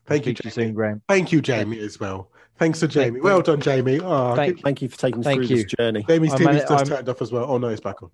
thank 0.06 0.26
you, 0.26 0.32
Speak 0.32 0.36
to 0.36 0.48
you 0.48 0.50
Jamie. 0.50 0.66
soon, 0.66 0.74
Graham. 0.74 1.02
Thank 1.08 1.32
you, 1.32 1.40
Jamie, 1.40 1.78
as 1.78 1.98
well. 1.98 2.30
Thanks 2.58 2.80
to 2.80 2.88
Thank- 2.88 2.92
Jamie. 3.06 3.20
Well 3.20 3.42
done, 3.42 3.60
Jamie. 3.60 4.00
Oh, 4.00 4.34
Thank- 4.34 4.60
Thank 4.62 4.82
you 4.82 4.88
for 4.88 4.96
taking 4.98 5.20
us 5.20 5.24
Thank 5.24 5.46
through 5.46 5.56
you. 5.56 5.62
this 5.64 5.72
journey. 5.78 6.04
Jamie's 6.08 6.32
I 6.32 6.36
TV's 6.38 6.44
mani- 6.46 6.58
just 6.60 6.72
I'm- 6.72 6.86
turned 6.86 7.08
off 7.08 7.20
as 7.22 7.32
well. 7.32 7.44
Oh 7.50 7.58
no, 7.58 7.68
it's 7.68 7.80
back 7.80 8.02
on. 8.02 8.10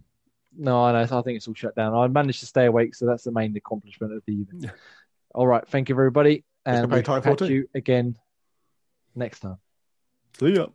No, 0.57 0.85
I 0.85 0.93
know. 0.93 0.99
I 1.19 1.23
think 1.23 1.37
it's 1.37 1.49
all 1.49 1.55
shut 1.55 1.75
down. 1.75 1.95
I 1.95 2.07
managed 2.09 2.41
to 2.41 2.47
stay 2.47 2.67
awake, 2.67 2.95
so 2.95 3.07
that's 3.07 3.25
the 3.25 3.31
main 3.33 3.57
accomplishment 3.57 4.13
of 4.13 4.23
the 4.27 4.35
evening. 4.35 4.71
All 5.35 5.47
right. 5.47 5.67
Thank 5.67 5.89
you, 5.89 5.95
everybody. 5.95 6.45
And 6.67 6.89
play 6.91 7.03
we'll 7.07 7.21
Titanfall 7.21 7.39
catch 7.39 7.49
2. 7.49 7.53
you 7.55 7.69
again 7.75 8.19
next 9.15 9.41
time. 9.41 9.57
See 10.39 10.55
ya. 10.55 10.67